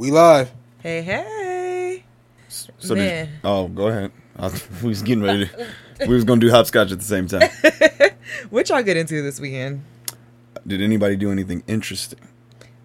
We 0.00 0.10
live. 0.10 0.50
Hey, 0.82 1.02
hey. 1.02 2.04
So 2.48 2.94
Man. 2.94 3.26
did, 3.26 3.28
oh, 3.44 3.68
go 3.68 3.88
ahead. 3.88 4.10
I 4.34 4.44
was, 4.44 4.66
we 4.82 4.88
was 4.88 5.02
getting 5.02 5.22
ready. 5.22 5.46
To, 5.46 5.68
we 6.08 6.14
was 6.14 6.24
gonna 6.24 6.40
do 6.40 6.50
hopscotch 6.50 6.90
at 6.90 6.98
the 6.98 7.04
same 7.04 7.28
time. 7.28 7.50
What 8.48 8.70
y'all 8.70 8.82
get 8.82 8.96
into 8.96 9.20
this 9.20 9.38
weekend? 9.40 9.82
Did 10.66 10.80
anybody 10.80 11.16
do 11.16 11.30
anything 11.30 11.62
interesting? 11.66 12.18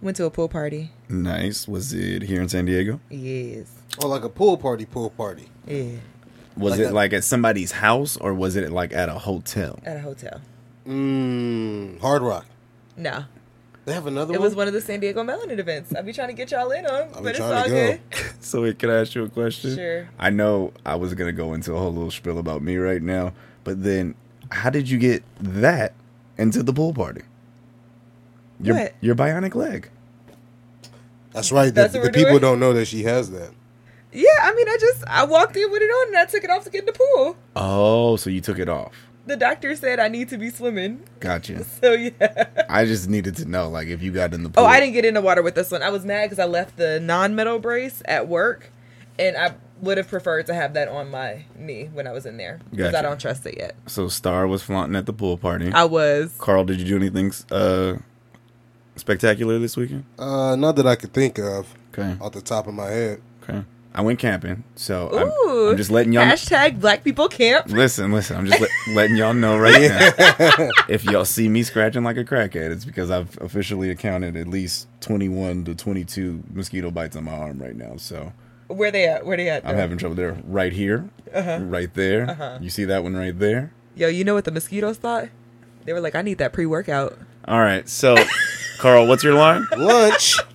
Went 0.02 0.18
to 0.18 0.26
a 0.26 0.30
pool 0.30 0.50
party. 0.50 0.92
Nice. 1.08 1.70
Was 1.70 1.94
it 1.94 2.24
here 2.24 2.42
in 2.42 2.50
San 2.50 2.66
Diego? 2.66 3.00
Yes. 3.10 3.72
Oh, 4.04 4.10
like 4.10 4.26
a 4.26 4.30
pool 4.30 4.58
party, 4.58 4.86
pool 4.86 5.12
party. 5.12 5.48
Yeah. 5.66 5.92
Was 6.58 6.72
Like 6.72 6.80
it 6.82 6.84
a- 6.92 6.94
like 6.94 7.14
at 7.14 7.24
somebody's 7.24 7.72
house 7.72 8.18
or 8.18 8.34
was 8.34 8.58
it 8.58 8.70
like 8.74 8.92
at 8.92 9.08
a 9.08 9.20
hotel? 9.20 9.80
At 9.86 9.96
a 9.96 10.02
hotel. 10.02 10.42
Mmm, 10.86 11.98
Hard 12.02 12.24
Rock. 12.24 12.46
No. 12.98 13.24
They 13.86 13.94
have 13.94 14.08
another 14.08 14.28
one. 14.34 14.36
It 14.36 14.40
one? 14.40 14.46
was 14.48 14.56
one 14.56 14.68
of 14.68 14.74
the 14.74 14.82
San 14.82 15.00
Diego 15.00 15.24
Melanin 15.24 15.60
events. 15.60 15.94
I'll 15.96 16.02
be 16.04 16.12
trying 16.12 16.30
to 16.30 16.34
get 16.34 16.52
y'all 16.52 16.72
in 16.72 16.86
on, 16.88 17.02
I 17.02 17.06
be 17.06 17.12
but 17.14 17.26
it's 17.30 17.38
trying 17.38 17.54
all 17.54 17.64
to 17.66 17.70
go. 17.70 17.92
good. 17.92 18.02
So 18.40 18.62
wait, 18.64 18.78
can 18.80 18.90
I 18.90 19.02
ask 19.02 19.14
you 19.16 19.24
a 19.24 19.30
question? 19.30 19.76
Sure. 19.76 20.10
I 20.20 20.30
know 20.30 20.74
I 20.86 20.96
was 20.96 21.14
gonna 21.14 21.32
go 21.32 21.54
into 21.54 21.74
a 21.74 21.80
whole 21.80 21.94
little 21.94 22.12
spiel 22.12 22.38
about 22.40 22.62
me 22.62 22.78
right 22.78 23.02
now, 23.02 23.34
but 23.64 23.84
then 23.84 24.16
how 24.52 24.70
did 24.70 24.90
you 24.90 24.98
get 24.98 25.24
that 25.40 25.94
into 26.38 26.62
the 26.64 26.74
pool 26.74 26.94
party? 26.94 27.22
Your 28.60 28.76
What? 28.76 28.94
your 29.02 29.16
bionic 29.16 29.56
leg. 29.56 29.90
That's 31.34 31.52
right. 31.52 31.74
That's 31.74 31.94
the 31.94 32.00
the 32.00 32.12
people 32.12 32.32
doing? 32.32 32.42
don't 32.42 32.60
know 32.60 32.74
that 32.74 32.86
she 32.86 33.04
has 33.04 33.32
that. 33.32 33.52
Yeah, 34.14 34.28
I 34.44 34.54
mean, 34.56 34.70
I 34.70 34.78
just, 34.80 35.04
I 35.08 35.26
walked 35.26 35.58
in 35.58 35.70
with 35.70 35.82
it 35.82 35.88
on 35.88 36.08
and 36.08 36.18
I 36.18 36.24
took 36.26 36.42
it 36.46 36.50
off 36.50 36.64
to 36.64 36.70
get 36.70 36.80
in 36.82 36.86
the 36.86 36.94
pool. 36.94 37.36
Oh, 37.58 38.16
so 38.16 38.30
you 38.30 38.40
took 38.40 38.60
it 38.60 38.70
off. 38.70 38.94
The 39.28 39.36
doctor 39.36 39.76
said 39.76 40.00
I 40.00 40.08
need 40.08 40.30
to 40.30 40.38
be 40.38 40.50
swimming. 40.52 41.04
Gotcha. 41.20 41.64
So, 41.82 41.94
yeah. 41.94 42.46
I 42.70 42.86
just 42.86 43.10
needed 43.10 43.36
to 43.38 43.46
know, 43.46 43.70
like, 43.70 43.88
if 43.88 44.02
you 44.04 44.12
got 44.12 44.34
in 44.34 44.44
the 44.44 44.50
pool. 44.50 44.64
Oh, 44.64 44.68
I 44.68 44.80
didn't 44.80 44.94
get 44.94 45.04
in 45.06 45.14
the 45.16 45.22
water 45.22 45.42
with 45.42 45.56
this 45.56 45.72
one. 45.72 45.82
I 45.82 45.90
was 45.90 46.06
mad 46.06 46.26
because 46.26 46.40
I 46.40 46.46
left 46.46 46.78
the 46.78 47.00
non-metal 47.00 47.60
brace 47.60 48.02
at 48.06 48.28
work, 48.28 48.70
and 49.18 49.36
I 49.36 49.56
would 49.82 49.98
have 49.98 50.08
preferred 50.08 50.46
to 50.46 50.54
have 50.54 50.74
that 50.76 50.88
on 50.88 51.10
my 51.12 51.46
knee 51.58 51.90
when 51.92 52.08
I 52.08 52.12
was 52.12 52.26
in 52.26 52.38
there 52.38 52.60
because 52.72 52.94
I 52.94 53.02
don't 53.02 53.20
trust 53.20 53.46
it 53.46 53.58
yet. 53.58 53.76
So 53.88 54.08
Star 54.08 54.48
was 54.48 54.62
flaunting 54.64 54.96
at 54.96 55.06
the 55.06 55.14
pool 55.14 55.38
party. 55.38 55.72
I 55.74 55.84
was. 55.86 56.34
Carl, 56.38 56.64
did 56.64 56.80
you 56.80 56.86
do 56.86 56.96
anything 56.96 57.34
uh, 57.52 57.96
spectacular 58.96 59.60
this 59.60 59.76
weekend? 59.76 60.06
Uh, 60.18 60.56
not 60.56 60.76
that 60.78 60.88
I 60.88 60.96
could 60.96 61.14
think 61.14 61.38
of 61.40 61.74
Okay. 61.94 62.16
off 62.22 62.32
the 62.34 62.42
top 62.42 62.68
of 62.68 62.74
my 62.74 62.88
head. 62.88 63.22
Okay. 63.44 63.64
I 63.96 64.02
went 64.02 64.20
camping, 64.20 64.66
so 64.76 65.10
I'm, 65.10 65.70
I'm 65.72 65.78
just 65.78 65.90
letting 65.90 66.12
y'all. 66.12 66.26
Hashtag 66.26 66.82
Black 66.82 67.04
People 67.06 67.30
Camp. 67.30 67.68
Listen, 67.70 68.12
listen. 68.12 68.36
I'm 68.36 68.46
just 68.46 68.60
let, 68.60 68.70
letting 68.94 69.16
y'all 69.16 69.34
know 69.34 69.58
right 69.58 69.80
now. 69.90 70.70
if 70.90 71.06
y'all 71.06 71.24
see 71.24 71.48
me 71.48 71.64
scratching 71.64 72.04
like 72.04 72.18
a 72.18 72.26
crackhead, 72.26 72.72
it's 72.72 72.84
because 72.84 73.10
I've 73.10 73.38
officially 73.40 73.90
accounted 73.90 74.36
at 74.36 74.48
least 74.50 74.88
21 75.00 75.64
to 75.66 75.76
22 75.76 76.44
mosquito 76.54 76.92
bites 76.92 77.16
on 77.16 77.24
my 77.24 77.32
arm 77.32 77.58
right 77.58 77.76
now. 77.76 77.96
So 77.96 78.34
Where 78.68 78.92
they 78.92 79.08
at? 79.08 79.26
Where 79.26 79.38
they 79.38 79.48
at? 79.50 79.66
I'm 79.66 79.78
having 79.78 79.98
trouble 79.98 80.16
there. 80.18 80.38
Right 80.46 80.74
here, 80.74 81.10
Uh-huh. 81.34 81.60
right 81.62 81.94
there. 81.94 82.30
Uh-huh. 82.32 82.58
You 82.60 82.70
see 82.70 82.84
that 82.84 83.02
one 83.02 83.16
right 83.16 83.38
there? 83.40 83.72
Yo, 83.96 84.10
you 84.10 84.26
know 84.26 84.34
what 84.34 84.44
the 84.44 84.52
mosquitoes 84.52 84.98
thought? 84.98 85.30
They 85.86 85.94
were 85.94 86.02
like, 86.02 86.16
I 86.16 86.22
need 86.22 86.40
that 86.40 86.52
pre-workout. 86.52 87.18
All 87.48 87.62
right. 87.62 87.88
So, 87.88 88.18
Carl, 88.80 89.08
what's 89.08 89.24
your 89.24 89.36
line? 89.36 89.66
Lunch. 89.78 90.36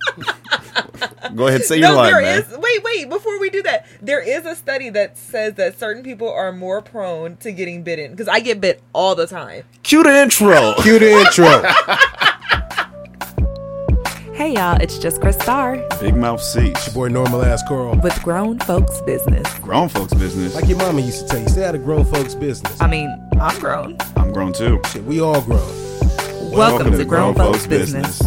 Go 1.35 1.47
ahead, 1.47 1.63
say 1.63 1.77
your 1.77 1.89
no, 1.89 1.95
line, 1.95 2.13
there 2.13 2.21
man. 2.21 2.39
is. 2.39 2.57
Wait, 2.57 2.83
wait. 2.83 3.09
Before 3.09 3.39
we 3.39 3.49
do 3.49 3.61
that, 3.63 3.87
there 4.01 4.21
is 4.21 4.45
a 4.45 4.55
study 4.55 4.89
that 4.89 5.17
says 5.17 5.55
that 5.55 5.77
certain 5.79 6.03
people 6.03 6.31
are 6.31 6.51
more 6.51 6.81
prone 6.81 7.37
to 7.37 7.51
getting 7.51 7.83
bitten. 7.83 8.11
Because 8.11 8.27
I 8.27 8.39
get 8.39 8.59
bit 8.61 8.81
all 8.93 9.15
the 9.15 9.27
time. 9.27 9.63
Cue 9.83 10.03
the 10.03 10.21
intro. 10.21 10.73
Cue 10.81 10.99
the 10.99 11.11
intro. 11.11 11.61
Hey 14.33 14.53
y'all, 14.53 14.81
it's 14.81 14.97
just 14.97 15.21
Chris 15.21 15.35
Starr 15.35 15.77
Big 15.99 16.15
mouth 16.15 16.41
seats. 16.41 16.89
Boy, 16.89 17.09
normal 17.09 17.43
ass 17.43 17.61
Carl. 17.67 17.95
with 18.01 18.19
Grown 18.23 18.57
Folks 18.59 18.99
Business. 19.01 19.59
Grown 19.59 19.87
folks 19.87 20.15
business. 20.15 20.55
Like 20.55 20.67
your 20.67 20.79
mama 20.79 21.01
used 21.01 21.19
to 21.21 21.27
tell 21.27 21.39
you, 21.39 21.47
stay 21.47 21.63
out 21.63 21.75
of 21.75 21.83
grown 21.83 22.05
folks' 22.05 22.33
business. 22.33 22.81
I 22.81 22.87
mean, 22.87 23.07
I'm 23.39 23.59
grown. 23.59 23.97
I'm 24.15 24.33
grown 24.33 24.51
too. 24.51 24.81
Shit, 24.91 25.03
we 25.03 25.21
all 25.21 25.41
grown. 25.41 25.61
Welcome, 26.51 26.91
to, 26.91 27.05
Grown, 27.05 27.33
Folks, 27.33 27.65
Business. 27.65 28.21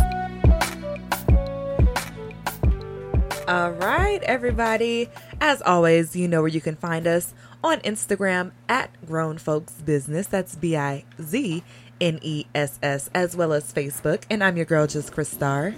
All 3.47 3.73
right, 3.73 4.23
everybody. 4.23 5.11
As 5.39 5.61
always, 5.61 6.17
you 6.17 6.27
know 6.29 6.41
where 6.41 6.49
you 6.49 6.63
can 6.63 6.77
find 6.77 7.07
us 7.07 7.35
on 7.63 7.81
Instagram 7.81 8.53
at 8.71 8.91
Grown 9.07 9.37
Folks 9.37 9.75
Business. 9.75 10.27
That's 10.27 10.57
B 10.57 10.77
I 10.77 11.05
Z 11.21 11.63
N 12.01 12.19
E 12.23 12.47
S 12.55 12.79
S, 12.83 13.11
as 13.13 13.37
well 13.37 13.53
as 13.53 13.71
Facebook. 13.71 14.23
And 14.31 14.43
I'm 14.43 14.57
your 14.57 14.65
girl, 14.65 14.87
just 14.87 15.13
Chris 15.13 15.29
Star. 15.29 15.75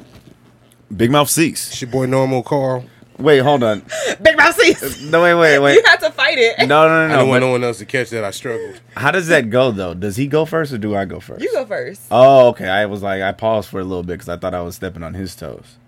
Big 0.96 1.10
mouth 1.10 1.28
seats. 1.28 1.68
It's 1.70 1.80
your 1.82 1.90
boy, 1.90 2.06
normal 2.06 2.44
Carl. 2.44 2.84
Wait, 3.18 3.38
hold 3.38 3.64
on. 3.64 3.82
Big 4.22 4.36
Mouth 4.36 4.54
Seats. 4.60 4.82
Uh, 4.82 5.10
no, 5.10 5.22
wait, 5.22 5.34
wait, 5.34 5.58
wait. 5.58 5.74
You 5.76 5.82
had 5.86 5.96
to 6.00 6.10
fight 6.12 6.36
it. 6.38 6.58
No, 6.60 6.66
no, 6.66 6.88
I 6.88 7.08
no, 7.08 7.16
don't 7.16 7.26
no. 7.26 7.30
want 7.30 7.40
no 7.40 7.50
one 7.50 7.64
else 7.64 7.78
to 7.78 7.86
catch 7.86 8.10
that. 8.10 8.22
I 8.22 8.30
struggled. 8.30 8.78
How 8.94 9.10
does 9.10 9.26
that 9.28 9.48
go 9.50 9.70
though? 9.72 9.94
Does 9.94 10.16
he 10.16 10.26
go 10.26 10.44
first 10.44 10.70
or 10.72 10.78
do 10.78 10.94
I 10.94 11.06
go 11.06 11.18
first? 11.18 11.42
You 11.42 11.50
go 11.52 11.64
first. 11.64 12.02
Oh, 12.10 12.48
okay. 12.48 12.68
I 12.68 12.84
was 12.86 13.02
like, 13.02 13.22
I 13.22 13.32
paused 13.32 13.70
for 13.70 13.80
a 13.80 13.84
little 13.84 14.02
bit 14.02 14.14
because 14.18 14.28
I 14.28 14.36
thought 14.36 14.54
I 14.54 14.60
was 14.60 14.76
stepping 14.76 15.02
on 15.02 15.14
his 15.14 15.34
toes. 15.34 15.78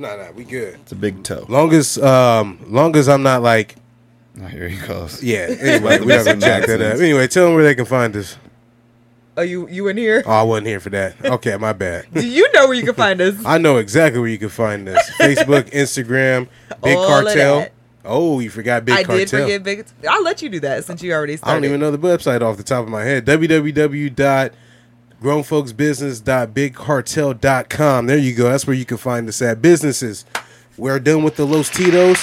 Nah, 0.00 0.16
nah, 0.16 0.30
we 0.30 0.44
good. 0.44 0.76
It's 0.76 0.92
a 0.92 0.96
big 0.96 1.22
toe. 1.22 1.44
Long 1.50 1.74
as, 1.74 1.98
um, 1.98 2.58
long 2.68 2.96
as 2.96 3.06
I'm 3.06 3.22
not 3.22 3.42
like, 3.42 3.76
Oh, 4.40 4.46
here 4.46 4.66
he 4.66 4.78
goes. 4.86 5.22
yeah. 5.22 5.54
Anyway, 5.60 5.98
With 5.98 6.00
we 6.00 6.06
not 6.14 6.24
some 6.24 6.38
gonna 6.38 6.60
jack 6.60 6.66
that 6.68 6.80
up. 6.80 6.98
Anyway, 6.98 7.26
tell 7.26 7.44
them 7.46 7.54
where 7.54 7.64
they 7.64 7.74
can 7.74 7.84
find 7.84 8.16
us. 8.16 8.38
Oh, 9.36 9.42
you 9.42 9.68
you 9.68 9.88
in 9.88 9.98
here? 9.98 10.22
Oh, 10.24 10.30
I 10.30 10.42
wasn't 10.42 10.68
here 10.68 10.80
for 10.80 10.88
that. 10.90 11.22
Okay, 11.22 11.54
my 11.58 11.74
bad. 11.74 12.06
Do 12.14 12.26
you 12.26 12.50
know 12.52 12.66
where 12.66 12.74
you 12.74 12.84
can 12.84 12.94
find 12.94 13.20
us? 13.20 13.44
I 13.44 13.58
know 13.58 13.76
exactly 13.76 14.20
where 14.20 14.30
you 14.30 14.38
can 14.38 14.48
find 14.48 14.88
us. 14.88 15.10
Facebook, 15.20 15.70
Instagram, 15.72 16.48
Big 16.82 16.96
All 16.96 17.04
of 17.04 17.24
Cartel. 17.24 17.58
that. 17.60 17.72
Oh, 18.04 18.40
you 18.40 18.48
forgot 18.48 18.86
Big 18.86 18.94
I 18.94 19.02
Cartel. 19.04 19.16
I 19.16 19.18
did 19.18 19.30
forget 19.30 19.62
big. 19.62 19.86
I'll 20.08 20.22
let 20.22 20.40
you 20.40 20.48
do 20.48 20.60
that 20.60 20.84
since 20.84 21.02
you 21.02 21.12
already 21.12 21.38
I 21.42 21.52
don't 21.52 21.64
even 21.66 21.80
know 21.80 21.90
the 21.90 21.98
website 21.98 22.40
off 22.40 22.56
the 22.56 22.62
top 22.62 22.84
of 22.84 22.88
my 22.88 23.04
head. 23.04 23.26
www.grownfolksbusiness.bigcartel.com. 25.22 28.06
There 28.06 28.18
you 28.18 28.34
go. 28.34 28.50
That's 28.50 28.66
where 28.66 28.74
you 28.76 28.84
can 28.84 28.96
find 28.96 29.28
us 29.28 29.40
at. 29.42 29.60
Businesses. 29.62 30.24
We're 30.76 30.98
done 31.00 31.22
with 31.24 31.36
the 31.36 31.46
Los 31.46 31.68
Tito's. 31.68 32.20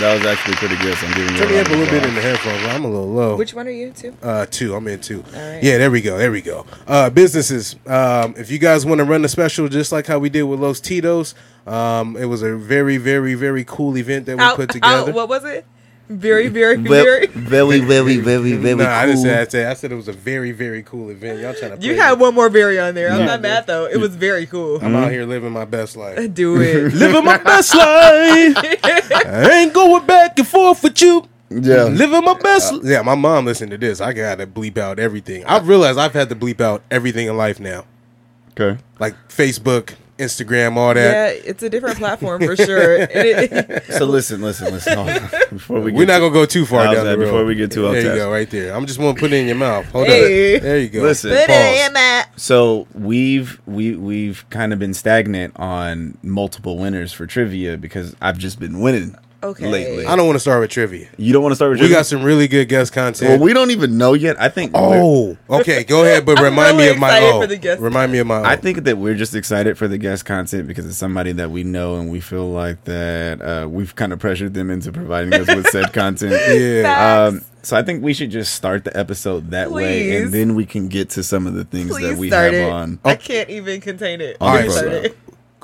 That 0.00 0.14
was 0.18 0.26
actually 0.26 0.56
pretty 0.56 0.76
good. 0.76 0.94
So 0.98 1.06
I'm 1.06 1.14
giving 1.16 1.32
you 1.32 1.38
Turn 1.38 1.48
me 1.50 1.58
up 1.58 1.68
a 1.68 1.70
little 1.70 1.86
bit 1.86 2.04
in 2.04 2.14
the 2.14 2.20
applause. 2.20 2.38
headphones. 2.44 2.66
I'm 2.74 2.84
a 2.84 2.88
little 2.88 3.10
low. 3.10 3.36
Which 3.36 3.54
one 3.54 3.66
are 3.66 3.70
you 3.70 3.92
to? 3.92 4.12
Uh, 4.22 4.44
two. 4.50 4.74
I'm 4.74 4.86
in 4.88 5.00
two. 5.00 5.20
right. 5.32 5.60
Yeah, 5.62 5.78
there 5.78 5.90
we 5.90 6.02
go. 6.02 6.18
There 6.18 6.30
we 6.30 6.42
go. 6.42 6.66
Uh, 6.86 7.08
businesses. 7.08 7.76
Um, 7.86 8.34
if 8.36 8.50
you 8.50 8.58
guys 8.58 8.84
want 8.84 8.98
to 8.98 9.04
run 9.04 9.24
a 9.24 9.28
special, 9.28 9.68
just 9.68 9.92
like 9.92 10.06
how 10.06 10.18
we 10.18 10.28
did 10.28 10.42
with 10.42 10.60
Los 10.60 10.80
Tito's, 10.80 11.34
um, 11.66 12.14
it 12.18 12.26
was 12.26 12.42
a 12.42 12.54
very, 12.56 12.98
very, 12.98 13.32
very 13.34 13.64
cool 13.64 13.96
event 13.96 14.26
that 14.26 14.36
we 14.36 14.42
Out- 14.42 14.56
put 14.56 14.68
out- 14.70 14.74
together. 14.74 15.12
what 15.12 15.30
was 15.30 15.44
it? 15.44 15.64
Very, 16.08 16.46
very, 16.48 16.76
Ve- 16.76 16.88
very. 16.88 17.26
very, 17.26 17.80
very, 17.80 18.18
very, 18.18 18.52
very 18.56 18.74
nah, 18.76 18.90
I 18.90 19.06
didn't 19.06 19.22
say 19.22 19.28
that. 19.28 19.40
I 19.40 19.50
said, 19.50 19.66
I 19.70 19.74
said 19.74 19.92
it 19.92 19.96
was 19.96 20.06
a 20.08 20.12
very, 20.12 20.52
very 20.52 20.82
cool 20.84 21.10
event. 21.10 21.40
Y'all 21.40 21.54
trying 21.54 21.78
to? 21.78 21.84
You 21.84 21.96
had 21.96 22.16
me. 22.18 22.22
one 22.22 22.34
more 22.34 22.48
very 22.48 22.78
on 22.78 22.94
there. 22.94 23.10
I'm 23.10 23.20
Yeah. 23.20 23.26
not 23.26 23.40
mad 23.40 23.66
though. 23.66 23.86
It 23.86 23.96
was 23.98 24.14
very 24.14 24.46
cool. 24.46 24.76
I'm 24.76 24.94
out 24.94 25.04
mm-hmm. 25.04 25.10
here 25.10 25.26
living 25.26 25.52
my 25.52 25.64
best 25.64 25.96
life. 25.96 26.16
Do 26.34 26.60
it. 26.60 26.92
living 26.94 27.24
my 27.24 27.38
best 27.38 27.74
life. 27.74 28.56
I 28.84 29.50
ain't 29.62 29.74
going 29.74 30.06
back 30.06 30.38
and 30.38 30.46
forth 30.46 30.82
with 30.84 31.00
you. 31.02 31.28
Yeah. 31.50 31.84
Living 31.84 32.24
my 32.24 32.34
best. 32.34 32.72
Uh, 32.72 32.80
yeah, 32.82 33.02
my 33.02 33.14
mom 33.14 33.44
listened 33.44 33.70
to 33.72 33.78
this. 33.78 34.00
I 34.00 34.12
gotta 34.12 34.46
bleep 34.46 34.78
out 34.78 34.98
everything. 34.98 35.44
I've 35.44 35.68
realized 35.68 35.98
I've 35.98 36.12
had 36.12 36.28
to 36.28 36.36
bleep 36.36 36.60
out 36.60 36.82
everything 36.90 37.28
in 37.28 37.36
life 37.36 37.60
now, 37.60 37.84
Okay. 38.58 38.80
like 38.98 39.14
Facebook, 39.28 39.94
Instagram, 40.18 40.76
all 40.76 40.94
that. 40.94 41.36
yeah, 41.36 41.42
it's 41.44 41.62
a 41.62 41.68
different 41.70 41.98
platform 41.98 42.42
for 42.42 42.56
sure. 42.56 42.96
It- 43.10 43.84
So 43.92 44.04
listen, 44.06 44.40
listen, 44.42 44.72
listen. 44.72 44.94
Hold 44.96 45.08
on. 45.10 45.30
Before 45.50 45.80
we 45.80 45.92
We're 45.92 46.06
not 46.06 46.20
gonna 46.20 46.32
go 46.32 46.46
too 46.46 46.66
far 46.66 46.84
down 46.84 46.94
that 46.94 47.02
the 47.04 47.18
road. 47.18 47.24
before 47.24 47.44
we 47.44 47.54
get 47.54 47.70
too 47.72 47.82
There 47.82 48.00
you 48.00 48.14
go, 48.16 48.30
right 48.30 48.48
there. 48.50 48.74
I'm 48.74 48.86
just 48.86 48.98
gonna 48.98 49.18
put 49.18 49.32
it 49.32 49.36
in 49.36 49.46
your 49.46 49.56
mouth. 49.56 49.86
Hold 49.86 50.06
Hey. 50.06 50.56
on. 50.56 50.62
There 50.62 50.78
you 50.78 50.88
go. 50.88 51.02
Listen. 51.02 51.30
Put 51.30 51.38
it 51.40 51.48
Pause. 51.48 51.86
in 51.86 51.92
that. 51.94 52.30
So 52.36 52.86
we've 52.94 53.60
we 53.66 53.94
we've 53.96 54.44
kind 54.50 54.72
of 54.72 54.78
been 54.78 54.94
stagnant 54.94 55.54
on 55.56 56.18
multiple 56.22 56.76
winners 56.78 57.12
for 57.12 57.26
trivia 57.26 57.76
because 57.76 58.14
I've 58.20 58.38
just 58.38 58.58
been 58.60 58.80
winning 58.80 59.16
Okay. 59.42 59.68
lately. 59.70 60.06
I 60.06 60.16
don't 60.16 60.26
want 60.26 60.36
to 60.36 60.40
start 60.40 60.60
with 60.60 60.70
trivia. 60.70 61.08
You 61.18 61.32
don't 61.32 61.42
want 61.42 61.52
to 61.52 61.56
start 61.56 61.70
with 61.70 61.76
We 61.78 61.86
trivia? 61.86 61.98
got 61.98 62.06
some 62.06 62.22
really 62.22 62.48
good 62.48 62.68
guest 62.68 62.92
content. 62.92 63.30
Well, 63.32 63.38
we 63.40 63.52
don't 63.52 63.70
even 63.70 63.96
know 63.98 64.14
yet. 64.14 64.40
I 64.40 64.48
think. 64.48 64.72
we're- 64.72 64.98
oh, 65.00 65.36
okay. 65.50 65.84
Go 65.84 66.02
ahead, 66.04 66.24
but 66.26 66.38
I'm 66.38 66.44
remind 66.44 66.76
me 66.78 66.84
really 66.84 66.94
of 66.96 67.00
my 67.00 67.16
excited 67.16 67.40
for 67.42 67.46
the 67.46 67.56
guest 67.58 67.80
Remind 67.80 68.12
me 68.12 68.18
of 68.18 68.26
my. 68.26 68.38
O. 68.40 68.44
I 68.44 68.56
think 68.56 68.84
that 68.84 68.98
we're 68.98 69.14
just 69.14 69.34
excited 69.34 69.76
for 69.78 69.86
the 69.88 69.98
guest 69.98 70.24
content 70.24 70.66
because 70.66 70.86
it's 70.86 70.96
somebody 70.96 71.32
that 71.32 71.50
we 71.50 71.62
know 71.64 71.96
and 71.96 72.10
we 72.10 72.20
feel 72.20 72.50
like 72.50 72.82
that 72.84 73.42
uh, 73.42 73.68
we've 73.68 73.94
kind 73.94 74.12
of 74.12 74.18
pressured 74.18 74.54
them 74.54 74.70
into 74.70 74.90
providing 74.90 75.32
us 75.34 75.46
with 75.54 75.66
said 75.68 75.92
content. 75.92 76.32
Yeah. 76.32 76.82
Facts. 76.82 77.34
Um, 77.34 77.44
so 77.62 77.76
I 77.76 77.82
think 77.82 78.02
we 78.02 78.14
should 78.14 78.30
just 78.30 78.54
start 78.54 78.84
the 78.84 78.96
episode 78.96 79.50
that 79.50 79.70
way, 79.72 80.08
Please. 80.10 80.22
and 80.22 80.32
then 80.32 80.54
we 80.54 80.64
can 80.66 80.86
get 80.88 81.10
to 81.10 81.22
some 81.22 81.46
of 81.48 81.54
the 81.54 81.64
things 81.64 81.90
Please 81.90 82.08
that 82.10 82.16
we 82.16 82.28
start 82.28 82.54
have 82.54 82.68
it. 82.68 82.70
on. 82.70 82.98
I 83.04 83.16
can't 83.16 83.50
even 83.50 83.80
contain 83.80 84.20
it. 84.20 84.36
On 84.40 84.54
the 84.56 84.62
Please 84.62 84.72
start 84.76 84.92
it. 84.92 85.16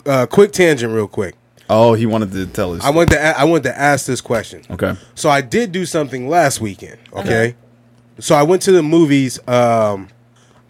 uh, 0.07 0.27
quick 0.27 0.51
tangent, 0.53 0.93
real 0.93 1.07
quick. 1.07 1.37
Oh, 1.71 1.95
he 1.95 2.07
wanted 2.07 2.33
to 2.33 2.47
tell 2.47 2.75
us. 2.75 2.85
I 2.85 2.91
wanted 2.91 3.11
to. 3.11 3.19
A- 3.19 3.39
I 3.41 3.45
wanted 3.45 3.65
to 3.65 3.79
ask 3.79 4.07
this 4.07 4.21
question. 4.21 4.63
Okay. 4.71 4.95
So 5.15 5.31
I 5.31 5.41
did 5.41 5.73
do 5.73 5.87
something 5.87 6.29
last 6.29 6.61
weekend. 6.61 6.99
Okay. 7.13 7.55
So 8.19 8.35
I 8.35 8.43
went 8.43 8.63
to 8.63 8.73
the 8.73 8.83
movies. 8.83 9.39
Um, 9.49 10.09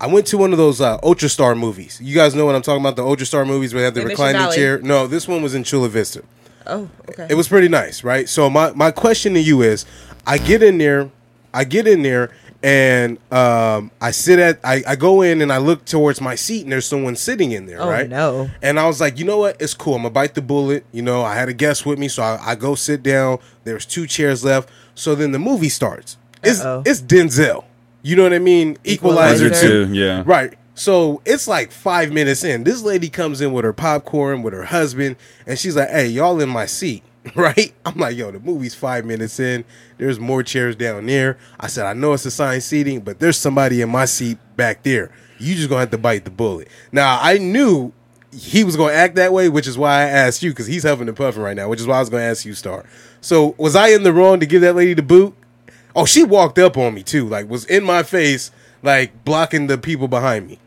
I 0.00 0.06
went 0.06 0.27
to 0.29 0.39
one 0.39 0.53
of 0.53 0.59
those 0.59 0.81
uh, 0.81 0.99
Ultra 1.03 1.29
Star 1.29 1.55
movies. 1.55 2.00
You 2.03 2.15
guys 2.15 2.35
know 2.35 2.44
what 2.47 2.55
I'm 2.55 2.62
talking 2.62 2.81
about? 2.83 2.97
The 2.97 3.05
Ultra 3.05 3.27
Star 3.27 3.44
movies 3.44 3.73
where 3.75 3.81
they 3.83 3.85
have 3.87 3.94
the 3.94 4.00
In 4.03 4.09
Mission 4.09 4.23
reclining 4.25 4.41
Valley. 4.43 4.56
chair. 4.56 4.79
No, 4.81 5.06
this 5.06 5.27
one 5.29 5.43
was 5.43 5.55
in 5.55 5.65
Chula 5.65 5.89
Vista. 5.89 6.23
Oh, 6.67 6.89
okay. 7.09 7.27
It 7.31 7.35
was 7.35 7.49
pretty 7.49 7.69
nice, 7.69 8.05
right? 8.05 8.29
So 8.29 8.49
my 8.49 8.73
my 8.73 8.91
question 8.93 9.35
to 9.35 9.41
you 9.41 9.62
is, 9.62 9.85
I 10.27 10.39
get 10.39 10.62
in 10.62 10.79
there, 10.79 11.11
I 11.53 11.65
get 11.65 11.89
in 11.89 12.03
there, 12.03 12.31
and 12.62 13.19
um, 13.32 13.91
I 14.00 14.11
sit 14.12 14.38
at, 14.38 14.61
I, 14.64 14.82
I 14.87 14.97
go 14.97 15.23
in 15.23 15.41
and 15.41 15.53
I 15.53 15.59
look 15.59 15.85
towards 15.85 16.20
my 16.20 16.35
seat, 16.35 16.62
and 16.62 16.73
there's 16.73 16.87
someone 16.87 17.17
sitting 17.17 17.53
in 17.53 17.67
there, 17.67 17.81
Oh, 17.82 17.88
right? 17.88 18.09
no. 18.09 18.49
And 18.62 18.79
I 18.79 18.87
was 18.87 19.00
like, 19.00 19.19
you 19.19 19.25
know 19.25 19.38
what? 19.38 19.61
It's 19.61 19.75
cool. 19.75 19.94
I'm 19.97 20.03
gonna 20.03 20.11
bite 20.11 20.35
the 20.35 20.43
bullet. 20.43 20.85
You 20.93 21.03
know, 21.03 21.23
I 21.23 21.35
had 21.35 21.49
a 21.49 21.53
guest 21.55 21.85
with 21.87 21.99
me, 21.99 22.09
so 22.09 22.23
I, 22.23 22.53
I 22.53 22.55
go 22.55 22.75
sit 22.75 23.03
down. 23.03 23.38
There's 23.64 23.85
two 23.87 24.06
chairs 24.06 24.44
left. 24.44 24.69
So 24.94 25.14
then 25.14 25.32
the 25.32 25.38
movie 25.38 25.69
starts. 25.70 26.17
It's 26.43 26.61
Uh-oh. 26.61 26.82
it's 26.87 27.00
Denzel. 27.00 27.64
You 28.03 28.17
know 28.17 28.25
what 28.25 28.32
I 28.32 28.38
mean? 28.41 28.76
Equalizer, 28.85 29.47
Equalizer 29.47 29.49
Those 29.49 29.58
are 29.65 29.67
two. 29.69 29.87
two, 29.87 29.94
yeah. 29.94 30.23
Right. 30.26 30.55
So 30.75 31.20
it's 31.25 31.47
like 31.47 31.70
five 31.70 32.11
minutes 32.12 32.44
in. 32.44 32.65
This 32.65 32.82
lady 32.82 33.08
comes 33.11 33.41
in 33.41 33.53
with 33.53 33.65
her 33.65 33.73
popcorn 33.73 34.43
with 34.43 34.55
her 34.55 34.65
husband, 34.65 35.17
and 35.47 35.58
she's 35.58 35.76
like, 35.76 35.91
"Hey, 35.91 36.06
y'all 36.08 36.41
in 36.41 36.49
my 36.49 36.67
seat." 36.67 37.03
Right? 37.37 37.73
I'm 37.85 37.97
like, 37.99 38.17
yo, 38.17 38.33
the 38.33 38.41
movie's 38.41 38.75
five 38.75 39.05
minutes 39.05 39.39
in. 39.39 39.65
There's 39.97 40.19
more 40.19 40.43
chairs 40.43 40.75
down 40.75 41.07
there. 41.07 41.39
I 41.61 41.69
said, 41.69 41.87
I 41.87 41.93
know 41.93 42.13
it's 42.15 42.27
assigned 42.27 42.65
seating, 42.65 43.01
but 43.01 43.21
there's 43.21 43.37
somebody 43.37 43.81
in 43.81 43.91
my 43.91 44.07
seat 44.07 44.39
back 44.57 44.83
there. 44.83 45.13
You 45.39 45.55
just 45.55 45.69
gonna 45.69 45.81
have 45.81 45.91
to 45.91 45.99
bite 45.99 46.25
the 46.25 46.31
bullet. 46.31 46.69
Now 46.91 47.19
I 47.21 47.39
knew 47.39 47.93
he 48.33 48.65
was 48.65 48.77
gonna 48.77 48.95
act 48.95 49.15
that 49.17 49.33
way, 49.33 49.49
which 49.49 49.67
is 49.67 49.79
why 49.79 50.01
I 50.01 50.03
asked 50.03 50.43
you, 50.43 50.51
because 50.51 50.67
he's 50.67 50.83
huffing 50.83 51.09
and 51.09 51.17
puffing 51.17 51.43
right 51.43 51.57
now, 51.57 51.69
which 51.69 51.81
is 51.81 51.87
why 51.87 51.97
I 51.97 52.01
was 52.01 52.11
gonna 52.11 52.25
ask 52.25 52.45
you, 52.45 52.55
Star. 52.55 52.85
So 53.21 53.55
was 53.59 53.77
I 53.77 53.89
in 53.89 54.03
the 54.03 54.13
wrong 54.13 54.41
to 54.41 54.47
give 54.47 54.63
that 54.63 54.75
lady 54.75 54.95
the 54.95 55.03
boot? 55.03 55.35
Oh, 55.95 56.07
she 56.07 56.25
walked 56.25 56.59
up 56.59 56.77
on 56.77 56.95
me 56.95 57.03
too, 57.03 57.29
like 57.29 57.49
was 57.49 57.65
in 57.67 57.85
my 57.85 58.03
face, 58.03 58.51
like 58.83 59.25
blocking 59.25 59.69
the 59.69 59.79
people 59.79 60.09
behind 60.09 60.49
me. 60.49 60.59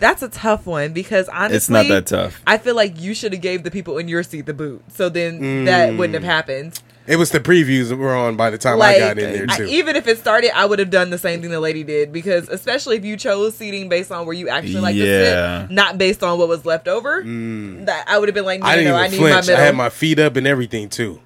That's 0.00 0.22
a 0.22 0.28
tough 0.28 0.66
one 0.66 0.92
because 0.92 1.28
honestly, 1.28 1.56
It's 1.56 1.68
not 1.70 1.86
that 1.88 2.06
tough. 2.06 2.42
I 2.46 2.58
feel 2.58 2.74
like 2.74 3.00
you 3.00 3.14
should 3.14 3.32
have 3.32 3.42
gave 3.42 3.62
the 3.62 3.70
people 3.70 3.98
in 3.98 4.08
your 4.08 4.22
seat 4.22 4.46
the 4.46 4.54
boot, 4.54 4.82
so 4.92 5.08
then 5.08 5.66
that 5.66 5.94
wouldn't 5.94 6.18
Mm. 6.18 6.24
have 6.24 6.24
happened. 6.24 6.80
It 7.06 7.16
was 7.16 7.30
the 7.30 7.40
previews 7.40 7.88
that 7.88 7.96
were 7.96 8.14
on 8.14 8.36
by 8.36 8.50
the 8.50 8.58
time 8.58 8.78
Like, 8.78 8.96
I 8.96 8.98
got 9.00 9.18
in 9.18 9.32
there 9.32 9.46
I- 9.48 9.56
too. 9.56 9.64
even 9.64 9.96
if 9.96 10.06
it 10.06 10.18
started, 10.18 10.56
I 10.56 10.64
would 10.64 10.78
have 10.78 10.90
done 10.90 11.10
the 11.10 11.18
same 11.18 11.40
thing 11.40 11.50
the 11.50 11.58
lady 11.60 11.82
did 11.82 12.12
because, 12.12 12.48
especially 12.48 12.96
if 12.96 13.04
you 13.04 13.16
chose 13.16 13.56
seating 13.56 13.88
based 13.88 14.12
on 14.12 14.26
where 14.26 14.34
you 14.34 14.48
actually 14.48 14.80
like 14.80 14.94
Yeah. 14.94 15.04
to 15.06 15.66
sit, 15.66 15.70
not 15.74 15.98
based 15.98 16.22
on 16.22 16.38
what 16.38 16.48
was 16.48 16.64
left 16.64 16.86
over, 16.88 17.22
that 17.24 18.04
I 18.06 18.18
would 18.18 18.28
have 18.28 18.34
been 18.34 18.44
like, 18.44 18.60
no, 18.60 18.66
Mm. 18.66 18.68
I 18.70 18.76
didn't 18.76 18.92
no, 18.92 18.96
I 18.96 19.06
even 19.06 19.18
need 19.18 19.24
my 19.24 19.42
flinch. 19.42 19.58
I 19.58 19.60
had 19.60 19.74
my 19.76 19.88
feet 19.88 20.18
up 20.18 20.36
and 20.36 20.46
everything 20.46 20.88
too. 20.88 21.20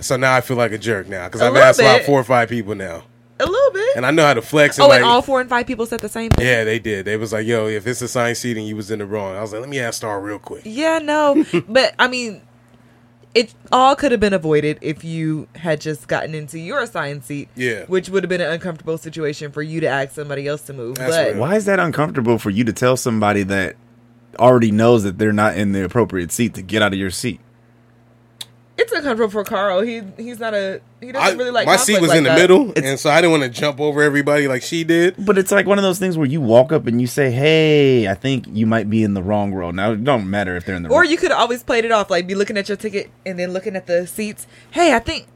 So 0.00 0.16
now 0.16 0.34
I 0.34 0.40
feel 0.40 0.56
like 0.56 0.70
a 0.72 0.78
jerk 0.78 1.08
now 1.08 1.26
because 1.26 1.40
I've 1.42 1.52
little 1.52 1.66
asked 1.68 1.80
about 1.80 2.02
four 2.02 2.20
or 2.20 2.24
five 2.24 2.48
people 2.48 2.74
now, 2.76 3.02
a 3.40 3.46
little 3.46 3.72
bit. 3.72 3.96
and 3.96 4.04
I 4.06 4.10
know 4.10 4.24
how 4.26 4.34
to 4.34 4.42
flex. 4.42 4.78
And 4.78 4.84
oh, 4.84 4.88
like, 4.88 4.96
and 4.96 5.04
all 5.04 5.22
four 5.22 5.40
and 5.40 5.48
five 5.48 5.66
people 5.66 5.86
said 5.86 6.00
the 6.00 6.08
same 6.08 6.30
thing. 6.30 6.46
yeah, 6.46 6.64
they 6.64 6.78
did. 6.78 7.04
They 7.04 7.16
was 7.16 7.32
like, 7.32 7.46
"Yo, 7.46 7.66
if 7.68 7.86
it's 7.86 8.02
assigned 8.02 8.36
seating, 8.36 8.66
you 8.66 8.76
was 8.76 8.90
in 8.90 8.98
the 8.98 9.06
wrong." 9.06 9.36
I 9.36 9.40
was 9.40 9.52
like, 9.52 9.60
"Let 9.60 9.68
me 9.70 9.78
ask 9.80 9.98
Star 9.98 10.20
real 10.20 10.38
quick." 10.38 10.62
Yeah, 10.64 10.98
no, 10.98 11.44
but 11.68 11.94
I 11.98 12.08
mean, 12.08 12.42
it 13.34 13.54
all 13.70 13.94
could 13.94 14.10
have 14.12 14.20
been 14.20 14.32
avoided 14.32 14.78
if 14.80 15.04
you 15.04 15.48
had 15.54 15.80
just 15.80 16.08
gotten 16.08 16.34
into 16.34 16.58
your 16.58 16.80
assigned 16.80 17.24
seat. 17.24 17.48
Yeah. 17.54 17.84
which 17.84 18.08
would 18.08 18.24
have 18.24 18.28
been 18.28 18.40
an 18.40 18.50
uncomfortable 18.50 18.98
situation 18.98 19.52
for 19.52 19.62
you 19.62 19.80
to 19.80 19.86
ask 19.86 20.14
somebody 20.14 20.46
else 20.46 20.62
to 20.62 20.72
move. 20.72 20.96
That's 20.96 21.14
but 21.14 21.26
real. 21.32 21.40
Why 21.40 21.54
is 21.56 21.64
that 21.66 21.78
uncomfortable 21.78 22.38
for 22.38 22.50
you 22.50 22.64
to 22.64 22.72
tell 22.72 22.96
somebody 22.96 23.42
that 23.44 23.76
already 24.38 24.70
knows 24.70 25.04
that 25.04 25.18
they're 25.18 25.32
not 25.32 25.56
in 25.56 25.72
the 25.72 25.84
appropriate 25.84 26.32
seat 26.32 26.54
to 26.54 26.62
get 26.62 26.82
out 26.82 26.92
of 26.92 26.98
your 26.98 27.10
seat? 27.10 27.40
It's 28.78 28.92
uncomfortable 28.92 29.30
for 29.30 29.44
Carl. 29.44 29.80
He 29.82 30.02
he's 30.16 30.38
not 30.38 30.54
a 30.54 30.80
he 31.00 31.12
doesn't 31.12 31.34
I, 31.34 31.38
really 31.38 31.50
like 31.50 31.66
my 31.66 31.76
seat 31.76 32.00
was 32.00 32.08
like 32.10 32.18
in 32.18 32.24
the 32.24 32.30
that. 32.30 32.38
middle, 32.38 32.70
It's- 32.70 32.84
and 32.84 32.98
so 32.98 33.10
I 33.10 33.20
didn't 33.20 33.32
want 33.38 33.42
to 33.42 33.48
jump 33.60 33.80
over 33.80 34.02
everybody 34.02 34.48
like 34.48 34.62
she 34.62 34.84
did. 34.84 35.14
But 35.18 35.36
it's 35.38 35.50
like 35.52 35.66
one 35.66 35.78
of 35.78 35.82
those 35.82 35.98
things 35.98 36.16
where 36.16 36.26
you 36.26 36.40
walk 36.40 36.72
up 36.72 36.86
and 36.86 37.00
you 37.00 37.06
say, 37.06 37.30
"Hey, 37.30 38.08
I 38.08 38.14
think 38.14 38.46
you 38.52 38.66
might 38.66 38.88
be 38.88 39.02
in 39.02 39.14
the 39.14 39.22
wrong 39.22 39.52
row." 39.52 39.70
Now 39.70 39.92
it 39.92 40.04
don't 40.04 40.30
matter 40.30 40.56
if 40.56 40.64
they're 40.64 40.76
in 40.76 40.82
the 40.84 40.88
Or 40.90 41.02
wrong. 41.02 41.10
you 41.10 41.16
could 41.18 41.32
always 41.32 41.62
played 41.62 41.84
it 41.84 41.92
off, 41.92 42.10
like 42.10 42.26
be 42.26 42.34
looking 42.34 42.56
at 42.56 42.68
your 42.68 42.76
ticket 42.76 43.10
and 43.26 43.38
then 43.38 43.52
looking 43.52 43.76
at 43.76 43.86
the 43.86 44.06
seats. 44.06 44.46
Hey, 44.70 44.94
I 44.94 44.98
think, 45.00 45.26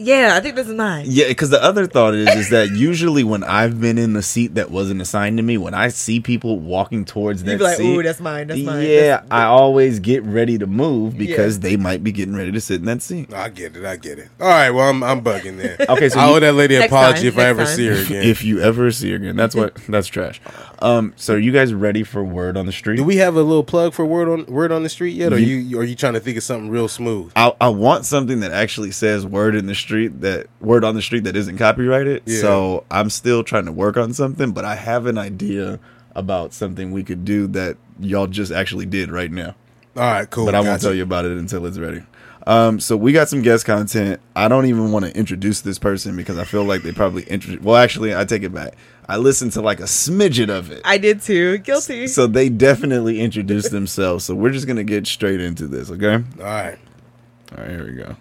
yeah, 0.00 0.32
I 0.34 0.40
think 0.40 0.56
this 0.56 0.66
is 0.68 0.74
mine. 0.74 1.04
Yeah, 1.08 1.28
because 1.28 1.50
the 1.50 1.62
other 1.62 1.86
thought 1.86 2.14
is 2.14 2.28
is 2.34 2.50
that 2.50 2.70
usually 2.70 3.22
when 3.24 3.44
I've 3.44 3.80
been 3.80 3.98
in 3.98 4.12
the 4.14 4.22
seat 4.22 4.54
that 4.54 4.70
wasn't 4.70 5.00
assigned 5.00 5.36
to 5.36 5.42
me, 5.42 5.58
when 5.58 5.74
I 5.74 5.88
see 5.88 6.20
people 6.20 6.58
walking 6.58 7.04
towards 7.04 7.44
that 7.44 7.52
You'd 7.52 7.58
be 7.58 7.64
like, 7.64 7.76
seat, 7.76 7.96
"Ooh, 7.98 8.02
that's 8.02 8.20
mine, 8.20 8.46
that's 8.48 8.60
mine." 8.60 8.82
Yeah, 8.86 9.00
That's- 9.00 9.28
I 9.30 9.44
always 9.44 9.98
get 10.00 10.22
ready 10.24 10.58
to 10.58 10.66
move 10.66 11.16
because 11.18 11.56
Yeah. 11.56 11.62
they 11.62 11.76
might 11.76 12.02
be 12.02 12.12
getting 12.12 12.34
ready 12.34 12.50
to 12.52 12.60
sit 12.60 12.80
in 12.80 12.86
that 12.86 13.02
seat. 13.02 13.32
I 13.34 13.48
get 13.50 13.76
it. 13.76 13.84
I 13.84 13.96
get 13.96 14.18
it. 14.18 14.28
All 14.40 14.48
right. 14.48 14.70
Well, 14.70 14.88
I'm 14.88 15.02
I'm 15.02 15.22
bugging 15.22 15.58
then. 15.58 15.76
Okay, 15.88 16.08
so 16.08 16.18
I 16.20 16.28
you- 16.28 16.36
owe 16.36 16.40
that 16.40 16.54
lady 16.54 16.76
an 16.76 16.82
apology 16.84 17.20
time, 17.20 17.26
if 17.28 17.38
I 17.38 17.44
ever 17.46 17.64
time. 17.64 17.76
see 17.76 17.86
her 17.88 17.94
again. 18.02 18.22
If 18.24 18.42
you 18.44 18.60
ever 18.60 18.90
see 18.92 19.10
her 19.10 19.16
again, 19.16 19.36
that's 19.36 19.54
what 19.54 19.74
that's 19.88 20.08
trash. 20.08 20.40
Um, 20.82 21.12
so 21.16 21.34
are 21.34 21.38
you 21.38 21.52
guys 21.52 21.74
ready 21.74 22.02
for 22.04 22.24
word 22.24 22.56
on 22.56 22.64
the 22.66 22.72
street? 22.72 22.96
Do 22.96 23.04
we 23.04 23.16
have 23.16 23.36
a 23.36 23.42
little 23.42 23.64
plug 23.64 23.92
for 23.92 24.06
word 24.06 24.28
on 24.28 24.46
word 24.46 24.72
on 24.72 24.82
the 24.82 24.88
street 24.88 25.14
yet, 25.14 25.32
or 25.32 25.38
Ye- 25.38 25.58
you 25.58 25.78
are 25.78 25.84
you 25.84 25.94
trying 25.94 26.14
to 26.14 26.20
think 26.20 26.38
of 26.38 26.42
something 26.42 26.70
real 26.70 26.88
smooth? 26.88 27.32
I, 27.36 27.52
I 27.60 27.68
want 27.68 28.06
something 28.06 28.40
that 28.40 28.52
actually 28.52 28.90
says 28.92 29.26
word 29.26 29.54
in 29.54 29.66
the 29.66 29.74
street 29.74 29.89
that 29.90 30.46
word 30.60 30.84
on 30.84 30.94
the 30.94 31.02
street 31.02 31.24
that 31.24 31.36
isn't 31.36 31.58
copyrighted. 31.58 32.22
Yeah. 32.26 32.40
So 32.40 32.84
I'm 32.90 33.10
still 33.10 33.44
trying 33.44 33.66
to 33.66 33.72
work 33.72 33.96
on 33.96 34.12
something, 34.12 34.52
but 34.52 34.64
I 34.64 34.74
have 34.74 35.06
an 35.06 35.18
idea 35.18 35.78
about 36.14 36.52
something 36.52 36.92
we 36.92 37.04
could 37.04 37.24
do 37.24 37.46
that 37.48 37.76
y'all 37.98 38.26
just 38.26 38.52
actually 38.52 38.86
did 38.86 39.10
right 39.10 39.30
now. 39.30 39.54
All 39.96 40.02
right, 40.02 40.28
cool. 40.30 40.46
but 40.46 40.54
I 40.54 40.58
won't 40.58 40.68
gotcha. 40.68 40.84
tell 40.84 40.94
you 40.94 41.02
about 41.02 41.24
it 41.24 41.36
until 41.36 41.66
it's 41.66 41.78
ready. 41.78 42.02
Um, 42.46 42.80
so 42.80 42.96
we 42.96 43.12
got 43.12 43.28
some 43.28 43.42
guest 43.42 43.66
content. 43.66 44.20
I 44.34 44.48
don't 44.48 44.66
even 44.66 44.92
want 44.92 45.04
to 45.04 45.16
introduce 45.16 45.60
this 45.60 45.78
person 45.78 46.16
because 46.16 46.38
I 46.38 46.44
feel 46.44 46.64
like 46.64 46.82
they 46.82 46.92
probably 46.92 47.22
intro. 47.24 47.58
Well, 47.60 47.76
actually, 47.76 48.14
I 48.14 48.24
take 48.24 48.42
it 48.42 48.52
back. 48.52 48.74
I 49.08 49.16
listened 49.16 49.52
to 49.52 49.60
like 49.60 49.80
a 49.80 49.84
smidget 49.84 50.48
of 50.48 50.70
it, 50.70 50.82
I 50.84 50.96
did 50.96 51.20
too. 51.20 51.58
Guilty. 51.58 52.06
so 52.06 52.26
they 52.28 52.48
definitely 52.48 53.20
introduced 53.20 53.72
themselves. 53.72 54.24
So 54.24 54.34
we're 54.34 54.52
just 54.52 54.68
gonna 54.68 54.84
get 54.84 55.06
straight 55.06 55.40
into 55.40 55.66
this, 55.66 55.90
okay? 55.90 56.14
All 56.14 56.44
right. 56.44 56.78
All 57.52 57.64
right, 57.64 57.70
here 57.70 57.84
we 57.84 57.92
go. 57.94 58.16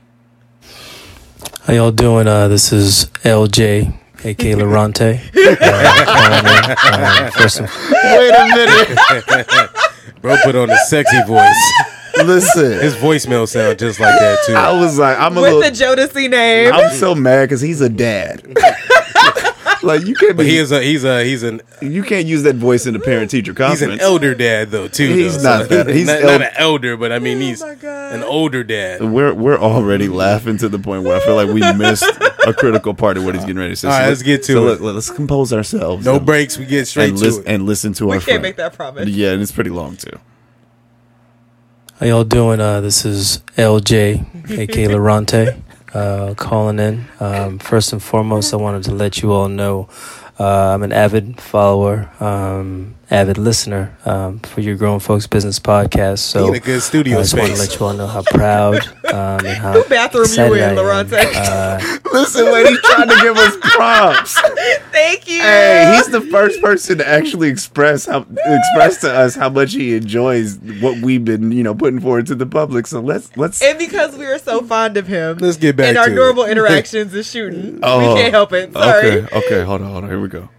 How 1.70 1.76
y'all 1.76 1.92
doing? 1.92 2.26
Uh, 2.28 2.48
this 2.48 2.74
is 2.74 3.06
LJ, 3.22 3.94
aka 4.26 4.54
Lorante. 4.56 5.20
Uh, 5.36 5.56
calling 6.06 7.06
uh, 7.06 7.30
first 7.30 7.60
and- 7.60 7.70
Wait 7.70 8.32
a 8.32 8.48
minute. 8.56 9.70
Bro 10.24 10.38
put 10.44 10.56
on 10.56 10.72
a 10.72 10.78
sexy 10.88 11.22
voice. 11.28 11.72
Listen, 12.26 12.80
His 12.82 12.96
voicemail 12.96 13.48
sound 13.48 13.78
just 13.78 14.00
like 14.00 14.18
that 14.20 14.40
too. 14.48 14.54
I 14.56 14.72
was 14.82 14.98
like, 14.98 15.20
I'm 15.20 15.38
a 15.38 15.42
With 15.42 15.54
little. 15.54 15.62
the 15.96 16.08
Jodeci 16.08 16.28
name. 16.32 16.74
I'm 16.74 16.90
so 16.96 17.14
mad 17.14 17.44
because 17.46 17.62
he's 17.62 17.82
a 17.82 17.90
dad. 17.90 18.42
like 19.84 20.06
you 20.06 20.14
can't 20.16 20.36
But 20.38 20.44
be. 20.44 20.50
he 20.50 20.58
is 20.58 20.72
a 20.72 20.82
he's 20.82 21.04
a 21.04 21.24
he's 21.24 21.44
an 21.44 21.62
you 21.82 22.04
can't 22.04 22.26
use 22.26 22.44
that 22.44 22.56
voice 22.56 22.86
in 22.86 22.94
the 22.94 23.00
parent 23.00 23.32
teacher 23.32 23.54
conference. 23.54 23.80
he's 23.82 23.90
an 23.94 24.00
elder 24.00 24.36
dad 24.36 24.72
though 24.72 24.88
too. 24.88 25.14
He's 25.14 25.42
though. 25.42 25.60
not 25.60 25.70
that. 25.70 25.88
He's 25.96 26.08
not, 26.08 26.22
el- 26.22 26.28
not 26.28 26.42
an 26.42 26.52
elder, 26.56 26.98
but 26.98 27.12
I 27.12 27.20
mean 27.20 27.38
Oh 27.38 27.42
he's 27.42 27.62
my 27.62 27.70
an 27.72 28.24
older 28.24 28.64
dad. 28.64 29.02
We're 29.04 29.34
we're 29.34 29.58
already 29.58 30.08
laughing 30.08 30.58
to 30.58 30.70
the 30.70 30.80
point 30.80 31.04
where 31.04 31.16
I 31.16 31.20
feel 31.22 31.36
like 31.36 31.48
we 31.50 31.62
missed 31.78 32.04
a 32.04 32.54
critical 32.54 32.94
part 32.94 33.18
of 33.18 33.24
what 33.26 33.36
he's 33.36 33.44
getting 33.46 33.58
ready 33.60 33.72
to 33.72 33.76
say. 33.76 33.88
All 33.88 33.94
right, 33.94 34.04
So 34.06 34.10
let's 34.10 34.24
get 34.24 34.44
to 34.44 34.54
so 34.54 34.68
it. 34.70 34.82
Let, 34.82 34.96
us 34.96 35.10
compose 35.10 35.54
ourselves. 35.54 36.06
No 36.06 36.16
and- 36.18 36.26
breaks. 36.26 36.58
We 36.58 36.66
get 36.66 36.88
straight 36.88 37.10
and, 37.10 37.18
to 37.20 37.24
lis- 37.26 37.38
it. 37.38 37.44
and 37.48 37.66
listen 37.66 37.94
to 37.94 38.06
we 38.06 38.12
our 38.12 38.18
We 38.18 38.20
can't 38.20 38.26
friend. 38.26 38.42
make 38.44 38.56
that 38.58 38.74
promise. 38.74 39.08
Yeah, 39.10 39.32
and 39.32 39.42
it's 39.42 39.52
pretty 39.52 39.70
long 39.72 39.96
too. 39.96 40.18
How 42.00 42.06
y'all 42.06 42.24
doing? 42.24 42.62
Uh, 42.62 42.80
this 42.82 43.04
is 43.06 43.40
LJ, 43.58 44.58
aka 44.58 44.88
Lorante, 44.88 45.62
uh, 45.94 46.34
calling 46.36 46.80
in. 46.80 47.06
Um, 47.20 47.60
first 47.60 47.94
and 47.94 48.02
foremost, 48.02 48.54
I 48.54 48.58
wanted 48.58 48.84
to 48.84 48.92
let 48.92 49.22
you 49.22 49.32
all 49.32 49.50
know 49.50 49.90
uh, 50.40 50.74
I'm 50.74 50.84
an 50.84 50.94
avid 50.94 51.42
follower, 51.42 52.10
um, 52.22 52.96
avid 53.12 53.38
listener 53.40 53.96
um, 54.06 54.40
for 54.40 54.62
your 54.62 54.76
Grown 54.76 55.00
Folks 55.00 55.26
Business 55.26 55.60
podcast. 55.60 56.20
So 56.20 56.48
in 56.50 56.56
a 56.56 56.60
good 56.60 56.82
studio 56.82 57.20
I 57.20 57.24
studio 57.24 57.48
just 57.48 57.60
want 57.60 57.70
to 57.70 57.78
let 57.78 57.80
you 57.80 57.86
all 57.86 57.94
know 57.94 58.08
how 58.08 58.22
proud 58.22 58.86
um, 59.12 59.46
and 59.46 59.58
how 59.58 59.74
What 59.80 59.90
bathroom 59.90 60.22
you 60.26 60.26
excited 60.26 60.58
in, 60.58 60.64
I 60.64 60.70
am. 60.70 60.76
Lorante? 60.76 61.18
Uh, 61.36 61.98
Listen, 62.14 62.46
lady's 62.52 62.80
trying 62.82 63.08
to 63.10 63.20
give 63.22 63.36
us 63.38 63.58
props. 63.62 64.40
Thank 64.92 65.28
you. 65.28 65.42
Hey, 65.42 65.94
he's 65.96 66.08
the 66.12 66.22
first 66.22 66.62
person 66.62 66.98
to 67.00 67.08
actually 67.08 67.50
express 67.50 68.06
how 68.06 68.26
express 68.46 69.02
to 69.02 69.12
us 69.12 69.36
how 69.36 69.50
much 69.50 69.74
he 69.74 69.96
enjoys 69.96 70.58
what 70.82 70.98
we've 71.00 71.24
been, 71.26 71.52
you 71.52 71.64
know, 71.64 71.74
putting 71.74 72.00
forward 72.00 72.28
to 72.28 72.36
the 72.36 72.46
public. 72.46 72.86
So 72.88 73.00
let's 73.00 73.36
let's. 73.38 73.62
and 73.64 73.78
because 73.80 74.16
we 74.18 74.26
are 74.26 74.38
so 74.40 74.62
fond 74.62 74.98
of 74.98 75.08
him, 75.08 75.38
Let's 75.38 75.58
get 75.58 75.76
back 75.76 75.88
and 75.90 75.98
our 75.98 76.08
to 76.08 76.12
it. 76.12 76.16
normal 76.16 76.46
interactions 76.46 77.14
is 77.14 77.30
shooting. 77.30 77.80
Oh, 77.82 78.14
we 78.14 78.22
can't 78.22 78.34
help 78.34 78.54
it. 78.54 78.74
Sorry. 78.74 79.24
Okay, 79.24 79.38
okay, 79.38 79.64
hold 79.64 79.82
on, 79.82 79.92
hold 79.92 80.04
on. 80.04 80.10
Here 80.10 80.20
we 80.20 80.28
go. 80.28 80.50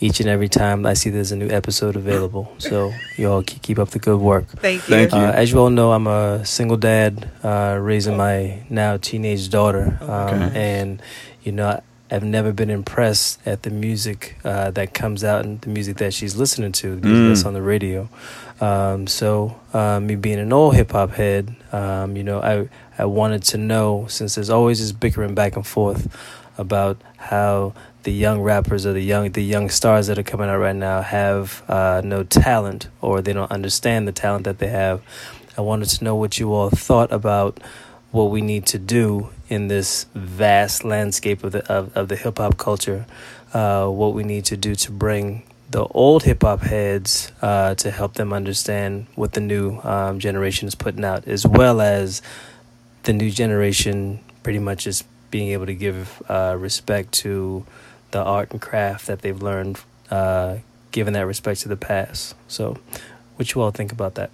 Each 0.00 0.18
and 0.20 0.28
every 0.28 0.48
time 0.48 0.86
I 0.86 0.94
see 0.94 1.10
there's 1.10 1.30
a 1.32 1.36
new 1.36 1.48
episode 1.50 1.94
available. 1.96 2.52
So 2.58 2.92
you 3.16 3.30
all 3.30 3.42
keep 3.42 3.62
keep 3.62 3.78
up 3.78 3.90
the 3.90 3.98
good 3.98 4.18
work. 4.20 4.46
Thank 4.48 4.88
you. 4.88 4.94
Thank 4.96 5.12
you. 5.12 5.18
Uh, 5.18 5.32
as 5.32 5.52
you 5.52 5.58
all 5.58 5.70
know, 5.70 5.92
I'm 5.92 6.06
a 6.06 6.44
single 6.46 6.76
dad 6.76 7.28
uh, 7.42 7.76
raising 7.80 8.16
my 8.16 8.62
now 8.70 8.96
teenage 8.96 9.48
daughter, 9.50 9.98
um, 10.00 10.08
Okay. 10.10 10.50
and 10.80 11.02
you 11.42 11.52
know 11.52 11.80
I've 12.12 12.24
never 12.24 12.52
been 12.52 12.70
impressed 12.70 13.38
at 13.46 13.62
the 13.62 13.70
music 13.70 14.36
uh, 14.44 14.70
that 14.72 14.94
comes 14.94 15.22
out 15.22 15.44
and 15.44 15.60
the 15.60 15.68
music 15.68 15.98
that 15.98 16.12
she's 16.12 16.34
listening 16.34 16.72
to, 16.72 16.96
the 16.96 17.06
music 17.06 17.24
Mm. 17.24 17.28
that's 17.28 17.44
on 17.46 17.54
the 17.54 17.62
radio. 17.62 18.08
Um, 18.60 19.06
so 19.06 19.54
uh, 19.72 20.00
me 20.00 20.16
being 20.16 20.38
an 20.40 20.52
old 20.52 20.74
hip 20.74 20.90
hop 20.92 21.12
head, 21.12 21.54
um, 21.72 22.16
you 22.16 22.24
know, 22.24 22.40
I 22.40 22.68
I 23.02 23.04
wanted 23.06 23.42
to 23.52 23.58
know 23.58 24.06
since 24.08 24.34
there's 24.34 24.50
always 24.50 24.80
this 24.80 24.92
bickering 24.92 25.34
back 25.34 25.56
and 25.56 25.66
forth 25.66 26.08
about 26.58 26.96
how 27.16 27.72
the 28.02 28.12
young 28.12 28.40
rappers 28.40 28.86
or 28.86 28.92
the 28.92 29.02
young 29.02 29.30
the 29.32 29.42
young 29.42 29.68
stars 29.68 30.06
that 30.06 30.18
are 30.18 30.22
coming 30.22 30.48
out 30.48 30.58
right 30.58 30.76
now 30.76 31.02
have 31.02 31.62
uh, 31.68 32.00
no 32.04 32.22
talent 32.24 32.88
or 33.00 33.20
they 33.20 33.32
don't 33.32 33.50
understand 33.50 34.08
the 34.08 34.12
talent 34.12 34.44
that 34.44 34.58
they 34.58 34.68
have. 34.68 35.02
I 35.56 35.60
wanted 35.60 35.88
to 35.90 36.04
know 36.04 36.16
what 36.16 36.38
you 36.38 36.52
all 36.52 36.70
thought 36.70 37.12
about 37.12 37.60
what 38.10 38.30
we 38.30 38.40
need 38.40 38.66
to 38.66 38.78
do 38.78 39.30
in 39.48 39.68
this 39.68 40.06
vast 40.14 40.84
landscape 40.84 41.44
of 41.44 41.52
the 41.52 41.64
of, 41.70 41.96
of 41.96 42.08
the 42.08 42.16
hip 42.16 42.38
hop 42.38 42.56
culture. 42.56 43.06
Uh, 43.52 43.88
what 43.88 44.14
we 44.14 44.22
need 44.22 44.44
to 44.44 44.56
do 44.56 44.74
to 44.76 44.92
bring 44.92 45.42
the 45.70 45.84
old 45.84 46.24
hip 46.24 46.42
hop 46.42 46.60
heads 46.62 47.30
uh, 47.42 47.74
to 47.76 47.90
help 47.90 48.14
them 48.14 48.32
understand 48.32 49.06
what 49.14 49.32
the 49.32 49.40
new 49.40 49.78
um, 49.82 50.18
generation 50.18 50.66
is 50.66 50.74
putting 50.74 51.04
out, 51.04 51.26
as 51.28 51.46
well 51.46 51.80
as 51.80 52.22
the 53.04 53.12
new 53.12 53.30
generation 53.30 54.20
pretty 54.42 54.58
much 54.58 54.84
just 54.84 55.04
being 55.30 55.48
able 55.48 55.66
to 55.66 55.74
give 55.74 56.22
uh, 56.28 56.56
respect 56.58 57.12
to 57.12 57.64
the 58.12 58.22
art 58.22 58.50
and 58.52 58.60
craft 58.60 59.06
that 59.06 59.22
they've 59.22 59.40
learned, 59.42 59.80
uh, 60.10 60.56
giving 60.90 61.14
that 61.14 61.26
respect 61.26 61.60
to 61.60 61.68
the 61.68 61.76
past. 61.76 62.34
So, 62.48 62.76
what 63.36 63.54
you 63.54 63.60
all 63.62 63.70
think 63.70 63.92
about 63.92 64.14
that? 64.16 64.30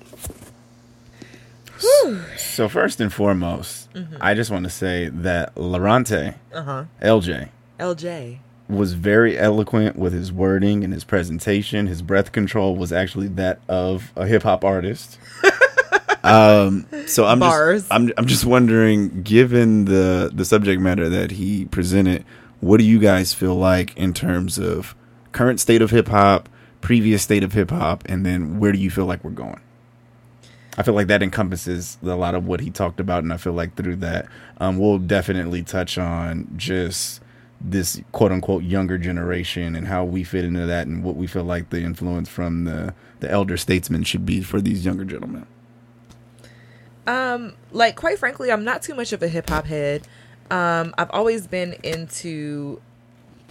So 2.38 2.68
first 2.68 3.00
and 3.00 3.12
foremost, 3.12 3.88
I 4.20 4.34
just 4.34 4.50
want 4.50 4.64
to 4.64 4.70
say 4.70 5.08
that 5.10 5.54
Larante, 5.56 6.34
Uh 6.52 6.62
huh. 6.62 6.84
LJ, 7.02 7.48
LJ. 7.78 8.38
was 8.68 8.94
very 8.94 9.38
eloquent 9.38 9.96
with 9.96 10.12
his 10.14 10.32
wording 10.32 10.82
and 10.84 10.92
his 10.94 11.04
presentation. 11.04 11.86
His 11.86 12.00
breath 12.00 12.32
control 12.32 12.76
was 12.76 12.92
actually 12.92 13.28
that 13.28 13.60
of 13.68 14.10
a 14.16 14.26
hip 14.26 14.42
hop 14.44 14.64
artist. 14.64 15.18
um, 16.24 16.86
so 17.06 17.26
I'm 17.26 17.40
Bars. 17.40 17.82
just 17.82 17.92
I'm 17.92 18.10
I'm 18.16 18.26
just 18.26 18.46
wondering, 18.46 19.22
given 19.22 19.84
the 19.84 20.30
the 20.32 20.46
subject 20.46 20.80
matter 20.80 21.10
that 21.10 21.32
he 21.32 21.66
presented, 21.66 22.24
what 22.66 22.78
do 22.78 22.84
you 22.84 22.98
guys 22.98 23.32
feel 23.32 23.54
like 23.54 23.96
in 23.96 24.12
terms 24.12 24.58
of 24.58 24.96
current 25.30 25.60
state 25.60 25.82
of 25.82 25.90
hip 25.90 26.08
hop, 26.08 26.48
previous 26.80 27.22
state 27.22 27.44
of 27.44 27.52
hip 27.52 27.70
hop, 27.70 28.02
and 28.06 28.26
then 28.26 28.58
where 28.58 28.72
do 28.72 28.78
you 28.78 28.90
feel 28.90 29.06
like 29.06 29.22
we're 29.22 29.30
going? 29.30 29.60
I 30.76 30.82
feel 30.82 30.94
like 30.94 31.06
that 31.06 31.22
encompasses 31.22 31.96
a 32.02 32.16
lot 32.16 32.34
of 32.34 32.46
what 32.46 32.60
he 32.60 32.70
talked 32.70 32.98
about, 32.98 33.22
and 33.22 33.32
I 33.32 33.36
feel 33.36 33.52
like 33.52 33.76
through 33.76 33.96
that, 33.96 34.26
um, 34.58 34.78
we'll 34.78 34.98
definitely 34.98 35.62
touch 35.62 35.96
on 35.96 36.52
just 36.56 37.22
this 37.60 38.02
quote 38.10 38.32
unquote 38.32 38.64
younger 38.64 38.98
generation 38.98 39.76
and 39.76 39.86
how 39.86 40.04
we 40.04 40.24
fit 40.24 40.44
into 40.44 40.66
that, 40.66 40.88
and 40.88 41.04
what 41.04 41.14
we 41.14 41.28
feel 41.28 41.44
like 41.44 41.70
the 41.70 41.82
influence 41.82 42.28
from 42.28 42.64
the 42.64 42.92
the 43.20 43.30
elder 43.30 43.56
statesmen 43.56 44.02
should 44.02 44.26
be 44.26 44.42
for 44.42 44.60
these 44.60 44.84
younger 44.84 45.04
gentlemen. 45.04 45.46
Um, 47.06 47.54
like 47.70 47.94
quite 47.94 48.18
frankly, 48.18 48.50
I'm 48.50 48.64
not 48.64 48.82
too 48.82 48.94
much 48.96 49.12
of 49.12 49.22
a 49.22 49.28
hip 49.28 49.48
hop 49.48 49.66
head. 49.66 50.08
Um, 50.50 50.94
I've 50.98 51.10
always 51.10 51.46
been 51.46 51.74
into 51.82 52.80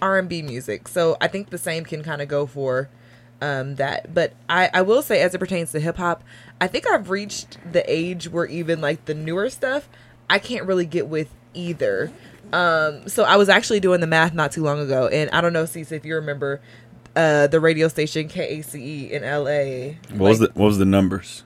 R 0.01 0.17
and 0.17 0.29
B 0.29 0.41
music, 0.41 0.87
so 0.87 1.17
I 1.21 1.27
think 1.27 1.49
the 1.49 1.57
same 1.57 1.83
can 1.85 2.03
kind 2.03 2.21
of 2.21 2.27
go 2.27 2.45
for 2.45 2.89
um 3.41 3.75
that. 3.75 4.13
But 4.13 4.33
I 4.49 4.69
I 4.73 4.81
will 4.81 5.01
say, 5.01 5.21
as 5.21 5.33
it 5.33 5.39
pertains 5.39 5.71
to 5.73 5.79
hip 5.79 5.97
hop, 5.97 6.23
I 6.61 6.67
think 6.67 6.89
I've 6.89 7.09
reached 7.09 7.57
the 7.71 7.83
age 7.91 8.29
where 8.29 8.45
even 8.45 8.81
like 8.81 9.05
the 9.05 9.13
newer 9.13 9.49
stuff, 9.49 9.89
I 10.29 10.39
can't 10.39 10.65
really 10.65 10.85
get 10.85 11.07
with 11.07 11.29
either. 11.53 12.11
Um, 12.53 13.09
so 13.09 13.23
I 13.23 13.37
was 13.37 13.49
actually 13.49 13.79
doing 13.79 14.01
the 14.01 14.07
math 14.07 14.33
not 14.33 14.51
too 14.51 14.63
long 14.63 14.79
ago, 14.79 15.07
and 15.07 15.29
I 15.31 15.41
don't 15.41 15.51
know, 15.53 15.63
Cece, 15.63 15.91
if 15.91 16.05
you 16.05 16.15
remember 16.15 16.61
uh 17.15 17.47
the 17.47 17.59
radio 17.59 17.87
station 17.87 18.27
KACE 18.27 19.09
in 19.09 19.23
LA. 19.23 19.95
What 20.17 20.29
was 20.29 20.39
the 20.39 20.51
what 20.53 20.65
was 20.67 20.77
the 20.77 20.85
numbers? 20.85 21.43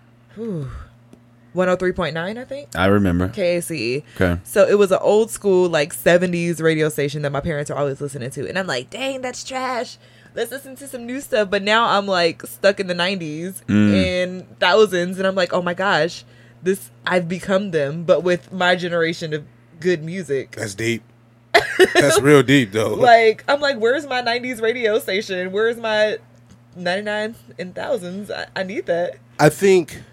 103.9, 1.56 2.38
I 2.38 2.46
think. 2.46 2.70
I 2.76 2.86
remember. 2.86 3.30
KACE. 3.30 4.04
Okay. 4.16 4.40
So 4.44 4.68
it 4.68 4.78
was 4.78 4.92
an 4.92 5.00
old 5.02 5.32
school 5.32 5.68
like 5.70 5.94
70s 5.94 6.62
radio 6.62 6.90
station 6.90 7.24
that 7.24 7.32
my 7.32 7.42
parents 7.42 7.72
are 7.72 7.78
always 7.78 8.00
listening 8.02 8.30
to. 8.32 8.48
And 8.48 8.58
I'm 8.58 8.68
like, 8.68 8.90
dang, 8.90 9.22
that's 9.22 9.44
trash. 9.44 9.98
Let's 10.36 10.52
listen 10.52 10.76
to 10.78 10.88
some 10.88 11.06
new 11.06 11.22
stuff. 11.22 11.50
But 11.50 11.64
now 11.64 11.86
I'm 11.86 12.06
like 12.06 12.46
stuck 12.46 12.80
in 12.80 12.88
the 12.88 12.94
90s 12.94 13.64
mm. 13.66 13.94
and 13.94 14.60
thousands. 14.60 15.18
And 15.18 15.28
I'm 15.28 15.36
like, 15.36 15.52
oh 15.52 15.62
my 15.62 15.74
gosh, 15.74 16.24
this, 16.62 16.92
I've 17.06 17.28
become 17.28 17.72
them, 17.72 18.04
but 18.04 18.24
with 18.24 18.52
my 18.52 18.76
generation 18.76 19.34
of 19.34 19.46
good 19.80 20.04
music. 20.04 20.52
That's 20.52 20.76
deep. 20.76 21.04
That's 21.96 22.20
real 22.22 22.44
deep 22.44 22.74
though. 22.74 22.94
Like, 22.94 23.44
I'm 23.48 23.60
like, 23.60 23.78
where's 23.78 24.06
my 24.06 24.22
90s 24.22 24.62
radio 24.62 25.00
station? 25.00 25.52
Where's 25.52 25.78
my 25.78 26.18
99 26.76 27.36
and 27.58 27.74
thousands? 27.74 28.30
I, 28.30 28.46
I 28.56 28.64
need 28.64 28.86
that. 28.86 29.18
I 29.40 29.50
think 29.50 30.04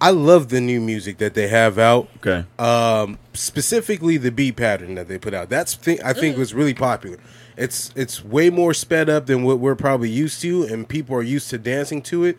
I 0.00 0.10
love 0.10 0.48
the 0.50 0.60
new 0.60 0.80
music 0.80 1.18
that 1.18 1.34
they 1.34 1.48
have 1.48 1.78
out. 1.78 2.08
Okay. 2.18 2.44
Um, 2.58 3.18
specifically 3.32 4.18
the 4.18 4.30
beat 4.30 4.56
pattern 4.56 4.94
that 4.96 5.08
they 5.08 5.18
put 5.18 5.32
out. 5.32 5.48
That's 5.48 5.74
thing 5.74 5.98
I 6.04 6.12
think 6.12 6.36
was 6.36 6.52
really 6.52 6.74
popular. 6.74 7.18
It's 7.56 7.90
it's 7.96 8.22
way 8.22 8.50
more 8.50 8.74
sped 8.74 9.08
up 9.08 9.26
than 9.26 9.42
what 9.42 9.58
we're 9.58 9.74
probably 9.74 10.10
used 10.10 10.42
to, 10.42 10.64
and 10.64 10.86
people 10.86 11.16
are 11.16 11.22
used 11.22 11.48
to 11.50 11.58
dancing 11.58 12.02
to 12.02 12.24
it. 12.24 12.38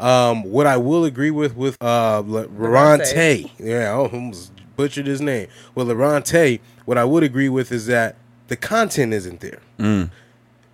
Um, 0.00 0.42
what 0.42 0.66
I 0.66 0.76
will 0.76 1.04
agree 1.04 1.30
with 1.30 1.56
with 1.56 1.76
uh 1.80 2.22
Le- 2.26 2.48
Larante, 2.48 3.50
yeah, 3.58 3.90
I 3.90 3.92
almost 3.92 4.52
butchered 4.76 5.06
his 5.06 5.20
name. 5.20 5.46
With 5.76 5.86
Larante, 5.86 6.58
what 6.84 6.98
I 6.98 7.04
would 7.04 7.22
agree 7.22 7.48
with 7.48 7.70
is 7.70 7.86
that 7.86 8.16
the 8.48 8.56
content 8.56 9.12
isn't 9.12 9.40
there. 9.40 9.60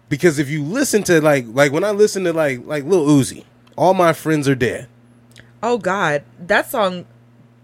Because 0.09 0.39
if 0.39 0.49
you 0.49 0.63
listen 0.63 1.03
to 1.05 1.21
like 1.21 1.45
like 1.49 1.73
when 1.73 1.85
I 1.85 1.91
listen 1.91 2.25
to 2.25 2.33
like 2.33 2.65
like 2.67 2.85
Lil 2.85 3.07
Uzi, 3.07 3.45
all 3.77 3.93
my 3.95 4.13
friends 4.15 4.49
are 4.49 4.55
dead. 4.55 4.89
Oh 5.63 5.79
God, 5.79 6.25
that 6.39 6.71
song 6.71 7.07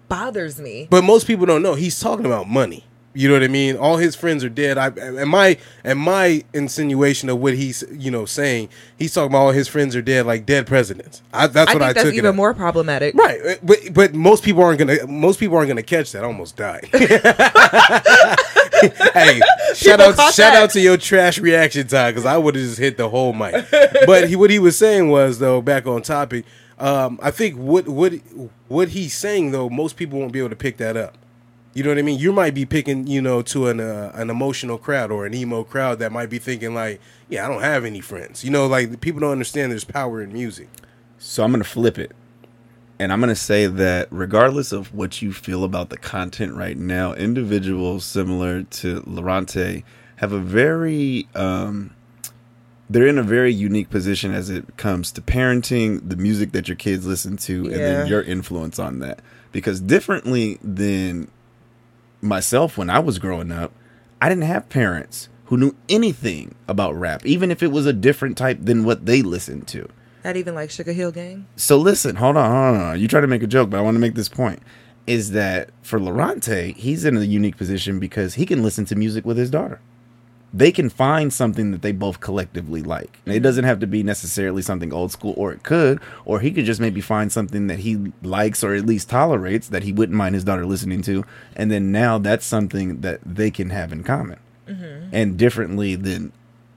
bothers 0.08 0.60
me. 0.60 0.86
But 0.90 1.04
most 1.04 1.26
people 1.26 1.46
don't 1.46 1.62
know 1.62 1.74
he's 1.74 1.98
talking 2.00 2.26
about 2.26 2.48
money. 2.48 2.84
You 3.14 3.26
know 3.26 3.34
what 3.34 3.42
I 3.42 3.48
mean? 3.48 3.76
All 3.76 3.96
his 3.96 4.14
friends 4.14 4.44
are 4.44 4.48
dead. 4.48 4.78
I 4.78 4.88
and 4.88 5.28
my 5.28 5.56
and 5.82 5.98
my 5.98 6.44
insinuation 6.52 7.28
of 7.28 7.38
what 7.38 7.54
he's 7.54 7.82
you 7.90 8.12
know 8.12 8.26
saying, 8.26 8.68
he's 8.96 9.12
talking 9.12 9.32
about 9.32 9.38
all 9.38 9.50
his 9.50 9.66
friends 9.66 9.96
are 9.96 10.02
dead, 10.02 10.24
like 10.26 10.46
dead 10.46 10.68
presidents. 10.68 11.22
I, 11.32 11.48
that's 11.48 11.70
I 11.70 11.74
what 11.74 11.82
I 11.82 11.92
that's 11.94 12.04
took 12.04 12.14
it. 12.14 12.18
even 12.18 12.36
more 12.36 12.54
problematic. 12.54 13.16
Right, 13.16 13.40
uh, 13.44 13.54
but 13.62 13.78
but 13.92 14.14
most 14.14 14.44
people 14.44 14.62
aren't 14.62 14.78
gonna 14.78 15.04
most 15.08 15.40
people 15.40 15.56
aren't 15.56 15.68
gonna 15.68 15.82
catch 15.82 16.12
that. 16.12 16.22
I 16.22 16.26
almost 16.26 16.56
died. 16.56 16.88
hey, 19.14 19.40
shout 19.74 20.00
out 20.00 20.14
shout 20.16 20.36
that. 20.36 20.62
out 20.62 20.70
to 20.70 20.80
your 20.80 20.96
trash 20.96 21.38
reaction 21.40 21.88
time 21.88 22.12
because 22.12 22.26
I 22.26 22.36
would 22.36 22.54
have 22.54 22.62
just 22.62 22.78
hit 22.78 22.96
the 22.98 23.08
whole 23.08 23.32
mic. 23.32 23.68
But 24.06 24.28
he, 24.28 24.36
what 24.36 24.50
he 24.50 24.60
was 24.60 24.78
saying 24.78 25.08
was 25.10 25.40
though, 25.40 25.60
back 25.60 25.86
on 25.86 26.02
topic. 26.02 26.44
Um, 26.78 27.18
I 27.22 27.30
think 27.30 27.56
what 27.56 27.88
what 27.88 28.14
what 28.68 28.90
he's 28.90 29.14
saying 29.14 29.50
though, 29.50 29.68
most 29.68 29.96
people 29.96 30.18
won't 30.18 30.32
be 30.32 30.38
able 30.38 30.50
to 30.50 30.56
pick 30.56 30.76
that 30.78 30.96
up. 30.96 31.18
You 31.74 31.82
know 31.82 31.90
what 31.90 31.98
I 31.98 32.02
mean? 32.02 32.18
You 32.18 32.32
might 32.32 32.54
be 32.54 32.64
picking, 32.64 33.06
you 33.06 33.20
know, 33.20 33.42
to 33.42 33.68
an 33.68 33.80
uh, 33.80 34.12
an 34.14 34.30
emotional 34.30 34.78
crowd 34.78 35.10
or 35.10 35.26
an 35.26 35.34
emo 35.34 35.64
crowd 35.64 35.98
that 35.98 36.12
might 36.12 36.30
be 36.30 36.38
thinking 36.38 36.74
like, 36.74 37.00
yeah, 37.28 37.44
I 37.44 37.48
don't 37.48 37.62
have 37.62 37.84
any 37.84 38.00
friends. 38.00 38.44
You 38.44 38.50
know, 38.50 38.66
like 38.66 39.00
people 39.00 39.20
don't 39.20 39.32
understand 39.32 39.72
there's 39.72 39.84
power 39.84 40.22
in 40.22 40.32
music. 40.32 40.68
So 41.18 41.44
I'm 41.44 41.52
to 41.52 41.64
flip 41.64 41.98
it. 41.98 42.12
And 43.00 43.12
I'm 43.12 43.20
going 43.20 43.28
to 43.28 43.36
say 43.36 43.66
that 43.66 44.08
regardless 44.10 44.72
of 44.72 44.92
what 44.92 45.22
you 45.22 45.32
feel 45.32 45.62
about 45.62 45.90
the 45.90 45.96
content 45.96 46.54
right 46.54 46.76
now, 46.76 47.12
individuals 47.14 48.04
similar 48.04 48.64
to 48.64 49.02
Larante 49.02 49.84
have 50.16 50.32
a 50.32 50.40
very, 50.40 51.28
um, 51.36 51.90
they're 52.90 53.06
in 53.06 53.18
a 53.18 53.22
very 53.22 53.52
unique 53.52 53.90
position 53.90 54.32
as 54.32 54.48
it 54.50 54.76
comes 54.76 55.12
to 55.12 55.20
parenting, 55.20 56.08
the 56.08 56.16
music 56.16 56.52
that 56.52 56.68
your 56.68 56.76
kids 56.76 57.06
listen 57.06 57.36
to, 57.38 57.66
and 57.66 57.74
then 57.74 58.06
your 58.06 58.22
influence 58.22 58.78
on 58.78 59.00
that. 59.00 59.20
Because 59.52 59.80
differently 59.80 60.58
than 60.62 61.30
myself 62.20 62.78
when 62.78 62.90
I 62.90 62.98
was 62.98 63.18
growing 63.18 63.52
up, 63.52 63.72
I 64.20 64.28
didn't 64.28 64.44
have 64.44 64.68
parents 64.68 65.28
who 65.46 65.56
knew 65.56 65.74
anything 65.88 66.54
about 66.66 66.94
rap, 66.94 67.24
even 67.24 67.50
if 67.50 67.62
it 67.62 67.68
was 67.68 67.86
a 67.86 67.92
different 67.92 68.36
type 68.36 68.58
than 68.60 68.84
what 68.84 69.06
they 69.06 69.22
listened 69.22 69.66
to. 69.68 69.88
Not 70.24 70.36
even 70.36 70.54
like 70.54 70.70
Sugar 70.70 70.92
Hill 70.92 71.12
Gang. 71.12 71.46
So 71.56 71.78
listen, 71.78 72.16
hold 72.16 72.36
on, 72.36 72.50
hold 72.50 72.82
on. 72.82 73.00
You 73.00 73.08
try 73.08 73.20
to 73.20 73.26
make 73.26 73.42
a 73.42 73.46
joke, 73.46 73.70
but 73.70 73.78
I 73.78 73.80
want 73.80 73.94
to 73.94 74.00
make 74.00 74.14
this 74.14 74.28
point. 74.28 74.60
Is 75.06 75.30
that 75.30 75.70
for 75.80 75.98
Larante, 75.98 76.76
he's 76.76 77.06
in 77.06 77.16
a 77.16 77.22
unique 77.22 77.56
position 77.56 77.98
because 77.98 78.34
he 78.34 78.44
can 78.44 78.62
listen 78.62 78.84
to 78.86 78.94
music 78.94 79.24
with 79.24 79.38
his 79.38 79.48
daughter. 79.48 79.80
They 80.52 80.72
can 80.72 80.88
find 80.88 81.32
something 81.32 81.72
that 81.72 81.82
they 81.82 81.92
both 81.92 82.20
collectively 82.20 82.82
like. 82.82 83.18
And 83.24 83.34
it 83.34 83.38
mm-hmm. 83.38 83.44
doesn't 83.44 83.64
have 83.64 83.80
to 83.80 83.86
be 83.86 84.02
necessarily 84.02 84.62
something 84.62 84.92
old 84.92 85.12
school, 85.12 85.34
or 85.36 85.52
it 85.52 85.62
could, 85.62 86.00
or 86.24 86.40
he 86.40 86.50
could 86.50 86.64
just 86.64 86.80
maybe 86.80 87.00
find 87.00 87.30
something 87.30 87.66
that 87.66 87.80
he 87.80 88.12
likes 88.22 88.64
or 88.64 88.74
at 88.74 88.86
least 88.86 89.10
tolerates 89.10 89.68
that 89.68 89.82
he 89.82 89.92
wouldn't 89.92 90.16
mind 90.16 90.34
his 90.34 90.44
daughter 90.44 90.64
listening 90.64 91.02
to. 91.02 91.24
And 91.54 91.70
then 91.70 91.92
now 91.92 92.18
that's 92.18 92.46
something 92.46 93.02
that 93.02 93.20
they 93.24 93.50
can 93.50 93.70
have 93.70 93.92
in 93.92 94.04
common. 94.04 94.38
Mm-hmm. 94.66 95.10
And 95.12 95.36
differently 95.36 95.94
than 95.94 96.32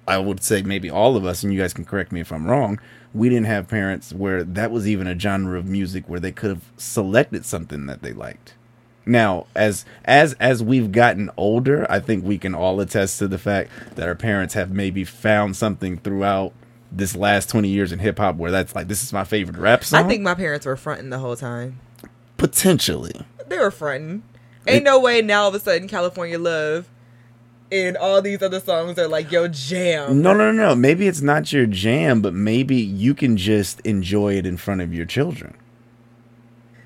I 0.08 0.18
would 0.18 0.44
say 0.44 0.62
maybe 0.62 0.90
all 0.90 1.16
of 1.16 1.26
us, 1.26 1.44
and 1.44 1.54
you 1.54 1.60
guys 1.60 1.74
can 1.74 1.86
correct 1.86 2.12
me 2.12 2.20
if 2.20 2.32
I'm 2.32 2.48
wrong, 2.48 2.80
we 3.14 3.30
didn't 3.30 3.46
have 3.46 3.68
parents 3.68 4.12
where 4.14 4.44
that 4.44 4.72
was 4.72 4.88
even 4.88 5.08
a 5.08 5.18
genre 5.18 5.58
of 5.58 5.66
music 5.66 6.04
where 6.08 6.20
they 6.20 6.32
could 6.32 6.50
have 6.50 6.72
selected 6.78 7.46
something 7.46 7.86
that 7.86 8.02
they 8.02 8.14
liked. 8.14 8.56
Now, 9.06 9.48
as 9.56 9.84
as 10.06 10.34
as 10.40 10.62
we've 10.64 10.92
gotten 10.92 11.30
older, 11.38 11.86
I 11.90 12.00
think 12.00 12.24
we 12.24 12.38
can 12.38 12.54
all 12.54 12.80
attest 12.80 13.20
to 13.20 13.28
the 13.28 13.38
fact 13.40 13.72
that 13.96 14.08
our 14.08 14.16
parents 14.16 14.54
have 14.54 14.72
maybe 14.72 15.04
found 15.04 15.56
something 15.56 15.98
throughout 15.98 16.54
this 16.92 17.16
last 17.16 17.50
20 17.50 17.70
years 17.70 17.92
in 17.92 18.00
hip 18.00 18.20
hop 18.20 18.36
where 18.36 18.52
that's 18.52 18.76
like 18.76 18.88
this 18.88 19.02
is 19.02 19.12
my 19.14 19.24
favorite 19.24 19.58
rap 19.58 19.84
song. 19.84 20.04
I 20.04 20.08
think 20.08 20.22
my 20.22 20.36
parents 20.36 20.66
were 20.66 20.76
fronting 20.76 21.10
the 21.10 21.20
whole 21.20 21.36
time. 21.36 21.80
potentially. 22.38 23.14
They 23.48 23.58
were 23.58 23.72
fronting. 23.72 24.24
Ain't 24.68 24.84
no 24.84 25.00
way 25.00 25.22
now 25.22 25.44
all 25.44 25.48
of 25.50 25.56
a 25.56 25.60
sudden 25.60 25.88
California 25.88 26.38
Love 26.38 26.88
and 27.72 27.98
all 27.98 28.22
these 28.22 28.42
other 28.42 28.60
songs 28.60 29.00
are 29.00 29.08
like 29.08 29.32
yo 29.32 29.48
jam. 29.48 30.22
No, 30.22 30.34
no, 30.34 30.52
no, 30.52 30.70
no. 30.70 30.76
Maybe 30.76 31.08
it's 31.08 31.22
not 31.22 31.52
your 31.52 31.66
jam, 31.66 32.22
but 32.22 32.34
maybe 32.34 32.76
you 32.76 33.14
can 33.16 33.38
just 33.38 33.80
enjoy 33.82 34.36
it 34.38 34.46
in 34.46 34.58
front 34.58 34.82
of 34.82 34.94
your 34.94 35.06
children. 35.06 35.56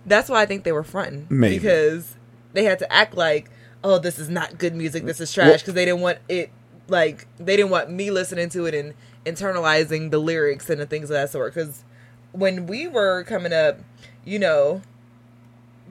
That's 0.05 0.29
why 0.29 0.41
I 0.41 0.45
think 0.45 0.63
they 0.63 0.71
were 0.71 0.83
fronting 0.83 1.27
Maybe. 1.29 1.57
because 1.57 2.15
they 2.53 2.63
had 2.63 2.79
to 2.79 2.91
act 2.91 3.15
like, 3.15 3.50
oh, 3.83 4.00
this 4.00 4.19
is 4.19 4.29
not 4.29 4.57
good 4.57 4.75
music. 4.75 5.05
This 5.05 5.19
is 5.19 5.31
trash 5.33 5.62
because 5.62 5.74
they 5.74 5.85
didn't 5.85 6.01
want 6.01 6.19
it. 6.29 6.50
Like 6.88 7.27
they 7.38 7.55
didn't 7.55 7.71
want 7.71 7.89
me 7.89 8.12
listening 8.12 8.50
to 8.50 8.65
it 8.65 8.74
and 8.74 8.93
internalizing 9.25 10.12
the 10.12 10.19
lyrics 10.19 10.69
and 10.69 10.79
the 10.79 10.85
things 10.85 11.09
of 11.09 11.15
that 11.15 11.31
sort. 11.31 11.53
Because 11.53 11.83
when 12.31 12.67
we 12.67 12.88
were 12.88 13.24
coming 13.24 13.53
up, 13.53 13.79
you 14.24 14.39
know, 14.39 14.81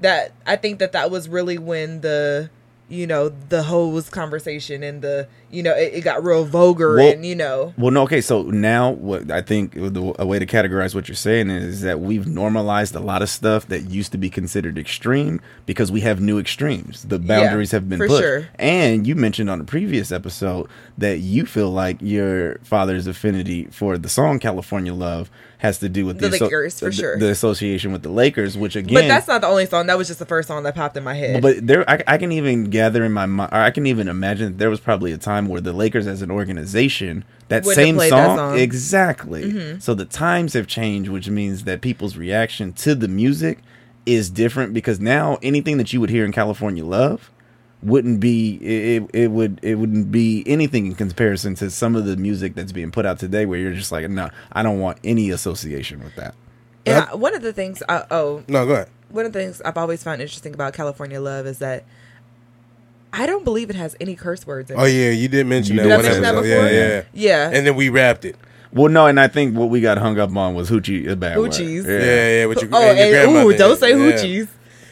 that 0.00 0.32
I 0.46 0.56
think 0.56 0.78
that 0.78 0.92
that 0.92 1.10
was 1.10 1.28
really 1.28 1.58
when 1.58 2.00
the 2.00 2.50
you 2.88 3.06
know 3.06 3.28
the 3.28 3.64
hose 3.64 4.10
conversation 4.10 4.82
and 4.82 5.02
the 5.02 5.28
you 5.54 5.62
know 5.62 5.74
it, 5.74 5.94
it 5.94 6.00
got 6.02 6.22
real 6.24 6.44
vulgar 6.44 6.96
Well- 6.96 7.12
and 7.12 7.24
you 7.24 7.34
know 7.34 7.72
Well, 7.78 7.90
no, 7.90 8.02
okay. 8.02 8.20
So 8.20 8.42
now, 8.42 8.90
what 8.90 9.30
I 9.30 9.40
think 9.40 9.72
the, 9.74 10.14
a 10.18 10.26
way 10.26 10.38
to 10.38 10.46
categorize 10.46 10.94
what 10.94 11.08
you're 11.08 11.14
saying 11.16 11.50
is 11.50 11.80
that 11.82 12.00
we've 12.00 12.26
normalized 12.26 12.94
a 12.94 13.00
lot 13.00 13.22
of 13.22 13.28
stuff 13.30 13.68
that 13.68 13.90
used 13.90 14.12
to 14.12 14.18
be 14.18 14.28
considered 14.30 14.76
extreme 14.78 15.40
because 15.66 15.90
we 15.92 16.00
have 16.00 16.20
new 16.20 16.38
extremes. 16.38 17.04
The 17.04 17.18
boundaries 17.18 17.70
have 17.70 17.88
been 17.88 17.98
pushed. 17.98 18.18
sure. 18.22 18.48
And 18.58 19.06
you 19.06 19.14
mentioned 19.14 19.48
on 19.50 19.60
a 19.60 19.64
previous 19.64 20.10
episode 20.12 20.68
that 20.98 21.18
you 21.20 21.46
feel 21.46 21.70
like 21.70 21.98
your 22.00 22.58
father's 22.62 23.06
affinity 23.06 23.64
for 23.70 23.96
the 23.98 24.08
song 24.08 24.38
"California 24.38 24.92
Love" 24.94 25.30
has 25.58 25.78
to 25.78 25.88
do 25.88 26.04
with 26.04 26.18
The 26.18 26.26
asso- 26.28 26.44
Lakers, 26.44 26.78
for 26.78 26.86
the- 26.86 26.92
sure. 26.92 27.18
the 27.18 27.30
association 27.30 27.90
with 27.92 28.02
the 28.02 28.10
Lakers, 28.10 28.58
which 28.58 28.76
again, 28.76 28.94
but 28.94 29.08
that's 29.08 29.26
not 29.28 29.40
the 29.40 29.46
only 29.46 29.64
song 29.66 29.86
that 29.86 29.96
was 29.96 30.08
just 30.08 30.18
the 30.18 30.26
first 30.26 30.46
song 30.48 30.62
that 30.64 30.74
popped 30.74 30.94
in 30.96 31.02
my 31.04 31.14
head 31.14 31.40
but 31.40 31.66
there, 31.66 31.88
I, 31.88 32.02
I 32.06 32.18
can 32.18 32.32
even 32.32 32.64
gather 32.64 33.02
in 33.04 33.12
my 33.12 33.24
mind, 33.26 33.50
or 33.52 33.58
I 33.58 33.70
can 33.70 33.86
even 33.86 34.08
imagine 34.08 34.52
that 34.52 34.58
there 34.58 34.68
was 34.68 34.80
probably 34.80 35.12
a 35.12 35.16
time 35.18 35.43
where 35.48 35.60
the 35.60 35.72
Lakers, 35.72 36.06
as 36.06 36.22
an 36.22 36.30
organization, 36.30 37.24
that 37.48 37.64
Wouldn't 37.64 37.78
have 37.78 37.84
same 37.86 37.98
song, 37.98 38.08
that 38.10 38.36
song. 38.36 38.50
Mm-hmm. 38.50 38.58
exactly. 38.58 39.80
So 39.80 39.94
the 39.94 40.04
times 40.04 40.52
have 40.54 40.66
changed, 40.66 41.10
which 41.10 41.28
means 41.28 41.64
that 41.64 41.80
people's 41.80 42.16
reaction 42.16 42.72
to 42.74 42.94
the 42.94 43.08
music 43.08 43.58
is 44.06 44.30
different 44.30 44.74
because 44.74 45.00
now 45.00 45.38
anything 45.42 45.76
that 45.78 45.92
you 45.92 46.00
would 46.00 46.10
hear 46.10 46.24
in 46.24 46.32
California 46.32 46.84
Love 46.84 47.30
wouldn't 47.82 48.18
be 48.18 48.56
it, 48.62 49.02
it, 49.02 49.10
it 49.24 49.30
would 49.30 49.60
it 49.62 49.74
wouldn't 49.74 50.10
be 50.10 50.42
anything 50.46 50.86
in 50.86 50.94
comparison 50.94 51.54
to 51.54 51.70
some 51.70 51.94
of 51.94 52.06
the 52.06 52.16
music 52.16 52.54
that's 52.54 52.72
being 52.72 52.90
put 52.90 53.04
out 53.04 53.18
today 53.18 53.44
where 53.44 53.58
you're 53.58 53.74
just 53.74 53.92
like 53.92 54.08
no 54.08 54.30
I 54.52 54.62
don't 54.62 54.78
want 54.78 54.98
any 55.04 55.28
association 55.30 56.02
with 56.02 56.14
that 56.16 56.34
yeah 56.86 57.12
one 57.14 57.34
of 57.34 57.42
the 57.42 57.52
things 57.52 57.82
I, 57.88 58.04
oh 58.10 58.42
No, 58.48 58.64
go 58.64 58.72
ahead. 58.72 58.88
one 59.10 59.26
of 59.26 59.32
the 59.34 59.38
things 59.38 59.60
I've 59.62 59.76
always 59.76 60.02
found 60.02 60.22
interesting 60.22 60.54
about 60.54 60.72
California 60.72 61.20
Love 61.20 61.46
is 61.46 61.58
that 61.58 61.84
I 63.16 63.26
don't 63.26 63.44
believe 63.44 63.70
it 63.70 63.76
has 63.76 63.96
any 64.00 64.16
curse 64.16 64.46
words 64.46 64.70
in 64.70 64.78
Oh 64.78 64.84
it. 64.84 64.90
yeah, 64.92 65.10
you 65.10 65.28
did 65.28 65.46
mention 65.46 65.76
You 65.76 65.82
that 65.82 65.88
did 65.88 65.94
one 65.96 66.02
mention 66.04 66.22
that 66.22 66.34
episode. 66.34 66.50
before? 66.50 66.66
Yeah, 66.70 66.88
yeah. 66.88 67.02
Yeah. 67.12 67.50
And 67.54 67.66
then 67.66 67.76
we 67.76 67.88
wrapped 67.88 68.24
it. 68.24 68.36
well 68.72 68.90
no 68.90 69.06
and 69.06 69.20
I 69.20 69.28
think 69.28 69.56
what 69.56 69.70
we 69.70 69.80
got 69.80 69.98
hung 69.98 70.18
up 70.18 70.34
on 70.36 70.54
was 70.54 70.68
hoochie 70.68 71.08
a 71.08 71.14
bad 71.16 71.38
word. 71.38 71.52
Hoochies. 71.52 71.84
Yeah, 71.86 72.40
yeah. 72.40 72.46
With 72.46 72.60
your, 72.62 72.70
Oh, 72.72 72.82
and 72.82 72.98
your 72.98 73.06
and, 73.06 73.12
grandmother. 73.32 73.54
ooh, 73.54 73.56
don't 73.56 73.78
say 73.78 73.90
Yeah. 73.90 73.96
hoochies. 74.12 74.48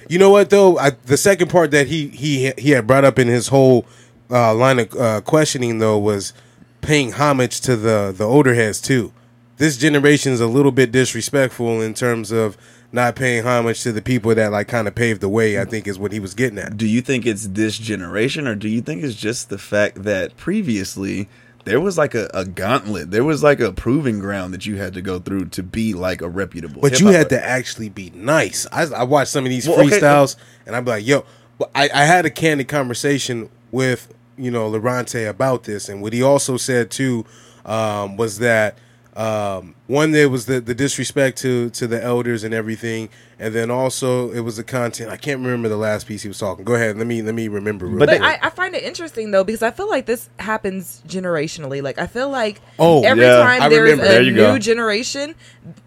You 0.08 0.18
know 0.18 0.30
what 0.30 0.50
though? 0.50 0.78
I, 0.78 0.90
the 1.06 1.16
second 1.16 1.48
part 1.50 1.70
that 1.72 1.86
he 1.88 2.08
he 2.08 2.52
he 2.58 2.70
had 2.70 2.86
brought 2.86 3.04
up 3.04 3.18
in 3.18 3.28
his 3.28 3.48
whole 3.48 3.86
uh, 4.30 4.54
line 4.54 4.78
of 4.78 4.94
uh, 4.94 5.20
questioning 5.22 5.78
though 5.80 5.98
was 5.98 6.32
paying 6.80 7.12
homage 7.12 7.60
to 7.62 7.76
the 7.76 8.14
the 8.16 8.24
older 8.24 8.54
heads 8.54 8.80
too. 8.80 9.12
This 9.58 9.76
generation 9.76 10.32
is 10.32 10.40
a 10.40 10.46
little 10.46 10.72
bit 10.72 10.90
disrespectful 10.92 11.80
in 11.80 11.94
terms 11.94 12.30
of 12.32 12.56
not 12.92 13.16
paying 13.16 13.44
homage 13.44 13.82
to 13.82 13.92
the 13.92 14.02
people 14.02 14.34
that 14.34 14.52
like 14.52 14.68
kind 14.68 14.86
of 14.86 14.94
paved 14.94 15.20
the 15.20 15.28
way. 15.28 15.58
I 15.58 15.64
think 15.64 15.86
is 15.88 15.98
what 15.98 16.12
he 16.12 16.20
was 16.20 16.34
getting 16.34 16.58
at. 16.58 16.76
do 16.76 16.86
you 16.86 17.00
think 17.00 17.26
it's 17.26 17.46
this 17.48 17.78
generation 17.78 18.46
or 18.46 18.54
do 18.54 18.68
you 18.68 18.80
think 18.82 19.02
it's 19.02 19.14
just 19.16 19.48
the 19.48 19.58
fact 19.58 20.02
that 20.04 20.36
previously 20.36 21.28
there 21.64 21.80
was 21.80 21.96
like 21.96 22.14
a, 22.14 22.28
a 22.34 22.44
gauntlet 22.44 23.10
there 23.10 23.24
was 23.24 23.42
like 23.42 23.60
a 23.60 23.72
proving 23.72 24.18
ground 24.18 24.52
that 24.52 24.66
you 24.66 24.76
had 24.76 24.92
to 24.94 25.00
go 25.00 25.18
through 25.18 25.46
to 25.46 25.62
be 25.62 25.94
like 25.94 26.20
a 26.20 26.28
reputable 26.28 26.82
But 26.82 27.00
you 27.00 27.08
had 27.08 27.28
to 27.30 27.42
actually 27.44 27.88
be 27.88 28.10
nice. 28.14 28.66
I, 28.72 28.82
I 28.86 29.04
watched 29.04 29.30
some 29.30 29.44
of 29.44 29.50
these 29.50 29.66
Well, 29.68 29.80
okay, 29.80 29.98
freestyles, 30.00 30.36
and 30.66 30.74
I'm 30.76 30.84
like, 30.84 31.06
"Yo," 31.06 31.24
but 31.58 31.70
I, 31.74 31.88
I 31.94 32.04
had 32.04 32.26
a 32.26 32.30
candid 32.30 32.68
conversation 32.68 33.48
with 33.70 34.12
you 34.36 34.50
know 34.50 34.68
Lorante 34.68 35.24
about 35.24 35.64
this, 35.64 35.88
and 35.88 36.02
what 36.02 36.12
he 36.12 36.22
also 36.22 36.56
said 36.56 36.90
too 36.90 37.24
um, 37.64 38.16
was 38.16 38.38
that 38.40 38.76
um, 39.14 39.74
one 39.88 40.12
there 40.12 40.28
was 40.30 40.46
the, 40.46 40.60
the 40.60 40.74
disrespect 40.74 41.36
to 41.38 41.68
to 41.70 41.86
the 41.86 42.02
elders 42.02 42.44
and 42.44 42.54
everything, 42.54 43.10
and 43.38 43.54
then 43.54 43.70
also 43.70 44.30
it 44.30 44.40
was 44.40 44.56
the 44.56 44.64
content. 44.64 45.10
I 45.10 45.18
can't 45.18 45.40
remember 45.40 45.68
the 45.68 45.76
last 45.76 46.06
piece 46.06 46.22
he 46.22 46.28
was 46.28 46.38
talking. 46.38 46.64
Go 46.64 46.74
ahead, 46.74 46.96
let 46.96 47.06
me 47.06 47.20
let 47.20 47.34
me 47.34 47.48
remember. 47.48 47.84
Real 47.86 47.98
But 47.98 48.08
quick. 48.08 48.22
I, 48.22 48.38
I 48.42 48.50
find 48.50 48.74
it 48.74 48.82
interesting 48.84 49.30
though 49.30 49.44
because 49.44 49.62
I 49.62 49.70
feel 49.70 49.88
like 49.90 50.06
this 50.06 50.30
happens 50.38 51.02
generationally. 51.06 51.82
Like 51.82 51.98
I 51.98 52.06
feel 52.06 52.30
like 52.30 52.60
Oh, 52.78 53.02
every 53.04 53.24
yeah. 53.24 53.36
time 53.58 53.70
there's 53.70 53.92
a 53.92 53.96
There 53.96 54.22
new 54.22 54.34
go. 54.34 54.58
generation, 54.58 55.34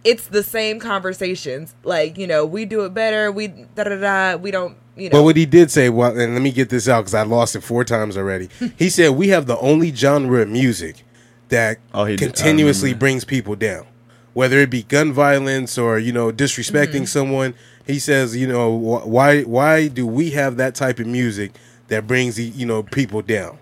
it's 0.03 0.27
the 0.27 0.43
same 0.43 0.79
conversations. 0.79 1.73
Like 1.83 2.17
you 2.19 2.27
know, 2.27 2.45
we 2.45 2.65
do 2.65 2.85
it 2.85 2.93
better. 2.93 3.31
We 3.31 3.47
da 3.47 3.85
da 3.85 3.95
da. 3.95 4.35
We 4.37 4.51
don't. 4.51 4.77
You 4.95 5.09
know. 5.09 5.17
But 5.17 5.23
what 5.23 5.35
he 5.35 5.45
did 5.47 5.71
say, 5.71 5.89
well, 5.89 6.17
and 6.17 6.33
let 6.33 6.41
me 6.41 6.51
get 6.51 6.69
this 6.69 6.87
out 6.87 7.01
because 7.01 7.15
I 7.15 7.23
lost 7.23 7.55
it 7.55 7.61
four 7.61 7.83
times 7.83 8.17
already. 8.17 8.49
he 8.77 8.89
said 8.89 9.09
we 9.11 9.29
have 9.29 9.45
the 9.47 9.57
only 9.57 9.93
genre 9.93 10.41
of 10.43 10.49
music 10.49 11.03
that 11.49 11.77
Oh, 11.93 12.05
he 12.05 12.17
continuously 12.17 12.89
remember. 12.89 12.99
brings 12.99 13.25
people 13.25 13.55
down, 13.55 13.85
whether 14.33 14.57
it 14.59 14.69
be 14.69 14.83
gun 14.83 15.13
violence 15.13 15.77
or 15.77 15.99
you 15.99 16.11
know 16.11 16.31
disrespecting 16.31 16.87
Mm-hmm. 17.03 17.05
someone. 17.05 17.53
He 17.87 17.99
says, 17.99 18.35
you 18.35 18.47
know, 18.47 18.75
wh- 18.77 19.07
why 19.07 19.41
why 19.43 19.87
do 19.87 20.07
we 20.07 20.31
have 20.31 20.57
that 20.57 20.73
type 20.75 20.99
of 20.99 21.05
music 21.07 21.51
that 21.87 22.07
brings 22.07 22.39
you 22.39 22.65
know 22.65 22.81
people 22.83 23.21
down? 23.21 23.57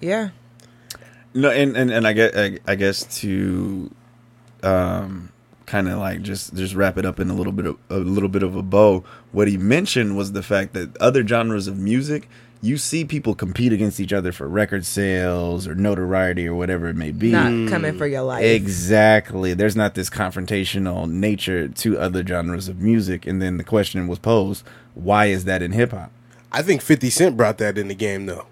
yeah. 0.00 0.28
No, 1.34 1.50
and, 1.50 1.76
and, 1.76 1.90
and 1.90 2.06
I 2.06 2.14
guess 2.14 2.34
I, 2.34 2.58
I 2.66 2.74
guess 2.76 3.02
to 3.20 3.90
um 4.62 5.30
kind 5.66 5.88
of 5.88 5.98
like 5.98 6.22
just 6.22 6.54
just 6.54 6.74
wrap 6.74 6.96
it 6.96 7.04
up 7.04 7.18
in 7.20 7.28
a 7.28 7.34
little 7.34 7.52
bit 7.52 7.66
of 7.66 7.76
a 7.90 7.98
little 7.98 8.28
bit 8.28 8.42
of 8.42 8.56
a 8.56 8.62
bow. 8.62 9.04
What 9.32 9.48
he 9.48 9.58
mentioned 9.58 10.16
was 10.16 10.32
the 10.32 10.42
fact 10.42 10.72
that 10.74 10.96
other 10.98 11.26
genres 11.26 11.66
of 11.66 11.76
music, 11.78 12.28
you 12.66 12.76
see 12.76 13.04
people 13.04 13.34
compete 13.34 13.72
against 13.72 14.00
each 14.00 14.12
other 14.12 14.32
for 14.32 14.48
record 14.48 14.84
sales 14.84 15.66
or 15.68 15.74
notoriety 15.74 16.46
or 16.48 16.54
whatever 16.54 16.88
it 16.88 16.96
may 16.96 17.12
be. 17.12 17.30
Not 17.30 17.68
coming 17.70 17.96
for 17.96 18.06
your 18.06 18.22
life. 18.22 18.44
Exactly. 18.44 19.54
There's 19.54 19.76
not 19.76 19.94
this 19.94 20.10
confrontational 20.10 21.08
nature 21.10 21.68
to 21.68 21.98
other 21.98 22.26
genres 22.26 22.68
of 22.68 22.80
music. 22.80 23.26
And 23.26 23.40
then 23.40 23.56
the 23.58 23.64
question 23.64 24.06
was 24.08 24.18
posed, 24.18 24.64
why 24.94 25.26
is 25.26 25.44
that 25.44 25.62
in 25.62 25.72
hip 25.72 25.92
hop? 25.92 26.10
I 26.52 26.62
think 26.62 26.82
Fifty 26.82 27.10
Cent 27.10 27.36
brought 27.36 27.58
that 27.58 27.78
in 27.78 27.88
the 27.88 27.94
game 27.94 28.26
though. 28.26 28.46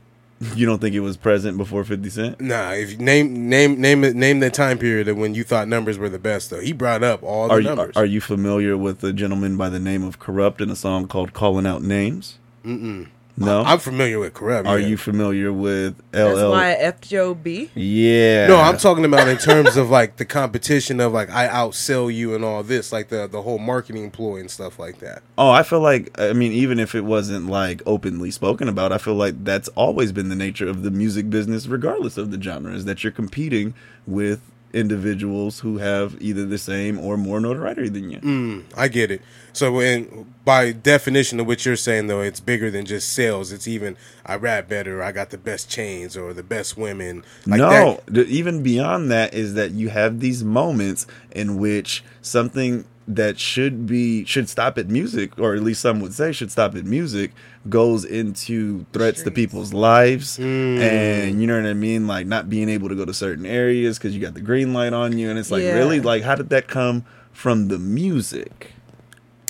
You 0.55 0.67
don't 0.67 0.79
think 0.81 0.95
it 0.95 1.01
was 1.01 1.17
present 1.17 1.57
before 1.57 1.85
50 1.85 2.11
Cent? 2.11 2.41
Nah, 2.41 2.73
if 2.73 2.91
you 2.93 2.97
name 2.99 3.49
name 3.49 3.81
name 3.81 4.01
name 4.03 4.41
that 4.41 4.53
time 4.53 4.79
period 4.79 5.09
of 5.09 5.17
when 5.17 5.35
you 5.35 5.43
thought 5.45 5.69
numbers 5.69 5.97
were 5.97 6.09
the 6.09 6.19
best 6.19 6.51
though. 6.51 6.61
He 6.61 6.73
brought 6.73 7.03
up 7.03 7.23
all 7.23 7.49
the 7.49 7.55
Are 7.55 7.61
you, 7.61 7.69
numbers. 7.69 7.97
are 7.97 8.05
you 8.05 8.21
familiar 8.21 8.77
with 8.77 9.03
a 9.05 9.13
gentleman 9.13 9.57
by 9.57 9.69
the 9.71 9.79
name 9.79 10.03
of 10.03 10.19
Kurupt 10.19 10.61
in 10.61 10.71
a 10.71 10.77
song 10.77 11.07
called 11.09 11.33
Calling 11.33 11.67
Out 11.67 11.83
Names? 11.83 12.39
Mm-mm. 12.65 13.09
No. 13.37 13.63
I'm 13.63 13.79
familiar 13.79 14.21
with 14.21 14.35
Kurupt. 14.35 14.67
Are 14.67 14.79
yeah. 14.79 14.87
you 14.87 14.97
familiar 14.97 15.53
with 15.53 16.01
That's 16.13 16.39
LL? 16.39 16.51
why 16.51 16.73
F 16.73 17.01
Joe 17.01 17.35
B. 17.35 17.71
Yeah. 17.75 18.47
No, 18.47 18.57
I'm 18.57 18.77
talking 18.77 19.05
about 19.05 19.27
in 19.27 19.39
terms 19.39 19.77
of 19.77 19.91
like 19.91 20.17
the 20.17 20.25
competition 20.25 21.01
of 21.01 21.13
like 21.13 21.31
I 21.31 21.49
outsell 21.49 22.15
you 22.15 22.35
and 22.35 22.45
all 22.45 22.63
this, 22.63 22.93
like 22.93 23.09
the 23.09 23.27
the 23.27 23.43
whole 23.43 23.59
marketing 23.59 24.11
ploy 24.13 24.39
and 24.39 24.51
stuff 24.51 24.79
like 24.79 25.01
that. 25.01 25.23
Oh, 25.37 25.51
I 25.51 25.65
feel 25.65 25.81
like 25.81 26.19
I 26.21 26.33
mean, 26.33 26.53
even 26.53 26.79
if 26.79 26.95
it 26.95 27.03
wasn't 27.03 27.47
like 27.47 27.83
openly 27.87 28.31
spoken 28.31 28.69
about, 28.69 28.93
I 28.93 28.99
feel 28.99 29.15
like 29.15 29.43
that's 29.45 29.69
always 29.71 30.13
been 30.13 30.29
the 30.29 30.37
nature 30.37 30.69
of 30.69 30.83
the 30.83 30.91
music 30.91 31.29
business, 31.29 31.67
regardless 31.67 32.17
of 32.17 32.31
the 32.31 32.41
genre, 32.41 32.73
is 32.73 32.85
that 32.85 33.03
you're 33.03 33.13
competing 33.13 33.75
with 34.07 34.41
individuals 34.75 35.61
who 35.61 35.79
have 35.79 36.21
either 36.21 36.45
the 36.45 36.59
same 36.59 36.99
or 36.99 37.17
more 37.17 37.41
notoriety 37.41 37.89
than 37.89 38.11
you. 38.11 38.19
Mm, 38.19 38.65
I 38.77 38.89
get 38.89 39.11
it. 39.11 39.23
So 39.53 39.73
when 39.73 40.35
by 40.45 40.73
definition 40.73 41.39
of 41.41 41.47
what 41.47 41.65
you're 41.65 41.77
saying 41.77 42.09
though, 42.09 42.21
it's 42.21 42.41
bigger 42.41 42.71
than 42.71 42.85
just 42.85 43.13
sales. 43.13 43.53
It's 43.53 43.69
even 43.69 43.97
I 44.27 44.35
rap 44.37 44.69
better, 44.69 45.03
I 45.03 45.13
got 45.13 45.31
the 45.31 45.39
best 45.39 45.71
chains 45.71 46.17
or 46.17 46.33
the 46.35 46.43
best 46.43 46.77
women. 46.77 47.25
Like 47.47 47.59
no, 47.59 48.01
that. 48.07 48.27
even 48.29 48.63
beyond 48.63 49.11
that 49.13 49.33
is 49.33 49.55
that 49.55 49.71
you 49.71 49.91
have 49.91 50.21
these 50.21 50.43
moments 50.43 51.07
in 51.31 51.59
which 51.59 52.03
something 52.21 52.85
that 53.07 53.39
should 53.39 53.87
be 53.87 54.25
should 54.25 54.49
stop 54.49 54.79
at 54.79 54.89
music, 54.89 55.39
or 55.39 55.55
at 55.55 55.63
least 55.63 55.81
some 55.83 56.01
would 56.01 56.15
say 56.15 56.33
should 56.33 56.51
stop 56.51 56.75
at 56.75 56.85
music, 56.85 57.33
goes 57.69 58.05
into 58.05 58.87
threats 58.93 59.23
to 59.23 59.31
people's 59.31 59.73
lives, 59.75 60.39
Mm. 60.39 60.79
and 60.81 61.41
you 61.41 61.47
know 61.47 61.57
what 61.61 61.69
I 61.69 61.75
mean, 61.75 62.07
like 62.07 62.27
not 62.27 62.49
being 62.49 62.69
able 62.71 62.89
to 62.89 62.95
go 62.95 63.05
to 63.05 63.13
certain 63.15 63.45
areas 63.47 63.99
because 63.99 64.15
you 64.15 64.21
got 64.23 64.35
the 64.35 64.41
green 64.41 64.73
light 64.73 64.93
on 64.95 65.19
you, 65.19 65.29
and 65.29 65.39
it's 65.39 65.51
like 65.51 65.63
Yeah. 65.63 65.75
really 65.75 66.01
like 66.01 66.23
how 66.23 66.35
did 66.35 66.49
that 66.49 66.67
come 66.67 67.05
from 67.33 67.69
the 67.69 67.79
music? 67.79 68.73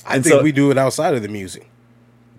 I 0.07 0.17
and 0.17 0.25
think 0.25 0.35
so- 0.35 0.43
we 0.43 0.51
do 0.53 0.71
it 0.71 0.79
outside 0.79 1.15
of 1.15 1.23
the 1.23 1.29
music. 1.29 1.69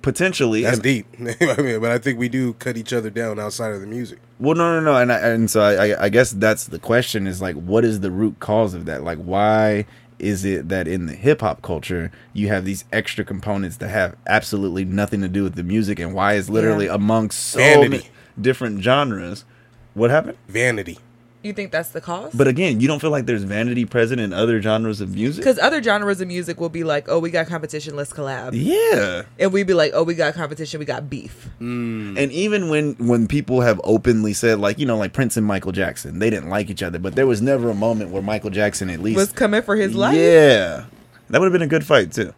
Potentially, 0.02 0.62
That's 0.62 0.76
and- 0.78 0.84
deep. 0.84 1.08
I 1.42 1.60
mean, 1.62 1.80
but 1.82 1.90
I 1.90 1.98
think 1.98 2.20
we 2.20 2.30
do 2.30 2.54
cut 2.54 2.78
each 2.78 2.94
other 2.94 3.10
down 3.10 3.40
outside 3.40 3.72
of 3.74 3.82
the 3.82 3.88
music. 3.88 4.20
Well, 4.38 4.54
no, 4.56 4.80
no, 4.80 4.92
no, 4.92 4.98
and 5.02 5.12
I, 5.12 5.18
and 5.18 5.50
so 5.50 5.62
I, 5.62 5.88
I, 5.94 6.04
I 6.06 6.10
guess 6.10 6.30
that's 6.32 6.66
the 6.68 6.78
question 6.78 7.26
is 7.26 7.42
like, 7.42 7.56
what 7.56 7.84
is 7.84 8.02
the 8.02 8.12
root 8.12 8.40
cause 8.40 8.76
of 8.76 8.86
that? 8.86 9.04
Like, 9.04 9.18
why 9.18 9.86
is 10.20 10.46
it 10.46 10.70
that 10.70 10.88
in 10.88 11.06
the 11.08 11.14
hip 11.14 11.42
hop 11.42 11.62
culture 11.62 12.12
you 12.34 12.48
have 12.48 12.66
these 12.66 12.86
extra 12.94 13.24
components 13.26 13.78
that 13.78 13.90
have 13.90 14.16
absolutely 14.28 14.86
nothing 14.86 15.22
to 15.22 15.28
do 15.28 15.44
with 15.44 15.56
the 15.56 15.64
music, 15.64 16.00
and 16.00 16.14
why 16.14 16.34
is 16.34 16.50
literally 16.50 16.86
Yeah. 16.86 16.96
amongst 16.96 17.40
so 17.40 17.60
Vanity. 17.60 17.90
many 17.90 18.10
different 18.40 18.82
genres? 18.84 19.46
What 19.94 20.10
happened? 20.12 20.38
Vanity. 20.48 21.00
You 21.46 21.54
think 21.54 21.72
that's 21.72 21.90
the 21.90 22.02
cause? 22.02 22.34
But 22.34 22.48
again, 22.48 22.80
you 22.80 22.88
don't 22.88 23.00
feel 23.00 23.12
like 23.12 23.28
there's 23.28 23.44
vanity 23.44 23.86
present 23.86 24.20
in 24.20 24.34
other 24.34 24.60
genres 24.64 25.00
of 25.00 25.14
music? 25.14 25.44
Because 25.44 25.60
other 25.60 25.82
genres 25.84 26.20
of 26.20 26.28
music 26.28 26.60
will 26.60 26.70
be 26.70 26.84
like, 26.84 27.06
oh, 27.08 27.20
we 27.20 27.30
got 27.30 27.46
competition, 27.46 27.96
let's 27.96 28.12
collab. 28.12 28.54
Yeah. 28.54 29.24
And 29.38 29.54
we'd 29.54 29.68
be 29.68 29.76
like, 29.76 29.92
oh, 29.94 30.02
we 30.02 30.16
got 30.16 30.34
competition, 30.34 30.80
we 30.80 30.86
got 30.86 31.08
beef. 31.08 31.48
Mm. 31.62 32.18
And 32.18 32.32
even 32.32 32.70
when 32.70 32.96
when 32.96 33.28
people 33.28 33.62
have 33.62 33.80
openly 33.84 34.34
said 34.34 34.60
like, 34.60 34.80
you 34.80 34.88
know, 34.88 34.98
like 34.98 35.14
Prince 35.14 35.38
and 35.38 35.46
Michael 35.46 35.72
Jackson, 35.72 36.18
they 36.18 36.32
didn't 36.32 36.50
like 36.50 36.72
each 36.72 36.82
other, 36.82 36.98
but 36.98 37.14
there 37.14 37.28
was 37.28 37.44
never 37.44 37.70
a 37.70 37.76
moment 37.76 38.10
where 38.10 38.24
Michael 38.24 38.50
Jackson 38.50 38.90
at 38.90 39.00
least 39.00 39.18
Was 39.18 39.32
coming 39.32 39.62
for 39.62 39.76
his 39.76 39.94
life. 39.94 40.16
Yeah. 40.16 40.86
That 41.30 41.42
would 41.42 41.46
have 41.46 41.54
been 41.54 41.62
a 41.62 41.68
good 41.68 41.86
fight 41.86 42.12
too. 42.12 42.34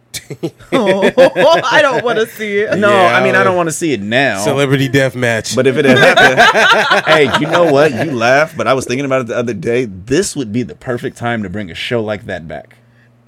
Oh, 0.74 1.12
I 1.72 1.80
don't 1.82 2.04
want 2.04 2.20
to 2.20 2.26
see 2.28 2.60
it. 2.60 2.78
No, 2.78 2.90
Yeah, 2.90 3.16
I 3.18 3.24
mean 3.24 3.36
I 3.36 3.44
don't 3.44 3.56
want 3.56 3.68
to 3.70 3.74
see 3.74 3.94
it 3.94 4.02
now. 4.02 4.40
Celebrity 4.44 4.88
death 4.88 5.16
match. 5.16 5.56
But 5.56 5.68
if 5.68 5.78
it 5.78 5.86
had 5.86 5.98
happened, 5.98 7.06
hey, 7.08 7.40
you 7.40 7.48
know 7.52 7.72
what? 7.72 7.92
You 7.92 8.12
laugh, 8.12 8.56
but 8.56 8.68
I 8.68 8.74
was 8.74 8.86
thinking 8.86 9.06
about 9.06 9.22
it 9.22 9.28
the 9.28 9.38
other 9.38 9.54
day. 9.54 9.86
This 9.86 10.36
would 10.36 10.52
be 10.52 10.63
the 10.63 10.76
perfect 10.76 11.18
time 11.18 11.44
to 11.44 11.50
bring 11.50 11.72
a 11.72 11.76
show 11.76 12.04
like 12.04 12.26
that 12.26 12.48
back. 12.48 12.76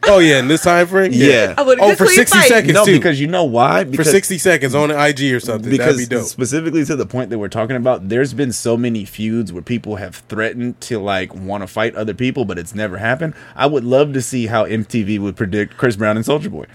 oh 0.07 0.19
yeah, 0.19 0.39
in 0.39 0.47
this 0.47 0.61
time 0.63 0.87
frame. 0.87 1.11
Yeah. 1.13 1.53
I 1.57 1.61
would 1.61 1.77
Oh, 1.81 1.93
for 1.93 2.07
sixty 2.07 2.39
seconds 2.39 2.73
No, 2.73 2.85
too. 2.85 2.93
because 2.97 3.19
you 3.19 3.27
know 3.27 3.43
why? 3.43 3.83
for 3.83 4.03
sixty 4.05 4.37
seconds 4.37 4.73
on 4.73 4.87
the 4.89 5.05
IG 5.07 5.33
or 5.33 5.39
something. 5.41 5.69
because 5.69 5.97
That'd 5.97 6.09
be 6.09 6.15
dope. 6.15 6.25
specifically 6.25 6.85
to 6.85 6.95
the 6.95 7.05
point 7.05 7.29
that 7.31 7.37
we're 7.37 7.49
talking 7.49 7.75
about, 7.75 8.07
there's 8.07 8.33
been 8.33 8.53
so 8.53 8.77
many 8.77 9.03
feuds 9.03 9.51
where 9.51 9.61
people 9.61 9.97
have 9.97 10.15
threatened 10.29 10.79
to 10.81 10.99
like 10.99 11.35
want 11.35 11.63
to 11.63 11.67
fight 11.67 11.95
other 11.95 12.13
people, 12.13 12.45
but 12.45 12.57
it's 12.57 12.73
never 12.73 12.97
happened. 12.97 13.33
I 13.57 13.65
would 13.67 13.83
love 13.83 14.13
to 14.13 14.21
see 14.21 14.47
how 14.47 14.63
MTV 14.65 15.19
would 15.19 15.35
predict 15.35 15.75
Chris 15.75 15.97
Brown 15.97 16.15
and 16.15 16.25
Soulja 16.25 16.49
Boy, 16.49 16.65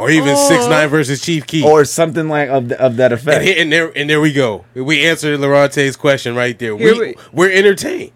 Or 0.00 0.10
even 0.10 0.30
Oh. 0.36 0.48
six 0.48 0.66
nine 0.66 0.88
versus 0.88 1.20
Chief 1.20 1.46
Keef. 1.46 1.64
or 1.64 1.84
something 1.84 2.28
like 2.28 2.48
of 2.48 2.70
the, 2.70 2.80
of 2.80 2.96
that 2.96 3.12
and, 3.12 3.20
effect. 3.20 3.44
here, 3.44 3.54
and 3.58 3.70
there 3.70 3.92
and 3.94 4.08
there 4.08 4.20
we 4.20 4.32
go. 4.32 4.64
We 4.74 5.06
answered 5.06 5.38
Laronte's 5.38 5.94
question 5.96 6.34
right 6.34 6.58
there. 6.58 6.76
Here 6.78 6.94
We, 6.94 7.00
we- 7.00 7.14
we, 7.32 7.46
are 7.46 7.50
entertained. 7.50 8.12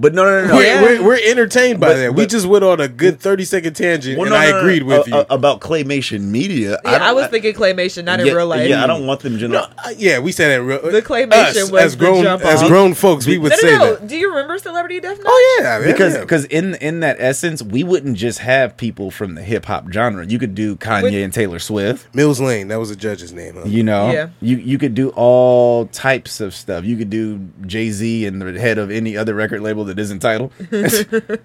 But 0.00 0.14
no, 0.14 0.22
no, 0.24 0.42
no, 0.42 0.46
no. 0.48 0.54
We're, 0.54 0.62
Yeah. 0.64 0.82
we're, 0.82 1.02
we're 1.02 1.18
entertained 1.26 1.80
by 1.80 1.88
But- 1.88 1.96
that. 1.96 2.14
we 2.14 2.22
but- 2.22 2.30
just 2.30 2.46
went 2.46 2.62
on 2.64 2.80
a 2.80 2.86
good 2.86 3.18
thirty 3.18 3.44
second 3.44 3.74
tangent, 3.74 4.16
Well, 4.16 4.26
and 4.26 4.34
no, 4.34 4.36
I 4.40 4.46
no, 4.46 4.52
no, 4.52 4.58
agreed 4.60 4.82
no. 4.86 4.86
with 4.86 5.12
Uh, 5.12 5.16
you. 5.16 5.22
uh, 5.22 5.24
about 5.30 5.60
claymation 5.60 6.20
media. 6.22 6.78
Yeah, 6.84 6.90
I, 6.94 6.98
don't- 6.98 7.16
was 7.16 7.26
thinking 7.28 7.52
claymation, 7.54 8.04
not 8.04 8.20
in 8.20 8.26
real 8.34 8.46
life. 8.46 8.68
Yeah, 8.68 8.84
I 8.84 8.86
don't 8.86 9.06
want 9.06 9.20
them 9.20 9.38
General- 9.38 9.62
know. 9.62 9.68
Uh, 9.84 9.90
yeah, 9.98 10.20
we 10.20 10.30
said 10.30 10.50
that. 10.56 10.62
Real, 10.62 10.80
The 10.92 11.02
claymation 11.02 11.56
us, 11.64 11.70
was 11.72 11.82
as 11.82 11.96
the 11.96 12.04
grown 12.04 12.22
jump 12.22 12.44
as 12.44 12.62
off. 12.62 12.68
grown 12.68 12.94
folks. 12.94 13.26
We 13.26 13.38
would 13.38 13.50
No, 13.50 13.56
say 13.56 13.70
no, 13.72 13.78
no. 13.78 13.94
that. 13.96 14.06
Do 14.06 14.16
you 14.16 14.28
remember 14.30 14.56
Celebrity 14.58 15.00
Death 15.00 15.16
Match? 15.18 15.26
Oh 15.26 15.58
yeah, 15.60 15.80
because 15.84 16.14
yeah. 16.14 16.20
because 16.20 16.44
in 16.44 16.76
in 16.76 17.00
that 17.00 17.16
essence, 17.18 17.60
we 17.62 17.82
wouldn't 17.82 18.16
just 18.16 18.38
have 18.38 18.76
people 18.76 19.10
from 19.10 19.34
the 19.34 19.42
hip 19.42 19.66
hop 19.66 19.90
genre. 19.92 20.24
You 20.24 20.38
could 20.38 20.54
do 20.54 20.76
Kanye 20.76 21.02
With- 21.02 21.14
and 21.14 21.32
Taylor 21.34 21.58
Swift. 21.58 22.14
Mills 22.14 22.40
Lane, 22.40 22.68
that 22.68 22.78
was 22.78 22.92
a 22.92 22.96
judge's 22.96 23.32
name. 23.32 23.54
Huh? 23.56 23.62
You 23.66 23.82
know, 23.82 24.12
Yeah. 24.12 24.28
you 24.40 24.58
you 24.58 24.78
could 24.78 24.94
do 24.94 25.08
all 25.16 25.86
types 25.86 26.40
of 26.40 26.54
stuff. 26.54 26.84
You 26.84 26.96
could 26.96 27.10
do 27.10 27.40
Jay 27.66 27.90
Z 27.90 28.26
and 28.26 28.40
the 28.40 28.60
head 28.60 28.78
of 28.78 28.92
any 28.92 29.16
other 29.16 29.34
record 29.34 29.60
label 29.60 29.87
that 29.88 29.98
isn't 29.98 30.20
titled. 30.20 30.52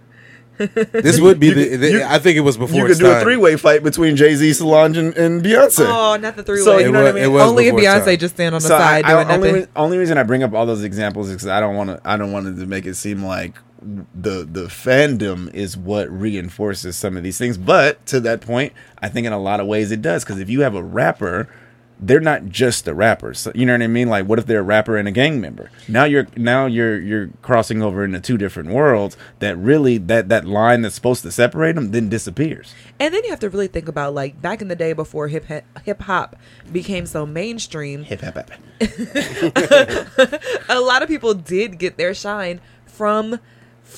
This 0.57 1.19
would 1.19 1.39
be 1.39 1.49
the. 1.51 1.75
the 1.77 1.91
you- 1.93 2.03
I 2.03 2.19
think 2.19 2.37
it 2.37 2.41
was 2.41 2.57
before. 2.57 2.75
you 2.77 2.83
could 2.83 2.91
its 2.91 2.99
do 2.99 3.07
a 3.09 3.19
three 3.21 3.37
way 3.37 3.55
fight 3.57 3.81
between 3.83 4.15
Jay 4.15 4.35
Z, 4.35 4.53
Solange, 4.53 4.97
and, 4.97 5.17
and 5.17 5.43
Beyonce. 5.43 5.83
Oh, 5.89 6.15
not 6.15 6.35
the 6.35 6.43
three 6.43 6.59
So, 6.61 6.77
way. 6.77 6.83
you 6.83 6.91
know 6.91 7.01
what 7.01 7.09
I 7.09 7.11
mean? 7.13 7.23
It 7.23 7.27
was 7.27 7.41
Only 7.41 7.67
if 7.69 7.73
Beyonce 7.75 8.05
time. 8.05 8.17
just 8.19 8.35
stand 8.35 8.53
on 8.53 8.61
the 8.61 8.67
So 8.67 8.77
side 8.77 9.03
I, 9.03 9.13
doing 9.25 9.35
only, 9.35 9.47
nothing. 9.49 9.63
re- 9.63 9.67
only 9.75 9.97
reason 9.97 10.19
I 10.19 10.23
bring 10.23 10.43
up 10.43 10.53
all 10.53 10.67
those 10.67 10.83
examples 10.83 11.29
is 11.29 11.35
because 11.37 11.47
I 11.47 11.59
don't 11.59 11.75
want 11.75 11.89
to. 11.89 11.99
I 12.05 12.17
don't 12.17 12.31
want 12.31 12.55
to 12.55 12.65
make 12.67 12.85
it 12.85 12.93
seem 12.93 13.23
like 13.25 13.55
the 13.81 14.47
the 14.49 14.65
fandom 14.65 15.51
is 15.55 15.75
what 15.75 16.07
reinforces 16.11 16.95
some 16.97 17.17
of 17.17 17.23
these 17.23 17.39
things. 17.39 17.57
But 17.57 18.05
to 18.05 18.19
that 18.19 18.41
point, 18.41 18.73
I 18.99 19.09
think 19.09 19.25
in 19.25 19.33
a 19.33 19.39
lot 19.39 19.59
of 19.59 19.65
ways 19.65 19.91
it 19.91 20.03
does. 20.03 20.23
Because 20.23 20.39
if 20.39 20.51
you 20.51 20.61
have 20.61 20.75
a 20.75 20.83
rapper, 20.83 21.49
they're 22.07 22.19
not 22.19 22.45
just 22.49 22.87
a 22.87 22.93
rapper. 22.93 23.33
So, 23.33 23.51
you 23.55 23.65
know 23.65 23.73
what 23.73 23.81
I 23.81 23.87
mean? 23.87 24.09
Like, 24.09 24.25
what 24.25 24.37
if 24.37 24.45
they're 24.45 24.59
a 24.59 24.63
rapper 24.63 24.97
and 24.97 25.07
a 25.07 25.11
gang 25.11 25.39
member? 25.39 25.71
Now 25.87 26.03
you're 26.03 26.27
now 26.35 26.65
you're 26.65 26.99
you're 26.99 27.29
crossing 27.41 27.81
over 27.81 28.03
into 28.03 28.19
two 28.19 28.37
different 28.37 28.69
worlds. 28.69 29.15
That 29.39 29.57
really 29.57 29.97
that 29.99 30.29
that 30.29 30.45
line 30.45 30.81
that's 30.81 30.95
supposed 30.95 31.23
to 31.23 31.31
separate 31.31 31.75
them 31.75 31.91
then 31.91 32.09
disappears. 32.09 32.75
And 32.99 33.13
then 33.13 33.23
you 33.23 33.29
have 33.29 33.39
to 33.39 33.49
really 33.49 33.67
think 33.67 33.87
about 33.87 34.13
like 34.13 34.41
back 34.41 34.61
in 34.61 34.67
the 34.67 34.75
day 34.75 34.93
before 34.93 35.29
hip 35.29 35.45
hip 35.83 36.01
hop 36.01 36.35
became 36.71 37.05
so 37.05 37.25
mainstream, 37.25 38.03
Hip 38.03 38.21
hop. 38.21 38.51
a 40.69 40.79
lot 40.79 41.01
of 41.01 41.07
people 41.07 41.33
did 41.33 41.79
get 41.79 41.97
their 41.97 42.13
shine 42.13 42.59
from 42.85 43.39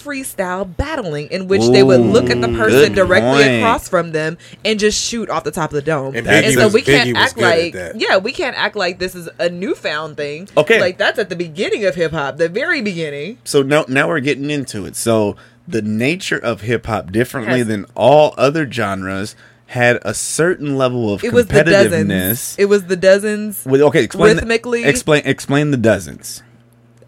freestyle 0.03 0.65
battling 0.77 1.27
in 1.27 1.47
which 1.47 1.61
they 1.69 1.83
would 1.83 2.01
look 2.01 2.29
at 2.29 2.41
the 2.41 2.47
person 2.49 2.93
directly 2.93 3.43
point. 3.43 3.57
across 3.61 3.87
from 3.89 4.11
them 4.11 4.37
and 4.63 4.79
just 4.79 5.01
shoot 5.01 5.29
off 5.29 5.43
the 5.43 5.51
top 5.51 5.71
of 5.71 5.75
the 5.75 5.81
dome. 5.81 6.15
And 6.15 6.27
And, 6.27 6.53
so 6.53 6.65
was- 6.65 6.73
we 6.73 6.81
can't 6.81 7.09
Biggie 7.09 7.15
act 7.15 7.37
like 7.37 7.73
yeah, 7.95 8.17
we 8.17 8.31
can't 8.31 8.57
act 8.57 8.75
like 8.75 8.99
this 8.99 9.15
is 9.15 9.29
a 9.39 9.49
newfound 9.49 10.17
thing. 10.17 10.47
Okay. 10.57 10.79
Like 10.79 10.97
that's 10.97 11.19
at 11.19 11.29
the 11.29 11.35
beginning 11.35 11.85
of 11.85 11.95
hip 11.95 12.11
hop, 12.11 12.37
the 12.37 12.49
very 12.49 12.81
beginning. 12.81 13.37
so 13.43 13.61
now 13.61 13.85
now 13.87 14.07
we're 14.07 14.19
getting 14.19 14.49
into 14.49 14.85
it. 14.85 14.95
So 14.95 15.35
the 15.67 15.81
nature 15.81 16.37
of 16.37 16.61
hip 16.61 16.85
hop, 16.85 17.11
differently 17.11 17.59
Has- 17.59 17.67
than 17.67 17.85
all 17.95 18.33
other 18.37 18.69
genres, 18.69 19.35
had 19.67 19.97
a 20.03 20.13
certain 20.13 20.77
level 20.77 21.11
of 21.11 21.23
It 21.23 21.33
was 21.33 21.47
the 21.47 21.63
dozens. 21.63 22.55
It 22.59 22.65
was 22.65 22.83
the 22.85 22.95
dozens. 22.95 23.65
With- 23.65 23.81
okay, 23.81 24.03
explain 24.03 24.35
the- 24.35 24.43
Rhythmically- 24.43 24.85
explain 24.85 25.23
explain 25.25 25.71
the 25.71 25.77
dozens. 25.77 26.43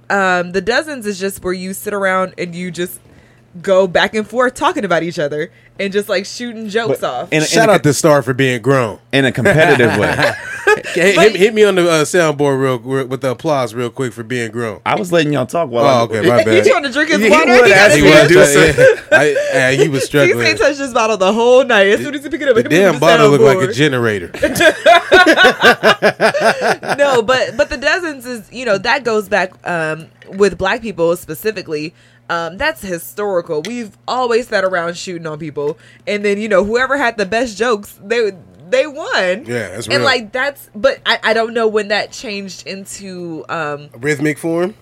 Um, 0.09 0.51
the 0.51 0.61
dozens 0.61 1.05
is 1.05 1.19
just 1.19 1.43
where 1.43 1.53
you 1.53 1.73
sit 1.73 1.93
around 1.93 2.33
and 2.37 2.55
you 2.55 2.71
just 2.71 2.99
go 3.61 3.87
back 3.87 4.13
and 4.13 4.27
forth 4.27 4.53
talking 4.53 4.85
about 4.85 5.03
each 5.03 5.19
other 5.19 5.51
and 5.79 5.93
just 5.93 6.09
like 6.09 6.25
shooting 6.25 6.69
jokes 6.69 6.99
But- 7.01 7.09
off. 7.09 7.29
And 7.31 7.43
Shout 7.45 7.65
in 7.65 7.69
a, 7.69 7.73
out 7.73 7.83
to 7.83 7.93
Star 7.93 8.21
for 8.21 8.33
being 8.33 8.61
grown. 8.61 8.99
in 9.11 9.25
a 9.25 9.31
competitive 9.31 9.97
way. 9.97 10.33
Hit, 10.93 11.15
hit, 11.17 11.35
hit 11.35 11.53
me 11.53 11.63
on 11.63 11.75
the 11.75 11.89
uh, 11.89 12.03
soundboard 12.03 12.59
real, 12.61 12.77
real 12.79 13.07
with 13.07 13.21
the 13.21 13.31
applause 13.31 13.73
real 13.73 13.89
quick 13.89 14.13
for 14.13 14.23
being 14.23 14.51
grown. 14.51 14.79
I 14.85 14.95
was 14.95 15.11
letting 15.11 15.33
y'all 15.33 15.45
talk 15.45 15.69
while 15.69 15.83
Oh, 15.85 15.87
I 15.87 16.01
okay, 16.03 16.21
my 16.27 16.37
He 16.39 16.45
bad. 16.45 16.65
trying 16.65 16.83
to 16.83 16.91
drink 16.91 17.09
his 17.09 17.19
He 17.21 17.29
water. 17.29 17.51
would 17.51 17.63
He 17.65 17.69
got 17.71 17.77
ask 17.77 17.95
his 17.95 18.03
to 18.03 18.11
hands 18.11 18.29
do 18.31 18.39
up. 18.39 18.47
so. 18.47 19.15
I, 19.15 19.67
I, 19.69 19.75
he 19.75 19.87
was 19.89 20.01
He 20.01 20.05
struggling. 20.07 20.45
ain't 20.47 20.59
touched 20.59 20.77
this 20.77 20.93
bottle 20.93 21.17
the 21.17 21.33
whole 21.33 21.63
night. 21.65 21.87
As 21.87 22.01
soon 22.01 22.13
as 22.15 22.23
he 22.23 22.29
pick 22.29 22.41
it 22.41 22.49
up, 22.49 22.55
the 22.55 22.63
damn 22.63 22.99
bottle 22.99 23.29
looked 23.29 23.43
like 23.43 23.69
a 23.69 23.71
generator. 23.73 24.29
no, 26.97 27.21
but 27.21 27.55
but 27.57 27.69
the 27.69 27.77
dozens 27.79 28.25
is 28.25 28.51
you 28.51 28.65
know 28.65 28.77
that 28.77 29.03
goes 29.03 29.27
back 29.29 29.53
um, 29.67 30.07
with 30.29 30.57
black 30.57 30.81
people 30.81 31.15
specifically. 31.15 31.93
Um, 32.29 32.57
that's 32.57 32.81
historical. 32.81 33.61
We've 33.61 33.97
always 34.07 34.47
sat 34.49 34.63
around 34.65 34.97
shooting 34.97 35.27
on 35.27 35.39
people, 35.39 35.77
and 36.05 36.25
then 36.25 36.39
you 36.39 36.49
know 36.49 36.63
whoever 36.63 36.97
had 36.97 37.17
the 37.17 37.25
best 37.25 37.57
jokes, 37.57 37.97
they 38.03 38.31
they 38.69 38.85
won. 38.87 39.45
Yeah, 39.45 39.69
that's 39.69 39.87
and 39.87 39.97
real. 39.97 40.03
like 40.03 40.31
that's. 40.33 40.69
But 40.75 40.99
I, 41.05 41.19
I 41.23 41.33
don't 41.33 41.53
know 41.53 41.67
when 41.67 41.87
that 41.89 42.11
changed 42.11 42.67
into 42.67 43.45
um, 43.47 43.89
Rhythmic 43.97 44.37
form. 44.37 44.75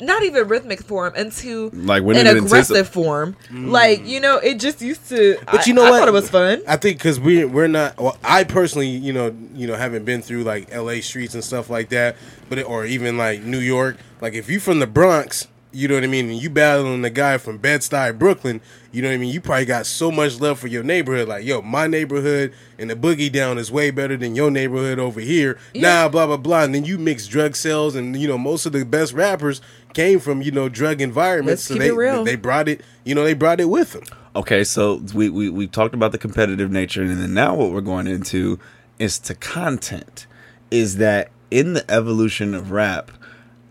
not 0.00 0.22
even 0.24 0.46
rhythmic 0.48 0.80
form 0.82 1.12
into 1.16 1.70
Like, 1.72 2.02
when 2.04 2.16
an 2.16 2.24
did 2.24 2.36
it 2.36 2.44
aggressive 2.44 2.88
form. 2.88 3.36
Like 3.50 4.04
you 4.06 4.18
know, 4.20 4.38
it 4.38 4.58
just 4.58 4.80
used 4.80 5.08
to. 5.10 5.38
But 5.46 5.66
you 5.68 5.74
know 5.74 5.84
I 5.84 5.90
what? 5.90 5.98
thought 6.00 6.08
it 6.08 6.12
was 6.12 6.30
fun. 6.30 6.62
I 6.66 6.76
think 6.76 6.98
because 6.98 7.20
we 7.20 7.44
we're 7.44 7.68
not. 7.68 7.96
Well, 8.00 8.16
I 8.24 8.42
personally, 8.44 8.88
you 8.88 9.12
know, 9.12 9.34
you 9.54 9.66
know, 9.68 9.74
haven't 9.76 10.04
been 10.04 10.22
through 10.22 10.42
like 10.44 10.68
L.A. 10.72 11.00
streets 11.00 11.34
and 11.34 11.44
stuff 11.44 11.70
like 11.70 11.90
that, 11.90 12.16
but 12.48 12.58
it, 12.58 12.68
or 12.68 12.84
even 12.86 13.16
like 13.16 13.42
New 13.42 13.58
York. 13.60 13.98
Like 14.20 14.34
if 14.34 14.48
you 14.48 14.58
from 14.60 14.80
the 14.80 14.86
Bronx, 14.88 15.46
you 15.72 15.86
know 15.86 15.94
what 15.94 16.04
I 16.04 16.06
mean, 16.06 16.30
and 16.30 16.40
you 16.40 16.48
battling 16.48 17.02
the 17.02 17.10
guy 17.10 17.36
from 17.38 17.58
Bed 17.58 17.80
Stuy, 17.80 18.18
Brooklyn. 18.18 18.60
You 18.90 19.02
know 19.02 19.08
what 19.08 19.14
I 19.14 19.18
mean. 19.18 19.32
You 19.32 19.40
probably 19.40 19.66
got 19.66 19.86
so 19.86 20.10
much 20.10 20.40
love 20.40 20.58
for 20.58 20.66
your 20.66 20.82
neighborhood. 20.82 21.28
Like 21.28 21.44
yo, 21.44 21.60
my 21.60 21.86
neighborhood 21.86 22.54
and 22.78 22.88
the 22.88 22.96
boogie 22.96 23.30
down 23.30 23.58
is 23.58 23.70
way 23.70 23.90
better 23.90 24.16
than 24.16 24.34
your 24.34 24.50
neighborhood 24.50 24.98
over 24.98 25.20
here. 25.20 25.58
Yeah. 25.74 26.04
Nah, 26.04 26.08
blah 26.08 26.26
blah 26.26 26.38
blah. 26.38 26.62
And 26.62 26.74
then 26.74 26.84
you 26.84 26.96
mix 26.96 27.26
drug 27.26 27.54
sales, 27.54 27.94
and 27.94 28.16
you 28.16 28.26
know 28.26 28.38
most 28.38 28.64
of 28.66 28.72
the 28.72 28.84
best 28.84 29.12
rappers 29.12 29.60
came 29.92 30.20
from 30.20 30.40
you 30.40 30.50
know 30.50 30.68
drug 30.68 31.00
environments. 31.00 31.68
Let's 31.68 31.78
keep 31.78 31.80
they 31.80 31.88
it 31.88 31.96
real. 31.96 32.24
they 32.24 32.36
brought 32.36 32.68
it. 32.68 32.80
You 33.04 33.14
know 33.14 33.24
they 33.24 33.34
brought 33.34 33.60
it 33.60 33.66
with 33.66 33.92
them. 33.92 34.04
Okay, 34.34 34.64
so 34.64 35.02
we, 35.14 35.28
we 35.28 35.50
we 35.50 35.66
talked 35.66 35.94
about 35.94 36.12
the 36.12 36.18
competitive 36.18 36.70
nature, 36.70 37.02
and 37.02 37.20
then 37.20 37.34
now 37.34 37.54
what 37.54 37.72
we're 37.72 37.80
going 37.80 38.06
into 38.06 38.58
is 38.98 39.18
to 39.20 39.34
content. 39.34 40.26
Is 40.70 40.96
that 40.96 41.30
in 41.50 41.72
the 41.72 41.90
evolution 41.90 42.54
of 42.54 42.70
rap? 42.70 43.10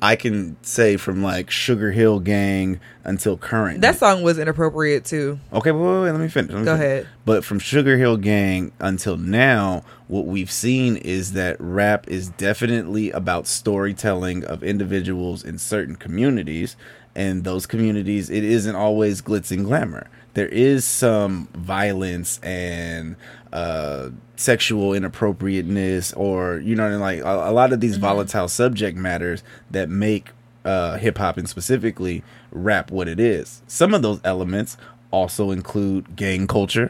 I 0.02 0.16
can 0.16 0.58
say 0.62 0.96
from 0.98 1.24
like 1.24 1.50
Sugar 1.50 1.92
Hill 1.92 2.20
Gang 2.20 2.80
until 3.04 3.36
current. 3.38 3.82
That 3.82 3.98
song 3.98 4.22
was 4.22 4.38
inappropriate 4.38 5.06
too. 5.06 5.40
Okay, 5.52 5.72
wait, 5.72 5.82
wait, 5.82 6.02
wait, 6.04 6.12
let 6.12 6.22
me 6.22 6.28
finish. 6.28 6.52
let 6.52 6.60
me 6.60 6.66
Go 6.66 6.76
finish. 6.78 6.86
ahead. 6.86 7.08
But 7.26 7.44
from 7.44 7.58
Sugar 7.60 7.98
Hill 7.98 8.18
Gang 8.18 8.72
until 8.80 9.18
now, 9.18 9.84
what 10.08 10.26
we've 10.26 10.52
seen 10.52 10.98
is 10.98 11.34
that 11.34 11.58
rap 11.60 12.08
is 12.08 12.30
definitely 12.30 13.10
about 13.12 13.48
storytelling 13.48 14.44
of 14.46 14.64
individuals 14.64 15.44
in 15.44 15.58
certain 15.58 15.96
communities. 15.96 16.76
And 17.16 17.44
those 17.44 17.66
communities, 17.66 18.30
it 18.30 18.44
isn't 18.44 18.76
always 18.76 19.24
glitz 19.24 19.50
and 19.52 19.66
glamour. 19.66 20.08
There 20.36 20.48
is 20.48 20.86
some 20.86 21.48
violence 21.56 22.40
and 22.44 23.16
uh, 23.58 24.10
sexual 24.36 24.94
inappropriateness, 24.94 26.14
or 26.14 26.58
you 26.68 26.76
know, 26.76 26.86
I 26.88 26.90
mean? 26.92 27.00
like 27.00 27.20
a, 27.20 27.50
a 27.50 27.54
lot 27.60 27.74
of 27.74 27.80
these 27.80 27.96
Mm-hmm. 27.98 28.02
volatile 28.10 28.48
subject 28.48 28.96
matters 28.98 29.40
that 29.72 29.90
make 29.90 30.26
uh, 30.66 30.98
hip 30.98 31.18
hop 31.18 31.38
and 31.38 31.48
specifically 31.50 32.24
rap 32.52 32.92
what 32.92 33.08
it 33.08 33.20
is. 33.20 33.62
Some 33.68 33.94
of 33.96 34.02
those 34.02 34.20
elements 34.24 34.78
also 35.12 35.52
include 35.52 36.04
gang 36.16 36.48
culture, 36.48 36.90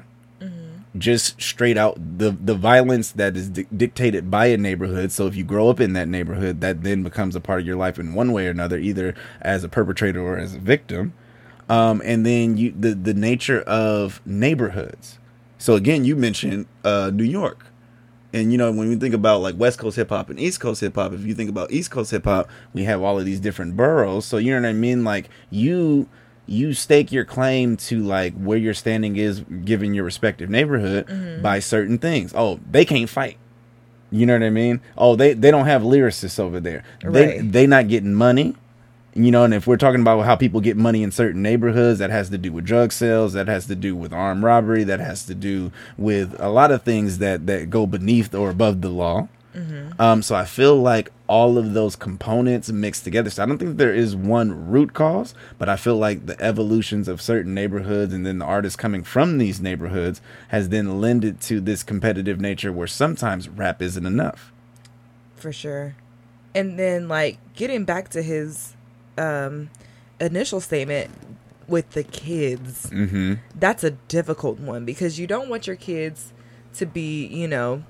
just 0.98 1.40
straight 1.40 1.78
out 1.78 1.96
the 2.18 2.32
the 2.32 2.56
violence 2.56 3.12
that 3.12 3.38
is 3.38 3.50
di- 3.50 3.68
dictated 3.84 4.32
by 4.32 4.48
a 4.48 4.58
neighborhood. 4.58 5.12
So 5.12 5.28
if 5.28 5.36
you 5.36 5.44
grow 5.44 5.70
up 5.70 5.80
in 5.80 5.94
that 5.94 6.08
neighborhood, 6.08 6.60
that 6.62 6.82
then 6.84 7.04
becomes 7.04 7.36
a 7.36 7.40
part 7.40 7.60
of 7.62 7.68
your 7.68 7.76
life 7.86 8.00
in 8.00 8.16
one 8.16 8.32
way 8.32 8.48
or 8.48 8.52
another, 8.52 8.78
either 8.80 9.14
as 9.42 9.64
a 9.64 9.70
perpetrator 9.70 10.22
or 10.22 10.38
as 10.40 10.56
a 10.56 10.60
victim. 10.60 11.14
Um, 11.70 12.02
and 12.04 12.26
then 12.26 12.58
you 12.58 12.74
the 12.86 12.96
the 12.96 13.14
nature 13.14 13.62
of 13.62 14.22
neighborhoods. 14.26 15.20
So 15.58 15.76
again, 15.76 16.06
you 16.06 16.16
mentioned 16.16 16.68
uh, 16.84 17.12
New 17.14 17.24
York. 17.24 17.66
And 18.34 18.52
you 18.52 18.58
know, 18.58 18.72
when 18.72 18.90
we 18.90 18.96
think 18.98 19.16
about 19.16 19.42
like 19.42 19.56
West 19.58 19.80
Coast 19.80 19.96
hip 19.96 20.10
hop 20.10 20.30
and 20.30 20.40
East 20.40 20.60
Coast 20.60 20.82
hip 20.82 20.96
hop, 20.96 21.14
if 21.14 21.26
you 21.26 21.34
think 21.34 21.50
about 21.50 21.72
East 21.72 21.92
Coast 21.92 22.12
hip 22.12 22.26
hop, 22.26 22.50
we 22.74 22.84
have 22.84 23.02
all 23.02 23.18
of 23.18 23.26
these 23.26 23.40
different 23.40 23.76
boroughs. 23.78 24.26
So 24.26 24.38
you 24.38 24.54
know 24.54 24.62
what 24.62 24.68
I 24.70 24.74
mean? 24.74 25.04
Like 25.04 25.30
you 25.50 26.08
you 26.46 26.74
stake 26.74 27.12
your 27.12 27.26
claim 27.26 27.78
to 27.78 28.02
like 28.04 28.34
where 28.36 28.58
your 28.58 28.74
standing 28.74 29.16
is 29.16 29.42
given 29.66 29.94
your 29.94 30.04
respective 30.04 30.50
neighborhood 30.50 31.42
by 31.42 31.60
certain 31.60 31.98
things. 31.98 32.34
Oh, 32.36 32.60
they 32.70 32.86
can't 32.86 33.10
fight. 33.10 33.38
You 34.12 34.26
know 34.26 34.34
what 34.34 34.44
I 34.44 34.50
mean? 34.50 34.82
Oh, 34.98 35.16
they 35.16 35.34
they 35.34 35.52
don't 35.52 35.66
have 35.66 35.82
lyricists 35.82 36.40
over 36.40 36.60
there. 36.60 36.84
They 37.02 37.40
they 37.40 37.68
not 37.68 37.88
getting 37.88 38.14
money. 38.14 38.56
You 39.18 39.32
know, 39.32 39.44
and 39.44 39.54
if 39.54 39.66
we're 39.66 39.78
talking 39.78 40.02
about 40.02 40.24
how 40.26 40.36
people 40.36 40.62
get 40.62 40.78
money 40.78 41.02
in 41.02 41.12
certain 41.12 41.42
neighborhoods, 41.42 41.98
that 41.98 42.12
has 42.12 42.30
to 42.30 42.38
do 42.38 42.52
with 42.54 42.66
drug 42.66 42.92
sales, 42.92 43.34
that 43.34 43.48
has 43.48 43.66
to 43.66 43.76
do 43.76 43.96
with 43.96 44.14
armed 44.14 44.44
robbery, 44.44 44.84
that 44.84 45.00
has 45.00 45.26
to 45.26 45.34
do 45.34 45.72
with 45.98 46.36
a 46.40 46.50
lot 46.50 46.70
of 46.70 46.84
things 46.84 47.18
that 47.18 47.48
that 47.48 47.72
go 47.72 47.88
beneath 47.88 48.36
or 48.36 48.52
above 48.52 48.82
the 48.82 48.90
law. 48.90 49.28
Um, 50.00 50.22
so 50.22 50.36
I 50.36 50.46
feel 50.46 50.76
like 50.76 51.12
all 51.26 51.58
of 51.58 51.74
those 51.74 51.96
components 51.96 52.72
mixed 52.72 53.04
together. 53.04 53.32
So 53.32 53.42
I 53.42 53.48
don't 53.48 53.58
think 53.58 53.78
there 53.78 53.92
is 53.94 54.16
one 54.16 54.70
root 54.70 54.94
cause, 54.94 55.34
but 55.58 55.68
I 55.68 55.78
feel 55.78 55.98
like 55.98 56.28
the 56.28 56.40
evolutions 56.40 57.08
of 57.08 57.20
certain 57.20 57.56
neighborhoods 57.56 58.14
and 58.14 58.24
then 58.24 58.38
the 58.38 58.46
artists 58.46 58.76
coming 58.78 59.04
from 59.04 59.40
these 59.40 59.60
neighborhoods 59.60 60.22
has 60.50 60.70
then 60.70 61.02
lended 61.02 61.42
to 61.42 61.60
this 61.60 61.82
competitive 61.82 62.40
nature 62.40 62.72
where 62.72 62.86
sometimes 62.86 63.50
rap 63.50 63.82
isn't 63.82 64.06
enough. 64.06 64.54
for 65.36 65.52
sure. 65.52 65.96
And 66.54 66.78
then 66.78 67.08
like 67.08 67.40
getting 67.56 67.84
back 67.84 68.10
to 68.10 68.22
his 68.22 68.76
um 69.18 69.70
initial 70.20 70.60
statement 70.60 71.12
with 71.68 71.92
the 71.92 72.04
kids. 72.04 72.90
Mm-hmm. 72.90 73.36
That's 73.56 73.84
a 73.84 73.92
difficult 73.92 74.60
one 74.60 74.86
because 74.86 75.20
you 75.20 75.28
don't 75.28 75.50
want 75.50 75.68
your 75.68 75.76
kids 75.76 76.34
to 76.76 76.86
be, 76.86 77.26
you 77.28 77.48
know, 77.48 77.84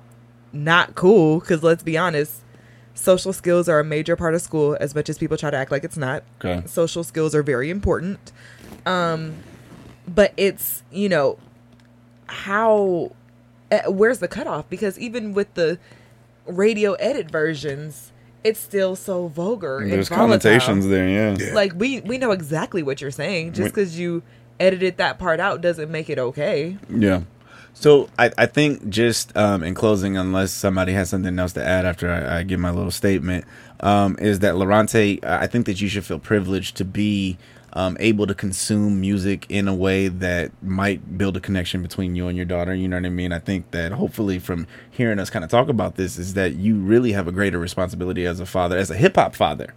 not 0.52 0.96
cool 0.96 1.40
cuz 1.42 1.64
let's 1.64 1.84
be 1.84 1.98
honest, 1.98 2.42
social 2.94 3.34
skills 3.34 3.70
are 3.70 3.80
a 3.80 3.84
major 3.84 4.16
part 4.16 4.34
of 4.34 4.42
school 4.42 4.78
as 4.80 4.96
much 4.96 5.10
as 5.10 5.18
people 5.18 5.38
try 5.38 5.52
to 5.52 5.58
act 5.58 5.72
like 5.72 5.84
it's 5.84 5.98
not. 5.98 6.24
Okay. 6.44 6.66
Social 6.68 7.04
skills 7.04 7.36
are 7.36 7.44
very 7.44 7.70
important. 7.70 8.32
Um 8.86 9.36
but 10.08 10.34
it's, 10.38 10.84
you 10.92 11.10
know, 11.10 11.38
how 12.28 13.12
uh, 13.72 13.92
where's 13.92 14.20
the 14.20 14.28
cutoff 14.28 14.70
because 14.70 14.98
even 14.98 15.34
with 15.34 15.54
the 15.56 15.78
radio 16.46 16.94
edit 16.94 17.30
versions 17.30 18.12
it's 18.44 18.60
still 18.60 18.96
so 18.96 19.28
vulgar 19.28 19.80
There's 19.88 20.10
volatile. 20.10 20.28
connotations 20.28 20.88
there, 20.88 21.08
yeah. 21.08 21.36
Yeah. 21.40 21.54
like 21.54 21.74
we 21.76 22.02
we 22.02 22.18
know 22.18 22.32
exactly 22.32 22.84
what 22.84 23.02
you're 23.02 23.12
saying 23.12 23.54
just 23.54 23.70
because 23.74 23.98
you 24.00 24.24
edited 24.60 24.98
that 24.98 25.20
part 25.20 25.40
out 25.40 25.62
doesn't 25.62 25.92
make 25.92 26.10
it 26.10 26.18
okay 26.20 26.78
Yeah. 26.90 27.22
So 27.74 28.10
I, 28.18 28.32
I 28.40 28.48
think 28.48 28.90
just 28.90 29.38
um, 29.38 29.62
in 29.62 29.76
closing, 29.76 30.18
unless 30.18 30.52
somebody 30.52 30.94
has 30.94 31.10
something 31.12 31.38
else 31.38 31.54
to 31.54 31.64
add 31.64 31.86
after 31.86 32.10
I, 32.12 32.40
I 32.40 32.44
give 32.44 32.60
my 32.60 32.72
little 32.72 32.90
statement, 32.90 33.46
um, 33.82 34.18
is 34.20 34.40
that 34.40 34.56
Lorante, 34.56 35.20
I 35.24 35.46
think 35.46 35.68
that 35.68 35.80
you 35.80 35.88
should 35.88 36.04
feel 36.04 36.18
privileged 36.18 36.76
to 36.78 36.86
be 36.86 37.38
um, 37.74 37.98
able 38.00 38.28
to 38.28 38.34
consume 38.34 39.02
music 39.02 39.46
in 39.50 39.68
a 39.68 39.76
way 39.76 40.08
that 40.08 40.52
might 40.64 41.18
build 41.18 41.38
a 41.38 41.40
connection 41.40 41.82
between 41.82 42.16
you 42.16 42.28
and 42.28 42.38
your 42.38 42.46
daughter. 42.46 42.74
You 42.74 42.88
know 42.88 42.98
what 42.98 43.06
I 43.06 43.10
mean? 43.10 43.32
I 43.32 43.40
think 43.40 43.72
that 43.72 43.92
hopefully 43.92 44.40
from 44.40 44.68
hearing 44.90 45.20
us 45.20 45.30
kind 45.30 45.46
of 45.46 45.52
talk 45.52 45.70
about 45.70 45.96
this 45.96 46.18
is 46.18 46.34
that 46.36 46.56
you 46.56 46.76
really 46.76 47.12
have 47.12 47.28
a 47.28 47.32
greater 47.32 47.60
responsibility 47.60 48.26
as 48.26 48.40
a 48.40 48.46
father, 48.46 48.78
as 48.78 48.90
a 48.90 48.96
hip 48.96 49.16
hop 49.16 49.36
father 49.36 49.74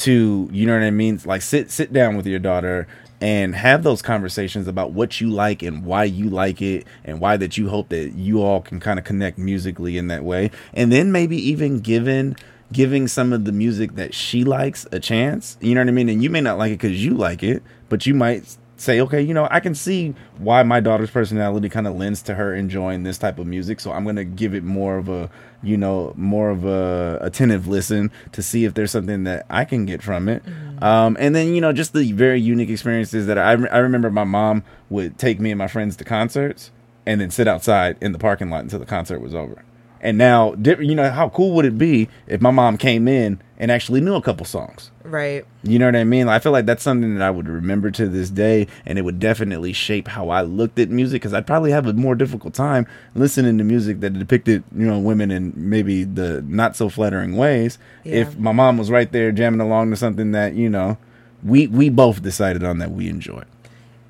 to 0.00 0.48
you 0.50 0.66
know 0.66 0.72
what 0.72 0.82
I 0.82 0.90
mean 0.90 1.20
like 1.26 1.42
sit 1.42 1.70
sit 1.70 1.92
down 1.92 2.16
with 2.16 2.26
your 2.26 2.38
daughter 2.38 2.86
and 3.20 3.54
have 3.54 3.82
those 3.82 4.00
conversations 4.00 4.66
about 4.66 4.92
what 4.92 5.20
you 5.20 5.28
like 5.28 5.62
and 5.62 5.84
why 5.84 6.04
you 6.04 6.30
like 6.30 6.62
it 6.62 6.86
and 7.04 7.20
why 7.20 7.36
that 7.36 7.58
you 7.58 7.68
hope 7.68 7.90
that 7.90 8.14
you 8.14 8.40
all 8.40 8.62
can 8.62 8.80
kind 8.80 8.98
of 8.98 9.04
connect 9.04 9.36
musically 9.36 9.98
in 9.98 10.08
that 10.08 10.24
way 10.24 10.50
and 10.72 10.90
then 10.90 11.12
maybe 11.12 11.36
even 11.36 11.80
giving 11.80 12.34
giving 12.72 13.08
some 13.08 13.32
of 13.32 13.44
the 13.44 13.52
music 13.52 13.96
that 13.96 14.14
she 14.14 14.44
likes 14.44 14.86
a 14.92 15.00
chance 15.00 15.56
you 15.60 15.74
know 15.74 15.80
what 15.80 15.88
I 15.88 15.92
mean? 15.92 16.08
And 16.08 16.22
you 16.22 16.30
may 16.30 16.40
not 16.40 16.58
like 16.58 16.72
it 16.72 16.80
cuz 16.80 17.04
you 17.04 17.14
like 17.14 17.42
it 17.42 17.62
but 17.88 18.06
you 18.06 18.14
might 18.14 18.56
say 18.76 19.00
okay 19.00 19.20
you 19.20 19.34
know 19.34 19.46
I 19.50 19.60
can 19.60 19.74
see 19.74 20.14
why 20.38 20.62
my 20.62 20.80
daughter's 20.80 21.10
personality 21.10 21.68
kind 21.68 21.86
of 21.86 21.96
lends 21.96 22.22
to 22.22 22.34
her 22.34 22.54
enjoying 22.54 23.02
this 23.02 23.18
type 23.18 23.38
of 23.38 23.46
music 23.46 23.78
so 23.78 23.92
I'm 23.92 24.04
going 24.04 24.16
to 24.16 24.24
give 24.24 24.54
it 24.54 24.64
more 24.64 24.96
of 24.96 25.08
a 25.08 25.30
you 25.62 25.76
know 25.76 26.14
more 26.16 26.50
of 26.50 26.64
a 26.64 27.18
attentive 27.20 27.66
listen 27.66 28.10
to 28.32 28.42
see 28.42 28.64
if 28.64 28.74
there's 28.74 28.90
something 28.90 29.24
that 29.24 29.46
I 29.50 29.64
can 29.64 29.84
get 29.84 30.02
from 30.02 30.28
it. 30.28 30.42
Um, 30.80 31.16
and 31.20 31.34
then 31.34 31.54
you 31.54 31.60
know 31.60 31.72
just 31.72 31.92
the 31.92 32.12
very 32.12 32.40
unique 32.40 32.70
experiences 32.70 33.26
that 33.26 33.38
I, 33.38 33.50
I 33.50 33.78
remember 33.78 34.10
my 34.10 34.24
mom 34.24 34.64
would 34.88 35.18
take 35.18 35.40
me 35.40 35.50
and 35.50 35.58
my 35.58 35.68
friends 35.68 35.96
to 35.96 36.04
concerts 36.04 36.70
and 37.06 37.20
then 37.20 37.30
sit 37.30 37.46
outside 37.46 37.96
in 38.00 38.12
the 38.12 38.18
parking 38.18 38.50
lot 38.50 38.62
until 38.62 38.78
the 38.78 38.86
concert 38.86 39.20
was 39.20 39.34
over 39.34 39.62
and 40.00 40.16
now 40.18 40.54
you 40.54 40.94
know 40.94 41.10
how 41.10 41.28
cool 41.28 41.52
would 41.52 41.64
it 41.64 41.78
be 41.78 42.08
if 42.26 42.40
my 42.40 42.50
mom 42.50 42.76
came 42.78 43.06
in 43.08 43.40
and 43.58 43.70
actually 43.70 44.00
knew 44.00 44.14
a 44.14 44.22
couple 44.22 44.46
songs 44.46 44.90
right 45.04 45.44
you 45.62 45.78
know 45.78 45.84
what 45.84 45.96
I 45.96 46.04
mean? 46.04 46.26
I 46.26 46.38
feel 46.38 46.52
like 46.52 46.64
that's 46.64 46.82
something 46.82 47.16
that 47.16 47.22
I 47.22 47.30
would 47.30 47.46
remember 47.46 47.90
to 47.90 48.08
this 48.08 48.30
day, 48.30 48.66
and 48.86 48.98
it 48.98 49.02
would 49.02 49.18
definitely 49.20 49.74
shape 49.74 50.08
how 50.08 50.30
I 50.30 50.40
looked 50.40 50.78
at 50.78 50.88
music. 50.88 51.20
Because 51.20 51.34
I'd 51.34 51.46
probably 51.46 51.70
have 51.70 51.86
a 51.86 51.92
more 51.92 52.14
difficult 52.14 52.54
time 52.54 52.86
listening 53.14 53.58
to 53.58 53.64
music 53.64 54.00
that 54.00 54.18
depicted, 54.18 54.64
you 54.74 54.86
know, 54.86 54.98
women 54.98 55.30
in 55.30 55.52
maybe 55.54 56.04
the 56.04 56.40
not 56.48 56.76
so 56.76 56.88
flattering 56.88 57.36
ways. 57.36 57.78
Yeah. 58.04 58.22
If 58.22 58.38
my 58.38 58.52
mom 58.52 58.78
was 58.78 58.90
right 58.90 59.12
there 59.12 59.32
jamming 59.32 59.60
along 59.60 59.90
to 59.90 59.96
something 59.96 60.32
that 60.32 60.54
you 60.54 60.70
know, 60.70 60.96
we 61.44 61.66
we 61.66 61.90
both 61.90 62.22
decided 62.22 62.64
on 62.64 62.78
that 62.78 62.90
we 62.92 63.06
enjoyed. 63.08 63.44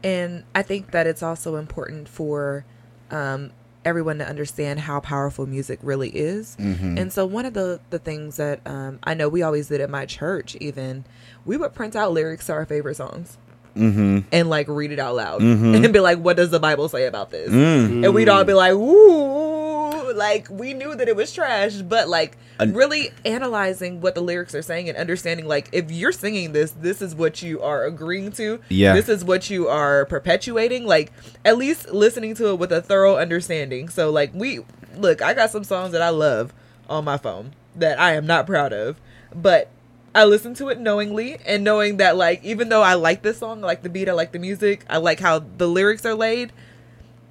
and 0.04 0.44
i 0.54 0.62
think 0.62 0.92
that 0.92 1.06
it's 1.06 1.22
also 1.22 1.56
important 1.56 2.08
for 2.08 2.64
um 3.10 3.50
everyone 3.84 4.18
to 4.18 4.26
understand 4.28 4.78
how 4.80 5.00
powerful 5.00 5.46
music 5.46 5.78
really 5.82 6.10
is 6.10 6.56
and 6.58 7.12
so 7.12 7.24
one 7.24 7.46
of 7.46 7.54
the 7.54 7.80
the 7.90 7.98
things 7.98 8.36
that 8.36 8.60
um 8.66 8.98
i 9.04 9.14
know 9.14 9.28
we 9.28 9.42
always 9.42 9.68
did 9.68 9.80
at 9.80 9.88
my 9.88 10.04
church 10.04 10.54
even 10.60 11.04
we 11.46 11.56
would 11.56 11.72
print 11.74 11.96
out 11.96 12.12
lyrics 12.12 12.46
to 12.46 12.52
our 12.52 12.66
favorite 12.66 12.96
songs 12.96 13.38
Mm-hmm. 13.76 14.26
and 14.32 14.50
like 14.50 14.66
read 14.68 14.90
it 14.90 14.98
out 14.98 15.14
loud 15.14 15.40
Mhm. 15.40 15.76
and 15.84 15.92
be 15.92 16.00
like, 16.00 16.18
what 16.18 16.36
does 16.36 16.50
the 16.50 16.58
Bible 16.58 16.88
say 16.88 17.06
about 17.06 17.30
this? 17.30 17.48
Mm. 17.50 18.04
And 18.04 18.12
we'd 18.14 18.28
all 18.28 18.42
be 18.42 18.52
like, 18.52 18.72
ooh, 18.72 19.59
like 20.16 20.48
we 20.50 20.74
knew 20.74 20.94
that 20.94 21.08
it 21.08 21.16
was 21.16 21.32
trash, 21.32 21.76
but 21.76 22.08
like 22.08 22.36
An- 22.58 22.74
really 22.74 23.10
analyzing 23.24 24.00
what 24.00 24.14
the 24.14 24.20
lyrics 24.20 24.54
are 24.54 24.62
saying 24.62 24.88
and 24.88 24.96
understanding 24.98 25.46
like 25.46 25.68
if 25.72 25.90
you're 25.90 26.12
singing 26.12 26.52
this, 26.52 26.72
this 26.72 27.02
is 27.02 27.14
what 27.14 27.42
you 27.42 27.60
are 27.62 27.84
agreeing 27.84 28.32
to. 28.32 28.60
Yeah. 28.68 28.94
This 28.94 29.08
is 29.08 29.24
what 29.24 29.50
you 29.50 29.68
are 29.68 30.04
perpetuating. 30.06 30.86
Like 30.86 31.12
at 31.44 31.58
least 31.58 31.90
listening 31.90 32.34
to 32.36 32.50
it 32.50 32.58
with 32.58 32.72
a 32.72 32.82
thorough 32.82 33.16
understanding. 33.16 33.88
So 33.88 34.10
like 34.10 34.32
we 34.34 34.60
look, 34.96 35.22
I 35.22 35.34
got 35.34 35.50
some 35.50 35.64
songs 35.64 35.92
that 35.92 36.02
I 36.02 36.10
love 36.10 36.52
on 36.88 37.04
my 37.04 37.16
phone 37.16 37.54
that 37.76 38.00
I 38.00 38.14
am 38.14 38.26
not 38.26 38.46
proud 38.46 38.72
of, 38.72 39.00
but 39.34 39.70
I 40.14 40.24
listen 40.24 40.54
to 40.54 40.68
it 40.70 40.80
knowingly 40.80 41.38
and 41.46 41.62
knowing 41.62 41.98
that 41.98 42.16
like 42.16 42.42
even 42.42 42.68
though 42.68 42.82
I 42.82 42.94
like 42.94 43.22
this 43.22 43.38
song, 43.38 43.62
I 43.62 43.66
like 43.66 43.82
the 43.82 43.88
beat, 43.88 44.08
I 44.08 44.12
like 44.12 44.32
the 44.32 44.40
music, 44.40 44.84
I 44.90 44.96
like 44.96 45.20
how 45.20 45.38
the 45.38 45.68
lyrics 45.68 46.04
are 46.04 46.14
laid, 46.14 46.52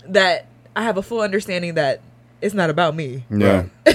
that 0.05 0.47
I 0.75 0.83
have 0.83 0.97
a 0.97 1.01
full 1.01 1.19
understanding 1.19 1.73
that 1.73 2.01
it's 2.41 2.53
not 2.55 2.69
about 2.69 2.95
me. 2.95 3.23
Yeah. 3.29 3.65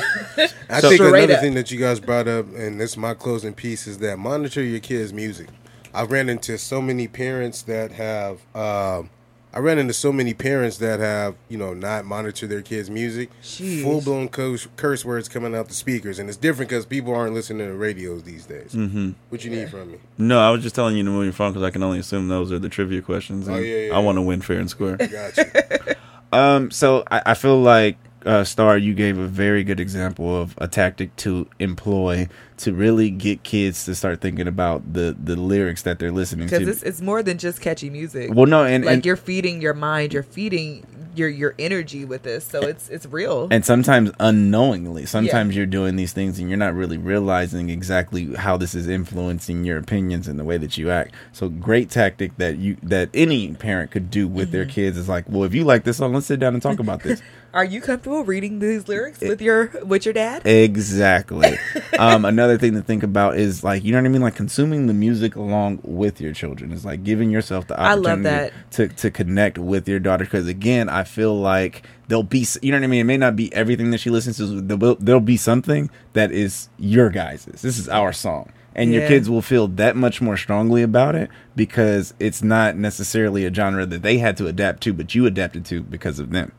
I 0.68 0.80
So- 0.80 0.88
think 0.90 1.00
another 1.00 1.34
up. 1.34 1.40
thing 1.40 1.54
that 1.54 1.70
you 1.70 1.78
guys 1.78 2.00
brought 2.00 2.28
up, 2.28 2.46
and 2.54 2.80
this 2.80 2.92
is 2.92 2.96
my 2.96 3.14
closing 3.14 3.54
piece, 3.54 3.86
is 3.86 3.98
that 3.98 4.18
monitor 4.18 4.62
your 4.62 4.80
kids' 4.80 5.12
music. 5.12 5.48
I've 5.92 6.10
ran 6.10 6.28
into 6.28 6.58
so 6.58 6.82
many 6.82 7.06
parents 7.06 7.62
that 7.62 7.92
have, 7.92 8.40
um, 8.56 9.10
I 9.52 9.60
ran 9.60 9.78
into 9.78 9.92
so 9.92 10.10
many 10.12 10.34
parents 10.34 10.78
that 10.78 10.98
have, 10.98 11.36
you 11.48 11.56
know, 11.56 11.72
not 11.74 12.04
monitored 12.04 12.50
their 12.50 12.62
kids' 12.62 12.90
music. 12.90 13.30
Full 13.42 14.00
blown 14.00 14.28
curse, 14.28 14.66
curse 14.76 15.04
words 15.04 15.28
coming 15.28 15.54
out 15.54 15.68
the 15.68 15.74
speakers, 15.74 16.18
and 16.18 16.28
it's 16.28 16.36
different 16.36 16.68
because 16.70 16.84
people 16.84 17.14
aren't 17.14 17.34
listening 17.34 17.68
to 17.68 17.74
radios 17.74 18.24
these 18.24 18.44
days. 18.46 18.72
Mm-hmm. 18.74 19.12
What 19.28 19.44
you 19.44 19.52
need 19.52 19.70
from 19.70 19.92
me? 19.92 19.98
No, 20.18 20.40
I 20.40 20.50
was 20.50 20.64
just 20.64 20.74
telling 20.74 20.96
you 20.96 21.04
to 21.04 21.10
move 21.10 21.22
your 21.24 21.32
phone 21.32 21.52
because 21.52 21.62
I 21.62 21.70
can 21.70 21.84
only 21.84 22.00
assume 22.00 22.26
those 22.26 22.50
are 22.50 22.58
the 22.58 22.68
trivia 22.68 23.00
questions. 23.00 23.48
Oh, 23.48 23.54
yeah, 23.56 23.76
yeah, 23.86 23.94
I 23.96 24.00
want 24.00 24.16
to 24.16 24.22
win 24.22 24.40
fair 24.40 24.58
and 24.58 24.68
square. 24.68 24.96
Gotcha. 24.96 25.96
Um, 26.32 26.72
so 26.72 27.04
I, 27.12 27.22
I 27.26 27.34
feel 27.34 27.60
like 27.62 27.96
uh, 28.24 28.44
Star, 28.44 28.76
you 28.78 28.94
gave 28.94 29.18
a 29.18 29.26
very 29.26 29.64
good 29.64 29.80
example 29.80 30.40
of 30.40 30.54
a 30.58 30.68
tactic 30.68 31.14
to 31.16 31.48
employ 31.58 32.28
to 32.56 32.72
really 32.72 33.10
get 33.10 33.42
kids 33.42 33.84
to 33.84 33.94
start 33.94 34.20
thinking 34.20 34.46
about 34.46 34.92
the 34.94 35.16
the 35.22 35.34
lyrics 35.36 35.82
that 35.82 35.98
they're 35.98 36.12
listening 36.12 36.46
because 36.46 36.64
to. 36.64 36.70
it's, 36.70 36.82
it's 36.82 37.00
more 37.00 37.22
than 37.22 37.36
just 37.38 37.60
catchy 37.60 37.90
music. 37.90 38.32
well, 38.32 38.46
no, 38.46 38.64
and 38.64 38.84
like 38.84 38.94
and, 38.94 39.06
you're 39.06 39.16
feeding 39.16 39.60
your 39.60 39.74
mind, 39.74 40.12
you're 40.12 40.22
feeding 40.22 40.86
your 41.16 41.28
your 41.28 41.54
energy 41.58 42.04
with 42.04 42.22
this, 42.22 42.44
so 42.44 42.60
it's 42.62 42.88
it's 42.88 43.06
real. 43.06 43.48
and 43.50 43.64
sometimes 43.64 44.10
unknowingly 44.20 45.06
sometimes 45.06 45.54
you're 45.56 45.66
doing 45.66 45.94
these 45.96 46.12
things 46.12 46.38
and 46.40 46.48
you're 46.48 46.58
not 46.58 46.74
really 46.74 46.96
realizing 46.98 47.70
exactly 47.70 48.34
how 48.34 48.56
this 48.56 48.74
is 48.74 48.88
influencing 48.88 49.64
your 49.64 49.78
opinions 49.78 50.26
and 50.28 50.38
the 50.40 50.44
way 50.44 50.58
that 50.58 50.76
you 50.76 50.90
act 50.90 51.14
so 51.32 51.48
great 51.48 51.88
tactic 51.90 52.36
that 52.36 52.56
you 52.58 52.76
that 52.82 53.08
any 53.14 53.52
parent 53.54 53.90
could 53.92 54.10
do 54.10 54.26
with 54.26 54.50
their 54.50 54.64
Mm-hmm. 54.64 54.70
kids 54.72 54.96
is 54.96 55.08
like 55.08 55.24
well 55.28 55.44
if 55.44 55.54
you 55.54 55.62
like 55.64 55.84
this 55.84 55.98
song 55.98 56.14
let's 56.14 56.26
sit 56.26 56.40
down 56.40 56.54
and 56.54 56.62
talk 56.62 56.78
about 56.80 57.02
this 57.02 57.22
Are 57.54 57.64
you 57.64 57.80
comfortable 57.80 58.24
reading 58.24 58.58
these 58.58 58.88
lyrics 58.88 59.20
with 59.20 59.40
your 59.40 59.70
with 59.84 60.04
your 60.04 60.12
dad? 60.12 60.42
exactly. 60.44 61.56
Um 61.96 62.24
another 62.24 62.58
thing 62.58 62.72
to 62.74 62.82
think 62.82 63.04
about 63.04 63.36
is 63.36 63.62
like 63.62 63.84
you 63.84 63.92
know 63.92 63.98
what 63.98 64.06
i 64.06 64.08
mean? 64.08 64.20
Like 64.20 64.34
consuming 64.34 64.88
the 64.88 64.92
music 64.92 65.36
along 65.36 65.78
with 65.84 66.20
your 66.20 66.32
children 66.32 66.72
is 66.72 66.84
like 66.84 67.04
giving 67.04 67.30
yourself 67.30 67.68
the 67.68 67.78
I 67.78 67.92
opportunity 67.92 68.08
love 68.08 68.22
that. 68.24 68.52
to 68.72 68.88
to 68.88 69.10
connect 69.12 69.58
with 69.58 69.88
your 69.88 70.00
daughter. 70.00 70.24
Because 70.24 70.48
again 70.48 70.88
i 70.88 71.04
feel 71.04 71.38
like 71.38 71.86
there'll 72.08 72.24
be 72.24 72.44
you 72.62 72.72
know 72.72 72.78
what 72.78 72.84
i 72.84 72.88
mean? 72.88 73.02
It 73.02 73.04
may 73.04 73.16
not 73.16 73.36
be 73.36 73.54
everything 73.54 73.92
that 73.92 73.98
she 74.00 74.10
listens 74.10 74.38
to 74.38 74.60
there'll, 74.60 74.96
there'll 74.96 75.20
be 75.20 75.36
something 75.36 75.88
that 76.14 76.32
is 76.32 76.68
your 76.78 77.10
guys's. 77.10 77.62
This 77.62 77.78
is 77.78 77.88
our 77.88 78.12
song. 78.12 78.50
And 78.74 78.92
your 78.92 79.06
kids 79.06 79.30
will 79.30 79.40
feel 79.42 79.68
that 79.68 79.94
much 79.94 80.20
more 80.20 80.36
strongly 80.36 80.82
about 80.82 81.14
it 81.14 81.30
because 81.54 82.12
it's 82.18 82.42
not 82.42 82.76
necessarily 82.76 83.46
a 83.46 83.54
genre 83.54 83.86
that 83.86 84.02
they 84.02 84.18
had 84.18 84.36
to 84.38 84.48
adapt 84.48 84.82
to 84.82 84.92
but 84.92 85.14
you 85.14 85.26
adapted 85.26 85.64
to 85.66 85.80
because 85.84 86.18
of 86.18 86.30
them 86.30 86.50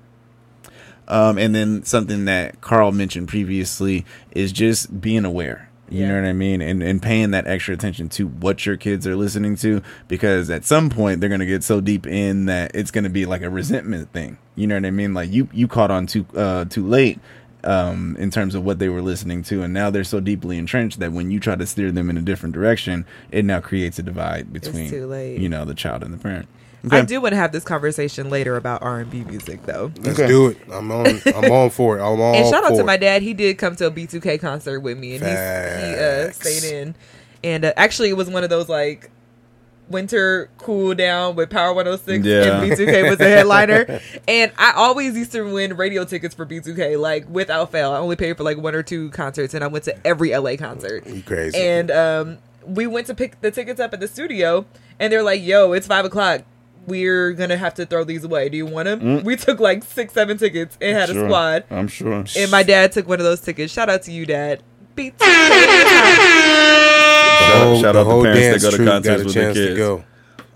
um, 1.07 1.37
and 1.37 1.53
then 1.55 1.83
something 1.83 2.25
that 2.25 2.61
Carl 2.61 2.91
mentioned 2.91 3.27
previously 3.27 4.05
is 4.31 4.51
just 4.51 4.99
being 5.01 5.25
aware. 5.25 5.69
You 5.87 6.01
Yeah. 6.01 6.07
know 6.07 6.21
what 6.21 6.27
I 6.29 6.33
mean? 6.33 6.61
And 6.61 6.81
and 6.81 6.99
paying 6.99 7.29
that 7.31 7.45
extra 7.45 7.73
attention 7.75 8.09
to 8.09 8.27
what 8.27 8.65
your 8.65 8.75
kids 8.75 9.05
are 9.05 9.15
listening 9.15 9.55
to 9.57 9.83
because 10.07 10.49
at 10.49 10.65
some 10.65 10.89
point 10.89 11.21
they're 11.21 11.29
gonna 11.29 11.45
get 11.45 11.63
so 11.63 11.79
deep 11.79 12.07
in 12.07 12.45
that 12.47 12.71
it's 12.73 12.89
gonna 12.89 13.09
be 13.09 13.27
like 13.27 13.43
a 13.43 13.51
resentment 13.51 14.11
thing. 14.11 14.37
You 14.55 14.65
know 14.65 14.75
what 14.75 14.85
I 14.85 14.89
mean? 14.91 15.13
Like 15.13 15.31
you 15.31 15.47
you 15.53 15.67
caught 15.67 15.91
on 15.91 16.07
too 16.07 16.25
uh 16.35 16.65
too 16.65 16.87
late 16.87 17.19
um 17.63 18.15
in 18.19 18.31
terms 18.31 18.55
of 18.55 18.63
what 18.63 18.79
they 18.79 18.89
were 18.89 19.01
listening 19.01 19.43
to 19.43 19.61
and 19.63 19.73
now 19.73 19.89
they're 19.91 20.03
so 20.03 20.19
deeply 20.19 20.57
entrenched 20.57 20.99
that 20.99 21.11
when 21.11 21.29
you 21.31 21.39
try 21.39 21.55
to 21.55 21.65
steer 21.67 21.91
them 21.91 22.09
in 22.09 22.17
a 22.17 22.21
different 22.21 22.53
direction, 22.55 23.05
it 23.31 23.45
now 23.45 23.59
creates 23.59 23.99
a 23.99 24.03
divide 24.03 24.51
between 24.51 24.89
you 25.39 25.49
know 25.49 25.65
the 25.65 25.75
child 25.75 26.01
and 26.03 26.11
the 26.13 26.17
parent. 26.17 26.47
I 26.91 27.01
do 27.01 27.21
want 27.21 27.33
to 27.33 27.37
have 27.37 27.51
this 27.51 27.63
conversation 27.63 28.29
later 28.29 28.55
about 28.57 28.81
R 28.81 28.99
and 28.99 29.09
B 29.09 29.23
music 29.23 29.63
though. 29.63 29.91
Let's 29.97 30.19
Okay. 30.19 30.27
do 30.27 30.47
it. 30.47 30.57
I'm 30.71 30.91
on. 30.91 31.21
I'm 31.35 31.51
on 31.51 31.69
for 31.69 31.97
it. 31.97 32.01
I'm 32.01 32.19
on. 32.21 32.35
and 32.35 32.47
shout 32.49 32.63
out 32.63 32.75
to 32.75 32.79
it. 32.81 32.85
my 32.85 32.97
dad. 32.97 33.21
He 33.21 33.33
did 33.33 33.57
come 33.57 33.75
to 33.77 33.87
a 33.87 33.91
B2K 33.91 34.39
concert 34.39 34.79
with 34.81 34.97
me, 34.97 35.15
and 35.15 35.23
he's, 35.23 35.31
he 35.31 35.95
uh, 36.03 36.31
stayed 36.31 36.73
in. 36.73 36.95
And 37.43 37.65
uh, 37.65 37.73
actually, 37.77 38.09
it 38.09 38.17
was 38.17 38.29
one 38.29 38.43
of 38.43 38.49
those 38.49 38.69
like 38.69 39.09
winter 39.89 40.49
cool 40.57 40.95
down 40.95 41.35
with 41.35 41.49
Power 41.49 41.73
106, 41.73 42.25
Yeah. 42.25 42.61
and 42.61 42.71
B2K 42.71 43.07
was 43.09 43.17
the 43.19 43.25
headliner. 43.29 44.01
and 44.27 44.51
I 44.57 44.73
always 44.75 45.15
used 45.15 45.31
to 45.33 45.43
win 45.43 45.77
radio 45.77 46.05
tickets 46.05 46.33
for 46.33 46.45
B2K, 46.45 46.99
like 46.99 47.29
without 47.29 47.71
fail. 47.71 47.91
I 47.91 47.97
only 47.97 48.15
paid 48.15 48.35
for 48.37 48.43
like 48.43 48.57
one 48.57 48.73
or 48.75 48.83
two 48.83 49.09
concerts, 49.11 49.53
and 49.53 49.63
I 49.63 49.67
went 49.67 49.85
to 49.85 50.07
every 50.07 50.35
LA 50.35 50.55
concert. 50.55 51.05
You 51.07 51.21
crazy? 51.21 51.57
And 51.57 51.91
um, 51.91 52.37
we 52.65 52.87
went 52.87 53.07
to 53.07 53.13
pick 53.13 53.39
the 53.41 53.51
tickets 53.51 53.79
up 53.79 53.93
at 53.93 53.99
the 53.99 54.07
studio, 54.07 54.65
and 54.99 55.13
they're 55.13 55.21
like, 55.23 55.43
"Yo, 55.43 55.71
it's 55.73 55.85
five 55.87 56.05
o'clock. 56.05 56.41
We're 56.87 57.33
gonna 57.33 57.57
have 57.57 57.73
to 57.75 57.85
throw 57.85 58.03
these 58.03 58.23
away. 58.23 58.49
Do 58.49 58.57
you 58.57 58.65
want 58.65 58.85
them?" 58.85 58.99
Mm. 59.01 59.23
We 59.23 59.35
took 59.35 59.59
like 59.59 59.83
six, 59.83 60.13
seven 60.13 60.37
tickets 60.37 60.77
and 60.81 60.95
had 60.97 61.09
a 61.09 61.13
squad. 61.13 61.63
I'm 61.71 61.87
sure. 61.87 62.23
And 62.37 62.51
my 62.51 62.63
dad 62.63 62.91
took 62.91 63.07
one 63.07 63.19
of 63.19 63.25
those 63.25 63.41
tickets. 63.41 63.71
Shout 63.73 63.89
out 63.89 64.03
to 64.03 64.11
you, 64.11 64.25
Dad. 64.25 64.61
Beat 64.95 65.13
Shout- 65.21 65.27
whole, 67.57 67.81
shout 67.81 67.93
the 67.93 67.99
out 67.99 68.03
to 68.03 68.03
whole 68.05 68.23
parents 68.23 68.63
that 68.63 68.71
go 68.71 68.77
to 68.77 68.85
concerts 68.85 69.05
got 69.07 69.19
a 69.21 69.23
with 69.25 69.33
their 69.33 69.43
chance 69.43 69.57
to 69.57 69.67
kids. 69.67 69.77
go. 69.77 70.03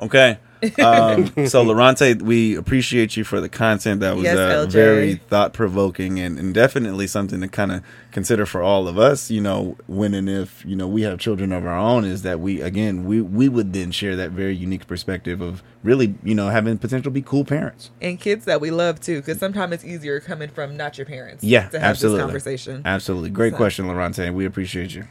Okay. 0.01 0.37
Um, 0.83 1.27
so, 1.47 1.63
Lorante, 1.63 2.21
we 2.21 2.55
appreciate 2.55 3.15
you 3.15 3.23
for 3.23 3.39
the 3.39 3.49
content 3.49 4.01
that 4.01 4.15
was 4.15 4.25
Yes, 4.25 4.37
uh, 4.37 4.65
very 4.69 5.15
thought 5.15 5.53
provoking 5.53 6.19
and, 6.19 6.37
and 6.37 6.53
definitely 6.53 7.07
something 7.07 7.41
to 7.41 7.47
kind 7.47 7.71
of 7.71 7.83
consider 8.11 8.45
for 8.45 8.61
all 8.61 8.87
of 8.87 8.97
us. 8.97 9.31
You 9.31 9.41
know, 9.41 9.77
when 9.87 10.13
and 10.13 10.29
if 10.29 10.65
you 10.65 10.75
know 10.75 10.87
we 10.87 11.03
have 11.03 11.19
children 11.19 11.51
of 11.51 11.65
our 11.65 11.77
own, 11.77 12.05
is 12.05 12.23
that 12.23 12.39
we 12.39 12.61
again 12.61 13.05
we 13.05 13.21
we 13.21 13.47
would 13.47 13.73
then 13.73 13.91
share 13.91 14.15
that 14.15 14.31
very 14.31 14.55
unique 14.55 14.87
perspective 14.87 15.41
of 15.41 15.63
really 15.83 16.15
you 16.23 16.35
know 16.35 16.49
having 16.49 16.77
potential 16.77 17.11
be 17.11 17.21
cool 17.21 17.45
parents. 17.45 17.91
and 18.01 18.19
kids 18.19 18.45
that 18.45 18.59
we 18.61 18.71
love 18.71 18.99
too, 18.99 19.19
because 19.19 19.39
sometimes 19.39 19.73
it's 19.73 19.85
easier 19.85 20.19
coming 20.19 20.49
from 20.49 20.75
not 20.75 20.97
your 20.97 21.05
parents. 21.05 21.43
Yeah, 21.43 21.69
to 21.69 21.79
have 21.79 21.91
absolutely. 21.91 22.17
this 22.19 22.25
conversation. 22.25 22.81
Absolutely, 22.85 23.29
great 23.29 23.53
So- 23.53 23.57
question, 23.57 23.85
Laurente. 23.85 24.33
We 24.33 24.45
appreciate 24.45 24.93
you. 24.93 25.05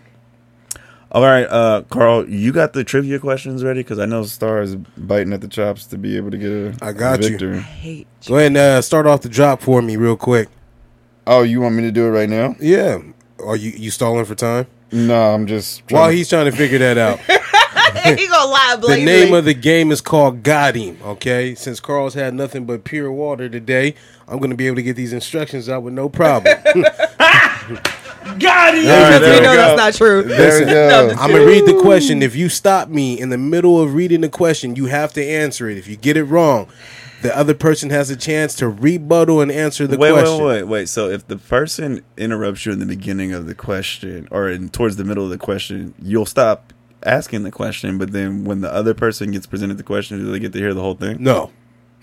All 1.11 1.23
right, 1.23 1.45
uh, 1.45 1.83
Carl, 1.89 2.29
you 2.29 2.53
got 2.53 2.75
the 2.75 2.85
trivia 2.85 3.19
questions 3.19 3.65
ready 3.65 3.81
because 3.81 3.99
I 3.99 4.05
know 4.05 4.25
Star 4.25 4.61
is 4.61 4.77
biting 4.77 5.33
at 5.33 5.41
the 5.41 5.49
chops 5.49 5.87
to 5.87 5.97
be 5.97 6.17
able 6.19 6.31
to 6.31 6.37
get 6.37 6.51
a 6.51 6.75
I 6.83 6.93
got 6.93 7.23
you. 7.23 7.31
victory. 7.31 7.57
I 7.59 7.61
hate 7.61 8.07
Go 8.27 8.37
ahead 8.37 8.49
and 8.49 8.57
uh, 8.59 8.83
start 8.83 9.07
off 9.07 9.23
the 9.23 9.31
drop 9.31 9.63
for 9.63 9.81
me 9.81 9.97
real 9.97 10.17
quick. 10.17 10.49
Oh, 11.27 11.43
you 11.43 11.63
want 11.63 11.77
me 11.77 11.83
to 11.83 11.91
do 11.91 12.07
it 12.07 12.11
right 12.11 12.29
now? 12.29 12.57
Yeah. 12.61 12.99
Are 13.43 13.57
you 13.57 13.71
you 13.71 13.91
stalling 13.91 14.25
for 14.27 14.35
time? 14.35 14.67
No, 14.93 15.35
I'm 15.35 15.47
just 15.47 15.83
While 15.91 16.11
he's 16.11 16.29
trying 16.29 16.51
to 16.51 16.57
figure 16.57 16.79
that 16.79 16.99
out, 16.99 17.19
he 18.19 18.27
gonna 18.27 18.51
lie 18.51 18.77
the 18.81 19.03
name 19.03 19.33
of 19.33 19.45
the 19.45 19.55
game 19.55 19.91
is 19.91 20.01
called 20.01 20.43
Got 20.43 20.75
Him. 20.75 20.99
Okay, 21.03 21.55
since 21.55 21.81
Carl's 21.81 22.15
had 22.15 22.35
nothing 22.35 22.67
but 22.67 22.85
pure 22.85 23.11
water 23.13 23.49
today, 23.49 23.95
I'm 24.27 24.39
going 24.39 24.51
to 24.51 24.57
be 24.57 24.67
able 24.67 24.77
to 24.77 24.83
get 24.83 24.97
these 24.97 25.13
instructions 25.13 25.69
out 25.69 25.83
with 25.83 25.95
no 25.95 26.09
problem. 26.09 26.55
got 28.39 28.75
it. 28.75 28.83
because 28.83 29.21
there 29.21 29.33
we 29.33 29.41
we 29.41 29.47
know 29.47 29.55
go. 29.55 29.57
that's 29.57 29.79
not 29.79 29.95
true. 29.95 30.23
There 30.23 30.61
we 30.61 30.67
go. 30.67 31.11
I'm 31.19 31.31
gonna 31.31 31.47
read 31.47 31.67
the 31.67 31.81
question. 31.81 32.23
If 32.23 32.37
you 32.37 32.49
stop 32.49 32.89
me 32.89 33.19
in 33.19 33.31
the 33.31 33.39
middle 33.39 33.81
of 33.81 33.95
reading 33.95 34.21
the 34.21 34.29
question, 34.29 34.77
you 34.77 34.87
have 34.87 35.13
to 35.15 35.25
answer 35.25 35.69
it. 35.69 35.79
If 35.79 35.87
you 35.89 35.97
get 35.97 36.17
it 36.17 36.25
wrong, 36.25 36.69
the 37.23 37.37
other 37.37 37.55
person 37.55 37.91
has 37.91 38.11
a 38.11 38.17
chance 38.17 38.55
to 38.57 38.69
rebuttal 38.69 39.41
and 39.41 39.51
answer 39.51 39.87
the 39.87 39.99
wait, 39.99 40.13
question. 40.13 40.45
wait, 40.45 40.47
wait, 40.47 40.63
wait. 40.65 40.89
So 40.89 41.09
if 41.09 41.27
the 41.27 41.37
person 41.37 42.05
interrupts 42.17 42.65
you 42.65 42.73
in 42.73 42.79
the 42.79 42.87
beginning 42.87 43.33
of 43.33 43.47
the 43.47 43.55
question 43.55 44.29
or 44.31 44.49
in 44.49 44.69
towards 44.69 44.97
the 44.97 45.05
middle 45.05 45.25
of 45.25 45.31
the 45.31 45.39
question, 45.39 45.95
you'll 46.01 46.27
stop 46.27 46.73
asking 47.05 47.43
the 47.43 47.51
question. 47.51 47.99
But 47.99 48.13
then 48.13 48.45
when 48.45 48.61
the 48.61 48.73
other 48.73 48.95
person 48.95 49.33
gets 49.33 49.47
presented 49.47 49.79
the 49.79 49.83
question, 49.83 50.19
do 50.19 50.31
they 50.31 50.39
get 50.39 50.53
to 50.53 50.59
hear 50.59 50.75
the 50.75 50.83
whole 50.83 50.95
thing? 50.95 51.23
No, 51.23 51.51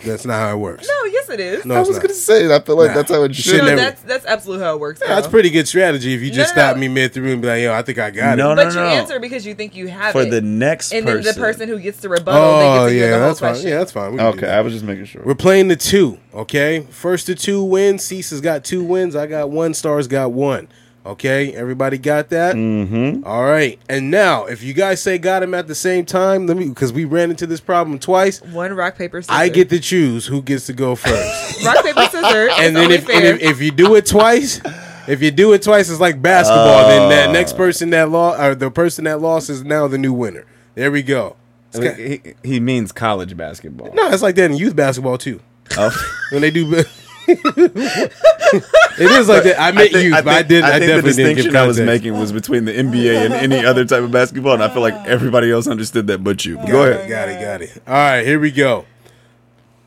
that's 0.03 0.25
not 0.25 0.39
how 0.39 0.53
it 0.55 0.59
works. 0.59 0.87
No, 0.87 1.09
yes 1.09 1.29
it 1.29 1.39
is. 1.39 1.65
No, 1.65 1.75
I 1.75 1.79
it's 1.79 1.87
was 1.87 1.97
not. 1.97 2.03
gonna 2.03 2.13
say. 2.13 2.53
I 2.53 2.59
feel 2.59 2.75
like 2.77 2.89
Nah. 2.89 2.95
that's 2.95 3.11
how 3.11 3.23
it 3.23 3.29
You 3.29 3.33
should. 3.35 3.43
should 3.43 3.57
no, 3.59 3.65
never- 3.67 3.81
that's 3.81 4.01
that's 4.03 4.25
absolutely 4.25 4.65
how 4.65 4.73
it 4.75 4.79
works. 4.79 4.99
Yeah, 5.01 5.07
that's 5.09 5.21
Carl. 5.27 5.31
pretty 5.31 5.49
good 5.49 5.67
strategy. 5.67 6.13
If 6.13 6.21
you 6.21 6.29
just 6.31 6.55
no, 6.55 6.61
stop 6.61 6.75
no. 6.75 6.81
me 6.81 6.87
mid 6.89 7.13
through 7.13 7.31
and 7.31 7.41
be 7.41 7.47
like, 7.47 7.61
"Yo, 7.61 7.73
I 7.73 7.81
think 7.81 7.97
I 7.99 8.11
got 8.11 8.37
No, 8.37 8.51
it." 8.51 8.55
no, 8.55 8.63
But 8.65 8.73
you 8.73 8.79
no. 8.79 8.85
answer 8.87 9.19
because 9.19 9.45
you 9.45 9.55
think 9.55 9.75
you 9.75 9.87
have 9.87 10.09
it. 10.09 10.11
For 10.19 10.21
it. 10.23 10.29
the 10.31 10.41
next 10.41 10.91
and 10.91 11.05
person. 11.05 11.23
then 11.23 11.33
the 11.33 11.39
person 11.39 11.69
who 11.69 11.79
gets 11.79 12.01
to 12.01 12.09
rebuttal, 12.09 12.41
they 12.59 12.65
Oh 12.65 12.75
get 12.85 12.89
to 12.89 12.93
hear 12.93 13.03
yeah, 13.05 13.11
the 13.11 13.17
whole 13.19 13.27
that's 13.29 13.39
fine. 13.39 13.49
question. 13.51 13.69
Yeah, 13.69 13.77
that's 13.77 13.91
fine. 13.91 14.11
We 14.11 14.17
can 14.17 14.31
do 14.31 14.37
Okay, 14.37 14.47
that. 14.47 14.57
I 14.57 14.61
was 14.61 14.73
just 14.73 14.85
making 14.85 15.05
sure. 15.05 15.21
We're 15.25 15.35
playing 15.35 15.69
the 15.69 15.75
two. 15.75 16.17
Okay, 16.33 16.81
first 16.91 17.25
to 17.27 17.35
two 17.35 17.63
wins. 17.63 18.03
Cease 18.03 18.29
has 18.31 18.41
got 18.41 18.63
two 18.63 18.83
wins. 18.83 19.15
I 19.15 19.25
got 19.27 19.49
one. 19.49 19.73
Stars 19.73 20.07
got 20.07 20.31
one. 20.33 20.67
Okay, 21.05 21.53
everybody 21.53 21.99
got 21.99 22.29
that. 22.29 22.55
Mm-hmm. 22.55 23.25
All 23.27 23.43
right, 23.43 23.79
and 23.87 24.09
now 24.09 24.45
if 24.45 24.63
you 24.63 24.73
guys 24.73 25.01
say 25.01 25.19
got 25.19 25.43
him 25.43 25.53
at 25.53 25.67
the 25.67 25.75
same 25.75 26.03
time, 26.03 26.47
let 26.47 26.57
me 26.57 26.67
because 26.69 26.91
we 26.91 27.05
ran 27.05 27.29
into 27.29 27.45
this 27.45 27.59
problem 27.59 27.99
twice. 27.99 28.41
One 28.41 28.73
rock 28.73 28.97
paper 28.97 29.21
scissors. 29.21 29.35
I 29.37 29.49
get 29.49 29.69
to 29.69 29.79
choose 29.79 30.25
who 30.25 30.41
gets 30.41 30.65
to 30.65 30.73
go 30.73 30.95
first. 30.95 31.63
rock 31.65 31.83
paper 31.83 32.05
scissors. 32.09 32.51
and 32.57 32.75
then 32.75 32.89
if, 32.91 33.07
and 33.07 33.23
if 33.23 33.41
if 33.41 33.61
you 33.61 33.69
do 33.71 33.93
it 33.93 34.07
twice, 34.07 34.59
if 35.07 35.21
you 35.21 35.29
do 35.29 35.53
it 35.53 35.61
twice, 35.61 35.91
it's 35.91 35.99
like 35.99 36.21
basketball. 36.23 36.87
then 36.87 37.09
that 37.09 37.31
next 37.31 37.55
person 37.55 37.91
that 37.91 38.09
lost, 38.09 38.39
or 38.39 38.55
the 38.55 38.71
person 38.71 39.03
that 39.03 39.21
lost, 39.21 39.49
is 39.51 39.63
now 39.63 39.87
the 39.87 39.99
new 39.99 40.11
winner. 40.13 40.45
There 40.73 40.91
we 40.91 41.03
go. 41.03 41.35
It's 41.69 41.79
got- 41.79 41.97
He, 41.99 42.21
he 42.43 42.59
means 42.59 42.91
college 42.91 43.37
basketball. 43.37 43.93
no, 43.93 44.09
it's 44.09 44.23
like 44.23 44.35
that 44.35 44.49
in 44.49 44.57
youth 44.57 44.75
basketball 44.75 45.19
too. 45.19 45.39
Oh. 45.77 45.91
When 46.31 46.41
they 46.41 46.49
do, 46.51 46.83
it 47.27 49.11
is 49.11 49.27
like 49.27 49.43
that. 49.43 49.55
I 49.59 49.71
meant 49.71 49.91
youth, 49.91 50.13
but 50.23 50.27
I 50.27 50.41
did. 50.43 50.63
I, 50.63 50.79
think 50.79 50.81
the 50.81 50.87
definitely 50.87 51.13
didn't 51.13 51.35
give 51.35 51.45
distinction 51.45 51.55
I 51.55 51.67
was 51.67 51.79
making 51.79 52.13
was 52.13 52.31
between 52.31 52.65
the 52.65 52.71
NBA 52.71 53.25
and 53.25 53.33
any 53.33 53.65
other 53.65 53.85
type 53.85 54.03
of 54.03 54.11
basketball, 54.11 54.53
and 54.53 54.63
I 54.63 54.69
feel 54.69 54.81
like 54.81 54.93
everybody 55.07 55.51
else 55.51 55.67
understood 55.67 56.07
that 56.07 56.23
but 56.23 56.45
you. 56.45 56.57
But 56.57 56.67
go 56.67 56.83
ahead. 56.83 57.09
got 57.09 57.29
it, 57.29 57.41
got 57.41 57.61
it. 57.61 57.81
All 57.87 57.93
right, 57.93 58.25
here 58.25 58.39
we 58.39 58.51
go. 58.51 58.85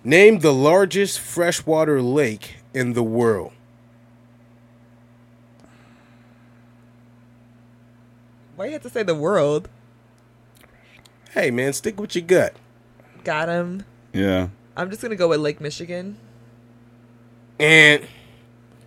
Name 0.05 0.41
the 0.41 0.53
largest 0.53 1.21
freshwater 1.21 2.01
lake 2.01 2.57
in 2.75 2.95
the 2.95 3.03
world. 3.03 3.53
Why 8.57 8.67
you 8.67 8.73
have 8.73 8.83
to 8.83 8.91
say 8.91 9.05
the 9.05 9.15
world? 9.15 9.69
Hey, 11.31 11.51
man, 11.51 11.73
stick 11.73 12.01
with 12.01 12.17
your 12.17 12.25
gut. 12.25 12.57
Got 13.23 13.49
him. 13.49 13.85
Yeah. 14.13 14.49
I'm 14.77 14.91
just 14.91 15.03
gonna 15.03 15.17
go 15.17 15.29
with 15.29 15.41
Lake 15.41 15.61
Michigan. 15.61 16.17
And 17.59 18.07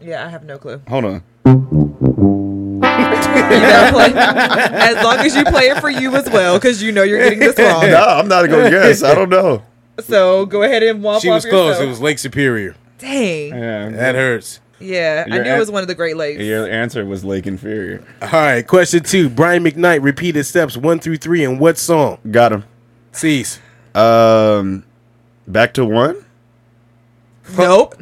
Yeah, 0.01 0.25
I 0.25 0.29
have 0.29 0.43
no 0.43 0.57
clue. 0.57 0.81
Hold 0.88 1.05
on. 1.05 1.23
Play 2.81 4.13
as 4.13 5.03
long 5.03 5.17
as 5.19 5.36
you 5.36 5.43
play 5.45 5.63
it 5.69 5.79
for 5.79 5.89
you 5.89 6.15
as 6.15 6.29
well, 6.29 6.57
because 6.57 6.81
you 6.81 6.91
know 6.91 7.03
you're 7.03 7.19
getting 7.19 7.39
this 7.39 7.57
wrong. 7.60 7.81
No, 7.88 8.01
I'm 8.03 8.27
not 8.27 8.49
gonna 8.49 8.69
guess. 8.69 9.03
I 9.03 9.13
don't 9.15 9.29
know. 9.29 9.63
So 9.99 10.45
go 10.45 10.63
ahead 10.63 10.84
and 10.84 11.01
womp 11.03 11.22
she 11.22 11.30
was 11.30 11.45
close. 11.45 11.69
yourself. 11.72 11.86
It 11.86 11.89
was 11.89 12.01
Lake 12.01 12.19
Superior. 12.19 12.76
Dang. 12.97 13.49
Yeah. 13.49 13.89
That 13.89 14.15
hurts. 14.15 14.59
Yeah, 14.80 15.26
I 15.30 15.36
Your 15.36 15.43
knew 15.43 15.51
it 15.51 15.59
was 15.59 15.69
one 15.69 15.84
of 15.84 15.88
the 15.88 15.93
Great 15.95 16.17
Lakes. 16.17 16.41
Your 16.41 16.67
answer 16.67 17.05
was 17.05 17.24
Lake 17.24 17.45
Inferior. 17.45 18.03
All 18.22 18.30
right, 18.32 18.65
question 18.65 19.03
two. 19.03 19.30
Brian 19.30 19.63
McKnight 19.63 20.01
repeated 20.03 20.43
steps 20.45 20.76
one 20.76 20.99
through 20.99 21.17
three 21.17 21.43
in 21.43 21.59
what 21.59 21.78
song? 21.78 22.17
Got 22.32 22.51
him. 22.53 22.63
Cease. 23.11 23.59
Um, 23.93 24.84
back 25.47 25.74
to 25.76 25.86
one. 25.86 26.26
Nope. 27.57 28.01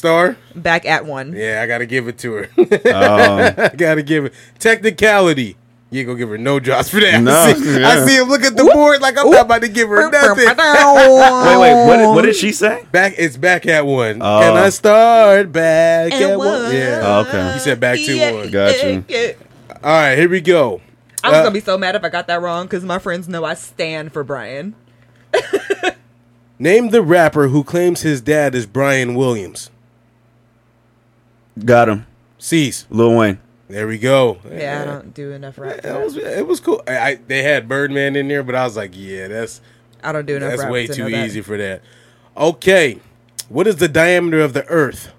Star. 0.00 0.38
Back 0.56 0.86
at 0.86 1.04
one. 1.04 1.34
Yeah, 1.34 1.60
I 1.62 1.66
gotta 1.66 1.84
give 1.84 2.08
it 2.08 2.16
to 2.20 2.32
her. 2.32 2.44
Um, 2.56 2.64
I 3.58 3.70
gotta 3.76 4.02
give 4.02 4.24
it 4.24 4.32
technicality. 4.58 5.56
You 5.90 6.00
ain't 6.00 6.06
gonna 6.06 6.18
give 6.18 6.30
her 6.30 6.38
no 6.38 6.58
drops 6.58 6.88
for 6.88 7.00
that. 7.00 7.22
No, 7.22 7.30
I, 7.38 7.52
see, 7.52 7.80
yeah. 7.80 7.86
I 7.86 8.06
see 8.06 8.16
him 8.16 8.28
look 8.30 8.40
at 8.42 8.56
the 8.56 8.64
board 8.64 9.02
like 9.02 9.18
I'm 9.18 9.28
not 9.28 9.44
about 9.44 9.60
to 9.60 9.68
give 9.68 9.90
her 9.90 10.10
nothing. 10.10 10.46
wait, 10.46 10.56
wait. 10.56 11.86
What 11.86 11.96
did, 11.98 12.08
what 12.14 12.22
did 12.22 12.34
she 12.34 12.50
say? 12.52 12.86
Back, 12.92 13.12
it's 13.18 13.36
back 13.36 13.66
at 13.66 13.84
one. 13.84 14.22
Oh. 14.22 14.40
Can 14.40 14.56
I 14.56 14.70
start 14.70 15.52
back 15.52 16.12
At 16.14 16.22
at 16.22 16.38
one? 16.38 16.48
one. 16.62 16.74
Yeah. 16.74 17.00
Oh, 17.04 17.20
okay. 17.28 17.52
You 17.52 17.60
said 17.60 17.78
back 17.78 17.96
to 17.96 18.16
Yeah, 18.16 18.32
one. 18.32 18.50
Gotcha. 18.50 19.04
yeah, 19.06 19.16
yeah. 19.26 19.32
All 19.84 19.90
right, 19.92 20.16
here 20.16 20.30
we 20.30 20.40
go. 20.40 20.80
I 21.22 21.28
was 21.28 21.36
Uh, 21.36 21.42
gonna 21.42 21.52
be 21.52 21.60
so 21.60 21.76
mad 21.76 21.94
if 21.94 22.04
I 22.04 22.08
got 22.08 22.26
that 22.28 22.40
wrong 22.40 22.64
because 22.64 22.84
my 22.86 22.98
friends 22.98 23.28
know 23.28 23.44
I 23.44 23.52
stand 23.52 24.14
for 24.14 24.24
Brian. 24.24 24.76
Name 26.58 26.88
the 26.90 27.02
rapper 27.02 27.48
who 27.48 27.64
claims 27.64 28.00
his 28.02 28.20
dad 28.22 28.54
is 28.54 28.64
Bryan 28.66 29.14
Williams. 29.14 29.70
Got 31.64 31.88
him. 31.88 32.06
Cease. 32.38 32.86
Lil 32.90 33.16
Wayne. 33.16 33.38
There 33.68 33.86
we 33.86 33.98
go. 33.98 34.38
Yeah, 34.50 34.82
I 34.82 34.84
don't 34.84 35.14
do 35.14 35.30
enough 35.32 35.58
rap. 35.58 35.82
For 35.82 35.88
It 35.88 36.04
was 36.04 36.16
it 36.16 36.46
was 36.46 36.60
cool. 36.60 36.82
I, 36.88 36.98
I 36.98 37.14
they 37.26 37.42
had 37.42 37.68
Birdman 37.68 38.16
in 38.16 38.28
there, 38.28 38.42
but 38.42 38.54
I 38.54 38.64
was 38.64 38.76
like, 38.76 38.92
yeah, 38.94 39.28
that's 39.28 39.60
I 40.02 40.12
don't 40.12 40.26
do 40.26 40.36
enough 40.36 40.50
that's 40.50 40.62
rap 40.62 40.72
way 40.72 40.86
to 40.86 40.94
too 40.94 41.04
know 41.04 41.10
that. 41.10 41.26
easy 41.26 41.40
for 41.40 41.56
that. 41.56 41.82
Okay, 42.36 43.00
what 43.48 43.66
is 43.66 43.76
the 43.76 43.88
diameter 43.88 44.40
of 44.40 44.52
the 44.54 44.66
Earth 44.66 45.12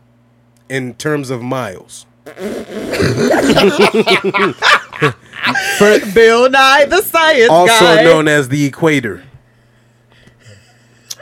in 0.70 0.94
terms 0.96 1.30
of 1.30 1.42
miles? 1.42 2.06
For- 2.26 2.34
Bill 6.14 6.50
Nye, 6.50 6.86
the 6.86 7.02
science 7.02 7.50
also 7.50 7.74
guy. 7.74 8.04
known 8.04 8.28
as 8.28 8.50
the 8.50 8.66
equator. 8.66 9.24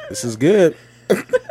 This 0.10 0.24
is 0.24 0.36
good. 0.36 0.76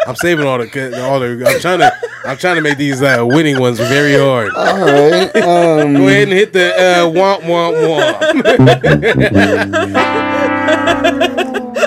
I'm 0.07 0.17
saving 0.17 0.47
all 0.47 0.59
the 0.59 1.05
all 1.05 1.21
the. 1.21 1.45
I'm 1.47 1.61
trying 1.61 1.81
to 1.81 1.93
I'm 2.25 2.37
trying 2.37 2.57
to 2.57 2.63
make 2.63 2.79
these 2.79 3.03
uh, 3.03 3.25
winning 3.27 3.59
ones 3.59 3.79
very 3.79 4.17
hard. 4.17 4.55
All 4.55 4.79
right. 4.79 5.35
Um, 5.37 5.95
Go 5.95 6.09
ahead 6.09 6.29
and 6.29 6.33
hit 6.33 6.53
the 6.53 6.75
uh, 6.75 7.07
womp 7.07 7.41
womp 7.41 7.75
womp. 7.79 8.19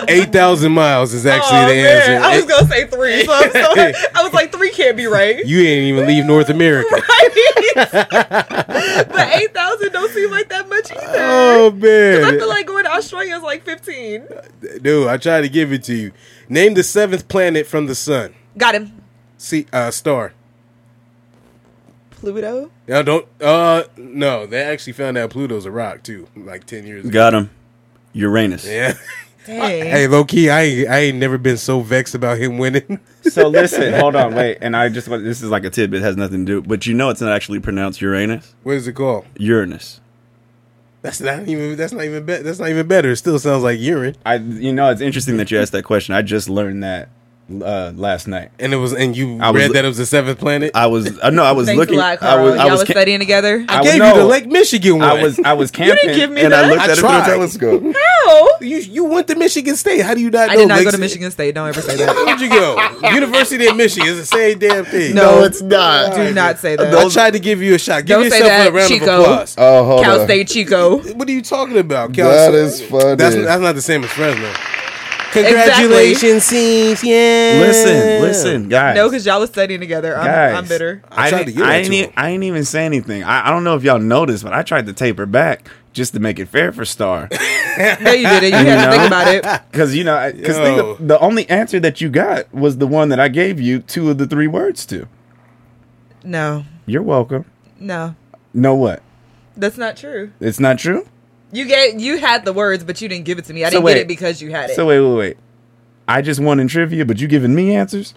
Eight 0.07 0.31
thousand 0.31 0.71
miles 0.73 1.13
is 1.13 1.25
actually 1.25 1.59
oh, 1.59 1.67
the 1.67 1.73
man. 1.75 1.97
answer. 1.97 2.19
I 2.27 2.35
was 2.35 2.45
gonna 2.45 2.67
say 2.67 2.85
three, 2.87 3.23
so 3.23 3.33
I'm 3.33 3.51
so, 3.51 3.59
I 4.15 4.23
was 4.23 4.33
like, 4.33 4.51
three 4.51 4.71
can't 4.71 4.97
be 4.97 5.05
right. 5.05 5.45
you 5.45 5.61
ain't 5.61 5.83
even 5.83 6.07
leave 6.07 6.25
North 6.25 6.49
America. 6.49 6.89
but 7.75 9.29
eight 9.35 9.53
thousand 9.53 9.91
don't 9.91 10.11
seem 10.11 10.31
like 10.31 10.49
that 10.49 10.67
much 10.69 10.91
either. 10.91 11.17
Oh 11.19 11.71
man! 11.71 12.23
I 12.23 12.31
man, 12.31 12.39
feel 12.39 12.49
like 12.49 12.67
going 12.67 12.83
to 12.85 12.91
Australia 12.91 13.35
is 13.35 13.43
like 13.43 13.63
fifteen. 13.63 14.27
dude, 14.81 15.07
I 15.07 15.17
tried 15.17 15.41
to 15.41 15.49
give 15.49 15.71
it 15.71 15.83
to 15.83 15.93
you. 15.93 16.11
Name 16.49 16.73
the 16.73 16.83
seventh 16.83 17.27
planet 17.27 17.67
from 17.67 17.85
the 17.87 17.95
sun. 17.95 18.33
Got 18.57 18.75
him. 18.75 19.01
See, 19.37 19.65
uh, 19.73 19.91
star. 19.91 20.33
Pluto. 22.11 22.69
No, 22.87 23.03
don't. 23.03 23.27
Uh, 23.41 23.83
no, 23.97 24.45
they 24.45 24.61
actually 24.61 24.93
found 24.93 25.17
out 25.17 25.31
Pluto's 25.31 25.65
a 25.65 25.71
rock 25.71 26.03
too, 26.03 26.27
like 26.35 26.65
ten 26.65 26.85
years 26.85 27.05
ago. 27.05 27.11
got 27.13 27.33
him. 27.33 27.49
Uranus. 28.13 28.65
Yeah. 28.67 28.93
Dang. 29.45 29.85
Hey, 29.85 30.07
low 30.07 30.23
key, 30.23 30.49
I 30.49 30.61
ain't, 30.61 30.89
I 30.89 30.99
ain't 30.99 31.17
never 31.17 31.37
been 31.37 31.57
so 31.57 31.81
vexed 31.81 32.13
about 32.13 32.37
him 32.37 32.57
winning. 32.57 32.99
So 33.23 33.47
listen, 33.49 33.93
hold 33.93 34.15
on, 34.15 34.35
wait. 34.35 34.59
And 34.61 34.75
I 34.75 34.89
just 34.89 35.07
want 35.07 35.23
this 35.23 35.41
is 35.41 35.49
like 35.49 35.63
a 35.63 35.69
tidbit, 35.69 36.01
it 36.01 36.03
has 36.03 36.17
nothing 36.17 36.45
to 36.45 36.61
do. 36.61 36.67
But 36.67 36.85
you 36.85 36.93
know, 36.93 37.09
it's 37.09 37.21
not 37.21 37.31
actually 37.31 37.59
pronounced 37.59 38.01
Uranus. 38.01 38.53
what 38.63 38.75
is 38.75 38.87
it 38.87 38.93
called? 38.93 39.25
Uranus. 39.37 39.99
That's 41.01 41.19
not 41.19 41.47
even. 41.47 41.75
That's 41.75 41.93
not 41.93 42.05
even. 42.05 42.25
Be- 42.25 42.37
that's 42.37 42.59
not 42.59 42.69
even 42.69 42.87
better. 42.87 43.11
It 43.11 43.15
still 43.15 43.39
sounds 43.39 43.63
like 43.63 43.79
urine. 43.79 44.15
I, 44.23 44.35
you 44.35 44.71
know, 44.71 44.91
it's 44.91 45.01
interesting 45.01 45.37
that 45.37 45.49
you 45.49 45.59
asked 45.59 45.71
that 45.71 45.83
question. 45.83 46.13
I 46.13 46.21
just 46.21 46.47
learned 46.47 46.83
that 46.83 47.09
uh, 47.61 47.91
last 47.95 48.27
night. 48.27 48.51
And 48.59 48.73
it 48.73 48.77
was. 48.77 48.93
And 48.93 49.15
you 49.15 49.39
I 49.39 49.49
was- 49.51 49.61
read 49.61 49.73
that 49.73 49.83
it 49.85 49.87
was 49.87 49.97
the 49.97 50.05
seventh 50.05 50.39
planet. 50.39 50.71
I 50.75 50.87
was, 50.87 51.19
uh, 51.19 51.29
no, 51.29 51.43
I 51.43 51.51
was 51.51 51.67
Thanks 51.67 51.79
looking. 51.79 51.95
a 51.95 51.97
lot, 51.97 52.21
I 52.23 52.41
was, 52.41 52.53
I 52.55 52.57
Y'all 52.63 52.71
was, 52.71 52.79
was 52.81 52.87
ca- 52.87 52.93
studying 52.93 53.19
together. 53.19 53.65
I 53.67 53.79
I 53.79 53.83
gave 53.83 53.99
was- 54.01 54.09
you 54.13 54.17
the. 54.21 54.25
Lake 54.25 54.47
Michigan 54.47 54.99
one. 54.99 55.07
I 55.09 55.21
was, 55.21 55.39
I 55.39 55.53
was 55.53 55.71
camping, 55.71 55.97
you 56.03 56.09
didn't 56.09 56.15
give 56.19 56.31
me 56.31 56.41
and 56.41 56.53
that. 56.53 56.65
I 56.65 56.69
looked 56.69 56.81
I 56.81 56.85
at 56.85 56.89
it 56.91 56.95
through 56.97 57.09
a 57.09 57.23
telescope. 57.23 57.81
No. 57.83 58.47
You 58.61 58.77
you 58.77 59.03
went 59.05 59.27
to 59.27 59.35
Michigan 59.35 59.75
State. 59.75 60.01
How 60.01 60.13
do 60.13 60.21
you 60.21 60.29
not? 60.29 60.49
I 60.49 60.53
know 60.53 60.59
did 60.61 60.67
not 60.69 60.75
Lake 60.77 60.85
go 60.85 60.91
to 60.91 60.97
Michigan 60.97 61.31
State. 61.31 61.55
Don't 61.55 61.67
ever 61.67 61.81
say 61.81 61.95
that. 62.05 62.15
Where'd 62.15 62.39
you 62.39 62.49
go? 62.49 62.77
University 63.13 63.65
of 63.67 63.75
Michigan. 63.75 64.07
It's 64.09 64.19
the 64.19 64.25
same 64.37 64.59
damn 64.59 64.85
thing. 64.85 65.15
No, 65.15 65.43
it's 65.43 65.61
not. 65.61 66.15
Do 66.15 66.33
not 66.33 66.59
say 66.59 66.75
that. 66.75 66.87
I 66.87 66.91
that. 66.91 67.11
tried 67.11 67.31
to 67.31 67.39
give 67.39 67.61
you 67.61 67.75
a 67.75 67.79
shot. 67.79 68.05
Give 68.05 68.19
Don't 68.21 68.29
say 68.29 68.37
yourself 68.39 68.49
that, 68.49 68.67
a 68.67 68.71
round 68.71 68.87
Chico. 68.87 69.05
of 69.17 69.21
applause. 69.21 69.55
Oh, 69.57 69.83
hold 69.85 70.03
Cal 70.03 70.19
on. 70.21 70.27
State 70.27 70.47
Chico. 70.47 70.97
What 71.15 71.27
are 71.27 71.31
you 71.31 71.41
talking 71.41 71.77
about? 71.77 72.13
Cal 72.13 72.29
That 72.29 72.49
State? 72.51 72.55
is 72.63 72.81
funny. 72.89 73.15
That's 73.15 73.35
that's 73.35 73.61
not 73.61 73.75
the 73.75 73.81
same 73.81 74.03
as 74.03 74.11
Fresno. 74.11 74.53
Congratulations, 75.31 76.43
Seams. 76.43 77.03
Yeah. 77.03 77.57
Listen, 77.61 78.21
listen, 78.21 78.69
guys. 78.69 78.95
No, 78.95 79.09
because 79.09 79.25
y'all 79.25 79.39
was 79.39 79.49
studying 79.49 79.79
together. 79.79 80.15
I'm, 80.17 80.25
guys, 80.25 80.55
I'm 80.55 80.67
bitter. 80.67 81.03
I 81.09 81.27
I, 81.27 81.29
tried 81.29 81.45
to 81.45 81.51
didn't, 81.51 81.63
I, 81.63 81.75
ain't 81.77 81.87
to 81.87 81.93
e- 81.93 82.03
him. 82.03 82.13
I 82.17 82.29
ain't 82.29 82.43
even 82.43 82.65
say 82.65 82.85
anything. 82.85 83.23
I, 83.23 83.47
I 83.47 83.51
don't 83.51 83.63
know 83.63 83.75
if 83.75 83.83
y'all 83.83 83.99
noticed, 83.99 84.43
but 84.43 84.53
I 84.53 84.63
tried 84.63 84.85
to 84.87 84.93
taper 84.93 85.25
back 85.25 85.69
just 85.93 86.13
to 86.13 86.19
make 86.19 86.39
it 86.39 86.47
fair 86.47 86.71
for 86.71 86.85
Star. 86.85 87.29
No, 88.01 88.11
you 88.11 88.27
did 88.27 88.43
it. 88.43 88.49
You 88.49 88.57
had 88.57 88.85
to 88.85 88.91
think 88.91 89.07
about 89.07 89.27
it. 89.33 89.61
Because 89.71 89.95
you 89.95 90.03
know, 90.03 90.29
because 90.35 90.57
Yo. 90.57 90.95
the 90.95 91.17
only 91.19 91.49
answer 91.49 91.79
that 91.79 92.01
you 92.01 92.09
got 92.09 92.53
was 92.53 92.77
the 92.79 92.85
one 92.85 93.07
that 93.09 93.19
I 93.19 93.29
gave 93.29 93.61
you 93.61 93.79
two 93.79 94.09
of 94.11 94.17
the 94.17 94.27
three 94.27 94.45
words 94.47 94.85
to. 94.87 95.07
No, 96.23 96.65
You're 96.85 97.01
welcome. 97.01 97.45
no, 97.79 98.15
No, 98.53 98.75
what? 98.75 99.01
that's 99.55 99.77
not 99.77 99.95
true. 99.95 100.33
It's 100.41 100.59
not 100.59 100.79
true. 100.79 101.07
You 101.51 101.65
get 101.65 101.99
you 101.99 102.17
had 102.17 102.45
the 102.45 102.53
words, 102.53 102.83
but 102.83 103.01
you 103.01 103.09
didn't 103.09 103.25
give 103.25 103.37
it 103.39 103.45
to 103.45 103.53
me. 103.53 103.63
I 103.63 103.67
So 103.67 103.71
didn't 103.73 103.83
wait. 103.85 103.93
get 103.95 104.01
it 104.01 104.07
because 104.07 104.41
you 104.41 104.51
had 104.51 104.69
it. 104.69 104.75
So 104.75 104.85
wait, 104.87 104.99
wait, 105.01 105.15
wait. 105.17 105.37
I 106.07 106.21
just 106.21 106.39
won 106.39 106.59
in 106.59 106.67
trivia, 106.67 107.05
but 107.05 107.19
you 107.19 107.27
giving 107.27 107.53
me 107.55 107.75
answers? 107.75 108.13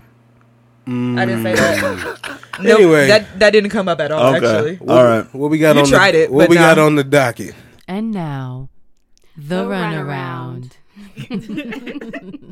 I 0.86 0.90
didn't 0.90 1.42
say 1.42 1.54
that. 1.54 1.78
Mm. 1.82 2.40
Nope, 2.62 2.78
Anyway. 2.78 3.08
that 3.08 3.38
that 3.40 3.50
didn't 3.50 3.70
come 3.70 3.88
up 3.88 4.00
at 4.00 4.12
all. 4.12 4.32
Actually, 4.36 4.78
All 4.86 5.02
right. 5.04 5.34
What 5.34 5.50
we 5.50 5.58
got 5.58 5.74
You 5.74 5.82
on 5.82 5.88
tried 5.88 6.12
the, 6.14 6.22
it, 6.24 6.30
What 6.32 6.42
but 6.44 6.50
we 6.50 6.54
got 6.56 6.78
on 6.78 6.94
the 6.94 7.02
docket? 7.02 7.52
And 7.88 8.12
now, 8.12 8.68
the, 9.36 9.64
runaround. 9.64 10.70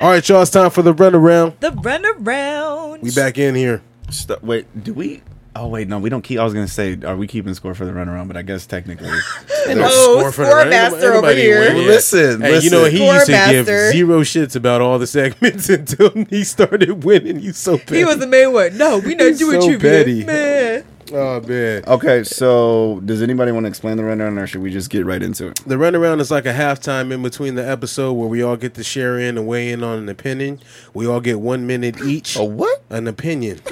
All 0.00 0.10
right, 0.10 0.26
y'all. 0.26 0.40
It's 0.42 0.50
time 0.50 0.70
for 0.70 0.80
the 0.80 0.94
runaround. 0.94 1.60
the 1.60 1.70
runaround. 1.70 3.02
We 3.02 3.10
back 3.10 3.36
in 3.36 3.54
here. 3.54 3.82
St- 4.10 4.42
wait, 4.42 4.66
do 4.84 4.94
we? 4.94 5.22
Oh 5.58 5.68
wait, 5.68 5.88
no, 5.88 5.98
we 5.98 6.10
don't 6.10 6.22
keep. 6.22 6.38
I 6.38 6.44
was 6.44 6.52
gonna 6.52 6.68
say, 6.68 6.98
are 7.04 7.16
we 7.16 7.26
keeping 7.26 7.54
score 7.54 7.74
for 7.74 7.84
the 7.86 7.92
runaround? 7.92 8.28
But 8.28 8.36
I 8.36 8.42
guess 8.42 8.66
technically, 8.66 9.08
no 9.68 9.88
Score 9.88 10.30
for 10.32 10.44
score 10.44 10.56
run- 10.58 10.68
master 10.70 11.14
over 11.14 11.32
here. 11.34 11.60
win. 11.60 11.76
Well, 11.76 11.84
listen, 11.86 12.40
Hey, 12.42 12.60
you 12.60 12.68
know 12.70 12.84
he 12.84 12.98
Score 12.98 13.14
used 13.14 13.26
to 13.26 13.48
give 13.50 13.66
zero 13.66 14.20
shits 14.20 14.54
about 14.54 14.80
all 14.82 14.98
the 14.98 15.06
segments 15.06 15.68
until 15.70 16.10
he 16.28 16.44
started 16.44 17.04
winning. 17.04 17.40
You 17.40 17.52
so 17.52 17.78
petty. 17.78 17.98
He 17.98 18.04
was 18.04 18.18
the 18.18 18.26
main 18.26 18.52
one. 18.52 18.76
No, 18.76 18.98
we 18.98 19.14
not 19.14 19.28
He's 19.28 19.38
doing 19.38 19.60
so 19.62 19.68
trivia, 19.68 19.90
petty. 19.90 20.24
man. 20.24 20.84
Oh 21.12 21.40
man. 21.42 21.84
Okay, 21.86 22.24
so 22.24 23.00
does 23.04 23.22
anybody 23.22 23.52
want 23.52 23.64
to 23.64 23.68
explain 23.68 23.96
the 23.96 24.04
rundown, 24.04 24.38
or 24.38 24.46
should 24.46 24.62
we 24.62 24.70
just 24.70 24.90
get 24.90 25.06
right 25.06 25.22
into 25.22 25.48
it? 25.48 25.60
The 25.66 25.76
runaround 25.76 26.20
is 26.20 26.30
like 26.30 26.46
a 26.46 26.52
halftime 26.52 27.12
in 27.12 27.22
between 27.22 27.54
the 27.54 27.68
episode 27.68 28.12
where 28.14 28.28
we 28.28 28.42
all 28.42 28.56
get 28.56 28.74
to 28.74 28.84
share 28.84 29.18
in 29.18 29.38
and 29.38 29.46
weigh 29.46 29.70
in 29.70 29.82
on 29.82 29.98
an 29.98 30.08
opinion. 30.08 30.60
We 30.94 31.06
all 31.06 31.20
get 31.20 31.40
one 31.40 31.66
minute 31.66 32.00
each. 32.02 32.36
A 32.36 32.44
what? 32.44 32.82
An 32.90 33.06
opinion. 33.06 33.60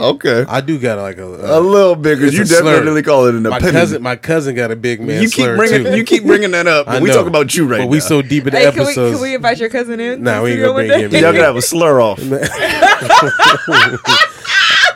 Okay, 0.00 0.44
I 0.48 0.60
do 0.62 0.78
got 0.78 0.98
like 0.98 1.18
a. 1.18 1.24
a 1.24 1.60
little 1.60 1.94
bit 1.94 2.18
because 2.18 2.34
you 2.34 2.42
a 2.42 2.46
slur. 2.46 2.76
definitely 2.76 3.02
call 3.02 3.26
it 3.26 3.34
an 3.34 3.42
my 3.42 3.56
opinion. 3.56 3.74
cousin, 3.74 4.02
my 4.02 4.16
cousin 4.16 4.54
got 4.54 4.70
a 4.70 4.76
big 4.76 5.00
man. 5.00 5.20
you 5.22 5.28
keep 5.28 5.44
slur, 5.44 5.56
bringing 5.56 5.84
too. 5.84 5.96
you 5.96 6.04
keep 6.04 6.24
bringing 6.24 6.50
that 6.52 6.66
up. 6.66 6.86
But 6.98 7.02
we 7.02 7.10
talk 7.10 7.26
about 7.26 7.54
you 7.54 7.64
right 7.66 7.78
now. 7.78 7.84
But 7.84 7.86
now. 7.86 7.90
we 7.90 8.00
so 8.00 8.22
deep 8.22 8.46
in 8.46 8.54
the 8.54 8.58
Hey, 8.60 8.72
can 8.72 8.86
we, 8.86 8.94
can 8.94 9.20
we 9.20 9.34
invite 9.34 9.58
your 9.58 9.68
cousin 9.68 10.00
in? 10.00 10.22
Nah, 10.22 10.42
we 10.42 10.52
the 10.52 10.56
ain't 10.56 10.64
going 10.64 10.88
to 10.88 10.94
bring 10.94 11.04
him 11.04 11.14
in. 11.14 11.22
Y'all 11.22 11.32
got 11.32 11.38
to 11.40 11.44
have 11.44 11.56
a 11.56 11.62
slur 11.62 12.00
off. 12.00 12.18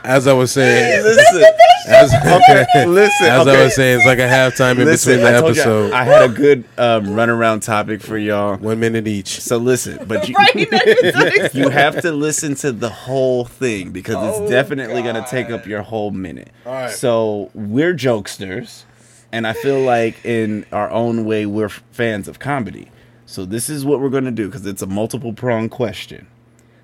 As 0.05 0.27
I 0.27 0.33
was 0.33 0.51
saying, 0.53 1.03
listen, 1.05 1.45
as, 1.89 2.13
okay, 2.27 2.87
listen. 2.87 3.27
as 3.27 3.47
okay. 3.47 3.61
I 3.61 3.65
was 3.65 3.75
saying, 3.75 3.99
it's 3.99 4.07
like 4.07 4.19
a 4.19 4.23
halftime 4.23 4.79
in 4.79 4.85
listen, 4.85 5.17
between 5.19 5.33
the 5.33 5.37
I 5.39 5.41
told 5.41 5.57
y'all, 5.57 5.63
episode. 5.85 5.93
I 5.93 6.05
had 6.05 6.31
a 6.31 6.35
good 6.35 6.65
um, 6.79 7.07
runaround 7.07 7.63
topic 7.63 8.03
for 8.03 8.19
y'all. 8.19 8.57
One 8.57 8.81
minute 8.81 9.07
each. 9.07 9.41
So 9.41 9.59
listen, 9.59 10.05
but 10.07 10.29
you, 10.29 10.35
Right 10.35 10.55
next 10.71 11.53
to 11.53 11.59
you 11.59 11.69
have 11.69 12.01
to 12.03 12.13
listen 12.13 12.55
to 12.57 12.73
the 12.73 12.89
whole 12.91 13.45
thing 13.45 13.91
because 13.91 14.17
Oh, 14.17 14.43
it's 14.43 14.51
definitely 14.51 15.03
going 15.03 15.15
to 15.17 15.27
take 15.29 15.51
up 15.51 15.67
your 15.67 15.83
whole 15.83 16.11
minute. 16.11 16.51
All 16.67 16.73
right. 16.73 16.91
So 16.91 17.51
we're 17.55 17.95
jokesters, 17.95 18.85
and 19.31 19.47
I 19.47 19.53
feel 19.53 19.81
like 19.81 20.25
in 20.25 20.67
our 20.73 20.91
own 20.91 21.25
way 21.25 21.47
we're 21.47 21.67
f- 21.67 21.83
fans 21.93 22.29
of 22.29 22.39
comedy. 22.39 22.89
So 23.27 23.45
this 23.45 23.71
is 23.71 23.85
what 23.85 24.01
we're 24.01 24.11
going 24.11 24.25
to 24.25 24.31
do 24.31 24.47
because 24.47 24.67
it's 24.67 24.83
a 24.83 24.87
multiple 24.87 25.33
prong 25.33 25.69
question. 25.69 26.27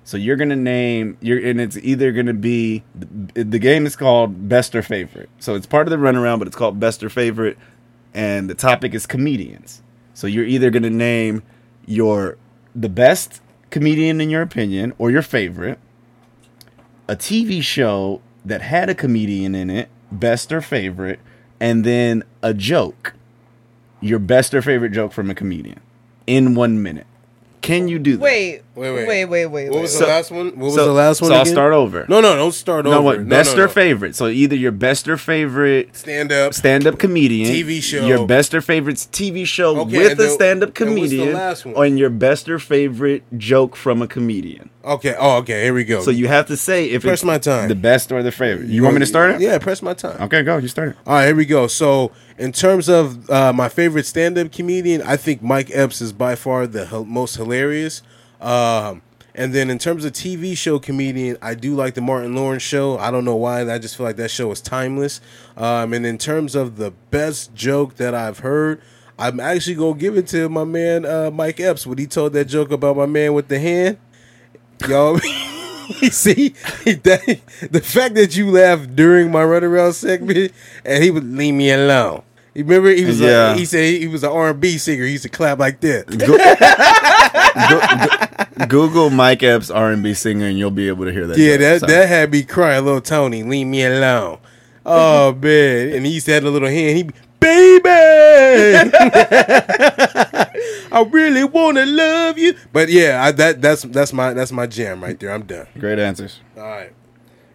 So 0.03 0.17
you're 0.17 0.37
to 0.49 0.55
name 0.55 1.17
you're 1.21 1.39
and 1.45 1.61
it's 1.61 1.77
either 1.77 2.11
to 2.25 2.33
be 2.33 2.83
the, 2.95 3.59
game 3.59 3.85
is 3.85 3.95
called 3.95 4.49
best 4.49 4.75
or 4.75 4.81
favorite. 4.81 5.29
So 5.39 5.55
it's 5.55 5.67
part 5.67 5.87
of 5.87 5.91
the 5.91 5.97
runaround, 5.97 6.39
but 6.39 6.47
it's 6.47 6.57
called 6.57 6.79
best 6.79 7.03
or 7.03 7.09
favorite, 7.09 7.57
and 8.13 8.49
the 8.49 8.55
topic 8.55 8.93
is 8.93 9.05
comedians. 9.05 9.83
So 10.13 10.27
you're 10.27 10.45
either 10.45 10.71
to 10.83 10.89
name 10.89 11.43
your 11.85 12.37
the 12.75 12.89
best 12.89 13.41
comedian 13.69 14.19
in 14.19 14.29
your 14.29 14.41
opinion 14.41 14.93
or 14.97 15.11
your 15.11 15.21
favorite 15.21 15.79
a 17.09 17.15
TV 17.15 17.61
show 17.61 18.21
that 18.45 18.61
had 18.61 18.87
a 18.87 18.93
comedian 18.95 19.55
in 19.55 19.71
it, 19.71 19.89
best 20.11 20.51
or 20.51 20.61
favorite, 20.61 21.19
and 21.59 21.83
then 21.83 22.23
a 22.43 22.53
joke. 22.53 23.13
Your 23.99 24.19
best 24.19 24.53
or 24.53 24.61
favorite 24.61 24.91
joke 24.91 25.11
from 25.11 25.29
a 25.29 25.35
comedian 25.35 25.81
in 26.27 26.53
one 26.53 26.81
minute. 26.81 27.07
Can 27.61 27.87
you 27.89 27.99
do 27.99 28.13
that? 28.15 28.21
Wait, 28.23 28.61
Wait, 28.75 28.91
wait, 28.91 29.07
wait. 29.07 29.07
wait, 29.07 29.25
wait, 29.25 29.45
wait. 29.47 29.69
What 29.69 29.81
was 29.81 29.93
So- 29.93 30.05
the 30.05 30.07
last 30.07 30.31
one? 30.31 30.45
What 30.47 30.57
was 30.57 30.75
so- 30.75 30.85
the 30.85 30.93
last 30.93 31.21
one? 31.21 31.29
So 31.29 31.35
I'll 31.35 31.41
again? 31.41 31.53
start 31.53 31.73
over. 31.73 32.05
No, 32.07 32.21
no, 32.21 32.35
don't 32.35 32.53
start 32.53 32.85
no, 32.85 32.93
over. 32.93 33.01
what? 33.01 33.19
No, 33.19 33.25
best 33.29 33.57
no, 33.57 33.63
or 33.63 33.67
no. 33.67 33.71
favorite. 33.73 34.15
So 34.15 34.27
either 34.27 34.55
your 34.55 34.71
best 34.71 35.07
or 35.09 35.17
favorite 35.17 35.89
Stand 35.95 36.31
up. 36.31 36.53
stand-up 36.53 36.97
comedian, 36.97 37.51
TV 37.53 37.81
show. 37.81 38.05
your 38.05 38.25
best 38.25 38.53
or 38.53 38.61
favorite 38.61 38.95
TV 39.11 39.45
show 39.45 39.77
Okay, 39.81 39.97
with 39.97 40.19
a 40.19 40.29
stand-up 40.29 40.69
and 40.69 40.75
the 40.75 40.85
comedian, 40.85 41.33
last 41.33 41.65
one? 41.65 41.75
or 41.75 41.85
your 41.85 42.09
best 42.09 42.47
or 42.47 42.59
favorite 42.59 43.23
joke 43.37 43.75
from 43.75 44.01
a 44.01 44.07
comedian. 44.07 44.69
Okay. 44.89 45.15
Oh, 45.17 45.37
okay. 45.37 45.63
Here 45.63 45.73
we 45.73 45.83
go. 45.83 46.01
So 46.01 46.09
you 46.11 46.27
have 46.27 46.47
to 46.47 46.57
say 46.57 46.89
if 46.89 47.03
Press 47.03 47.19
it's 47.19 47.23
my 47.23 47.37
time. 47.37 47.69
the 47.69 47.75
best 47.75 48.11
or 48.11 48.23
the 48.23 48.31
favorite. 48.31 48.69
You, 48.69 48.81
want 48.83 48.95
me 48.95 48.99
to 49.01 49.05
start 49.05 49.31
it? 49.31 49.41
Yeah, 49.41 49.57
press 49.59 49.81
my 49.81 49.93
time. 49.93 50.21
Okay, 50.23 50.41
go. 50.41 50.57
You 50.57 50.67
start 50.67 50.89
it. 50.89 50.97
All 51.05 51.13
right, 51.13 51.27
here 51.27 51.35
we 51.35 51.45
go. 51.45 51.67
So, 51.67 52.11
in 52.39 52.51
terms 52.51 52.89
of 52.89 53.29
uh, 53.29 53.53
my 53.53 53.69
favorite 53.69 54.05
stand-up 54.07 54.51
comedian, 54.51 55.01
I 55.03 55.15
think 55.15 55.43
Mike 55.43 55.69
Epps 55.71 56.01
is 56.01 56.11
by 56.11 56.35
far 56.35 56.65
the 56.65 56.87
hel- 56.87 57.05
most 57.05 57.35
hilarious. 57.35 58.01
Um, 58.41 59.03
and 59.35 59.53
then 59.53 59.69
in 59.69 59.77
terms 59.77 60.05
of 60.05 60.13
TV 60.13 60.57
show 60.57 60.79
comedian, 60.79 61.37
I 61.41 61.53
do 61.53 61.75
like 61.75 61.93
the 61.93 62.01
Martin 62.01 62.35
Lawrence 62.35 62.63
show. 62.63 62.97
I 62.97 63.11
don't 63.11 63.25
know 63.25 63.35
why. 63.35 63.61
I 63.71 63.77
just 63.77 63.95
feel 63.95 64.05
like 64.05 64.15
that 64.15 64.31
show 64.31 64.51
is 64.51 64.59
timeless. 64.59 65.21
Um, 65.55 65.93
and 65.93 66.05
in 66.05 66.17
terms 66.17 66.55
of 66.55 66.77
the 66.77 66.91
best 67.11 67.53
joke 67.53 67.95
that 67.97 68.15
I've 68.15 68.39
heard, 68.39 68.81
I'm 69.19 69.39
actually 69.39 69.75
gonna 69.75 69.99
give 69.99 70.17
it 70.17 70.27
to 70.27 70.49
my 70.49 70.63
man 70.63 71.05
uh, 71.05 71.29
Mike 71.31 71.59
Epps 71.59 71.85
when 71.85 71.97
he 71.97 72.07
told 72.07 72.33
that 72.33 72.45
joke 72.45 72.71
about 72.71 72.97
my 72.97 73.05
man 73.05 73.33
with 73.33 73.49
the 73.49 73.59
hand. 73.59 73.97
Yo, 74.87 75.17
see 76.11 76.49
that, 76.49 77.39
the 77.71 77.81
fact 77.81 78.15
that 78.15 78.35
you 78.37 78.49
laughed 78.51 78.95
during 78.95 79.31
my 79.31 79.41
runaround 79.43 79.93
segment 79.93 80.51
and 80.85 81.03
he 81.03 81.11
would 81.11 81.23
leave 81.35 81.53
me 81.53 81.71
alone. 81.71 82.23
You 82.55 82.63
remember 82.63 82.89
he 82.89 83.05
was 83.05 83.19
Yeah. 83.19 83.49
like, 83.49 83.59
he 83.59 83.65
said 83.65 83.99
he 83.99 84.07
was 84.07 84.23
an 84.23 84.31
R 84.31 84.49
and 84.49 84.59
B 84.59 84.77
singer. 84.77 85.03
He 85.05 85.11
used 85.11 85.23
to 85.23 85.29
clap 85.29 85.59
like 85.59 85.79
that. 85.81 86.07
Google 88.67 89.09
Mike 89.09 89.43
Epps 89.43 89.69
R 89.69 89.91
and 89.91 90.03
B 90.03 90.13
singer, 90.13 90.45
and 90.47 90.57
you'll 90.57 90.71
be 90.71 90.87
able 90.87 91.05
to 91.05 91.11
hear 91.11 91.27
that. 91.27 91.37
Yeah, 91.37 91.57
joke. 91.57 91.81
that 91.81 91.87
that 91.87 92.07
had 92.09 92.31
me 92.31 92.43
crying. 92.43 92.83
Little 92.85 93.01
Tony, 93.01 93.43
leave 93.43 93.67
me 93.67 93.83
alone. 93.85 94.39
Oh 94.85 95.33
man, 95.33 95.93
and 95.93 96.05
he 96.05 96.13
used 96.13 96.25
to 96.27 96.33
have 96.33 96.43
a 96.45 96.49
little 96.49 96.67
hand. 96.69 96.97
He, 96.97 97.09
baby, 97.49 97.89
I 100.91 101.01
really 101.11 101.43
wanna 101.43 101.85
love 101.85 102.37
you. 102.37 102.55
But 102.71 102.89
yeah, 102.89 103.23
I, 103.23 103.31
that 103.33 103.61
that's 103.61 103.83
that's 103.83 104.13
my 104.13 104.33
that's 104.33 104.51
my 104.51 104.67
jam 104.67 105.03
right 105.03 105.19
there. 105.19 105.31
I'm 105.31 105.43
done. 105.43 105.67
Great 105.77 105.99
answers. 105.99 106.39
All 106.57 106.63
right. 106.63 106.93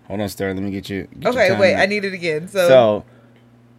Hold 0.09 0.21
on, 0.21 0.29
Star. 0.29 0.53
Let 0.53 0.63
me 0.63 0.71
get 0.71 0.89
you. 0.91 1.09
get 1.19 1.31
Okay, 1.35 1.49
time 1.49 1.59
wait. 1.59 1.75
out. 1.75 1.81
I 1.81 1.87
need 1.87 2.05
it 2.05 2.13
again. 2.13 2.47
So, 2.49 2.69
So, 2.69 3.05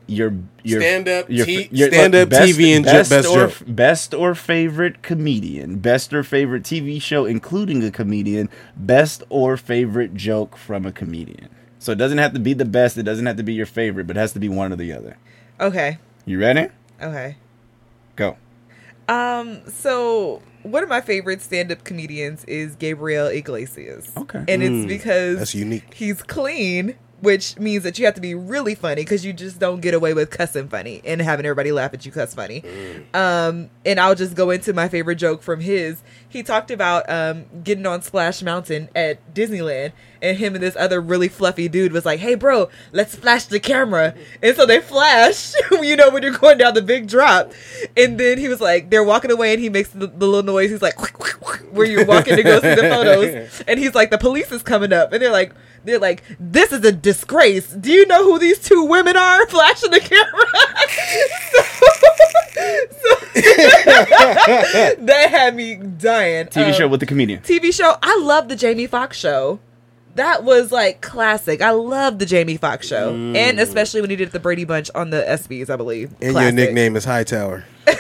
your 0.07 0.33
your 0.63 0.81
Stand-up 0.81 1.29
your, 1.29 1.45
T- 1.45 1.69
your- 1.71 1.89
stand-up 1.89 2.29
TV 2.29 2.75
and 2.75 2.83
best, 2.85 3.09
best 3.11 3.27
or 3.27 3.47
joke. 3.47 3.53
best 3.67 4.13
or 4.13 4.33
favorite 4.35 5.03
comedian, 5.03 5.77
best 5.77 6.13
or 6.13 6.23
favorite 6.23 6.63
TV 6.63 7.01
show 7.01 7.25
including 7.25 7.83
a 7.83 7.91
comedian, 7.91 8.49
best 8.75 9.23
or 9.29 9.55
favorite 9.57 10.15
joke 10.15 10.57
from 10.57 10.85
a 10.85 10.91
comedian. 10.91 11.49
So 11.77 11.91
it 11.91 11.97
doesn't 11.99 12.17
have 12.17 12.33
to 12.33 12.39
be 12.39 12.53
the 12.53 12.65
best. 12.65 12.97
It 12.97 13.03
doesn't 13.03 13.25
have 13.27 13.37
to 13.37 13.43
be 13.43 13.53
your 13.53 13.67
favorite, 13.67 14.07
but 14.07 14.17
it 14.17 14.19
has 14.19 14.33
to 14.33 14.39
be 14.39 14.49
one 14.49 14.73
or 14.73 14.75
the 14.75 14.91
other. 14.93 15.17
Okay, 15.59 15.97
You 16.25 16.39
ready? 16.39 16.67
okay. 17.01 17.37
Go. 18.15 18.37
Um, 19.07 19.61
so 19.69 20.41
one 20.63 20.81
of 20.83 20.89
my 20.89 21.01
favorite 21.01 21.41
stand-up 21.41 21.83
comedians 21.83 22.43
is 22.45 22.75
Gabriel 22.75 23.27
Iglesias. 23.27 24.11
Okay. 24.17 24.43
and 24.47 24.63
it's 24.63 24.87
because 24.87 25.37
that's 25.39 25.53
unique. 25.55 25.93
He's 25.93 26.23
clean, 26.23 26.95
which 27.21 27.59
means 27.59 27.83
that 27.83 27.99
you 27.99 28.05
have 28.05 28.15
to 28.15 28.21
be 28.21 28.33
really 28.33 28.73
funny 28.73 29.01
because 29.03 29.23
you 29.23 29.31
just 29.33 29.59
don't 29.59 29.81
get 29.81 29.93
away 29.93 30.13
with 30.13 30.31
cussing 30.31 30.67
funny 30.69 31.01
and 31.05 31.21
having 31.21 31.45
everybody 31.45 31.71
laugh 31.71 31.93
at 31.93 32.05
you 32.05 32.11
cuss 32.11 32.33
funny. 32.33 32.63
Um, 33.13 33.69
and 33.85 33.99
I'll 33.99 34.15
just 34.15 34.35
go 34.35 34.49
into 34.49 34.73
my 34.73 34.87
favorite 34.87 35.17
joke 35.17 35.43
from 35.43 35.59
his. 35.59 36.01
He 36.35 36.43
talked 36.43 36.69
about 36.69 37.09
um 37.09 37.45
getting 37.63 37.85
on 37.85 38.01
Splash 38.01 38.41
Mountain 38.41 38.89
at 38.93 39.33
Disneyland, 39.33 39.93
and 40.21 40.37
him 40.37 40.53
and 40.53 40.61
this 40.61 40.75
other 40.75 40.99
really 40.99 41.29
fluffy 41.29 41.69
dude 41.69 41.93
was 41.93 42.05
like, 42.05 42.19
"Hey, 42.19 42.35
bro, 42.35 42.67
let's 42.91 43.15
flash 43.15 43.45
the 43.45 43.57
camera." 43.57 44.13
And 44.43 44.53
so 44.53 44.65
they 44.65 44.81
flash, 44.81 45.53
you 45.71 45.95
know, 45.95 46.09
when 46.09 46.23
you're 46.23 46.37
going 46.37 46.57
down 46.57 46.73
the 46.73 46.81
big 46.81 47.07
drop. 47.07 47.53
And 47.95 48.19
then 48.19 48.37
he 48.37 48.49
was 48.49 48.59
like, 48.59 48.89
they're 48.89 49.03
walking 49.03 49.31
away, 49.31 49.53
and 49.53 49.61
he 49.61 49.69
makes 49.69 49.89
the, 49.91 50.07
the 50.07 50.27
little 50.27 50.43
noise. 50.43 50.71
He's 50.71 50.81
like, 50.81 50.99
where 51.71 51.87
you're 51.87 52.05
walking 52.05 52.35
to 52.35 52.43
go 52.43 52.59
see 52.59 52.75
the 52.75 52.81
photos, 52.81 53.63
and 53.67 53.79
he's 53.79 53.95
like, 53.95 54.11
the 54.11 54.17
police 54.17 54.51
is 54.51 54.61
coming 54.61 54.91
up, 54.91 55.13
and 55.13 55.21
they're 55.21 55.31
like, 55.31 55.53
they're 55.85 55.99
like, 55.99 56.23
this 56.39 56.71
is 56.71 56.83
a 56.83 56.91
disgrace. 56.91 57.69
Do 57.69 57.91
you 57.91 58.05
know 58.07 58.23
who 58.23 58.39
these 58.39 58.59
two 58.59 58.83
women 58.85 59.15
are 59.15 59.47
flashing 59.47 59.91
the 59.91 59.99
camera? 59.99 60.47
so, 61.51 61.61
so 62.91 63.15
that 65.05 65.27
had 65.29 65.55
me 65.55 65.75
dying. 65.75 66.24
TV 66.49 66.67
Um, 66.67 66.73
show 66.73 66.87
with 66.87 66.99
the 66.99 67.05
comedian. 67.05 67.41
TV 67.41 67.73
show. 67.73 67.95
I 68.03 68.19
love 68.23 68.49
the 68.49 68.55
Jamie 68.55 68.87
Foxx 68.87 69.17
show. 69.17 69.59
That 70.15 70.43
was 70.45 70.71
like 70.71 71.01
classic. 71.01 71.61
I 71.61 71.71
love 71.71 72.19
the 72.19 72.25
Jamie 72.25 72.55
Foxx 72.57 72.87
show, 72.87 73.09
and 73.13 73.59
especially 73.59 73.99
when 73.99 74.09
he 74.09 74.15
did 74.15 74.31
the 74.31 74.39
Brady 74.39 74.63
Bunch 74.63 74.89
on 74.95 75.09
the 75.09 75.21
ESPYS, 75.21 75.69
I 75.69 75.75
believe. 75.75 76.11
And 76.21 76.31
Classic. 76.31 76.55
your 76.57 76.65
nickname 76.65 76.95
is 76.95 77.03
Hightower. 77.03 77.65
That's 77.85 77.99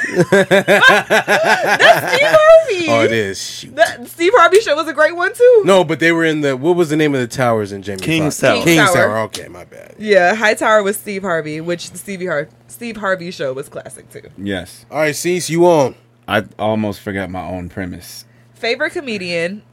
Steve 2.15 2.31
Harvey. 2.31 2.85
Oh, 2.89 3.03
it 3.03 3.11
is. 3.11 3.41
Shoot. 3.41 3.75
That 3.75 4.07
Steve 4.07 4.31
Harvey 4.35 4.59
show 4.61 4.75
was 4.75 4.87
a 4.87 4.93
great 4.93 5.15
one 5.15 5.33
too. 5.33 5.61
No, 5.65 5.83
but 5.83 5.99
they 5.99 6.11
were 6.11 6.25
in 6.25 6.41
the. 6.41 6.55
What 6.55 6.75
was 6.75 6.89
the 6.89 6.95
name 6.95 7.13
of 7.13 7.21
the 7.21 7.27
towers 7.27 7.71
in 7.71 7.81
Jamie? 7.81 8.01
King's 8.01 8.39
Foxx? 8.39 8.41
Tower. 8.41 8.53
King's 8.63 8.65
King's 8.65 8.93
Tower. 8.93 9.07
Tower. 9.07 9.17
Okay, 9.19 9.47
my 9.47 9.65
bad. 9.65 9.95
Yeah, 9.99 10.35
Hightower 10.35 10.83
was 10.83 10.97
Steve 10.97 11.21
Harvey, 11.23 11.61
which 11.61 11.91
the 11.91 11.97
Stevie 11.97 12.25
Har- 12.27 12.49
Steve 12.67 12.97
Harvey 12.97 13.31
show 13.31 13.53
was 13.53 13.69
classic 13.69 14.09
too. 14.09 14.29
Yes. 14.37 14.85
All 14.89 14.99
right, 14.99 15.15
Cease, 15.15 15.49
you 15.49 15.65
on? 15.65 15.95
I 16.27 16.45
almost 16.57 17.01
forgot 17.01 17.29
my 17.29 17.47
own 17.47 17.69
premise. 17.69 18.25
Favorite 18.53 18.91
comedian, 18.91 19.63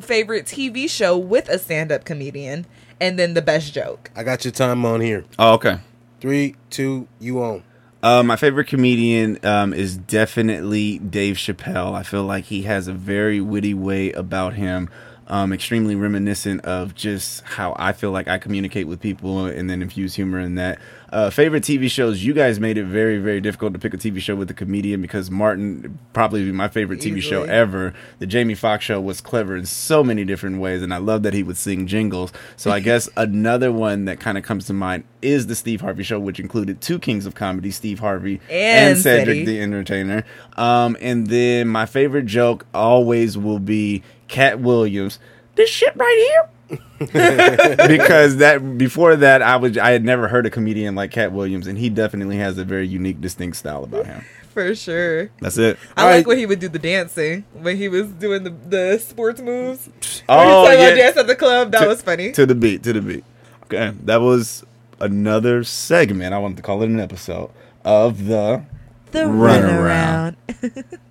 favorite 0.00 0.46
TV 0.46 0.88
show 0.88 1.16
with 1.16 1.48
a 1.48 1.58
stand-up 1.58 2.04
comedian, 2.04 2.66
and 3.00 3.18
then 3.18 3.34
the 3.34 3.42
best 3.42 3.74
joke. 3.74 4.10
I 4.16 4.22
got 4.22 4.44
your 4.44 4.52
time 4.52 4.84
on 4.84 5.00
here. 5.00 5.24
Oh, 5.38 5.54
okay. 5.54 5.78
Three, 6.20 6.56
two, 6.70 7.08
you 7.20 7.42
on. 7.42 7.62
Uh, 8.02 8.22
my 8.22 8.36
favorite 8.36 8.66
comedian 8.68 9.44
um, 9.44 9.74
is 9.74 9.96
definitely 9.96 10.98
Dave 10.98 11.36
Chappelle. 11.36 11.94
I 11.94 12.04
feel 12.04 12.22
like 12.22 12.44
he 12.44 12.62
has 12.62 12.86
a 12.86 12.92
very 12.92 13.40
witty 13.40 13.74
way 13.74 14.12
about 14.12 14.54
him, 14.54 14.88
um, 15.28 15.52
extremely 15.52 15.94
reminiscent 15.94 16.64
of 16.64 16.94
just 16.94 17.42
how 17.44 17.74
I 17.78 17.92
feel 17.92 18.10
like 18.10 18.28
I 18.28 18.38
communicate 18.38 18.88
with 18.88 19.00
people 19.00 19.44
and 19.46 19.68
then 19.68 19.82
infuse 19.82 20.14
humor 20.14 20.40
in 20.40 20.56
that. 20.56 20.78
Uh, 21.10 21.30
favorite 21.30 21.62
TV 21.62 21.90
shows, 21.90 22.22
you 22.22 22.34
guys 22.34 22.60
made 22.60 22.76
it 22.76 22.84
very, 22.84 23.18
very 23.18 23.40
difficult 23.40 23.72
to 23.72 23.78
pick 23.78 23.94
a 23.94 23.96
TV 23.96 24.20
show 24.20 24.36
with 24.36 24.50
a 24.50 24.54
comedian 24.54 25.00
because 25.00 25.30
Martin, 25.30 25.98
probably 26.12 26.44
be 26.44 26.52
my 26.52 26.68
favorite 26.68 27.00
TV 27.00 27.22
show 27.22 27.44
ever. 27.44 27.94
The 28.18 28.26
Jamie 28.26 28.54
Foxx 28.54 28.84
show 28.84 29.00
was 29.00 29.22
clever 29.22 29.56
in 29.56 29.64
so 29.64 30.04
many 30.04 30.24
different 30.26 30.60
ways, 30.60 30.82
and 30.82 30.92
I 30.92 30.98
love 30.98 31.22
that 31.22 31.32
he 31.32 31.42
would 31.42 31.56
sing 31.56 31.86
jingles. 31.86 32.30
So 32.56 32.70
I 32.70 32.80
guess 32.88 33.08
another 33.16 33.72
one 33.72 34.04
that 34.04 34.20
kind 34.20 34.36
of 34.36 34.44
comes 34.44 34.66
to 34.66 34.74
mind 34.74 35.04
is 35.22 35.46
the 35.46 35.54
Steve 35.54 35.80
Harvey 35.80 36.02
show, 36.02 36.20
which 36.20 36.40
included 36.40 36.82
two 36.82 36.98
kings 36.98 37.24
of 37.24 37.34
comedy, 37.34 37.70
Steve 37.70 38.00
Harvey 38.00 38.40
And 38.50 38.90
and, 38.90 38.98
Cedric 38.98 39.46
the 39.46 39.60
Entertainer. 39.60 40.24
Um, 40.58 40.96
and 41.00 41.26
then 41.26 41.68
my 41.68 41.86
favorite 41.86 42.26
joke 42.26 42.66
always 42.74 43.38
will 43.38 43.58
be 43.58 44.02
Katt 44.28 44.60
Williams. 44.60 45.18
This 45.56 45.70
shit 45.70 45.94
right 45.96 46.30
here. 46.68 46.78
because 47.88 48.36
that 48.36 48.76
before 48.76 49.16
that 49.16 49.40
I 49.42 49.56
was 49.56 49.78
I 49.78 49.90
had 49.90 50.04
never 50.04 50.28
heard 50.28 50.44
a 50.46 50.50
comedian 50.50 50.94
like 50.94 51.10
Katt 51.10 51.32
Williams 51.32 51.66
and 51.66 51.78
he 51.78 51.88
definitely 51.88 52.36
has 52.36 52.58
a 52.58 52.64
very 52.64 52.86
unique 52.86 53.20
distinct 53.20 53.56
style 53.56 53.84
about 53.84 54.04
him. 54.06 54.24
For 54.52 54.74
sure. 54.74 55.30
That's 55.40 55.56
it. 55.56 55.78
I 55.96 56.02
All 56.02 56.08
like 56.08 56.14
right. 56.16 56.26
when 56.26 56.38
he 56.38 56.46
would 56.46 56.58
do 56.58 56.68
the 56.68 56.78
dancing 56.78 57.44
when 57.54 57.76
he 57.76 57.88
was 57.88 58.08
doing 58.08 58.44
the, 58.44 58.50
the 58.50 58.98
sports 58.98 59.40
moves. 59.40 59.88
Oh, 60.28 60.36
when 60.36 60.46
he 60.46 60.52
Oh 60.52 60.64
talking 60.64 60.78
about 60.80 60.96
yeah. 60.96 61.02
dance 61.04 61.16
at 61.16 61.26
the 61.26 61.36
club, 61.36 61.72
that 61.72 61.80
To- 61.80 61.86
was 61.88 62.02
funny. 62.02 62.32
To 62.32 62.44
the 62.44 62.54
beat, 62.54 62.82
to 62.82 62.92
the 62.92 63.00
beat. 63.00 63.24
Okay. 63.64 63.92
That 64.04 64.20
was 64.20 64.64
another 65.00 65.64
segment. 65.64 66.34
I 66.34 66.38
wanted 66.38 66.56
to 66.58 66.62
call 66.62 66.82
it 66.82 66.86
an 66.90 67.00
episode 67.00 67.50
of 67.84 68.26
the 68.26 68.64
the 69.12 69.20
Runaround. 69.20 70.36
Breaking 70.60 70.84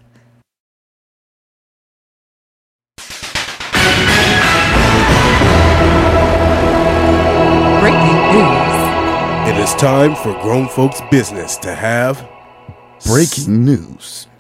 It 9.58 9.62
is 9.62 9.74
time 9.74 10.14
for 10.14 10.40
grown 10.44 10.68
folks' 10.68 11.02
business 11.10 11.58
to 11.58 11.74
have 11.74 12.30
breaking 13.08 13.66
news. 13.66 14.28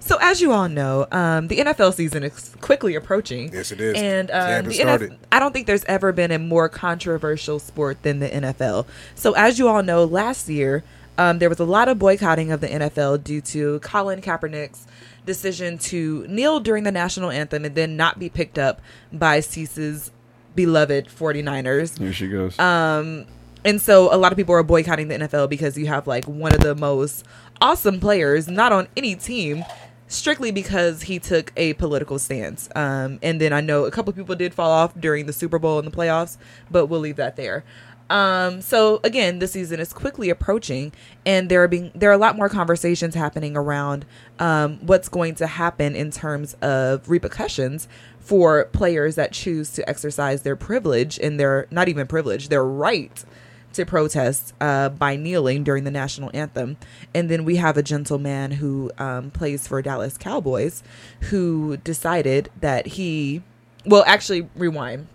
So, 0.00 0.16
as 0.22 0.40
you 0.40 0.52
all 0.52 0.70
know, 0.70 1.06
um, 1.12 1.48
the 1.48 1.58
NFL 1.58 1.92
season 1.92 2.22
is 2.22 2.56
quickly 2.62 2.94
approaching. 2.94 3.52
Yes, 3.52 3.70
it 3.70 3.80
is. 3.82 3.94
And 3.94 4.30
It 4.30 4.32
um, 4.32 4.64
the 4.64 4.72
started. 4.72 5.10
NFL, 5.10 5.18
I 5.30 5.38
don't 5.38 5.52
think 5.52 5.66
there's 5.66 5.84
ever 5.84 6.12
been 6.12 6.30
a 6.30 6.38
more 6.38 6.70
controversial 6.70 7.58
sport 7.58 8.02
than 8.02 8.20
the 8.20 8.30
NFL. 8.30 8.86
So, 9.14 9.34
as 9.34 9.58
you 9.58 9.68
all 9.68 9.82
know, 9.82 10.04
last 10.04 10.48
year 10.48 10.82
um, 11.18 11.38
there 11.38 11.50
was 11.50 11.58
a 11.58 11.64
lot 11.66 11.90
of 11.90 11.98
boycotting 11.98 12.50
of 12.50 12.62
the 12.62 12.68
NFL 12.68 13.22
due 13.22 13.42
to 13.42 13.78
Colin 13.80 14.22
Kaepernick's 14.22 14.86
decision 15.26 15.76
to 15.76 16.26
kneel 16.28 16.60
during 16.60 16.84
the 16.84 16.92
national 16.92 17.30
anthem 17.30 17.66
and 17.66 17.74
then 17.74 17.94
not 17.94 18.18
be 18.18 18.30
picked 18.30 18.58
up 18.58 18.80
by 19.12 19.40
Cease's 19.40 20.10
beloved 20.54 21.08
49ers. 21.08 21.98
Here 21.98 22.12
she 22.14 22.28
goes. 22.28 22.58
Um, 22.58 23.26
and 23.64 23.80
so 23.80 24.14
a 24.14 24.16
lot 24.16 24.32
of 24.32 24.36
people 24.36 24.54
are 24.54 24.62
boycotting 24.62 25.08
the 25.08 25.16
NFL 25.16 25.48
because 25.48 25.76
you 25.76 25.86
have 25.86 26.06
like 26.06 26.24
one 26.24 26.54
of 26.54 26.60
the 26.60 26.74
most 26.74 27.24
awesome 27.60 28.00
players, 28.00 28.48
not 28.48 28.72
on 28.72 28.88
any 28.96 29.14
team, 29.14 29.64
strictly 30.08 30.50
because 30.50 31.02
he 31.02 31.18
took 31.18 31.52
a 31.56 31.74
political 31.74 32.18
stance. 32.18 32.68
Um, 32.74 33.18
and 33.22 33.40
then 33.40 33.52
I 33.52 33.60
know 33.60 33.84
a 33.84 33.90
couple 33.90 34.12
people 34.12 34.34
did 34.34 34.54
fall 34.54 34.70
off 34.70 34.98
during 34.98 35.26
the 35.26 35.32
Super 35.32 35.58
Bowl 35.58 35.78
and 35.78 35.86
the 35.86 35.96
playoffs, 35.96 36.36
but 36.70 36.86
we'll 36.86 37.00
leave 37.00 37.16
that 37.16 37.36
there. 37.36 37.64
Um, 38.10 38.60
so 38.60 39.00
again, 39.04 39.38
the 39.38 39.46
season 39.46 39.78
is 39.78 39.92
quickly 39.92 40.30
approaching, 40.30 40.92
and 41.24 41.48
there 41.48 41.62
are 41.62 41.68
being 41.68 41.92
there 41.94 42.10
are 42.10 42.14
a 42.14 42.18
lot 42.18 42.36
more 42.36 42.48
conversations 42.48 43.14
happening 43.14 43.56
around 43.56 44.04
um, 44.40 44.78
what's 44.84 45.08
going 45.08 45.36
to 45.36 45.46
happen 45.46 45.94
in 45.94 46.10
terms 46.10 46.54
of 46.54 47.08
repercussions 47.08 47.86
for 48.18 48.64
players 48.66 49.14
that 49.14 49.30
choose 49.30 49.70
to 49.74 49.88
exercise 49.88 50.42
their 50.42 50.56
privilege 50.56 51.20
and 51.20 51.38
their 51.38 51.68
not 51.70 51.88
even 51.88 52.08
privilege, 52.08 52.48
their 52.48 52.64
right 52.64 53.24
to 53.72 53.86
protest 53.86 54.54
uh, 54.60 54.88
by 54.88 55.16
kneeling 55.16 55.64
during 55.64 55.84
the 55.84 55.90
national 55.90 56.30
anthem. 56.34 56.76
And 57.14 57.28
then 57.28 57.44
we 57.44 57.56
have 57.56 57.76
a 57.76 57.82
gentleman 57.82 58.52
who 58.52 58.90
um, 58.98 59.30
plays 59.30 59.66
for 59.66 59.80
Dallas 59.82 60.18
Cowboys 60.18 60.82
who 61.22 61.76
decided 61.78 62.50
that 62.60 62.86
he, 62.86 63.42
well, 63.86 64.04
actually, 64.06 64.48
rewind. 64.54 65.08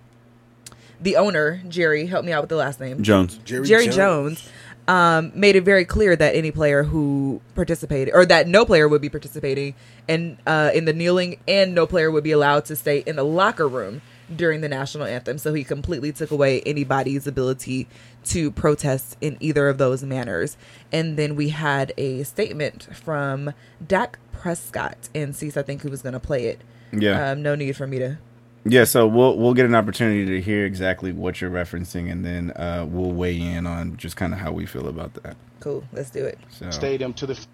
The 1.01 1.17
owner, 1.17 1.61
Jerry, 1.67 2.05
help 2.05 2.23
me 2.25 2.31
out 2.31 2.41
with 2.41 2.49
the 2.49 2.55
last 2.55 2.79
name. 2.79 3.03
Jones. 3.03 3.37
Jerry, 3.43 3.67
Jerry 3.67 3.87
Jones, 3.89 4.47
um, 4.87 5.31
made 5.35 5.55
it 5.55 5.63
very 5.63 5.83
clear 5.83 6.15
that 6.15 6.35
any 6.35 6.51
player 6.51 6.83
who 6.83 7.41
participated, 7.53 8.13
or 8.13 8.25
that 8.25 8.47
no 8.47 8.65
player 8.65 8.87
would 8.87 9.01
be 9.01 9.09
participating 9.09 9.75
in 10.07 10.37
uh, 10.47 10.71
in 10.73 10.85
the 10.85 10.93
kneeling, 10.93 11.39
and 11.47 11.75
no 11.75 11.85
player 11.85 12.09
would 12.09 12.23
be 12.23 12.31
allowed 12.31 12.65
to 12.65 12.75
stay 12.75 12.99
in 12.99 13.17
the 13.17 13.25
locker 13.25 13.67
room 13.67 14.01
during 14.33 14.61
the 14.61 14.69
national 14.69 15.05
anthem. 15.05 15.37
So 15.37 15.53
he 15.53 15.63
completely 15.63 16.11
took 16.11 16.31
away 16.31 16.61
anybody's 16.61 17.27
ability 17.27 17.87
to 18.25 18.51
protest 18.51 19.17
in 19.21 19.37
either 19.39 19.67
of 19.67 19.77
those 19.77 20.03
manners. 20.03 20.57
And 20.91 21.17
then 21.17 21.35
we 21.35 21.49
had 21.49 21.93
a 21.97 22.23
statement 22.23 22.87
from 22.95 23.53
Dak 23.85 24.19
Prescott, 24.31 25.09
and 25.15 25.35
Cease, 25.35 25.57
I 25.57 25.61
think, 25.63 25.81
who 25.81 25.89
was 25.89 26.01
going 26.01 26.13
to 26.13 26.19
play 26.19 26.45
it. 26.45 26.61
Yeah. 26.91 27.31
Um, 27.31 27.41
no 27.41 27.55
need 27.55 27.75
for 27.75 27.87
me 27.87 27.99
to. 27.99 28.17
Yeah, 28.67 28.83
so 28.85 29.05
we'll 29.05 29.37
we'll 29.37 29.53
get 29.53 29.65
an 29.65 29.75
opportunity 29.75 30.25
to 30.25 30.41
hear 30.41 30.65
exactly 30.65 31.11
what 31.11 31.39
you're 31.39 31.51
referencing, 31.51 32.11
and 32.11 32.25
then 32.25 32.49
uh, 32.51 32.85
we'll 32.89 33.11
weigh 33.11 33.39
in 33.39 33.67
on 33.67 33.95
just 33.95 34.17
kind 34.17 34.33
of 34.33 34.39
how 34.39 34.51
we 34.51 34.65
feel 34.65 34.87
about 34.87 35.13
that. 35.21 35.37
Cool, 35.59 35.83
let's 35.93 36.09
do 36.09 36.25
it. 36.25 36.39
So 36.49 36.71
stadium 36.71 37.13
to 37.13 37.27
the. 37.27 37.45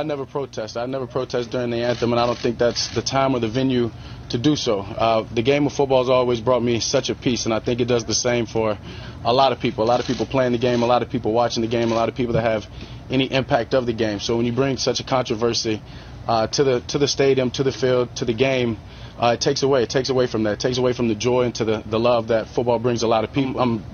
I 0.00 0.02
never 0.02 0.26
protest. 0.26 0.76
I 0.76 0.86
never 0.86 1.06
protest 1.06 1.50
during 1.50 1.70
the 1.70 1.84
anthem, 1.84 2.12
and 2.12 2.20
I 2.20 2.26
don't 2.26 2.38
think 2.38 2.58
that's 2.58 2.92
the 2.94 3.02
time 3.02 3.34
or 3.34 3.38
the 3.38 3.48
venue 3.48 3.92
to 4.30 4.38
do 4.38 4.56
so. 4.56 4.80
Uh, 4.80 5.22
the 5.34 5.42
game 5.42 5.66
of 5.66 5.72
football 5.72 6.02
has 6.02 6.10
always 6.10 6.40
brought 6.40 6.62
me 6.62 6.80
such 6.80 7.10
a 7.10 7.14
peace, 7.14 7.44
and 7.44 7.54
I 7.54 7.60
think 7.60 7.80
it 7.80 7.86
does 7.86 8.04
the 8.04 8.14
same 8.14 8.46
for 8.46 8.78
a 9.24 9.32
lot 9.32 9.52
of 9.52 9.60
people. 9.60 9.84
A 9.84 9.86
lot 9.86 10.00
of 10.00 10.06
people 10.06 10.26
playing 10.26 10.52
the 10.52 10.58
game, 10.58 10.82
a 10.82 10.86
lot 10.86 11.02
of 11.02 11.10
people 11.10 11.32
watching 11.32 11.62
the 11.62 11.68
game, 11.68 11.92
a 11.92 11.94
lot 11.94 12.08
of 12.08 12.14
people 12.14 12.34
that 12.34 12.42
have 12.42 12.66
any 13.10 13.30
impact 13.30 13.74
of 13.74 13.86
the 13.86 13.92
game. 13.92 14.20
So 14.20 14.36
when 14.36 14.46
you 14.46 14.52
bring 14.52 14.76
such 14.76 15.00
a 15.00 15.04
controversy 15.04 15.82
uh, 16.26 16.46
to 16.48 16.64
the 16.64 16.80
to 16.88 16.98
the 16.98 17.08
stadium, 17.08 17.50
to 17.52 17.62
the 17.62 17.72
field, 17.72 18.14
to 18.16 18.24
the 18.24 18.34
game, 18.34 18.78
uh, 19.18 19.34
it 19.34 19.40
takes 19.40 19.62
away. 19.62 19.82
It 19.82 19.90
takes 19.90 20.10
away 20.10 20.26
from 20.26 20.44
that. 20.44 20.52
It 20.52 20.60
takes 20.60 20.78
away 20.78 20.92
from 20.92 21.08
the 21.08 21.14
joy 21.14 21.42
and 21.42 21.54
to 21.56 21.64
the, 21.64 21.82
the 21.86 21.98
love 21.98 22.28
that 22.28 22.48
football 22.48 22.78
brings 22.78 23.02
a 23.02 23.08
lot 23.08 23.24
of 23.24 23.32
people. 23.32 23.60
I'm 23.60 23.84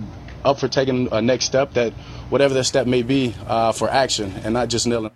up 0.45 0.59
for 0.59 0.68
taking 0.68 1.09
a 1.11 1.22
next 1.22 1.47
step, 1.47 1.72
that 1.74 1.93
whatever 2.28 2.55
that 2.55 2.64
step 2.64 2.87
may 2.87 3.03
be, 3.03 3.35
uh, 3.47 3.72
for 3.72 3.89
action 3.89 4.32
and 4.45 4.53
not 4.53 4.68
just 4.68 4.87
kneeling. 4.87 5.11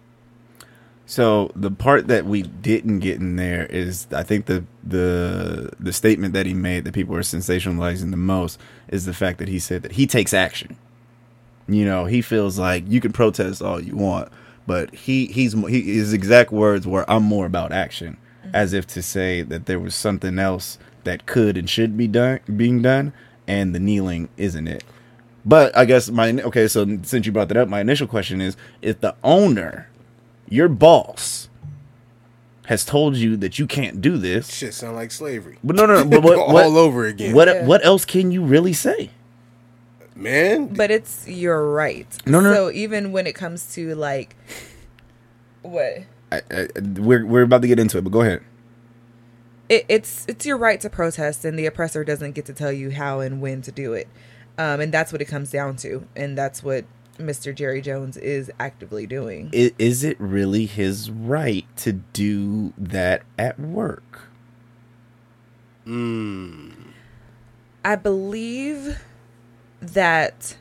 So 1.08 1.50
the 1.56 1.70
part 1.70 2.08
that 2.08 2.26
we 2.26 2.42
didn't 2.42 2.98
get 2.98 3.16
in 3.18 3.36
there 3.36 3.64
is, 3.64 4.06
I 4.12 4.22
think 4.22 4.44
the 4.44 4.64
the 4.86 5.72
the 5.80 5.92
statement 5.94 6.34
that 6.34 6.44
he 6.44 6.52
made 6.52 6.84
that 6.84 6.92
people 6.92 7.16
are 7.16 7.20
sensationalizing 7.20 8.10
the 8.10 8.18
most 8.18 8.60
is 8.88 9.06
the 9.06 9.14
fact 9.14 9.38
that 9.38 9.48
he 9.48 9.58
said 9.58 9.82
that 9.84 9.92
he 9.92 10.06
takes 10.06 10.34
action. 10.34 10.76
You 11.66 11.86
know, 11.86 12.04
he 12.04 12.20
feels 12.20 12.58
like 12.58 12.84
you 12.86 13.00
can 13.00 13.12
protest 13.12 13.62
all 13.62 13.80
you 13.80 13.96
want, 13.96 14.30
but 14.66 14.94
he 14.94 15.28
he's 15.28 15.54
he, 15.54 15.80
his 15.94 16.12
exact 16.12 16.52
words 16.52 16.86
were, 16.86 17.10
"I'm 17.10 17.22
more 17.22 17.46
about 17.46 17.72
action," 17.72 18.18
as 18.52 18.74
if 18.74 18.86
to 18.88 19.00
say 19.00 19.40
that 19.40 19.64
there 19.64 19.80
was 19.80 19.94
something 19.94 20.38
else 20.38 20.76
that 21.04 21.24
could 21.24 21.56
and 21.56 21.70
should 21.70 21.96
be 21.96 22.06
done 22.06 22.40
being 22.54 22.82
done, 22.82 23.14
and 23.46 23.74
the 23.74 23.80
kneeling 23.80 24.28
isn't 24.36 24.68
it. 24.68 24.84
But 25.46 25.74
I 25.74 25.86
guess 25.86 26.10
my 26.10 26.32
okay, 26.32 26.68
so 26.68 26.98
since 27.02 27.24
you 27.24 27.32
brought 27.32 27.48
that 27.48 27.56
up, 27.56 27.68
my 27.68 27.80
initial 27.80 28.06
question 28.06 28.42
is: 28.42 28.58
if 28.82 29.00
the 29.00 29.16
owner 29.24 29.87
your 30.50 30.68
boss 30.68 31.48
has 32.66 32.84
told 32.84 33.16
you 33.16 33.36
that 33.38 33.58
you 33.58 33.66
can't 33.66 34.00
do 34.00 34.18
this. 34.18 34.52
Shit 34.52 34.74
sound 34.74 34.96
like 34.96 35.10
slavery. 35.10 35.58
But 35.64 35.76
no, 35.76 35.86
no, 35.86 36.02
no. 36.02 36.04
But 36.04 36.22
what, 36.24 36.38
all 36.38 36.52
what, 36.52 36.66
over 36.66 37.06
again. 37.06 37.34
What 37.34 37.48
Yeah. 37.48 37.64
what 37.66 37.84
else 37.84 38.04
can 38.04 38.30
you 38.30 38.42
really 38.44 38.72
say? 38.72 39.10
man? 40.14 40.66
But 40.74 40.90
it's 40.90 41.28
your 41.28 41.70
right. 41.70 42.06
No, 42.26 42.40
no. 42.40 42.52
So 42.52 42.70
even 42.72 43.12
when 43.12 43.26
it 43.28 43.34
comes 43.36 43.72
to 43.74 43.94
like, 43.94 44.34
what? 45.62 46.04
I, 46.32 46.42
I, 46.50 46.68
we're 46.98 47.24
we're 47.24 47.42
about 47.42 47.62
to 47.62 47.68
get 47.68 47.78
into 47.78 47.98
it, 47.98 48.02
but 48.04 48.10
go 48.10 48.22
ahead. 48.22 48.42
it, 49.68 49.84
it's 49.88 50.26
it's 50.28 50.44
your 50.44 50.56
right 50.58 50.80
to 50.80 50.90
protest, 50.90 51.44
and 51.44 51.58
the 51.58 51.66
oppressor 51.66 52.04
doesn't 52.04 52.32
get 52.32 52.44
to 52.46 52.52
tell 52.52 52.72
you 52.72 52.90
how 52.90 53.20
and 53.20 53.40
when 53.40 53.62
to 53.62 53.72
do 53.72 53.92
it, 53.94 54.08
um, 54.58 54.80
and 54.80 54.92
that's 54.92 55.12
what 55.12 55.22
it 55.22 55.26
comes 55.26 55.50
down 55.50 55.76
to, 55.76 56.06
and 56.16 56.36
that's 56.36 56.62
what 56.62 56.84
Mr. 57.18 57.54
Jerry 57.54 57.80
Jones 57.80 58.16
is 58.16 58.50
actively 58.60 59.06
doing. 59.06 59.50
I- 59.54 59.72
Is 59.78 60.04
it 60.04 60.16
really 60.20 60.66
his 60.66 61.10
right 61.10 61.64
to 61.78 61.92
do 61.92 62.72
that 62.78 63.22
at 63.38 63.58
work? 63.58 64.22
I 67.84 67.96
believe 67.96 68.98
that, 69.80 70.56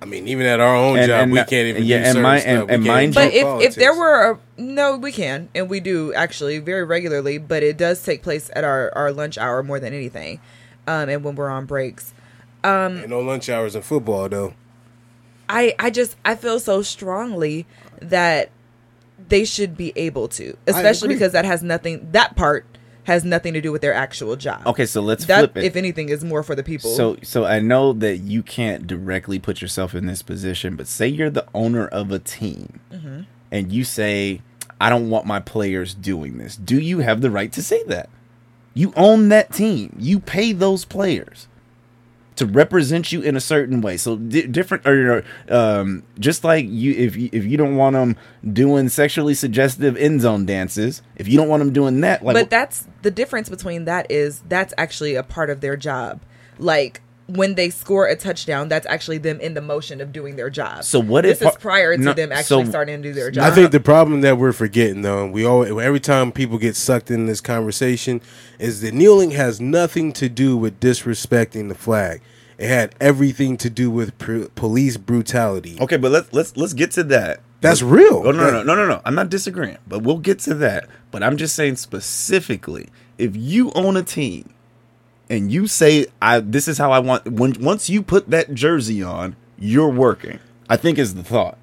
I 0.00 0.04
mean, 0.04 0.28
even 0.28 0.46
at 0.46 0.60
our 0.60 0.76
own 0.76 0.98
And- 0.98 1.06
job, 1.08 1.20
and 1.22 1.32
we 1.32 1.38
can't 1.38 1.52
even 1.68 1.82
yeah, 1.84 1.96
do 1.98 2.04
and 2.04 2.06
certain 2.12 2.22
my- 2.22 2.38
stuff. 2.40 2.50
and- 2.50 2.68
We 2.68 2.74
and 2.74 2.84
mind 2.84 3.14
but 3.14 3.32
do 3.32 3.38
if 3.60 3.62
if 3.70 3.74
there 3.74 3.94
were 3.94 4.30
a, 4.32 4.38
no, 4.60 4.96
we 4.96 5.10
can, 5.12 5.48
and 5.54 5.68
we 5.68 5.80
do 5.80 6.14
actually 6.14 6.58
very 6.58 6.84
regularly, 6.84 7.38
but 7.38 7.62
it 7.64 7.76
does 7.76 8.02
take 8.02 8.22
place 8.22 8.48
at 8.54 8.62
our 8.64 8.92
our 8.94 9.10
lunch 9.12 9.36
hour 9.38 9.62
more 9.64 9.80
than 9.80 9.92
anything, 9.92 10.38
um, 10.86 11.08
and 11.08 11.24
when 11.24 11.34
we're 11.34 11.50
on 11.50 11.66
breaks. 11.66 12.12
Um, 12.62 12.98
Ain't 12.98 13.08
no 13.08 13.20
lunch 13.20 13.48
hours 13.48 13.74
in 13.74 13.82
football 13.82 14.28
though. 14.28 14.54
I 15.50 15.74
I 15.78 15.90
just 15.90 16.16
I 16.24 16.36
feel 16.36 16.60
so 16.60 16.80
strongly 16.80 17.66
that 18.00 18.50
they 19.28 19.44
should 19.44 19.76
be 19.76 19.92
able 19.96 20.28
to, 20.28 20.56
especially 20.66 21.08
because 21.08 21.32
that 21.32 21.44
has 21.44 21.62
nothing. 21.62 22.08
That 22.12 22.36
part 22.36 22.64
has 23.04 23.24
nothing 23.24 23.54
to 23.54 23.60
do 23.60 23.72
with 23.72 23.82
their 23.82 23.92
actual 23.94 24.36
job. 24.36 24.64
Okay, 24.66 24.86
so 24.86 25.00
let's 25.00 25.24
that 25.26 25.38
flip 25.40 25.56
it. 25.56 25.64
if 25.64 25.74
anything 25.74 26.08
is 26.08 26.22
more 26.24 26.42
for 26.44 26.54
the 26.54 26.62
people. 26.62 26.90
So 26.94 27.16
so 27.22 27.44
I 27.44 27.58
know 27.58 27.92
that 27.94 28.18
you 28.18 28.42
can't 28.42 28.86
directly 28.86 29.38
put 29.40 29.60
yourself 29.60 29.94
in 29.94 30.06
this 30.06 30.22
position, 30.22 30.76
but 30.76 30.86
say 30.86 31.08
you're 31.08 31.30
the 31.30 31.46
owner 31.52 31.86
of 31.88 32.12
a 32.12 32.18
team 32.20 32.78
Mm-hmm. 32.92 33.22
and 33.50 33.72
you 33.72 33.82
say, 33.84 34.42
I 34.80 34.88
don't 34.88 35.10
want 35.10 35.26
my 35.26 35.40
players 35.40 35.94
doing 35.94 36.38
this. 36.38 36.56
Do 36.56 36.78
you 36.78 37.00
have 37.00 37.20
the 37.22 37.30
right 37.30 37.50
to 37.52 37.62
say 37.62 37.82
that? 37.84 38.08
You 38.72 38.92
own 38.96 39.30
that 39.30 39.52
team. 39.52 39.96
You 39.98 40.20
pay 40.20 40.52
those 40.52 40.84
players 40.84 41.48
to 42.40 42.46
represent 42.46 43.12
you 43.12 43.20
in 43.20 43.36
a 43.36 43.40
certain 43.40 43.82
way. 43.82 43.98
So 43.98 44.16
di- 44.16 44.46
different, 44.46 44.86
or 44.86 45.22
um, 45.50 46.02
just 46.18 46.42
like 46.42 46.64
you, 46.66 46.92
if 46.92 47.14
you, 47.14 47.28
if 47.32 47.44
you 47.44 47.58
don't 47.58 47.76
want 47.76 47.92
them 47.92 48.16
doing 48.50 48.88
sexually 48.88 49.34
suggestive 49.34 49.94
end 49.98 50.22
zone 50.22 50.46
dances, 50.46 51.02
if 51.16 51.28
you 51.28 51.36
don't 51.36 51.48
want 51.48 51.60
them 51.60 51.74
doing 51.74 52.00
that, 52.00 52.24
like 52.24 52.34
but 52.34 52.48
that's 52.48 52.88
the 53.02 53.10
difference 53.10 53.50
between 53.50 53.84
that 53.84 54.10
is 54.10 54.42
that's 54.48 54.72
actually 54.78 55.16
a 55.16 55.22
part 55.22 55.50
of 55.50 55.60
their 55.60 55.76
job. 55.76 56.22
Like 56.58 57.02
when 57.36 57.54
they 57.54 57.70
score 57.70 58.06
a 58.06 58.16
touchdown, 58.16 58.68
that's 58.68 58.86
actually 58.86 59.18
them 59.18 59.40
in 59.40 59.54
the 59.54 59.60
motion 59.60 60.00
of 60.00 60.12
doing 60.12 60.36
their 60.36 60.50
job. 60.50 60.84
So 60.84 61.00
what 61.00 61.22
this 61.24 61.40
if- 61.42 61.48
is 61.48 61.56
prior 61.56 61.96
to 61.96 62.02
no, 62.02 62.12
them 62.12 62.32
actually 62.32 62.64
so- 62.64 62.70
starting 62.70 63.02
to 63.02 63.08
do 63.08 63.14
their 63.14 63.30
job. 63.30 63.44
I 63.44 63.54
think 63.54 63.70
the 63.70 63.80
problem 63.80 64.20
that 64.22 64.38
we're 64.38 64.52
forgetting, 64.52 65.02
though, 65.02 65.26
we 65.26 65.44
always 65.44 65.70
every 65.70 66.00
time 66.00 66.32
people 66.32 66.58
get 66.58 66.76
sucked 66.76 67.10
in 67.10 67.26
this 67.26 67.40
conversation, 67.40 68.20
is 68.58 68.80
that 68.82 68.94
kneeling 68.94 69.30
has 69.32 69.60
nothing 69.60 70.12
to 70.14 70.28
do 70.28 70.56
with 70.56 70.80
disrespecting 70.80 71.68
the 71.68 71.74
flag. 71.74 72.20
It 72.58 72.68
had 72.68 72.94
everything 73.00 73.56
to 73.58 73.70
do 73.70 73.90
with 73.90 74.18
pr- 74.18 74.44
police 74.54 74.96
brutality. 74.98 75.78
okay, 75.80 75.96
but 75.96 76.10
let's 76.12 76.32
let's 76.32 76.56
let's 76.56 76.74
get 76.74 76.90
to 76.92 77.04
that. 77.04 77.40
That's 77.62 77.82
real. 77.82 78.22
Oh, 78.24 78.30
no, 78.32 78.50
no, 78.50 78.50
no, 78.50 78.62
no, 78.62 78.74
no, 78.74 78.86
no. 78.86 79.02
I'm 79.04 79.14
not 79.14 79.28
disagreeing, 79.28 79.76
but 79.86 80.02
we'll 80.02 80.18
get 80.18 80.38
to 80.40 80.54
that. 80.54 80.86
But 81.10 81.22
I'm 81.22 81.36
just 81.36 81.54
saying 81.54 81.76
specifically, 81.76 82.88
if 83.18 83.36
you 83.36 83.70
own 83.74 83.96
a 83.98 84.02
team 84.02 84.50
and 85.30 85.50
you 85.50 85.66
say, 85.66 86.06
"I 86.20 86.40
this 86.40 86.68
is 86.68 86.76
how 86.76 86.92
I 86.92 86.98
want," 86.98 87.26
when 87.26 87.54
once 87.60 87.88
you 87.88 88.02
put 88.02 88.28
that 88.30 88.52
jersey 88.52 89.02
on, 89.02 89.36
you're 89.58 89.88
working. 89.88 90.40
I 90.68 90.76
think 90.76 90.98
is 90.98 91.14
the 91.14 91.22
thought. 91.22 91.56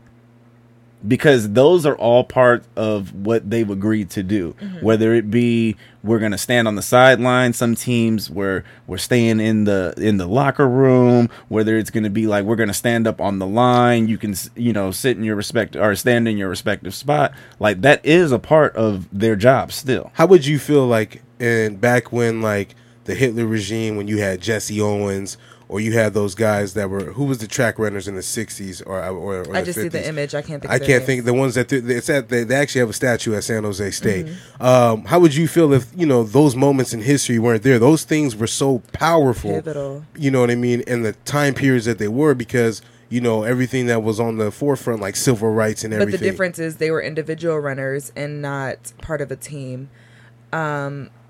Because 1.08 1.52
those 1.52 1.86
are 1.86 1.96
all 1.96 2.24
part 2.24 2.64
of 2.76 3.14
what 3.14 3.48
they've 3.52 3.70
agreed 3.70 4.10
to 4.12 4.24
do. 4.24 4.56
Mm-hmm. 4.60 4.84
Whether 4.84 5.14
it 5.14 5.30
be 5.30 5.78
we're 6.04 6.18
gonna 6.18 6.40
stand 6.40 6.68
on 6.68 6.76
the 6.76 6.82
sideline, 6.82 7.54
some 7.54 7.76
teams 7.76 8.32
where 8.32 8.64
we're 8.88 8.98
staying 8.98 9.40
in 9.40 9.66
the 9.66 9.94
in 9.98 10.18
the 10.18 10.26
locker 10.26 10.68
room. 10.68 11.30
Whether 11.50 11.78
it's 11.78 11.92
gonna 11.92 12.10
be 12.10 12.26
like 12.26 12.46
we're 12.46 12.56
gonna 12.56 12.74
stand 12.74 13.06
up 13.06 13.22
on 13.22 13.38
the 13.38 13.46
line, 13.46 14.08
you 14.08 14.18
can 14.18 14.34
you 14.56 14.74
know 14.74 14.90
sit 14.90 15.18
in 15.18 15.24
your 15.24 15.36
respect 15.36 15.76
or 15.76 15.94
stand 15.96 16.28
in 16.28 16.36
your 16.36 16.50
respective 16.50 16.96
spot. 16.96 17.32
Like 17.60 17.82
that 17.82 18.04
is 18.04 18.32
a 18.32 18.40
part 18.40 18.76
of 18.76 19.08
their 19.12 19.36
job 19.36 19.72
still. 19.72 20.10
How 20.16 20.26
would 20.26 20.48
you 20.48 20.58
feel 20.58 20.88
like 20.88 21.22
and 21.40 21.80
back 21.80 22.12
when 22.12 22.42
like 22.42 22.76
the 23.08 23.16
Hitler 23.16 23.48
regime 23.48 23.96
when 23.96 24.08
you 24.08 24.20
had 24.20 24.42
Jesse 24.42 24.80
Owens 24.80 25.38
or 25.70 25.80
you 25.80 25.94
had 25.94 26.14
those 26.14 26.36
guys 26.36 26.74
that 26.76 26.90
were 26.90 27.12
who 27.14 27.26
was 27.26 27.40
the 27.40 27.48
track 27.48 27.78
runners 27.80 28.08
in 28.08 28.16
the 28.16 28.22
'60s 28.22 28.86
or 28.86 29.04
or, 29.04 29.44
or 29.44 29.56
I 29.56 29.64
just 29.64 29.80
see 29.80 29.88
the 29.88 30.08
image. 30.08 30.34
I 30.34 30.42
can't 30.42 30.62
think. 30.62 30.72
I 30.72 30.80
can't 30.80 30.90
names. 30.90 31.06
think 31.06 31.26
the 31.26 31.34
ones 31.34 31.56
that 31.56 31.70
th- 31.70 31.84
it's 31.84 32.10
at. 32.10 32.30
They, 32.30 32.44
they 32.44 32.56
actually 32.56 32.80
have 32.80 32.90
a 32.90 32.94
statue 32.94 33.34
at 33.34 33.44
San 33.44 33.64
Jose 33.64 33.92
State. 33.92 34.28
Mm-hmm. 34.28 34.64
Um, 34.64 35.06
how 35.06 35.20
would 35.20 35.36
you 35.36 35.48
feel 35.48 35.74
if 35.74 35.92
you 35.96 36.06
know 36.06 36.24
those 36.24 36.56
moments 36.56 36.94
in 36.94 37.02
history 37.02 37.40
weren't 37.40 37.64
there? 37.64 37.80
Those 37.80 38.04
things 38.04 38.36
were 38.36 38.48
so 38.48 38.80
powerful. 38.94 39.52
Pivotal. 39.52 40.06
You 40.16 40.32
know 40.32 40.42
what 40.42 40.52
I 40.52 40.56
mean? 40.56 40.82
In 40.82 41.04
the 41.04 41.14
time 41.26 41.54
periods 41.54 41.86
that 41.86 41.98
they 41.98 42.08
were, 42.08 42.34
because 42.34 42.82
you 43.10 43.20
know 43.20 43.44
everything 43.44 43.88
that 43.88 44.04
was 44.04 44.20
on 44.20 44.38
the 44.38 44.52
forefront, 44.52 45.02
like 45.02 45.16
civil 45.16 45.52
rights 45.52 45.84
and 45.84 45.94
everything. 45.94 46.12
But 46.12 46.20
the 46.20 46.26
difference 46.26 46.60
is 46.60 46.78
they 46.78 46.92
were 46.92 47.02
individual 47.02 47.60
runners 47.60 48.14
and 48.16 48.42
not 48.42 48.94
part 49.02 49.22
of 49.22 49.32
a 49.32 49.36
team. 49.36 49.90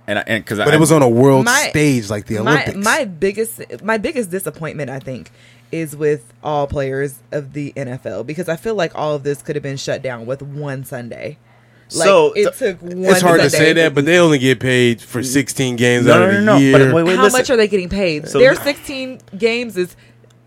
And 0.07 0.19
I, 0.19 0.23
and 0.27 0.43
because 0.43 0.57
But 0.59 0.73
it 0.73 0.79
was 0.79 0.91
on 0.91 1.01
a 1.01 1.09
world 1.09 1.45
My- 1.45 1.67
stage 1.69 2.09
like 2.09 2.25
the 2.27 2.39
Olympics. 2.39 2.77
my 2.77 3.05
biggest 3.05 3.61
my 3.83 3.97
biggest 3.97 4.29
disappointment 4.31 4.89
I 4.89 4.99
think 4.99 5.31
is 5.71 5.95
with 5.95 6.33
all 6.43 6.65
players 6.67 7.19
of 7.31 7.53
the 7.53 7.73
NFL 7.75 8.25
because 8.25 8.47
I 8.47 8.55
feel 8.55 8.75
like 8.75 8.93
all 8.95 9.13
of 9.15 9.23
this 9.23 9.41
could 9.41 9.55
have 9.55 9.63
been 9.63 9.75
shut 9.77 10.01
down 10.01 10.25
with 10.25 10.41
one 10.41 10.85
Sunday. 10.85 11.37
Like 11.93 12.05
So, 12.05 12.33
it 12.33 12.53
took 12.55 12.81
one 12.81 13.05
it's 13.05 13.21
hard 13.21 13.41
to 13.41 13.49
say 13.49 13.71
that, 13.73 13.93
but 13.93 14.05
they 14.05 14.17
only 14.17 14.39
get 14.39 14.59
paid 14.59 15.01
for 15.01 15.23
16 15.23 15.75
games 15.77 16.05
no, 16.05 16.13
out 16.13 16.19
no, 16.19 16.27
of 16.27 16.33
the 16.35 16.41
no. 16.41 16.57
year. 16.57 16.77
But 16.77 16.93
wait, 16.93 17.03
wait, 17.03 17.15
How 17.17 17.23
listen. 17.23 17.39
much 17.39 17.49
are 17.49 17.55
they 17.57 17.67
getting 17.69 17.87
paid? 17.89 18.27
So- 18.27 18.39
Their 18.39 18.55
16 18.55 19.19
games 19.37 19.77
is 19.77 19.95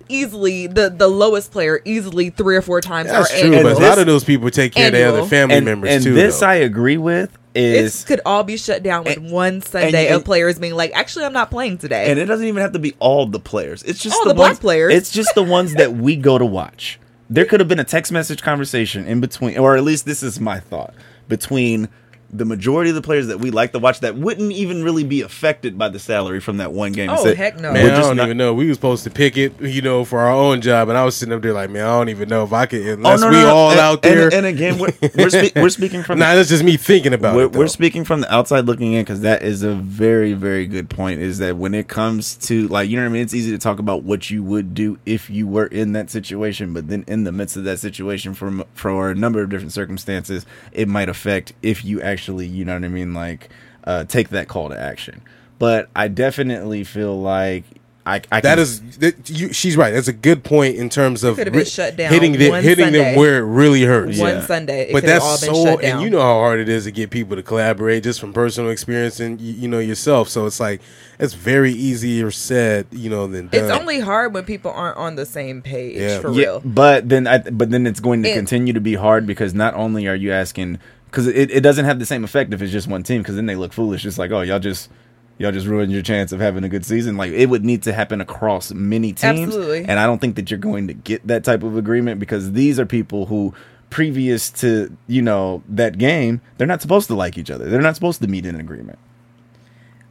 easily 0.08 0.66
the 0.66 0.90
the 0.90 1.06
lowest 1.06 1.52
player 1.52 1.80
easily 1.84 2.30
three 2.30 2.56
or 2.56 2.62
four 2.62 2.80
times 2.80 3.08
That's 3.11 3.30
our 3.30 3.38
true, 3.38 3.54
annual. 3.54 3.62
but 3.74 3.82
a 3.82 3.86
lot 3.86 3.98
of 3.98 4.06
those 4.06 4.24
people 4.24 4.50
take 4.50 4.72
care 4.74 4.86
of 4.88 4.92
their 4.92 5.08
other 5.08 5.24
family 5.24 5.54
and, 5.56 5.64
members 5.64 5.90
and 5.90 6.02
too. 6.02 6.14
this 6.14 6.40
though. 6.40 6.46
I 6.48 6.54
agree 6.56 6.96
with 6.96 7.30
Is 7.55 8.05
could 8.05 8.20
all 8.24 8.44
be 8.44 8.57
shut 8.57 8.82
down 8.82 9.05
with 9.05 9.16
And- 9.16 9.30
one 9.32 9.61
Sunday 9.61 10.07
and- 10.07 10.16
of 10.16 10.24
players 10.24 10.59
being 10.59 10.74
like, 10.74 10.92
actually, 10.94 11.24
I'm 11.24 11.32
not 11.32 11.51
playing 11.51 11.78
today. 11.78 12.11
and 12.11 12.18
it 12.18 12.26
doesn't 12.26 12.46
even 12.46 12.61
have 12.62 12.72
to 12.72 12.78
be 12.78 12.94
all 13.01 13.26
the 13.26 13.40
players. 13.40 13.82
It's 13.82 14.01
just 14.01 14.16
All 14.16 14.24
the, 14.24 14.30
the 14.30 14.34
black 14.34 14.51
ones, 14.51 14.59
players. 14.61 14.94
It's 14.94 15.11
just 15.11 15.34
the 15.34 15.42
ones 15.42 15.74
that 15.74 15.94
we 15.94 16.14
go 16.16 16.38
to 16.38 16.46
watch. 16.46 17.01
There 17.28 17.44
could 17.44 17.61
have 17.61 17.68
been 17.68 17.80
a 17.80 17.84
text 17.84 18.12
message 18.12 18.42
conversation 18.42 19.05
in 19.07 19.20
between, 19.20 19.59
or 19.59 19.76
at 19.76 19.82
least 19.84 20.05
this 20.07 20.22
is 20.22 20.38
my 20.40 20.61
thought 20.61 20.94
between 21.28 21.88
the 22.33 22.45
majority 22.45 22.91
of 22.91 22.97
the 22.97 23.03
players 23.03 23.26
that 23.26 23.41
we 23.41 23.51
like 23.51 23.72
to 23.72 23.78
watch 23.78 24.01
that 24.01 24.14
wouldn't 24.16 24.53
even 24.53 24.83
really 24.85 25.05
be 25.05 25.20
affected 25.20 25.76
by 25.76 25.89
the 25.89 25.99
salary 25.99 26.41
from 26.41 26.59
that 26.59 26.72
one 26.72 26.93
game. 26.93 27.11
Oh, 27.11 27.26
It's 27.26 27.37
heck 27.37 27.57
no. 27.59 27.72
Man, 27.72 27.85
we're 27.85 27.93
I 27.95 28.01
don't 28.01 28.16
not- 28.16 28.24
even 28.26 28.37
know. 28.37 28.55
We 28.55 28.68
were 28.68 28.74
supposed 28.74 29.05
to 29.05 29.11
pick 29.11 29.37
it, 29.37 29.61
you 29.61 29.83
know, 29.83 30.05
for 30.05 30.20
our 30.20 30.31
own 30.33 30.61
job, 30.61 30.89
and 30.89 30.97
I 30.97 31.05
was 31.05 31.16
sitting 31.16 31.35
up 31.35 31.43
there 31.43 31.53
like, 31.53 31.70
man, 31.70 31.85
I 31.85 31.99
don't 31.99 32.09
even 32.09 32.28
know 32.28 32.45
if 32.45 32.53
I 32.53 32.66
could. 32.66 32.87
Oh, 32.87 32.93
unless 32.95 33.22
Oh, 33.22 33.24
no, 33.24 33.31
we 33.31 33.37
no, 33.43 33.47
no. 33.49 33.55
all 33.55 33.70
And- 33.72 33.81
out 33.81 34.05
and- 34.07 34.18
there. 34.18 34.35
And, 34.35 34.47
again, 34.47 34.78
we're 34.78 34.93
we're, 35.16 35.31
spe- 35.49 35.57
we're 35.57 35.68
speaking 35.70 36.03
from 36.03 36.18
nah, 36.18 36.35
that's 36.35 36.49
just 36.49 36.62
me 36.62 36.76
thinking 36.76 37.12
about 37.12 37.35
we're, 37.35 37.47
it. 37.47 37.53
though. 37.53 37.59
we're 37.59 37.66
speaking 37.66 38.05
from 38.05 38.20
the 38.20 38.33
outside 38.33 38.64
looking 38.66 38.93
in 38.93 39.03
because 39.03 39.22
that 39.22 39.43
is 39.43 39.62
a 39.62 39.74
very 39.74 40.33
very 40.33 40.66
good 40.66 40.89
point 40.89 41.20
is 41.20 41.39
that 41.39 41.57
when 41.57 41.74
it 41.74 41.89
comes 41.89 42.37
to 42.37 42.68
like 42.68 42.89
you 42.89 42.97
know 42.97 43.03
what 43.03 43.09
i 43.11 43.12
mean 43.12 43.22
it's 43.22 43.35
easy 43.35 43.51
to 43.51 43.59
talk 43.59 43.78
about 43.78 44.03
what 44.03 44.31
you 44.31 44.43
would 44.43 44.74
do 44.74 44.99
if 45.07 45.28
you 45.31 45.47
were 45.47 45.66
in 45.66 45.93
that 45.93 46.11
situation 46.11 46.72
but 46.72 46.89
then 46.89 47.05
in 47.09 47.24
the 47.24 47.33
midst 47.33 47.57
of 47.57 47.64
that 47.64 47.78
situation 47.78 48.35
from 48.35 48.62
for 48.74 49.11
a 49.11 49.14
number 49.14 49.43
of 49.43 49.49
different 49.51 49.72
circumstances 49.72 50.47
it 50.72 50.87
might 50.89 51.09
affect 51.09 51.53
if 51.62 51.85
you 51.85 52.01
actually 52.01 52.19
you 52.28 52.64
know 52.64 52.74
what 52.74 52.84
i 52.84 52.88
mean 52.88 53.14
like 53.14 53.48
uh, 53.84 54.04
take 54.04 54.28
that 54.30 54.46
call 54.48 54.68
to 54.68 54.78
action 54.78 55.22
but 55.58 55.88
i 55.96 56.06
definitely 56.08 56.84
feel 56.84 57.18
like 57.20 57.64
I, 58.06 58.22
I 58.32 58.40
That 58.40 58.54
can- 58.54 58.58
is, 58.60 58.98
that, 58.98 59.28
you, 59.28 59.52
she's 59.52 59.76
right. 59.76 59.90
That's 59.92 60.08
a 60.08 60.12
good 60.14 60.42
point 60.42 60.76
in 60.76 60.88
terms 60.88 61.22
of 61.22 61.36
could 61.36 61.54
ri- 61.54 61.66
shut 61.66 61.96
down 61.96 62.10
hitting 62.10 62.32
the, 62.32 62.48
one 62.48 62.62
hitting 62.64 62.92
them 62.92 63.14
where 63.14 63.36
it 63.38 63.42
really 63.44 63.82
hurts. 63.82 64.18
one 64.18 64.36
Yeah. 64.36 64.40
Sunday, 64.40 64.88
it 64.88 64.92
but 64.92 65.04
that's 65.04 65.22
all 65.22 65.38
been 65.38 65.54
so, 65.54 65.64
shut 65.64 65.82
down. 65.82 65.92
and 65.96 66.02
you 66.02 66.08
know 66.10 66.20
how 66.20 66.32
hard 66.38 66.60
it 66.60 66.68
is 66.68 66.84
to 66.84 66.92
get 66.92 67.10
people 67.10 67.36
to 67.36 67.42
collaborate 67.42 68.02
just 68.02 68.18
from 68.18 68.32
personal 68.32 68.70
experience 68.70 69.20
and 69.20 69.38
you, 69.38 69.52
you 69.52 69.68
know 69.68 69.78
yourself. 69.80 70.30
So 70.30 70.46
it's 70.46 70.58
like 70.58 70.80
it's 71.18 71.34
very 71.34 71.72
easier 71.72 72.30
said, 72.30 72.86
you 72.90 73.10
know, 73.10 73.26
than 73.26 73.48
done. 73.48 73.64
it's 73.64 73.70
only 73.78 74.00
hard 74.00 74.32
when 74.32 74.44
people 74.44 74.70
aren't 74.72 74.96
on 74.96 75.16
the 75.16 75.26
same 75.26 75.60
page 75.60 75.98
Yeah. 75.98 76.20
for 76.20 76.30
Yeah, 76.32 76.44
real. 76.44 76.60
but 76.64 77.06
then 77.10 77.26
I, 77.26 77.38
but 77.38 77.70
then 77.70 77.86
it's 77.86 78.00
going 78.00 78.22
to 78.22 78.30
It- 78.30 78.34
continue 78.34 78.72
to 78.72 78.80
be 78.80 78.94
hard 78.94 79.26
because 79.26 79.52
not 79.52 79.74
only 79.74 80.08
are 80.08 80.16
you 80.16 80.32
asking 80.32 80.78
because 81.11 81.26
it, 81.26 81.50
it 81.50 81.61
doesn't 81.61 81.84
have 81.84 81.98
the 81.98 82.06
same 82.06 82.24
effect 82.24 82.52
if 82.54 82.62
it's 82.62 82.72
just 82.72 82.88
one 82.88 83.02
team 83.02 83.22
because 83.22 83.36
then 83.36 83.46
they 83.46 83.56
look 83.56 83.72
foolish. 83.72 84.02
Just 84.02 84.18
like 84.18 84.30
oh 84.30 84.42
y'all 84.42 84.58
just 84.58 84.90
y'all 85.38 85.52
just 85.52 85.66
ruined 85.66 85.90
your 85.90 86.02
chance 86.02 86.32
of 86.32 86.40
having 86.40 86.64
a 86.64 86.68
good 86.68 86.84
season. 86.84 87.16
Like 87.16 87.32
it 87.32 87.46
would 87.46 87.64
need 87.64 87.82
to 87.84 87.92
happen 87.92 88.20
across 88.20 88.72
many 88.72 89.12
teams. 89.12 89.48
Absolutely. 89.48 89.84
and 89.84 89.98
I 89.98 90.06
don't 90.06 90.20
think 90.20 90.36
that 90.36 90.50
you're 90.50 90.58
going 90.58 90.86
to 90.88 90.94
get 90.94 91.26
that 91.26 91.44
type 91.44 91.62
of 91.62 91.76
agreement 91.76 92.20
because 92.20 92.52
these 92.52 92.78
are 92.78 92.86
people 92.86 93.26
who 93.26 93.54
previous 93.88 94.50
to 94.50 94.96
you 95.08 95.20
know 95.20 95.64
that 95.68 95.98
game 95.98 96.40
they're 96.56 96.66
not 96.66 96.80
supposed 96.80 97.08
to 97.08 97.14
like 97.14 97.36
each 97.36 97.50
other. 97.50 97.68
They're 97.68 97.80
not 97.80 97.96
supposed 97.96 98.22
to 98.22 98.28
meet 98.28 98.46
in 98.46 98.54
an 98.54 98.61
agreement. 98.61 98.98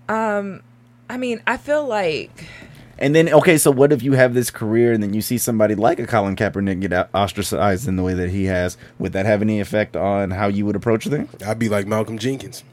Um 0.10 0.62
I 1.10 1.18
mean, 1.18 1.41
I 1.47 1.58
feel 1.58 1.88
like 1.88 2.45
And 3.00 3.16
then, 3.16 3.30
okay, 3.30 3.58
so 3.58 3.72
what 3.72 3.93
if 3.93 4.04
you 4.04 4.14
have 4.14 4.34
this 4.34 4.52
career 4.52 4.91
and 4.91 5.02
then 5.02 5.14
you 5.14 5.22
see 5.22 5.38
somebody 5.38 5.74
like 5.74 6.00
a 6.00 6.06
Colin 6.06 6.36
Kaepernick 6.36 6.82
get 6.82 7.10
ostracized 7.16 7.88
in 7.88 7.95
the 7.95 8.04
way 8.04 8.14
that 8.14 8.30
he 8.30 8.45
has? 8.45 8.78
Would 9.00 9.14
that 9.14 9.26
have 9.26 9.41
any 9.41 9.62
effect 9.62 9.95
on 9.95 10.32
how 10.32 10.47
you 10.47 10.66
would 10.66 10.76
approach 10.76 11.08
things? 11.08 11.30
I'd 11.41 11.58
be 11.58 11.70
like 11.70 11.88
Malcolm 11.88 12.18
Jenkins. 12.18 12.64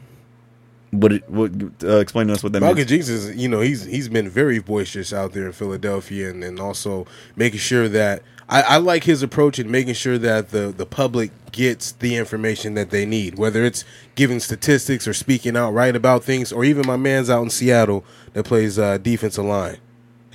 Would 0.92 1.12
it 1.12 1.30
would 1.30 1.74
uh, 1.82 1.98
explain 1.98 2.28
to 2.28 2.32
us 2.32 2.42
what 2.42 2.52
that 2.52 2.60
Malcolm 2.60 2.78
means? 2.78 2.88
Jenkins 2.88 3.08
is, 3.08 3.36
you 3.36 3.48
know, 3.48 3.60
he's 3.60 3.84
he's 3.84 4.08
been 4.08 4.28
very 4.28 4.60
boisterous 4.60 5.12
out 5.12 5.32
there 5.32 5.46
in 5.46 5.52
Philadelphia, 5.52 6.30
and, 6.30 6.42
and 6.42 6.58
also 6.60 7.06
making 7.34 7.58
sure 7.58 7.88
that 7.88 8.22
I, 8.48 8.62
I 8.62 8.76
like 8.78 9.04
his 9.04 9.22
approach 9.22 9.58
in 9.58 9.70
making 9.70 9.94
sure 9.94 10.16
that 10.18 10.50
the 10.50 10.72
the 10.76 10.86
public 10.86 11.32
gets 11.52 11.92
the 11.92 12.16
information 12.16 12.74
that 12.74 12.90
they 12.90 13.04
need, 13.04 13.36
whether 13.36 13.64
it's 13.64 13.84
giving 14.14 14.40
statistics 14.40 15.06
or 15.08 15.12
speaking 15.12 15.56
out 15.56 15.72
right 15.72 15.94
about 15.94 16.22
things, 16.24 16.52
or 16.52 16.64
even 16.64 16.86
my 16.86 16.96
man's 16.96 17.28
out 17.28 17.42
in 17.42 17.50
Seattle 17.50 18.04
that 18.32 18.44
plays 18.44 18.78
uh, 18.78 18.98
defensive 18.98 19.44
line. 19.44 19.78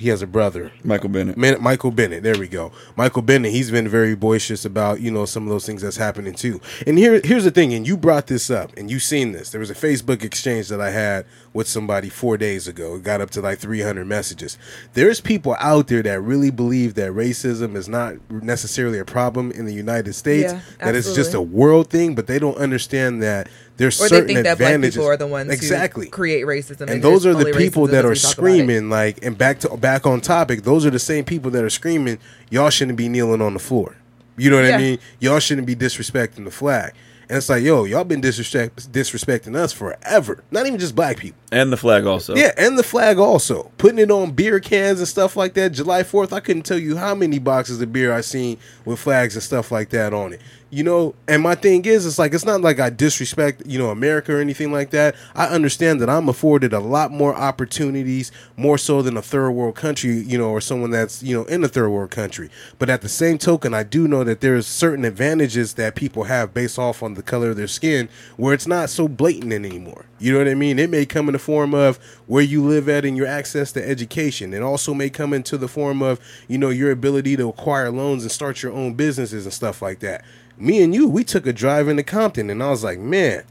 He 0.01 0.09
has 0.09 0.23
a 0.23 0.27
brother, 0.27 0.71
Michael 0.83 1.09
Bennett. 1.09 1.37
Man, 1.37 1.61
Michael 1.61 1.91
Bennett. 1.91 2.23
There 2.23 2.35
we 2.35 2.47
go. 2.47 2.71
Michael 2.95 3.21
Bennett. 3.21 3.51
He's 3.51 3.69
been 3.69 3.87
very 3.87 4.15
boisterous 4.15 4.65
about 4.65 4.99
you 4.99 5.11
know 5.11 5.25
some 5.25 5.43
of 5.43 5.49
those 5.49 5.63
things 5.63 5.83
that's 5.83 5.97
happening 5.97 6.33
too. 6.33 6.59
And 6.87 6.97
here, 6.97 7.21
here's 7.23 7.43
the 7.43 7.51
thing. 7.51 7.71
And 7.71 7.85
you 7.85 7.95
brought 7.95 8.25
this 8.25 8.49
up, 8.49 8.75
and 8.75 8.89
you 8.89 8.97
seen 8.97 9.31
this. 9.31 9.51
There 9.51 9.59
was 9.59 9.69
a 9.69 9.75
Facebook 9.75 10.23
exchange 10.23 10.69
that 10.69 10.81
I 10.81 10.89
had 10.89 11.27
with 11.53 11.67
somebody 11.67 12.07
four 12.09 12.37
days 12.37 12.67
ago. 12.67 12.95
It 12.95 13.03
got 13.03 13.19
up 13.19 13.29
to 13.31 13.41
like 13.41 13.59
300 13.59 14.05
messages. 14.05 14.57
There's 14.93 15.19
people 15.19 15.55
out 15.59 15.87
there 15.87 16.01
that 16.01 16.21
really 16.21 16.49
believe 16.49 16.93
that 16.95 17.11
racism 17.11 17.75
is 17.75 17.89
not 17.89 18.15
necessarily 18.31 18.99
a 18.99 19.05
problem 19.05 19.51
in 19.51 19.65
the 19.65 19.73
United 19.73 20.13
States. 20.13 20.53
Yeah, 20.53 20.61
that 20.79 20.95
it's 20.95 21.13
just 21.13 21.33
a 21.33 21.41
world 21.41 21.89
thing, 21.89 22.15
but 22.15 22.27
they 22.27 22.39
don't 22.39 22.57
understand 22.57 23.21
that 23.21 23.49
there's 23.77 23.99
or 23.99 24.03
they 24.03 24.09
certain 24.09 24.27
think 24.27 24.43
that 24.43 24.57
black 24.57 24.69
advantages. 24.75 24.95
people 24.95 25.07
are 25.09 25.17
the 25.17 25.27
ones 25.27 25.51
exactly 25.51 26.05
who 26.05 26.11
create 26.11 26.45
racism, 26.45 26.89
and 26.89 27.03
those 27.03 27.25
are 27.25 27.33
the 27.33 27.51
people 27.53 27.87
that 27.87 28.05
are 28.05 28.11
as 28.11 28.23
we 28.23 28.29
talk 28.29 28.37
about 28.37 28.45
it. 28.47 28.51
screaming 28.53 28.89
like 28.89 29.25
and 29.25 29.37
back 29.37 29.59
to 29.59 29.75
back 29.77 30.05
on 30.05 30.21
topic 30.21 30.61
those 30.63 30.85
are 30.85 30.91
the 30.91 30.99
same 30.99 31.25
people 31.25 31.49
that 31.51 31.63
are 31.63 31.69
screaming 31.69 32.19
y'all 32.51 32.69
shouldn't 32.69 32.97
be 32.97 33.09
kneeling 33.09 33.41
on 33.41 33.53
the 33.53 33.59
floor 33.59 33.95
you 34.37 34.51
know 34.51 34.57
what 34.57 34.65
Yeah. 34.65 34.75
i 34.75 34.77
mean 34.77 34.99
y'all 35.19 35.39
shouldn't 35.39 35.65
be 35.65 35.75
disrespecting 35.75 36.45
the 36.45 36.51
flag 36.51 36.93
and 37.31 37.37
it's 37.37 37.47
like 37.47 37.63
yo 37.63 37.85
y'all 37.85 38.03
been 38.03 38.19
disrespect 38.19 38.91
disrespecting 38.91 39.55
us 39.55 39.71
forever 39.71 40.43
not 40.51 40.67
even 40.67 40.77
just 40.77 40.93
black 40.95 41.17
people 41.17 41.39
And 41.53 41.71
the 41.71 41.77
flag 41.77 42.05
also. 42.05 42.35
yeah, 42.35 42.51
and 42.57 42.77
the 42.77 42.83
flag 42.83 43.17
also. 43.17 43.71
Putting 43.77 43.99
it 43.99 44.09
on 44.11 44.31
beer 44.31 44.59
cans 44.61 44.99
and 44.99 45.07
stuff 45.07 45.35
like 45.35 45.53
that. 45.55 45.71
July 45.73 46.03
4th, 46.03 46.31
I 46.31 46.39
couldn't 46.39 46.63
tell 46.63 46.77
you 46.79 46.95
how 46.95 47.13
many 47.13 47.39
boxes 47.39 47.81
of 47.81 47.91
beer 47.91 48.13
I 48.13 48.21
seen 48.21 48.57
with 48.85 48.99
flags 48.99 49.35
and 49.35 49.43
stuff 49.43 49.69
like 49.69 49.89
that 49.89 50.13
on 50.13 50.31
it. 50.33 50.41
You 50.73 50.85
know, 50.85 51.15
and 51.27 51.43
my 51.43 51.55
thing 51.55 51.83
is, 51.83 52.05
it's 52.05 52.17
like, 52.17 52.33
it's 52.33 52.45
not 52.45 52.61
like 52.61 52.79
I 52.79 52.89
disrespect, 52.89 53.63
you 53.65 53.77
know, 53.77 53.89
America 53.89 54.33
or 54.33 54.39
anything 54.39 54.71
like 54.71 54.91
that. 54.91 55.17
I 55.35 55.47
understand 55.47 55.99
that 55.99 56.09
I'm 56.09 56.29
afforded 56.29 56.71
a 56.71 56.79
lot 56.79 57.11
more 57.11 57.35
opportunities, 57.35 58.31
more 58.55 58.77
so 58.77 59.01
than 59.01 59.17
a 59.17 59.21
third 59.21 59.51
world 59.51 59.75
country, 59.75 60.11
you 60.11 60.37
know, 60.37 60.49
or 60.49 60.61
someone 60.61 60.91
that's, 60.91 61.21
you 61.21 61.35
know, 61.35 61.43
in 61.43 61.61
a 61.61 61.67
third 61.67 61.89
world 61.89 62.11
country. 62.11 62.49
But 62.79 62.89
at 62.89 63.01
the 63.01 63.09
same 63.09 63.37
token, 63.37 63.73
I 63.73 63.83
do 63.83 64.07
know 64.07 64.23
that 64.23 64.39
there's 64.39 64.65
certain 64.65 65.03
advantages 65.03 65.73
that 65.73 65.95
people 65.95 66.23
have 66.23 66.53
based 66.53 66.79
off 66.79 67.03
on 67.03 67.15
the 67.15 67.21
color 67.21 67.49
of 67.49 67.57
their 67.57 67.67
skin 67.67 68.07
where 68.37 68.53
it's 68.53 68.65
not 68.65 68.89
so 68.89 69.09
blatant 69.09 69.51
anymore. 69.51 70.05
You 70.19 70.31
know 70.31 70.37
what 70.37 70.47
I 70.47 70.53
mean? 70.53 70.79
It 70.79 70.89
may 70.89 71.05
come 71.05 71.27
in 71.27 71.33
the 71.33 71.39
form 71.39 71.73
of 71.73 71.97
where 72.27 72.43
you 72.43 72.63
live 72.63 72.87
at 72.87 73.03
and 73.03 73.17
your 73.17 73.27
access 73.27 73.73
to 73.73 73.85
education. 73.85 74.53
It 74.53 74.61
also 74.61 74.93
may 74.93 75.09
come 75.09 75.33
into 75.33 75.57
the 75.57 75.67
form 75.67 76.01
of, 76.01 76.21
you 76.47 76.57
know, 76.57 76.69
your 76.69 76.91
ability 76.91 77.35
to 77.35 77.49
acquire 77.49 77.91
loans 77.91 78.23
and 78.23 78.31
start 78.31 78.63
your 78.63 78.71
own 78.71 78.93
businesses 78.93 79.45
and 79.45 79.53
stuff 79.53 79.81
like 79.81 79.99
that. 79.99 80.23
Me 80.57 80.83
and 80.83 80.93
you, 80.93 81.07
we 81.07 81.23
took 81.23 81.45
a 81.47 81.53
drive 81.53 81.87
into 81.87 82.03
Compton 82.03 82.49
and 82.49 82.61
I 82.61 82.69
was 82.69 82.83
like, 82.83 82.99
man, 82.99 83.43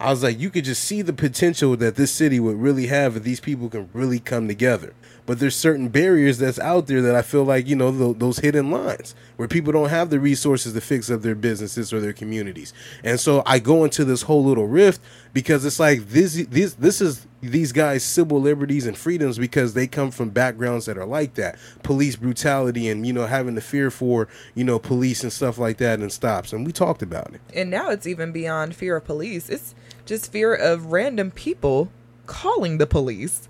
I 0.00 0.10
was 0.10 0.22
like, 0.22 0.40
you 0.40 0.50
could 0.50 0.64
just 0.64 0.82
see 0.82 1.02
the 1.02 1.12
potential 1.12 1.76
that 1.76 1.96
this 1.96 2.10
city 2.10 2.40
would 2.40 2.56
really 2.56 2.86
have 2.86 3.16
if 3.16 3.22
these 3.22 3.40
people 3.40 3.68
can 3.68 3.90
really 3.92 4.18
come 4.18 4.48
together. 4.48 4.94
But 5.30 5.38
there's 5.38 5.54
certain 5.54 5.90
barriers 5.90 6.38
that's 6.38 6.58
out 6.58 6.88
there 6.88 7.00
that 7.02 7.14
I 7.14 7.22
feel 7.22 7.44
like, 7.44 7.68
you 7.68 7.76
know, 7.76 7.92
tho- 7.92 8.14
those 8.14 8.40
hidden 8.40 8.72
lines 8.72 9.14
where 9.36 9.46
people 9.46 9.72
don't 9.72 9.88
have 9.88 10.10
the 10.10 10.18
resources 10.18 10.72
to 10.72 10.80
fix 10.80 11.08
up 11.08 11.22
their 11.22 11.36
businesses 11.36 11.92
or 11.92 12.00
their 12.00 12.12
communities. 12.12 12.72
And 13.04 13.20
so 13.20 13.44
I 13.46 13.60
go 13.60 13.84
into 13.84 14.04
this 14.04 14.22
whole 14.22 14.42
little 14.44 14.66
rift 14.66 15.00
because 15.32 15.64
it's 15.64 15.78
like 15.78 16.08
this 16.08 16.34
this 16.48 16.74
this 16.74 17.00
is 17.00 17.28
these 17.42 17.70
guys 17.70 18.02
civil 18.02 18.40
liberties 18.40 18.86
and 18.86 18.98
freedoms 18.98 19.38
because 19.38 19.72
they 19.72 19.86
come 19.86 20.10
from 20.10 20.30
backgrounds 20.30 20.86
that 20.86 20.98
are 20.98 21.06
like 21.06 21.34
that. 21.34 21.60
Police 21.84 22.16
brutality 22.16 22.88
and, 22.88 23.06
you 23.06 23.12
know, 23.12 23.26
having 23.26 23.54
the 23.54 23.60
fear 23.60 23.92
for, 23.92 24.26
you 24.56 24.64
know, 24.64 24.80
police 24.80 25.22
and 25.22 25.32
stuff 25.32 25.58
like 25.58 25.76
that 25.76 26.00
and 26.00 26.10
stops. 26.10 26.52
And 26.52 26.66
we 26.66 26.72
talked 26.72 27.02
about 27.02 27.32
it. 27.32 27.40
and 27.54 27.70
now 27.70 27.90
it's 27.90 28.08
even 28.08 28.32
beyond 28.32 28.74
fear 28.74 28.96
of 28.96 29.04
police. 29.04 29.48
It's 29.48 29.76
just 30.06 30.32
fear 30.32 30.52
of 30.52 30.86
random 30.86 31.30
people 31.30 31.88
calling 32.26 32.78
the 32.78 32.86
police. 32.88 33.46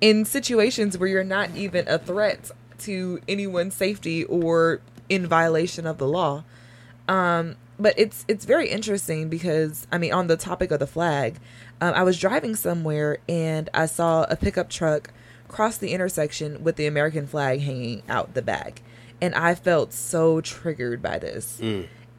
In 0.00 0.24
situations 0.24 0.98
where 0.98 1.08
you're 1.08 1.24
not 1.24 1.54
even 1.54 1.86
a 1.88 1.98
threat 1.98 2.50
to 2.80 3.20
anyone's 3.26 3.74
safety 3.74 4.24
or 4.24 4.80
in 5.08 5.26
violation 5.26 5.86
of 5.86 5.98
the 5.98 6.06
law. 6.06 6.44
Um, 7.08 7.56
but 7.78 7.94
it's 7.96 8.24
it's 8.26 8.44
very 8.44 8.68
interesting 8.68 9.28
because 9.28 9.86
I 9.92 9.98
mean, 9.98 10.12
on 10.12 10.26
the 10.26 10.36
topic 10.36 10.70
of 10.70 10.80
the 10.80 10.86
flag, 10.86 11.38
um, 11.80 11.94
I 11.94 12.02
was 12.02 12.18
driving 12.18 12.56
somewhere 12.56 13.18
and 13.28 13.68
I 13.74 13.86
saw 13.86 14.24
a 14.24 14.36
pickup 14.36 14.70
truck 14.70 15.12
cross 15.48 15.76
the 15.76 15.92
intersection 15.92 16.64
with 16.64 16.76
the 16.76 16.86
American 16.86 17.26
flag 17.26 17.60
hanging 17.60 18.02
out 18.08 18.34
the 18.34 18.42
back, 18.42 18.82
and 19.20 19.34
I 19.34 19.54
felt 19.54 19.92
so 19.92 20.40
triggered 20.40 21.02
by 21.02 21.18
this, 21.18 21.60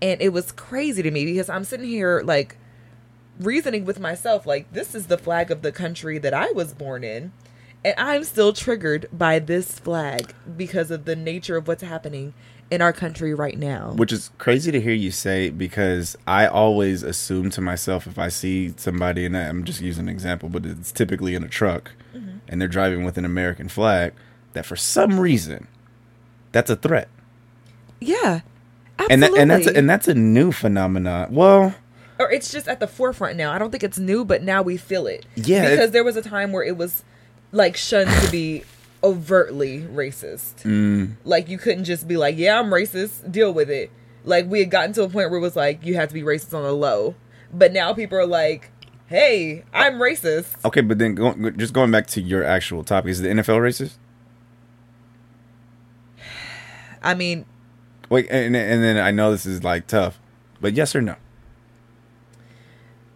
and 0.02 0.22
it 0.22 0.30
was 0.30 0.52
crazy 0.52 1.02
to 1.02 1.12
me 1.12 1.26
because 1.26 1.50
I'm 1.50 1.64
sitting 1.64 1.88
here 1.88 2.22
like 2.24 2.56
reasoning 3.40 3.84
with 3.86 4.00
myself 4.00 4.46
like 4.46 4.72
this 4.74 4.96
is 4.96 5.08
the 5.08 5.18
flag 5.18 5.52
of 5.52 5.62
the 5.62 5.72
country 5.72 6.18
that 6.20 6.34
I 6.34 6.52
was 6.52 6.74
born 6.74 7.04
in 7.04 7.32
and 7.86 7.96
I'm 7.98 8.24
still 8.24 8.54
triggered 8.54 9.08
by 9.14 9.40
this 9.40 9.80
flag 9.80 10.34
because 10.58 10.92
of 10.92 11.06
the 11.06 11.16
nature 11.16 11.56
of 11.58 11.68
what's 11.68 11.84
happening 11.84 12.34
in 12.70 12.82
our 12.82 12.92
country 12.92 13.34
right 13.34 13.58
now. 13.58 13.94
Which 13.96 14.12
is 14.12 14.30
crazy 14.40 14.72
to 14.72 14.82
hear 14.82 14.94
you 14.94 15.12
say 15.12 15.50
because 15.50 16.18
I 16.28 16.48
always 16.48 17.02
assume 17.04 17.50
to 17.52 17.62
myself 17.62 18.08
if 18.08 18.20
I 18.20 18.28
see 18.28 18.74
somebody, 18.78 19.26
and 19.26 19.38
I'm 19.38 19.64
just 19.64 19.80
using 19.80 20.06
an 20.06 20.10
example, 20.10 20.50
but 20.50 20.66
it's 20.66 20.92
typically 20.92 21.36
in 21.36 21.44
a 21.44 21.48
truck 21.50 21.92
Mm-hmm. 22.16 22.38
and 22.48 22.60
they're 22.60 22.68
driving 22.68 23.06
with 23.06 23.18
an 23.20 23.26
American 23.26 23.70
flag, 23.70 24.12
that 24.54 24.66
for 24.66 24.76
some 24.76 25.20
reason, 25.20 25.68
that's 26.52 26.70
a 26.72 26.76
threat. 26.76 27.10
yeah. 28.00 28.42
Absolutely. 29.00 29.14
And 29.14 29.22
that, 29.24 29.38
and 29.40 29.52
that's 29.52 29.68
and 29.78 29.90
that's 29.90 30.08
a 30.08 30.16
new 30.16 30.52
phenomenon. 30.52 31.32
Well, 31.32 31.76
or 32.18 32.32
it's 32.32 32.52
just 32.52 32.68
at 32.68 32.80
the 32.80 32.88
forefront 32.88 33.38
now. 33.38 33.52
I 33.52 33.60
don't 33.60 33.70
think 33.70 33.84
it's 33.84 34.00
new, 34.00 34.26
but 34.26 34.42
now 34.42 34.64
we 34.64 34.76
feel 34.76 35.06
it. 35.06 35.28
Yeah, 35.36 35.66
it- 35.68 35.76
Because 35.76 35.92
there 35.92 36.04
was 36.04 36.16
a 36.18 36.22
time 36.24 36.52
where 36.52 36.64
it 36.64 36.76
was 36.76 37.04
like 37.52 37.78
shunned 37.78 38.12
to 38.24 38.32
be 38.32 38.64
overtly 39.04 39.82
racist. 39.82 40.64
Mm. 40.64 41.16
Like 41.24 41.50
you 41.50 41.58
couldn't 41.58 41.86
just 41.86 42.08
be 42.08 42.18
like, 42.18 42.38
"Yeah, 42.38 42.60
I'm 42.60 42.68
racist. 42.68 43.32
Deal 43.32 43.54
with 43.54 43.70
it." 43.70 43.91
Like 44.24 44.48
we 44.48 44.60
had 44.60 44.70
gotten 44.70 44.93
to 44.93 45.04
a 45.04 45.10
point 45.10 45.30
where 45.30 45.39
it 45.39 45.41
was 45.41 45.56
like 45.56 45.86
you 45.86 45.95
had 45.95 46.10
to 46.10 46.14
be 46.14 46.22
racist 46.22 46.54
on 46.54 46.64
the 46.64 46.74
low. 46.74 47.16
But 47.54 47.72
now 47.72 47.93
people 47.93 48.18
are 48.18 48.26
like, 48.26 48.72
"Hey, 49.08 49.64
I'm 49.74 49.95
racist." 49.95 50.64
okay, 50.66 50.82
but 50.82 51.00
then 51.00 51.16
go, 51.16 51.34
just 51.52 51.74
going 51.74 51.91
back 51.91 52.08
to 52.08 52.22
your 52.22 52.43
actual 52.43 52.84
topic, 52.84 53.12
is 53.12 53.22
the 53.22 53.30
NFL 53.30 53.60
racist? 53.60 53.93
I 57.04 57.14
mean, 57.14 57.45
Wait, 58.10 58.28
and, 58.30 58.56
and 58.56 58.84
then 58.84 58.98
I 58.98 59.12
know 59.12 59.32
this 59.32 59.45
is 59.45 59.64
like 59.64 59.88
tough, 59.88 60.20
but 60.62 60.74
yes 60.74 60.95
or 60.95 61.02
no? 61.02 61.16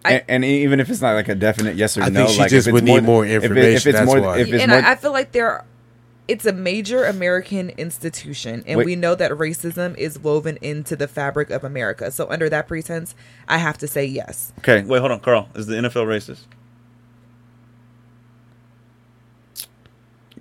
I- 0.03 0.13
and, 0.13 0.23
and 0.29 0.45
even 0.45 0.79
if 0.79 0.89
it's 0.89 1.01
not 1.01 1.13
like 1.13 1.27
a 1.29 1.35
definite 1.35 1.75
yes 1.75 1.97
or 1.97 2.01
I 2.03 2.09
no, 2.09 2.21
think 2.25 2.35
she 2.35 2.39
like 2.39 2.49
just 2.49 2.67
if 2.67 2.71
it's 2.71 2.73
would 2.73 2.83
need 2.83 2.97
than- 2.97 3.05
more 3.05 3.25
if 3.25 3.31
it- 3.31 3.45
information, 3.45 3.75
If, 3.75 3.85
it's 3.87 3.97
that's 3.99 4.05
more, 4.05 4.21
why. 4.21 4.39
if 4.39 4.47
it's 4.51 4.61
and 4.63 4.71
more, 4.71 4.81
I, 4.81 4.91
I 4.91 4.95
feel 4.95 5.11
like 5.11 5.31
there 5.31 5.63
it's 6.27 6.45
a 6.45 6.53
major 6.53 7.03
American 7.05 7.71
institution, 7.71 8.63
and 8.65 8.77
Wait. 8.77 8.85
we 8.85 8.95
know 8.95 9.15
that 9.15 9.31
racism 9.31 9.97
is 9.97 10.17
woven 10.17 10.57
into 10.61 10.95
the 10.95 11.07
fabric 11.07 11.49
of 11.49 11.63
America. 11.65 12.09
So, 12.11 12.29
under 12.29 12.47
that 12.47 12.67
pretense, 12.69 13.15
I 13.49 13.57
have 13.57 13.77
to 13.79 13.87
say 13.87 14.05
yes. 14.05 14.53
okay, 14.59 14.81
Wait, 14.83 14.99
hold 14.99 15.11
on, 15.11 15.19
Carl. 15.19 15.49
Is 15.55 15.67
the 15.67 15.75
NFL 15.75 16.05
racist? 16.05 16.41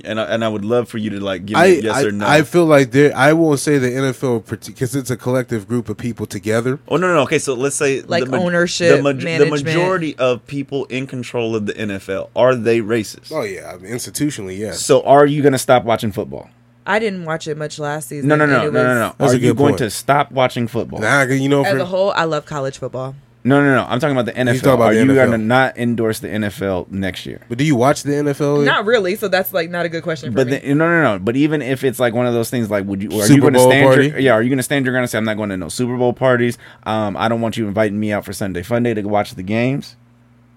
And 0.05 0.21
I, 0.21 0.25
and 0.25 0.45
I 0.45 0.49
would 0.49 0.65
love 0.65 0.89
for 0.89 0.99
you 0.99 1.11
to 1.11 1.21
like 1.21 1.47
give 1.47 1.57
me 1.57 1.61
I, 1.61 1.67
a 1.67 1.81
yes 1.81 1.97
I, 1.97 2.05
or 2.05 2.13
no. 2.13 2.27
I 2.27 2.43
feel 2.43 2.67
like 2.67 2.91
there. 2.91 3.15
I 3.17 3.33
won't 3.33 3.61
say 3.61 3.79
the 3.79 3.89
NFL 3.89 4.67
because 4.67 4.95
it's 4.95 5.11
a 5.11 5.17
collective 5.17 5.69
group 5.69 5.89
of 5.89 5.97
people 5.97 6.27
together. 6.27 6.79
oh 6.89 6.97
no, 6.97 7.09
no, 7.09 7.15
no. 7.15 7.23
Okay, 7.23 7.39
so 7.39 7.55
let's 7.55 7.77
say 7.77 8.03
Like 8.03 8.25
the, 8.25 8.31
ma- 8.31 8.39
ownership, 8.39 8.97
the, 8.97 9.03
maj- 9.03 9.23
the 9.23 9.47
majority 9.47 10.17
of 10.17 10.47
people 10.47 10.85
in 10.87 11.07
control 11.07 11.55
of 11.57 11.67
the 11.67 11.75
NFL 11.75 12.31
are 12.37 12.55
they 12.55 12.81
racist? 12.81 13.33
Oh 13.33 13.43
yeah, 13.43 13.73
I 13.73 13.79
mean, 13.79 13.93
institutionally, 13.93 14.59
yes. 14.59 14.81
so 14.81 15.03
are 15.03 15.27
you 15.27 15.43
going 15.43 15.53
to 15.53 15.59
stop 15.59 15.85
watching 15.85 16.13
football? 16.13 16.51
I 16.87 16.99
didn't 16.99 17.25
watch 17.25 17.47
it 17.47 17.57
much 17.57 17.79
last 17.79 18.09
season. 18.09 18.29
No, 18.29 18.37
no, 18.37 18.47
no, 18.47 18.67
it 18.67 18.73
no, 18.73 18.83
no, 18.83 18.95
no. 18.95 19.15
That's 19.19 19.35
Are 19.35 19.37
you 19.37 19.55
going 19.55 19.73
point. 19.73 19.79
to 19.79 19.91
stop 19.91 20.33
watching 20.33 20.67
football? 20.67 21.01
Nah, 21.01 21.23
you 21.23 21.49
know, 21.49 21.65
As 21.65 21.75
for, 21.75 21.79
a 21.79 21.85
whole, 21.85 22.11
I 22.13 22.25
love 22.25 22.47
college 22.47 22.79
football. 22.79 23.15
No, 23.43 23.61
no, 23.63 23.75
no. 23.75 23.87
I'm 23.89 23.99
talking 24.01 24.15
about 24.17 24.27
the 24.27 24.33
NFL. 24.39 24.57
talking 24.61 24.73
about 24.75 24.81
are 24.91 24.95
the 24.95 25.01
you 25.01 25.07
NFL. 25.07 25.15
going 25.15 25.31
to 25.31 25.39
not 25.39 25.79
endorse 25.79 26.19
the 26.21 26.29
NFL 26.29 26.91
next 26.91 27.25
year? 27.25 27.41
but 27.49 27.57
do 27.57 27.65
you 27.65 27.75
watch 27.75 28.03
the 28.03 28.13
NFL? 28.13 28.65
Not 28.67 28.85
really, 28.85 29.17
so 29.17 29.29
that's 29.29 29.55
like 29.55 29.71
not 29.71 29.87
a 29.87 29.89
good 29.89 30.03
question 30.03 30.31
for 30.33 30.37
But 30.37 30.49
me. 30.49 30.59
then, 30.59 30.77
no, 30.79 30.87
no, 30.89 31.15
no. 31.15 31.19
But 31.19 31.37
even 31.37 31.63
if 31.63 31.83
it's 31.83 31.99
like 31.99 32.13
one 32.13 32.27
of 32.27 32.35
those 32.35 32.51
things, 32.51 32.71
like, 32.71 32.85
would 32.85 33.03
you? 33.03 33.09
Are 33.19 33.27
you 33.27 33.41
going 33.41 33.55
to 33.55 33.59
Bowl 33.59 33.71
stand? 33.71 33.95
Your, 34.05 34.19
yeah. 34.19 34.33
Are 34.33 34.43
you 34.43 34.51
going 34.51 34.59
to 34.59 34.63
stand 34.63 34.85
your 34.85 34.93
ground 34.93 35.05
and 35.05 35.11
say, 35.11 35.17
"I'm 35.17 35.25
not 35.25 35.39
going 35.39 35.49
to 35.49 35.57
no 35.57 35.69
Super 35.71 35.97
Bowl 35.97 36.13
parties. 36.13 36.59
Um, 36.83 37.17
I 37.17 37.29
don't 37.29 37.41
want 37.41 37.57
you 37.57 37.67
inviting 37.67 37.99
me 37.99 38.13
out 38.13 38.25
for 38.27 38.33
Sunday 38.35 38.63
Funday 38.63 38.95
to 38.95 39.03
watch 39.05 39.35
the 39.35 39.43
games." 39.43 39.97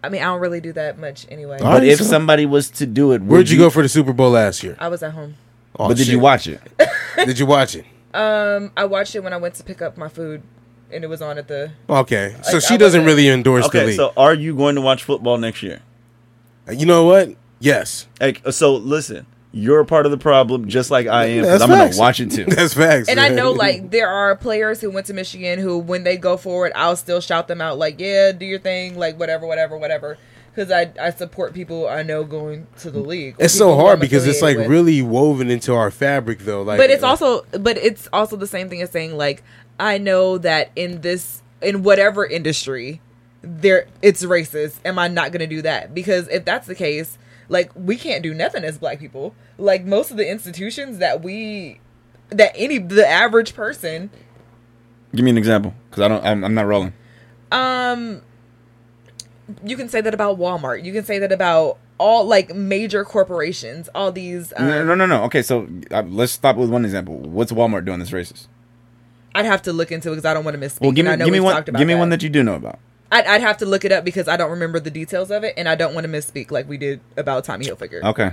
I 0.03 0.09
mean, 0.09 0.21
I 0.21 0.25
don't 0.25 0.41
really 0.41 0.59
do 0.59 0.73
that 0.73 0.99
much 0.99 1.25
anyway. 1.31 1.59
But 1.61 1.65
right, 1.79 1.83
if 1.83 1.99
so- 1.99 2.03
somebody 2.03 2.45
was 2.45 2.69
to 2.71 2.85
do 2.85 3.13
it, 3.13 3.21
Where'd 3.21 3.49
you 3.49 3.57
go 3.57 3.69
for 3.69 3.81
the 3.81 3.87
Super 3.87 4.11
Bowl 4.11 4.31
last 4.31 4.61
year? 4.61 4.75
I 4.77 4.89
was 4.89 5.01
at 5.01 5.13
home. 5.13 5.35
Oh, 5.79 5.87
but 5.87 5.95
did 5.95 6.07
you 6.07 6.19
watch 6.19 6.47
it? 6.47 6.59
Did 7.15 7.39
you 7.39 7.45
watch 7.45 7.75
it? 7.75 7.85
Um, 8.13 8.71
I 8.77 8.85
watched 8.85 9.15
it 9.15 9.23
when 9.23 9.33
I 9.33 9.37
went 9.37 9.55
to 9.55 9.63
pick 9.63 9.81
up 9.81 9.97
my 9.97 10.07
food, 10.07 10.43
and 10.93 11.03
it 11.03 11.07
was 11.07 11.21
on 11.21 11.37
at 11.37 11.47
the. 11.47 11.71
Okay, 11.89 12.35
so 12.43 12.53
Like, 12.57 12.63
she 12.65 12.73
I 12.75 12.77
doesn't 12.77 13.01
wasn't- 13.01 13.05
really 13.05 13.27
endorse 13.29 13.63
the 13.69 13.77
Okay, 13.77 13.85
league. 13.87 13.95
so 13.97 14.13
are 14.17 14.33
you 14.33 14.55
going 14.55 14.75
to 14.75 14.81
watch 14.81 15.03
football 15.03 15.37
next 15.37 15.63
year? 15.63 15.79
Uh, 16.67 16.71
you 16.73 16.85
know 16.85 17.05
what? 17.05 17.29
Yes, 17.59 18.07
Like, 18.19 18.41
so 18.51 18.75
listen, 18.75 19.25
you're 19.51 19.79
a 19.79 19.85
part 19.85 20.05
of 20.05 20.11
the 20.11 20.17
problem, 20.17 20.67
just 20.67 20.91
like 20.91 21.07
I 21.07 21.25
am. 21.25 21.43
'cause 21.43 21.47
That's 21.51 21.63
I'm 21.63 21.69
going 21.69 21.79
facts. 21.81 21.95
to 21.95 22.01
watch 22.01 22.19
it 22.19 22.31
too. 22.31 22.45
that's 22.47 22.73
facts. 22.73 23.07
And 23.09 23.19
I 23.19 23.29
man. 23.29 23.35
know 23.37 23.51
like 23.65 23.91
there 23.91 24.07
are 24.09 24.35
players 24.35 24.81
who 24.81 24.89
went 24.89 25.05
to 25.07 25.13
Michigan 25.13 25.59
who, 25.59 25.77
when 25.77 26.03
they 26.03 26.17
go 26.17 26.37
forward, 26.37 26.71
I'll 26.75 26.95
still 26.95 27.21
shout 27.21 27.47
them 27.47 27.61
out 27.61 27.77
like, 27.77 27.99
"Yeah, 27.99 28.31
do 28.31 28.45
your 28.45 28.59
thing," 28.59 28.97
like 28.97 29.17
whatever, 29.19 29.45
whatever, 29.47 29.77
whatever. 29.77 30.17
Because 30.55 30.71
I 30.71 30.91
I 31.01 31.09
support 31.11 31.53
people 31.53 31.87
I 31.87 32.03
know 32.03 32.23
going 32.23 32.67
to 32.79 32.91
the 32.91 32.99
league. 32.99 33.35
or 33.39 33.43
it's 33.45 33.53
people 33.55 33.71
so 33.71 33.75
who 33.75 33.81
hard 33.81 33.93
I'm 33.95 33.99
because 34.01 34.27
it's 34.27 34.41
like 34.41 34.55
affiliated 34.57 34.69
with. 34.69 34.77
really 34.77 35.01
woven 35.01 35.49
into 35.49 35.73
our 35.73 35.89
fabric, 35.91 36.39
though. 36.39 36.61
Like, 36.63 36.77
but 36.79 36.89
it's 36.89 37.03
uh, 37.03 37.07
also 37.07 37.45
but 37.59 37.77
it's 37.77 38.07
also 38.13 38.35
the 38.35 38.45
same 38.47 38.69
thing 38.69 38.81
as 38.81 38.89
saying 38.91 39.15
like 39.17 39.43
I 39.79 39.97
know 39.97 40.37
that 40.37 40.71
in 40.75 41.01
this 41.01 41.41
in 41.61 41.83
whatever 41.83 42.25
industry 42.25 43.01
there 43.41 43.87
it's 44.01 44.23
racist. 44.23 44.79
Am 44.85 44.97
I 44.97 45.07
not 45.07 45.31
going 45.31 45.41
to 45.41 45.55
do 45.55 45.61
that? 45.63 45.93
Because 45.93 46.27
if 46.29 46.45
that's 46.45 46.67
the 46.67 46.75
case, 46.75 47.17
like 47.49 47.71
we 47.75 47.95
can't 47.97 48.23
do 48.23 48.33
nothing 48.33 48.63
as 48.63 48.77
black 48.77 48.99
people. 48.99 49.35
Like 49.57 49.85
most 49.85 50.11
of 50.11 50.17
the 50.17 50.29
institutions 50.29 50.97
that 50.99 51.21
we 51.21 51.79
that 52.29 52.53
any 52.55 52.77
the 52.77 53.07
average 53.07 53.53
person 53.53 54.09
Give 55.15 55.23
me 55.23 55.29
an 55.29 55.37
example, 55.37 55.75
because 55.89 56.01
I 56.01 56.07
don't. 56.07 56.25
I'm, 56.25 56.43
I'm 56.43 56.53
not 56.55 56.65
rolling. 56.65 56.93
um 57.51 58.21
you 59.63 59.75
can 59.77 59.89
say 59.89 60.01
that 60.01 60.13
about 60.13 60.39
Walmart. 60.39 60.83
You 60.83 60.93
can 60.93 61.03
say 61.03 61.19
that 61.19 61.31
about 61.31 61.77
all 61.97 62.25
like 62.25 62.55
major 62.55 63.05
corporations, 63.05 63.89
all 63.93 64.11
these 64.11 64.53
um, 64.55 64.67
no, 64.67 64.83
no, 64.83 64.95
no, 64.95 65.05
no. 65.05 65.23
Okay, 65.25 65.41
so 65.41 65.67
uh, 65.91 66.03
let's 66.07 66.31
stop 66.31 66.55
with 66.55 66.69
one 66.69 66.85
example. 66.85 67.17
What's 67.17 67.51
Walmart 67.51 67.85
doing 67.85 67.99
that's 67.99 68.11
racist? 68.11 68.47
I'd 69.35 69.45
have 69.45 69.61
to 69.63 69.73
look 69.73 69.91
into 69.91 70.09
it 70.09 70.15
because 70.15 70.25
I 70.25 70.33
don't 70.33 70.43
want 70.45 70.59
to 70.59 70.65
misspeak. 70.65 70.81
Well, 70.81 70.91
give 70.91 71.05
me, 71.05 71.11
I 71.11 71.15
know 71.15 71.25
give 71.25 71.31
me 71.31 71.39
one. 71.39 71.63
Give 71.63 71.73
me 71.87 71.93
that. 71.93 71.99
one 71.99 72.09
that 72.09 72.21
you 72.23 72.29
do 72.29 72.43
know 72.43 72.55
about. 72.55 72.79
I'd, 73.11 73.25
I'd 73.25 73.41
have 73.41 73.57
to 73.57 73.65
look 73.65 73.85
it 73.85 73.91
up 73.91 74.03
because 74.03 74.27
I 74.27 74.37
don't 74.37 74.51
remember 74.51 74.79
the 74.79 74.89
details 74.91 75.29
of 75.31 75.43
it, 75.43 75.53
and 75.57 75.67
I 75.69 75.75
don't 75.75 75.93
want 75.93 76.05
to 76.05 76.11
misspeak 76.11 76.51
like 76.51 76.67
we 76.67 76.77
did 76.77 76.99
about 77.17 77.43
Tommy 77.43 77.65
Hilfiger. 77.65 78.03
Okay, 78.03 78.31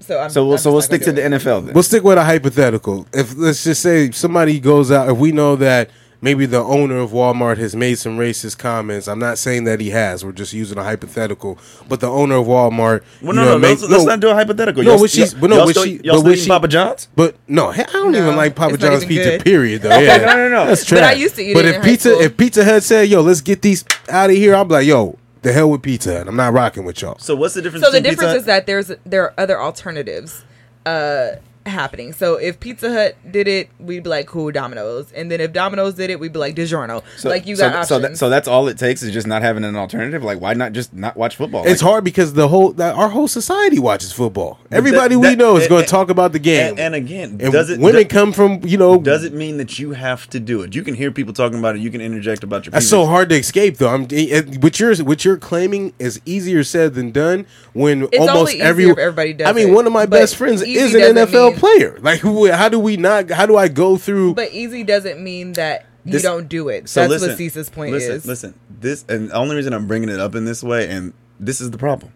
So 0.00 0.20
I'm, 0.20 0.30
so 0.30 0.44
we'll 0.44 0.52
I'm 0.54 0.58
so 0.58 0.72
we'll 0.72 0.82
stick 0.82 1.02
to 1.02 1.12
gonna 1.12 1.28
the. 1.30 1.36
NFL 1.38 1.66
then. 1.66 1.74
We'll 1.74 1.82
stick 1.82 2.02
with 2.02 2.18
a 2.18 2.24
hypothetical. 2.24 3.06
If 3.12 3.36
let's 3.36 3.64
just 3.64 3.82
say 3.82 4.10
somebody 4.10 4.60
goes 4.60 4.90
out, 4.90 5.08
if 5.08 5.16
we 5.16 5.32
know 5.32 5.56
that 5.56 5.90
maybe 6.22 6.46
the 6.46 6.58
owner 6.62 6.98
of 6.98 7.10
Walmart 7.10 7.56
has 7.58 7.74
made 7.74 7.98
some 7.98 8.18
racist 8.18 8.58
comments. 8.58 9.08
I'm 9.08 9.18
not 9.18 9.38
saying 9.38 9.64
that 9.64 9.80
he 9.80 9.90
has. 9.90 10.24
We're 10.24 10.32
just 10.32 10.52
using 10.52 10.76
a 10.78 10.84
hypothetical. 10.84 11.58
But 11.88 12.00
the 12.00 12.08
owner 12.10 12.36
of 12.36 12.46
Walmart, 12.46 13.02
Well, 13.22 13.34
you 13.34 13.40
no, 13.40 13.44
know, 13.44 13.44
no, 13.52 13.58
make- 13.58 13.80
let's, 13.80 13.90
let's 13.90 14.04
not 14.04 14.20
do 14.20 14.28
a 14.30 14.34
hypothetical. 14.34 14.82
No, 14.82 14.90
Y'all- 14.92 15.00
what 15.00 15.10
she's- 15.10 15.32
but 15.34 15.50
no, 15.50 15.56
y'all 15.56 15.64
what 15.66 15.70
still, 15.72 15.84
she- 15.84 16.00
y'all 16.04 16.14
but 16.16 16.18
still 16.20 16.32
eating 16.32 16.44
she- 16.44 16.48
Papa 16.48 16.68
John's? 16.68 17.08
But 17.16 17.34
no, 17.48 17.68
I 17.70 17.76
don't 17.84 18.12
No, 18.12 18.18
even 18.18 18.36
like 18.36 18.54
Papa 18.54 18.76
John's 18.78 19.04
pizza. 19.04 19.30
good. 19.30 19.44
Period. 19.44 19.82
Though, 19.82 19.90
Okay, 19.90 20.06
yeah, 20.06 20.16
no, 20.18 20.36
no, 20.36 20.48
no. 20.48 20.66
That's 20.66 20.88
But. 20.88 21.02
I 21.04 21.12
used 21.12 21.36
to 21.36 21.42
eat 21.42 21.54
But 21.54 21.64
it 21.64 21.68
if 21.70 21.76
high 21.82 21.88
pizza, 21.88 22.10
school. 22.10 22.22
if 22.22 22.36
Pizza 22.36 22.64
Hut 22.64 22.82
said, 22.82 23.08
"Yo, 23.08 23.20
let's 23.22 23.40
get 23.40 23.62
these 23.62 23.84
out 24.08 24.30
of 24.30 24.36
here," 24.36 24.54
I'm 24.54 24.68
like, 24.68 24.86
"Yo, 24.86 25.16
the 25.42 25.52
hell 25.52 25.70
with 25.70 25.82
Pizza 25.82 26.18
Hut. 26.18 26.28
I'm 26.28 26.36
not 26.36 26.52
rocking 26.52 26.84
with 26.84 27.00
y'all." 27.00 27.16
So 27.18 27.34
what's 27.34 27.54
the 27.54 27.62
difference? 27.62 27.84
So 27.84 27.90
the 27.90 28.00
difference 28.00 28.32
Pizza 28.32 28.36
is 28.40 28.44
that 28.44 28.66
there's 28.66 28.92
there 29.06 29.22
are 29.24 29.34
other 29.38 29.60
alternatives 29.60 30.44
uh 30.86 31.30
happening. 31.66 32.12
So 32.12 32.36
if 32.36 32.58
Pizza 32.60 32.90
Hut 32.92 33.16
did 33.30 33.46
it, 33.46 33.68
we'd 33.78 34.02
be 34.02 34.08
like 34.10 34.26
cool 34.26 34.50
Domino's, 34.50 35.12
and 35.12 35.30
then 35.30 35.40
if 35.40 35.52
Domino's 35.52 35.94
did 35.94 36.10
it, 36.10 36.18
we'd 36.18 36.32
be 36.32 36.38
like 36.38 36.54
DiGiorno. 36.56 37.02
So, 37.18 37.28
like 37.28 37.46
you 37.46 37.56
got 37.56 37.86
so, 37.86 37.96
options. 37.96 38.12
that, 38.12 38.16
so 38.18 38.30
that's 38.30 38.48
all 38.48 38.68
it 38.68 38.78
takes 38.78 39.02
is 39.02 39.12
just 39.12 39.26
not 39.26 39.42
having 39.42 39.64
an 39.64 39.76
alternative. 39.76 40.24
Like, 40.24 40.40
why 40.40 40.54
not 40.54 40.72
just 40.72 40.92
not 40.94 41.16
watch 41.16 41.36
football? 41.36 41.66
It's 41.66 41.82
Like, 41.82 41.90
hard 41.90 42.04
because 42.04 42.32
the 42.32 42.48
whole 42.48 42.72
that 42.72 42.94
our 42.94 43.08
whole 43.10 43.28
society 43.28 43.78
watches 43.78 44.12
football. 44.12 44.58
Everybody 44.70 45.16
we 45.16 45.28
that- 45.28 45.38
know 45.38 45.56
is 45.56 45.68
going 45.68 45.84
to 45.84 45.90
talk 45.90 46.10
about 46.10 46.32
the 46.32 46.38
game. 46.38 46.70
And, 46.70 46.80
and 46.80 46.94
again, 46.94 47.38
And 47.40 47.52
does 47.52 47.70
it 47.70 47.78
women 47.80 48.02
does, 48.04 48.12
come 48.12 48.32
from 48.32 48.60
you 48.64 48.78
know 48.78 48.98
does 48.98 49.24
it 49.24 49.34
mean 49.34 49.58
that 49.58 49.78
you 49.78 49.92
have 49.92 50.28
to 50.30 50.40
do 50.40 50.62
it? 50.62 50.74
You 50.74 50.82
can 50.82 50.94
hear 50.94 51.10
people 51.10 51.32
talking 51.34 51.58
about 51.58 51.76
it. 51.76 51.82
You 51.82 51.90
can 51.90 52.00
interject 52.00 52.42
about 52.42 52.64
your. 52.66 52.70
That's 52.72 52.84
previous- 52.88 52.90
so 52.90 53.06
hard 53.06 53.28
to 53.30 53.36
escape, 53.36 53.76
though. 53.76 53.88
I'm 53.88 54.06
it, 54.10 54.62
what 54.62 54.80
you're 54.80 54.96
what 55.04 55.24
you're 55.24 55.36
claiming 55.36 55.92
is 55.98 56.20
easier 56.24 56.64
said 56.64 56.94
than 56.94 57.10
done. 57.10 57.46
When 57.72 58.04
It's 58.04 58.18
almost 58.18 58.38
only 58.54 58.60
every 58.60 58.84
if 58.88 58.98
everybody 58.98 59.32
does 59.32 59.48
I 59.48 59.52
mean, 59.52 59.68
it. 59.68 59.72
one 59.74 59.86
of 59.86 59.92
my 59.92 60.06
But 60.06 60.18
best 60.20 60.36
friends 60.36 60.62
is 60.62 60.94
an 60.94 61.00
NFL 61.16 61.49
player. 61.58 61.98
Like, 62.02 62.20
how 62.20 62.68
do 62.68 62.78
we 62.78 62.96
not? 62.96 63.30
How 63.30 63.46
do 63.46 63.56
I 63.56 63.68
go 63.68 63.96
through? 63.96 64.34
but 64.34 64.52
easy 64.52 64.82
doesn't 64.84 65.22
mean 65.22 65.52
that 65.54 65.86
you 66.04 66.12
This- 66.12 66.22
don't 66.22 66.48
do 66.48 66.68
it. 66.68 66.88
So 66.88 67.00
That's 67.00 67.10
listen, 67.10 67.28
what 67.30 67.38
Cease's 67.38 67.68
point 67.70 67.92
listen, 67.92 68.12
is. 68.12 68.26
Listen, 68.26 68.54
this 68.80 69.04
and 69.08 69.30
the 69.30 69.34
only 69.34 69.56
reason 69.56 69.72
I'm 69.72 69.86
bringing 69.86 70.08
it 70.08 70.18
up 70.20 70.34
in 70.34 70.44
this 70.44 70.62
way, 70.62 70.88
and 70.88 71.12
this 71.38 71.60
is 71.60 71.70
the 71.70 71.78
problem. 71.78 72.12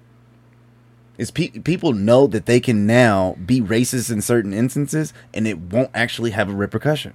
Is 1.16 1.30
pe- 1.30 1.50
people 1.50 1.92
know 1.92 2.26
that 2.26 2.46
they 2.46 2.58
can 2.58 2.86
now 2.86 3.36
be 3.46 3.60
racist 3.60 4.10
in 4.10 4.20
certain 4.20 4.52
instances 4.52 5.12
and 5.32 5.46
it 5.46 5.58
won't 5.58 5.90
actually 5.94 6.32
have 6.32 6.48
a 6.48 6.52
repercussion. 6.52 7.12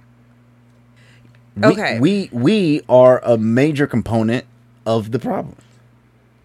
We- 1.56 1.66
Okay. 1.66 1.98
We 2.00 2.30
we 2.32 2.80
are 2.88 3.20
a 3.24 3.36
major 3.36 3.86
component 3.86 4.46
of 4.86 5.10
the 5.10 5.18
problem. 5.18 5.56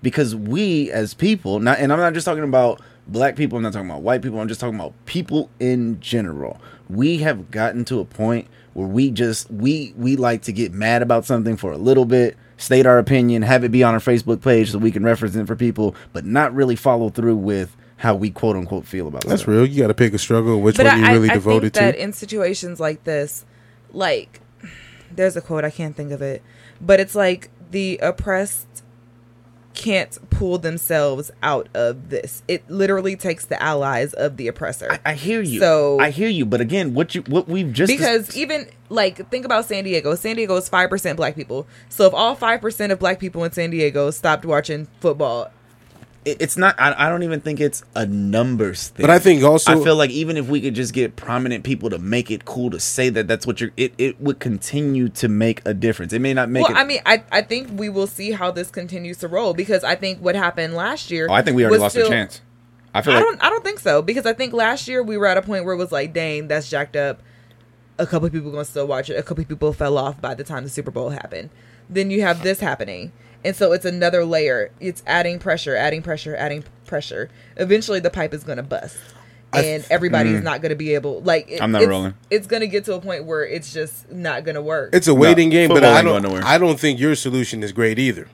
Because 0.02 0.36
we 0.36 0.92
as 0.92 1.14
people, 1.14 1.60
not 1.60 1.80
and 1.80 1.94
I'm 1.94 2.00
not 2.00 2.14
just 2.14 2.26
talking 2.26 2.44
about 2.44 2.82
black 3.08 3.36
people, 3.36 3.58
I'm 3.58 3.64
not 3.64 3.74
talking 3.74 3.90
about 3.90 4.02
white 4.02 4.22
people, 4.22 4.40
I'm 4.40 4.48
just 4.48 4.60
talking 4.60 4.76
about 4.76 4.94
people 5.06 5.50
in 5.60 6.00
general. 6.00 6.60
We 6.90 7.18
have 7.20 7.52
gotten 7.52 7.86
to 7.86 8.00
a 8.00 8.06
point 8.06 8.48
where 8.74 8.88
we 8.88 9.10
just 9.12 9.50
we 9.50 9.94
we 9.98 10.16
like 10.16 10.44
to 10.44 10.52
get 10.52 10.74
mad 10.74 11.02
about 11.02 11.26
something 11.26 11.58
for 11.58 11.72
a 11.72 11.78
little 11.78 12.06
bit, 12.06 12.38
state 12.58 12.86
our 12.86 13.00
opinion, 13.00 13.42
have 13.42 13.64
it 13.64 13.72
be 13.72 13.84
on 13.84 13.94
our 13.94 14.00
Facebook 14.00 14.42
page 14.42 14.72
so 14.72 14.78
we 14.78 14.92
can 14.92 15.04
reference 15.04 15.36
it 15.36 15.48
for 15.48 15.56
people, 15.56 15.96
but 16.14 16.26
not 16.26 16.54
really 16.54 16.76
follow 16.76 17.10
through 17.10 17.38
with 17.38 17.76
how 17.98 18.14
we 18.14 18.30
quote 18.30 18.56
unquote 18.56 18.86
feel 18.86 19.08
about 19.08 19.22
that. 19.22 19.30
That's 19.30 19.42
something. 19.44 19.56
real. 19.56 19.66
You 19.66 19.82
got 19.82 19.88
to 19.88 19.94
pick 19.94 20.14
a 20.14 20.18
struggle. 20.20 20.62
Which 20.62 20.78
but 20.78 20.86
one 20.86 21.00
you 21.00 21.06
I, 21.06 21.14
really 21.14 21.30
I 21.30 21.36
devoted 21.36 21.74
think 21.74 21.86
that 21.86 21.92
to? 21.94 22.04
in 22.04 22.14
situations 22.14 22.80
like 22.80 23.04
this, 23.04 23.46
like 23.92 24.42
there's 25.12 25.36
a 25.36 25.42
quote 25.42 25.64
I 25.64 25.70
can't 25.70 25.96
think 25.96 26.12
of 26.12 26.22
it, 26.22 26.44
but 26.82 27.00
it's 27.00 27.16
like 27.16 27.50
the 27.72 27.98
oppressed 28.02 28.75
can't 29.76 30.18
pull 30.30 30.58
themselves 30.58 31.32
out 31.44 31.68
of 31.74 32.10
this. 32.10 32.42
It 32.48 32.70
literally 32.70 33.16
takes 33.16 33.46
the 33.46 33.62
allies 33.62 34.14
of 34.14 34.38
the 34.38 34.48
oppressor. 34.48 34.88
I, 34.92 35.12
I 35.12 35.14
hear 35.14 35.42
you. 35.42 35.60
So- 35.60 36.00
I 36.00 36.10
hear 36.12 36.30
you, 36.30 36.46
but 36.46 36.62
again, 36.62 36.94
what 36.94 37.14
you 37.16 37.22
what 37.28 37.48
we've 37.48 37.72
just 37.72 37.92
because 37.92 38.36
even 38.36 38.68
like 38.90 39.30
think 39.30 39.46
about 39.46 39.66
San 39.66 39.84
Diego. 39.84 40.16
San 40.16 40.36
Diego 40.36 40.56
is 40.56 40.70
five 40.70 40.90
percent 40.90 41.18
black 41.18 41.36
people. 41.36 41.68
So 41.90 42.06
if 42.08 42.14
all 42.14 42.36
five 42.36 42.62
percent 42.62 42.92
of 42.92 43.00
black 43.00 43.20
people 43.20 43.44
in 43.44 43.52
San 43.52 43.70
Diego 43.70 44.12
stopped 44.12 44.46
watching 44.46 44.88
football, 45.00 45.52
it's 46.26 46.58
not 46.58 46.76
I, 46.80 47.06
I 47.06 47.10
don't 47.10 47.24
even 47.24 47.40
think 47.40 47.60
it's 47.60 47.84
a 47.96 48.06
numbers 48.06 48.90
thing 48.90 49.04
But 49.04 49.10
I 49.12 49.20
think 49.20 49.44
also- 49.44 49.80
i 49.80 49.84
feel 49.84 49.96
like 49.96 50.10
even 50.10 50.38
if 50.38 50.48
we 50.48 50.60
could 50.60 50.74
just 50.76 50.94
get 50.94 51.16
prominent 51.16 51.64
people 51.64 51.90
to 51.92 52.00
make 52.00 52.32
it 52.32 52.46
cool 52.46 52.72
to 52.72 52.80
say 52.80 53.10
that 53.10 53.28
that's 53.28 53.46
what 53.46 53.62
you're 53.62 53.72
it, 53.78 53.94
it 53.98 54.20
would 54.20 54.40
continue 54.40 55.10
to 55.10 55.28
make 55.28 55.62
a 55.66 55.74
difference 55.74 56.14
it 56.14 56.20
may 56.20 56.34
not 56.34 56.50
make 56.50 56.64
well, 56.64 56.76
it 56.76 56.80
I 56.80 56.84
mean, 56.84 57.02
I 57.06 57.24
I 57.32 57.42
think 57.42 57.70
we 57.80 57.90
will 57.90 58.08
see 58.08 58.32
how 58.32 58.52
this 58.52 58.72
continues 58.72 59.18
to 59.20 59.28
roll 59.28 59.54
because 59.54 59.84
I 59.84 59.96
think 59.96 60.20
what 60.20 60.36
happened 60.36 60.74
last 60.74 61.12
year. 61.12 61.28
oh, 61.30 61.34
i 61.34 61.42
think 61.42 61.56
we 61.56 61.64
already 61.66 61.82
lost 61.82 61.94
still- 61.96 62.08
a 62.08 62.10
chance 62.10 62.42
i 62.94 63.02
feel 63.02 63.14
I 63.14 63.18
like 63.18 63.26
don't. 63.26 63.44
I 63.44 63.50
don't 63.50 63.64
think 63.64 63.80
so 63.80 64.02
because 64.02 64.26
I 64.26 64.34
think 64.34 64.54
last 64.54 64.88
year 64.88 65.04
we 65.04 65.18
were 65.18 65.28
at 65.28 65.38
a 65.38 65.42
point 65.42 65.66
where 65.66 65.74
it 65.74 65.78
was 65.78 65.92
like, 65.92 66.14
dang, 66.14 66.48
that's 66.48 66.70
jacked 66.70 66.96
up. 66.96 67.22
A 68.00 68.06
couple 68.08 68.26
of 68.26 68.32
people 68.34 68.52
gonna 68.52 68.64
still 68.66 68.88
watch 68.88 69.10
it. 69.10 69.16
A 69.18 69.24
couple 69.24 69.42
of 69.42 69.50
people 69.50 69.74
fell 69.74 69.98
off 69.98 70.22
by 70.22 70.34
the 70.34 70.46
time 70.46 70.64
the 70.64 70.70
Super 70.70 70.92
Bowl 70.92 71.10
happened. 71.10 71.50
Then 71.90 72.10
you 72.10 72.22
have 72.22 72.42
this 72.42 72.62
happening, 72.62 73.12
and 73.46 73.56
so 73.56 73.72
it's 73.72 73.86
another 73.86 74.26
layer. 74.26 74.72
It's 74.82 75.02
adding 75.08 75.40
pressure, 75.40 75.76
adding 75.76 76.02
pressure, 76.02 76.36
adding 76.36 76.64
pressure. 76.86 77.30
Eventually, 77.56 78.00
the 78.02 78.10
pipe 78.10 78.34
is 78.34 78.44
gonna 78.44 78.64
bust, 78.64 78.98
and 79.54 79.64
th- 79.64 79.86
everybody 79.90 80.32
Mm. 80.32 80.36
is 80.40 80.44
not 80.44 80.62
gonna 80.62 80.76
be 80.76 80.94
able. 80.96 81.22
Like 81.22 81.50
it- 81.50 81.62
I'm 81.62 81.72
not 81.72 81.84
it's, 81.84 81.90
rolling. 81.90 82.14
It's 82.30 82.48
gonna 82.48 82.68
get 82.68 82.84
to 82.86 82.96
a 82.96 83.00
point 83.00 83.24
where 83.26 83.46
it's 83.46 83.72
just 83.74 84.12
not 84.12 84.44
gonna 84.44 84.62
work. 84.62 84.90
It's 84.94 85.08
a 85.08 85.14
waiting 85.16 85.50
game, 85.50 85.70
but 85.70 85.86
I 85.86 86.02
don't. 86.02 86.26
I 86.44 86.58
don't 86.58 86.80
think 86.80 87.00
your 87.00 87.16
solution 87.16 87.64
is 87.64 87.72
great 87.72 87.98
either, 88.00 88.28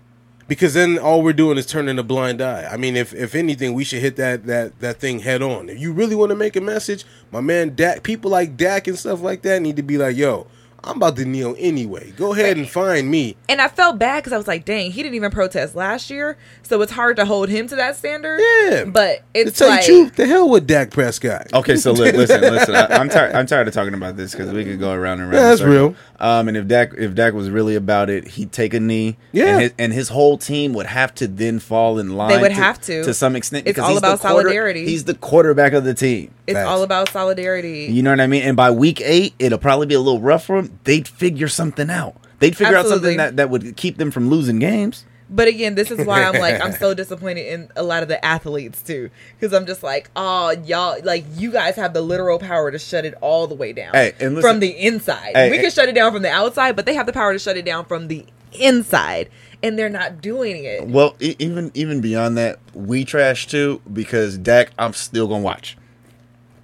because 0.47 0.73
then 0.73 0.97
all 0.97 1.21
we're 1.21 1.33
doing 1.33 1.57
is 1.57 1.65
turning 1.65 1.99
a 1.99 2.03
blind 2.03 2.41
eye. 2.41 2.67
I 2.71 2.77
mean, 2.77 2.95
if 2.97 3.13
if 3.13 3.35
anything, 3.35 3.73
we 3.73 3.83
should 3.83 4.01
hit 4.01 4.15
that 4.15 4.45
that 4.47 4.79
that 4.79 4.99
thing 4.99 5.19
head 5.19 5.41
on. 5.41 5.69
If 5.69 5.79
you 5.79 5.91
really 5.91 6.15
want 6.15 6.29
to 6.31 6.35
make 6.35 6.55
a 6.55 6.61
message, 6.61 7.05
my 7.31 7.41
man, 7.41 7.75
Dak, 7.75 8.03
people 8.03 8.31
like 8.31 8.57
Dak 8.57 8.87
and 8.87 8.97
stuff 8.97 9.21
like 9.21 9.41
that 9.43 9.61
need 9.61 9.75
to 9.75 9.83
be 9.83 9.97
like, 9.97 10.15
yo, 10.17 10.47
I'm 10.83 10.97
about 10.97 11.15
to 11.17 11.25
kneel 11.25 11.55
anyway. 11.59 12.11
Go 12.17 12.33
ahead 12.33 12.57
and 12.57 12.67
find 12.67 13.09
me. 13.09 13.35
and 13.47 13.61
I 13.61 13.67
felt 13.67 13.99
bad 13.99 14.19
because 14.21 14.33
I 14.33 14.37
was 14.37 14.47
like, 14.47 14.65
dang, 14.65 14.91
he 14.91 15.03
didn't 15.03 15.15
even 15.15 15.29
protest 15.31 15.75
last 15.75 16.09
year, 16.09 16.37
so 16.63 16.81
it's 16.81 16.91
hard 16.91 17.17
to 17.17 17.25
hold 17.25 17.49
him 17.49 17.67
to 17.67 17.75
that 17.75 17.95
standard. 17.97 18.39
Yeah, 18.41 18.85
but 18.85 19.17
to 19.17 19.39
it's 19.39 19.59
tell 19.59 19.69
like. 19.69 19.87
you 19.87 20.03
truth, 20.05 20.15
the 20.15 20.25
hell 20.25 20.49
with 20.49 20.65
Dak 20.65 20.89
Prescott. 20.91 21.53
Okay, 21.53 21.75
so 21.75 21.91
li- 21.91 22.11
listen, 22.11 22.41
listen. 22.41 22.75
I, 22.75 22.87
I'm 22.87 23.09
tired. 23.09 23.35
I'm 23.35 23.45
tired 23.45 23.67
of 23.67 23.73
talking 23.73 23.93
about 23.93 24.17
this 24.17 24.31
because 24.31 24.51
we 24.51 24.63
could 24.63 24.79
go 24.79 24.91
around 24.91 25.19
and 25.21 25.31
around. 25.31 25.41
Yeah, 25.43 25.49
that's 25.49 25.61
real. 25.61 25.95
Um, 26.19 26.47
and 26.47 26.57
if 26.57 26.67
Dak, 26.67 26.93
if 26.97 27.13
Dak 27.15 27.33
was 27.33 27.49
really 27.49 27.75
about 27.75 28.09
it, 28.09 28.27
he'd 28.27 28.51
take 28.51 28.73
a 28.73 28.79
knee. 28.79 29.17
Yeah. 29.31 29.45
and 29.53 29.61
his, 29.61 29.73
and 29.79 29.93
his 29.93 30.09
whole 30.09 30.37
team 30.37 30.73
would 30.73 30.85
have 30.87 31.13
to 31.15 31.27
then 31.27 31.59
fall 31.59 31.99
in 31.99 32.15
line. 32.15 32.29
They 32.29 32.39
would 32.41 32.51
have 32.51 32.79
to. 32.81 33.03
to 33.03 33.13
some 33.13 33.35
extent. 33.35 33.67
It's 33.67 33.77
all 33.79 33.89
he's 33.91 34.01
the 34.01 34.07
about 34.07 34.19
quarter- 34.19 34.43
solidarity. 34.49 34.85
He's 34.85 35.03
the 35.05 35.15
quarterback 35.15 35.73
of 35.73 35.83
the 35.83 35.93
team. 35.93 36.31
It's 36.51 36.57
Facts. 36.57 36.69
all 36.69 36.83
about 36.83 37.09
solidarity. 37.09 37.87
You 37.91 38.03
know 38.03 38.09
what 38.11 38.19
I 38.19 38.27
mean? 38.27 38.43
And 38.43 38.55
by 38.57 38.71
week 38.71 39.01
eight, 39.01 39.33
it'll 39.39 39.57
probably 39.57 39.87
be 39.87 39.95
a 39.95 39.99
little 39.99 40.21
rough 40.21 40.45
for 40.45 40.61
them. 40.61 40.79
They'd 40.83 41.07
figure 41.07 41.47
something 41.47 41.89
out. 41.89 42.15
They'd 42.39 42.55
figure 42.57 42.75
out 42.77 42.87
something 42.87 43.17
that, 43.17 43.37
that 43.37 43.49
would 43.49 43.75
keep 43.77 43.97
them 43.97 44.11
from 44.11 44.29
losing 44.29 44.59
games. 44.59 45.05
But 45.33 45.47
again, 45.47 45.75
this 45.75 45.91
is 45.91 46.05
why 46.05 46.23
I'm 46.25 46.41
like 46.41 46.61
I'm 46.61 46.73
so 46.73 46.93
disappointed 47.01 47.47
in 47.47 47.69
a 47.77 47.83
lot 47.83 48.03
of 48.03 48.09
the 48.09 48.23
athletes 48.25 48.81
too, 48.81 49.09
because 49.39 49.53
I'm 49.53 49.65
just 49.65 49.81
like, 49.81 50.09
oh 50.15 50.51
y'all, 50.65 50.97
like 51.05 51.23
you 51.35 51.51
guys 51.53 51.77
have 51.77 51.93
the 51.93 52.01
literal 52.01 52.37
power 52.37 52.69
to 52.69 52.77
shut 52.77 53.05
it 53.05 53.13
all 53.21 53.47
the 53.47 53.55
way 53.55 53.71
down 53.71 53.93
Hey, 53.93 54.11
listen- 54.19 54.41
from 54.41 54.59
the 54.59 54.71
inside. 54.71 55.31
Hey, 55.33 55.49
we 55.49 55.55
hey. 55.55 55.63
can 55.63 55.71
shut 55.71 55.87
it 55.87 55.95
down 55.95 56.11
from 56.11 56.21
the 56.23 56.29
outside, 56.31 56.75
but 56.75 56.85
they 56.85 56.95
have 56.95 57.05
the 57.05 57.13
power 57.13 57.31
to 57.31 57.39
shut 57.39 57.55
it 57.55 57.63
down 57.63 57.85
from 57.85 58.09
the 58.09 58.25
inside, 58.51 59.29
and 59.63 59.79
they're 59.79 59.87
not 59.89 60.21
doing 60.21 60.65
it. 60.65 60.85
Well, 60.87 61.15
even 61.19 61.71
even 61.75 62.01
beyond 62.01 62.37
that, 62.37 62.59
we 62.73 63.05
trash 63.05 63.47
too 63.47 63.81
because 63.93 64.37
Dak. 64.37 64.71
I'm 64.77 64.91
still 64.93 65.27
gonna 65.29 65.43
watch. 65.43 65.77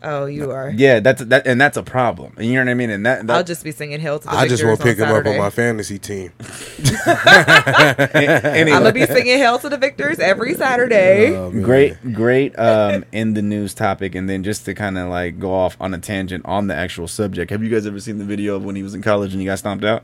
Oh, 0.04 0.26
you 0.26 0.52
are. 0.52 0.70
Yeah, 0.70 1.00
that's 1.00 1.24
that, 1.24 1.48
and 1.48 1.60
that's 1.60 1.76
a 1.76 1.84
problem. 1.84 2.36
You 2.40 2.54
know 2.54 2.62
what 2.62 2.70
I 2.70 2.74
mean? 2.76 2.90
And 2.92 3.06
that, 3.06 3.26
that 3.28 3.36
I'll 3.36 3.44
just 3.44 3.64
be 3.64 3.72
singing 3.72 4.00
"Hail 4.00 4.20
to 4.20 4.26
the 4.26 4.32
victors. 4.32 4.46
I 4.46 4.48
just 4.48 4.64
want 4.64 4.80
won't 4.80 4.90
pick 4.90 4.98
him 5.00 5.10
up 5.10 5.26
on 5.26 5.38
my 5.38 5.50
fantasy 5.50 5.98
team. 5.98 6.32
anyway. 7.08 8.72
I'm 8.72 8.84
gonna 8.84 8.92
be 8.92 9.06
singing 9.06 9.38
"Hail 9.38 9.58
to 9.60 9.70
the 9.70 9.78
Victors" 9.78 10.20
every 10.20 10.54
Saturday. 10.54 11.36
Oh, 11.36 11.50
great 11.52 12.14
great 12.14 12.58
um 12.60 13.06
in 13.12 13.34
the 13.34 13.42
news 13.42 13.74
topic 13.74 14.16
and 14.16 14.30
then 14.30 14.44
just 14.44 14.66
to 14.66 14.74
kind 14.74 14.98
of 14.98 15.10
like 15.10 15.40
go 15.40 15.54
off 15.54 15.76
on 15.80 15.94
a 15.94 15.98
tangent 15.98 16.46
on 16.46 16.68
the 16.68 16.76
actual 16.76 17.08
subject 17.08 17.52
have 17.52 17.64
you 17.64 17.70
guys 17.70 17.86
ever 17.86 18.00
seen 18.00 18.18
the 18.18 18.26
video 18.26 18.56
of 18.56 18.64
when 18.64 18.76
he 18.76 18.84
was 18.84 18.94
in 18.94 19.02
college 19.02 19.34
and 19.34 19.42
he 19.42 19.46
got 19.46 19.60
stomped 19.60 19.84
out 19.84 20.04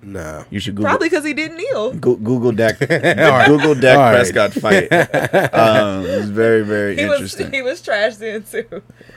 Nah. 0.00 0.44
you 0.50 0.60
should 0.60 0.76
google 0.76 0.90
Probably 0.90 1.08
because 1.08 1.24
he 1.24 1.34
didn't 1.34 1.56
kneel. 1.56 1.92
Go- 1.94 2.16
Google 2.16 2.52
Dak. 2.52 2.80
right. 2.88 3.46
Google 3.48 3.74
Dak 3.74 3.96
All 3.98 4.04
right. 4.04 4.14
Prescott 4.14 4.52
fight. 4.52 4.88
Um, 5.54 6.06
it 6.06 6.16
was 6.18 6.30
very, 6.30 6.62
very 6.64 6.96
He 6.96 7.04
was 7.04 7.14
interesting. 7.16 7.52
he 7.52 7.62
was 7.62 7.82
trash 7.82 8.16
then 8.16 8.42
too. 8.44 8.64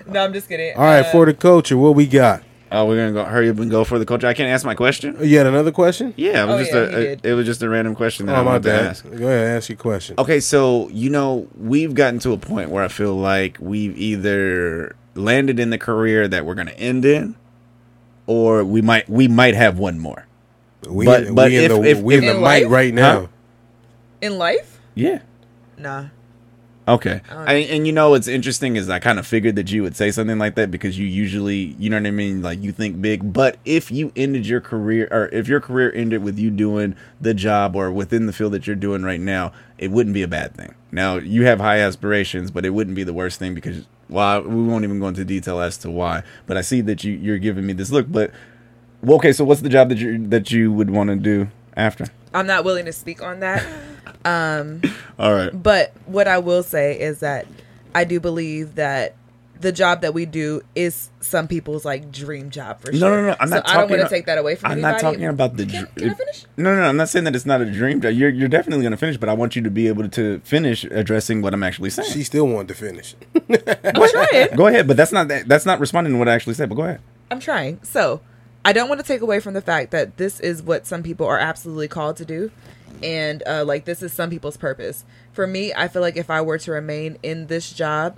No, 0.08 0.24
I'm 0.24 0.34
just 0.34 0.50
kidding. 0.50 0.76
All 0.76 0.84
right, 0.84 1.06
Uh, 1.06 1.12
for 1.12 1.26
the 1.26 1.34
culture, 1.34 1.78
what 1.78 1.96
we 1.96 2.08
got? 2.08 2.44
Oh, 2.74 2.86
we're 2.86 2.96
gonna 2.98 3.12
go 3.12 3.26
hurry 3.30 3.50
up 3.50 3.60
and 3.60 3.70
go 3.70 3.84
for 3.84 4.00
the 4.00 4.06
culture. 4.06 4.28
I 4.28 4.34
can't 4.34 4.50
ask 4.50 4.66
my 4.66 4.76
question. 4.76 5.18
You 5.22 5.38
had 5.38 5.46
another 5.46 5.72
question? 5.74 6.14
Yeah, 6.18 6.44
it 6.44 6.48
was 6.48 6.56
Oh, 6.56 6.60
just 6.60 6.72
yeah, 6.74 6.80
a, 6.80 7.12
a- 7.14 7.32
it 7.32 7.34
was 7.36 7.46
just 7.46 7.62
a 7.62 7.70
random 7.70 7.96
question 7.96 8.26
that 8.28 8.36
I 8.36 8.40
Oh, 8.40 8.44
my 8.44 8.52
wanted 8.54 8.64
to 8.64 8.74
ask. 8.74 9.04
Go 9.04 9.10
ahead, 9.28 9.48
and 9.48 9.58
ask 9.58 9.68
your 9.70 9.78
question. 9.78 10.16
Okay, 10.18 10.40
so 10.40 10.88
you 10.90 11.10
know 11.10 11.48
we've 11.58 11.94
gotten 11.94 12.20
to 12.20 12.32
a 12.32 12.38
point 12.38 12.70
where 12.70 12.84
I 12.84 12.88
feel 12.88 13.14
like 13.14 13.58
we've 13.60 13.96
either 13.98 14.96
landed 15.16 15.60
in 15.60 15.70
the 15.70 15.78
career 15.78 16.28
that 16.30 16.46
we're 16.46 16.56
gonna 16.56 16.72
end 16.72 17.04
in, 17.06 17.36
or 18.26 18.64
we 18.64 18.82
might 18.82 19.10
we 19.10 19.28
might 19.28 19.54
have 19.54 19.78
one 19.78 20.00
more. 20.00 20.26
We, 20.90 21.06
But- 21.06 21.26
we 21.28 21.32
but 21.32 21.52
in 21.52 21.64
if- 21.64 21.72
the, 21.72 21.84
if- 21.84 22.00
we 22.02 22.16
in 22.18 22.24
if- 22.24 22.30
the 22.30 22.36
In 22.36 22.42
mic 22.42 22.64
life? 22.64 22.72
right 22.72 22.94
now. 22.94 23.20
Huh? 23.22 23.28
in 24.22 24.38
life, 24.38 24.80
Yeah. 24.94 25.20
nah. 25.80 26.06
Okay. 26.88 27.22
I, 27.30 27.54
and 27.56 27.86
you 27.88 27.94
know 27.94 28.10
what's 28.10 28.28
interesting 28.28 28.76
is 28.76 28.90
I 28.90 29.00
kind 29.00 29.18
of 29.20 29.26
figured 29.26 29.56
that 29.56 29.72
you 29.72 29.82
would 29.84 29.96
say 29.96 30.12
something 30.12 30.38
like 30.40 30.56
that 30.56 30.70
because 30.72 30.98
you 31.00 31.06
usually, 31.08 31.76
you 31.80 31.90
know 31.90 31.98
what 31.98 32.06
I 32.08 32.12
mean, 32.12 32.42
like 32.42 32.62
you 32.62 32.72
think 32.72 33.02
big. 33.02 33.32
But 33.34 33.58
if 33.66 33.92
you 33.92 34.12
ended 34.16 34.46
your 34.48 34.60
career, 34.62 35.08
or 35.12 35.28
if 35.30 35.48
your 35.48 35.60
career 35.62 35.92
ended 35.94 36.24
with 36.24 36.38
you 36.38 36.50
doing 36.50 36.96
the 37.22 37.34
job 37.34 37.76
or 37.76 37.92
within 37.92 38.26
the 38.26 38.34
field 38.34 38.52
that 38.54 38.68
you're 38.68 38.76
doing 38.76 39.04
right 39.04 39.22
now, 39.22 39.54
it 39.78 39.90
wouldn't 39.92 40.14
be 40.16 40.24
a 40.24 40.28
bad 40.28 40.56
thing. 40.56 40.74
Now 40.92 41.16
you 41.18 41.46
have 41.46 41.60
high 41.60 41.80
aspirations, 41.80 42.52
but 42.52 42.66
it 42.66 42.72
wouldn't 42.72 42.96
be 42.96 43.04
the 43.04 43.14
worst 43.14 43.40
thing 43.40 43.54
because, 43.56 43.86
well, 44.10 44.42
we 44.42 44.64
won't 44.64 44.84
even 44.84 45.00
go 45.00 45.08
into 45.08 45.24
detail 45.24 45.62
as 45.62 45.78
to 45.80 45.90
why. 45.92 46.24
But 46.48 46.58
I 46.58 46.62
see 46.62 46.82
that 46.82 47.04
you 47.04 47.14
you're 47.14 47.38
giving 47.40 47.66
me 47.66 47.74
this 47.74 47.92
look. 47.92 48.12
But 48.12 48.32
well, 49.02 49.18
okay, 49.18 49.32
so 49.34 49.44
what's 49.46 49.62
the 49.62 49.70
job 49.70 49.90
that 49.90 49.98
you 49.98 50.28
that 50.28 50.52
you 50.52 50.72
would 50.72 50.90
want 50.90 51.10
to 51.10 51.16
do 51.16 51.48
after? 51.76 52.06
I'm 52.34 52.48
not 52.48 52.64
willing 52.64 52.86
to 52.86 52.94
speak 52.94 53.22
on 53.22 53.40
that. 53.42 53.66
Um, 54.24 54.82
All 55.20 55.34
right. 55.34 55.52
but 55.52 55.94
what 56.06 56.28
I 56.28 56.38
will 56.38 56.64
say 56.64 57.00
is 57.00 57.20
that 57.20 57.46
I 57.96 58.04
do 58.04 58.20
believe 58.20 58.76
that 58.76 59.16
the 59.60 59.72
job 59.72 60.02
that 60.02 60.14
we 60.16 60.26
do 60.26 60.62
is 60.76 61.10
some 61.20 61.48
people's 61.48 61.86
like 61.86 62.12
dream 62.12 62.50
job 62.50 62.80
for 62.82 62.92
No, 62.92 62.98
sure. 63.00 63.10
no, 63.10 63.16
no. 63.22 63.28
no. 63.30 63.36
I'm 63.40 63.48
so 63.50 63.56
not 63.56 63.70
I 63.70 63.74
don't 63.78 63.90
want 63.92 64.02
to 64.02 64.10
take 64.10 64.26
that 64.26 64.38
away 64.40 64.56
from. 64.56 64.72
I'm 64.72 64.78
anybody. 64.80 64.94
not 64.94 65.02
talking 65.02 65.26
about 65.26 65.56
the. 65.58 65.66
Dr- 65.66 65.94
can 65.96 66.10
I 66.10 66.14
finish? 66.14 66.46
No, 66.58 66.74
no, 66.76 66.82
no, 66.82 66.88
I'm 66.90 66.98
not 66.98 67.10
saying 67.10 67.26
that 67.26 67.36
it's 67.36 67.46
not 67.46 67.62
a 67.62 67.66
dream 67.72 68.02
job. 68.02 68.14
You're 68.14 68.30
you're 68.30 68.48
definitely 68.48 68.84
going 68.84 68.92
to 68.92 68.98
finish, 68.98 69.18
but 69.18 69.30
I 69.30 69.34
want 69.34 69.56
you 69.56 69.62
to 69.62 69.70
be 69.70 69.88
able 69.88 70.08
to 70.10 70.40
finish 70.40 70.84
addressing 70.86 71.42
what 71.42 71.54
I'm 71.54 71.62
actually 71.64 71.90
saying. 71.92 72.10
She 72.12 72.24
still 72.24 72.48
wanted 72.48 72.70
to 72.70 72.74
finish. 72.76 73.16
I'm 73.36 74.10
trying. 74.10 74.56
go 74.56 74.68
ahead, 74.68 74.88
but 74.88 74.98
that's 74.98 75.12
not 75.12 75.28
that, 75.28 75.48
that's 75.48 75.66
not 75.66 75.80
responding 75.80 76.14
to 76.14 76.20
what 76.20 76.28
I 76.28 76.34
actually 76.34 76.56
said. 76.56 76.68
But 76.70 76.76
go 76.76 76.84
ahead. 76.84 77.02
I'm 77.30 77.40
trying. 77.40 77.80
So 77.84 78.22
I 78.64 78.74
don't 78.74 78.90
want 78.90 79.02
to 79.02 79.08
take 79.08 79.22
away 79.22 79.40
from 79.40 79.54
the 79.54 79.62
fact 79.62 79.92
that 79.92 80.18
this 80.18 80.40
is 80.40 80.62
what 80.62 80.86
some 80.86 81.04
people 81.04 81.26
are 81.28 81.40
absolutely 81.40 81.88
called 81.88 82.18
to 82.18 82.26
do. 82.26 82.52
And 83.02 83.42
uh, 83.48 83.66
like 83.66 83.86
this 83.86 84.04
is 84.04 84.14
some 84.14 84.30
people's 84.30 84.58
purpose. 84.58 85.04
For 85.32 85.48
me, 85.48 85.74
I 85.74 85.88
feel 85.88 86.02
like 86.02 86.18
if 86.18 86.30
I 86.30 86.42
were 86.42 86.60
to 86.60 86.72
remain 86.72 87.18
in 87.24 87.48
this 87.48 87.74
job 87.74 88.18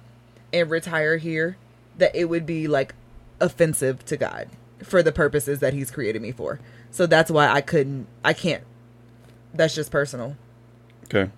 and 0.52 0.70
retire 0.70 1.18
here, 1.18 1.58
that 1.98 2.16
it 2.16 2.26
would 2.26 2.46
be 2.46 2.68
like 2.68 2.94
offensive 3.40 4.04
to 4.06 4.18
God 4.18 4.50
for 4.84 5.02
the 5.02 5.12
purposes 5.12 5.60
that 5.60 5.74
He's 5.74 5.92
created 5.92 6.22
me 6.22 6.32
for. 6.32 6.60
So 6.92 7.06
that's 7.06 7.32
why 7.32 7.48
I 7.48 7.62
couldn't, 7.62 8.08
I 8.24 8.34
can't. 8.34 8.64
That's 9.54 9.76
just 9.76 9.92
personal. 9.92 10.36
Okay. 11.06 11.32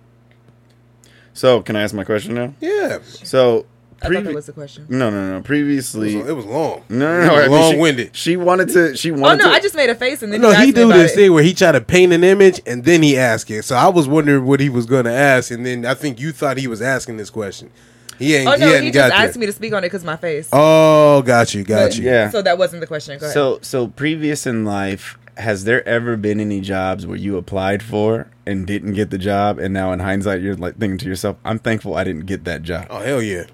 So, 1.32 1.60
can 1.60 1.76
I 1.76 1.82
ask 1.82 1.94
my 1.94 2.04
question 2.04 2.34
now? 2.34 2.54
Yeah, 2.60 3.00
So, 3.02 3.66
I 4.02 4.08
thought 4.08 4.24
that 4.24 4.34
was 4.34 4.46
the 4.46 4.52
question. 4.52 4.86
no, 4.90 5.08
no, 5.10 5.30
no. 5.32 5.38
it 5.38 5.44
Previously, 5.44 6.16
was, 6.16 6.28
it 6.28 6.32
was 6.32 6.44
long. 6.44 6.82
no, 6.90 6.98
no, 6.98 7.22
It 7.22 7.26
no. 7.26 7.32
was 7.32 7.40
I 7.40 7.48
mean, 7.48 7.60
long 7.60 7.78
winded. 7.78 8.14
She, 8.16 8.36
wanted 8.36 8.68
to. 8.70 8.96
She 8.96 9.10
wanted. 9.10 9.20
Oh 9.22 9.28
wanted 9.28 9.44
no, 9.44 9.50
to. 9.50 9.56
I 9.56 9.60
just 9.60 9.74
made 9.74 9.88
a 9.90 9.94
face 9.94 10.22
and 10.22 10.32
then 10.32 10.40
No, 10.42 10.50
you 10.50 10.54
he 10.56 10.58
asked 10.60 10.66
me 10.68 10.72
do 10.82 10.92
this 10.92 11.12
it. 11.12 11.14
thing 11.16 11.32
where 11.32 11.42
he 11.42 11.54
tried 11.54 11.72
to 11.72 11.80
paint 11.80 12.12
an 12.12 12.22
image 12.22 12.60
and 12.66 12.84
then 12.84 13.02
he 13.02 13.16
asked 13.18 13.50
it. 13.50 13.62
So 13.64 13.74
I 13.74 13.88
was 13.88 14.06
wondering 14.06 14.44
what 14.44 14.60
he 14.60 14.68
was 14.68 14.84
going 14.86 15.04
to 15.06 15.12
ask, 15.12 15.50
and 15.50 15.64
then 15.64 15.86
I 15.86 15.94
think 15.94 16.20
you 16.20 16.32
thought 16.32 16.58
he 16.58 16.66
was 16.66 16.82
asking 16.82 17.16
this 17.16 17.30
question. 17.30 17.70
He 18.18 18.34
ain't. 18.34 18.48
Oh 18.48 18.52
he 18.52 18.60
no, 18.60 18.66
hadn't 18.68 18.84
he 18.84 18.90
got 18.90 19.08
just 19.08 19.16
there. 19.18 19.28
asked 19.28 19.36
me 19.38 19.46
to 19.46 19.52
speak 19.52 19.72
on 19.72 19.78
it 19.82 19.88
because 19.88 20.04
my 20.04 20.16
face. 20.16 20.48
Oh, 20.52 21.22
got 21.22 21.54
you, 21.54 21.64
got 21.64 21.90
But- 21.90 21.98
you. 21.98 22.04
Yeah. 22.04 22.30
So 22.30 22.42
that 22.42 22.58
wasn't 22.58 22.80
the 22.80 22.86
question. 22.86 23.18
Go 23.18 23.26
ahead. 23.26 23.34
So, 23.34 23.58
so 23.62 23.88
previous 23.88 24.46
in 24.46 24.64
life, 24.64 25.18
has 25.36 25.64
there 25.64 25.86
ever 25.86 26.16
been 26.16 26.40
any 26.40 26.60
jobs 26.60 27.06
where 27.06 27.16
you 27.16 27.36
applied 27.36 27.82
for 27.82 28.28
and 28.46 28.66
didn't 28.66 28.94
get 28.94 29.10
the 29.10 29.18
job, 29.18 29.58
and 29.58 29.74
now 29.74 29.92
in 29.92 30.00
hindsight, 30.00 30.40
you're 30.40 30.56
like 30.56 30.78
thinking 30.78 30.98
to 30.98 31.06
yourself, 31.06 31.36
"I'm 31.44 31.58
thankful 31.58 31.94
I 31.94 32.04
didn't 32.04 32.26
get 32.26 32.44
that 32.44 32.62
job." 32.62 32.86
Oh 32.90 33.00
hell 33.00 33.22
yeah! 33.22 33.44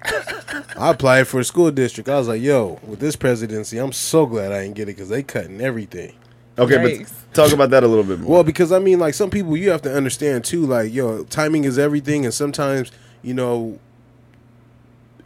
I 0.76 0.90
applied 0.90 1.26
for 1.28 1.40
a 1.40 1.44
school 1.44 1.70
district. 1.70 2.08
I 2.08 2.18
was 2.18 2.28
like, 2.28 2.42
yo, 2.42 2.78
with 2.86 3.00
this 3.00 3.16
presidency, 3.16 3.78
I'm 3.78 3.92
so 3.92 4.26
glad 4.26 4.52
I 4.52 4.62
didn't 4.62 4.76
get 4.76 4.82
it 4.84 4.96
because 4.96 5.08
they 5.08 5.22
cutting 5.22 5.60
everything. 5.60 6.14
Okay, 6.58 6.74
Yikes. 6.76 7.12
but 7.30 7.34
talk 7.34 7.52
about 7.52 7.70
that 7.70 7.82
a 7.82 7.88
little 7.88 8.04
bit 8.04 8.20
more. 8.20 8.30
Well, 8.30 8.44
because 8.44 8.72
I 8.72 8.78
mean, 8.78 8.98
like 8.98 9.14
some 9.14 9.30
people, 9.30 9.56
you 9.56 9.70
have 9.70 9.82
to 9.82 9.94
understand 9.94 10.44
too. 10.44 10.66
Like, 10.66 10.92
yo, 10.92 11.24
timing 11.24 11.64
is 11.64 11.78
everything, 11.78 12.24
and 12.24 12.32
sometimes, 12.32 12.92
you 13.22 13.34
know, 13.34 13.78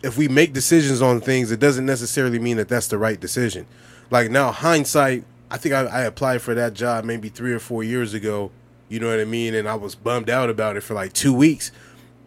if 0.03 0.17
we 0.17 0.29
make 0.29 0.53
decisions 0.53 1.03
on 1.03 1.21
things, 1.21 1.51
it 1.51 1.61
doesn't 1.61 1.85
necessarily 1.87 2.39
mean 2.39 2.57
that 2.57 2.69
that's 2.69 2.89
the 2.89 2.99
right 2.99 3.19
decision. 3.21 3.67
Like 4.11 4.31
now, 4.31 4.53
hindsight, 4.53 5.25
I 5.51 5.59
think 5.59 5.75
I, 5.75 5.83
I 5.83 6.01
applied 6.03 6.43
for 6.43 6.55
that 6.55 6.75
job 6.75 7.05
maybe 7.05 7.29
three 7.29 7.53
or 7.53 7.59
four 7.59 7.85
years 7.85 8.15
ago. 8.15 8.51
You 8.89 9.01
know 9.01 9.09
what 9.09 9.21
I 9.21 9.25
mean? 9.25 9.55
And 9.55 9.69
I 9.69 9.75
was 9.75 9.95
bummed 9.95 10.31
out 10.31 10.51
about 10.51 10.77
it 10.77 10.83
for 10.83 10.95
like 10.95 11.13
two 11.13 11.35
weeks. 11.35 11.73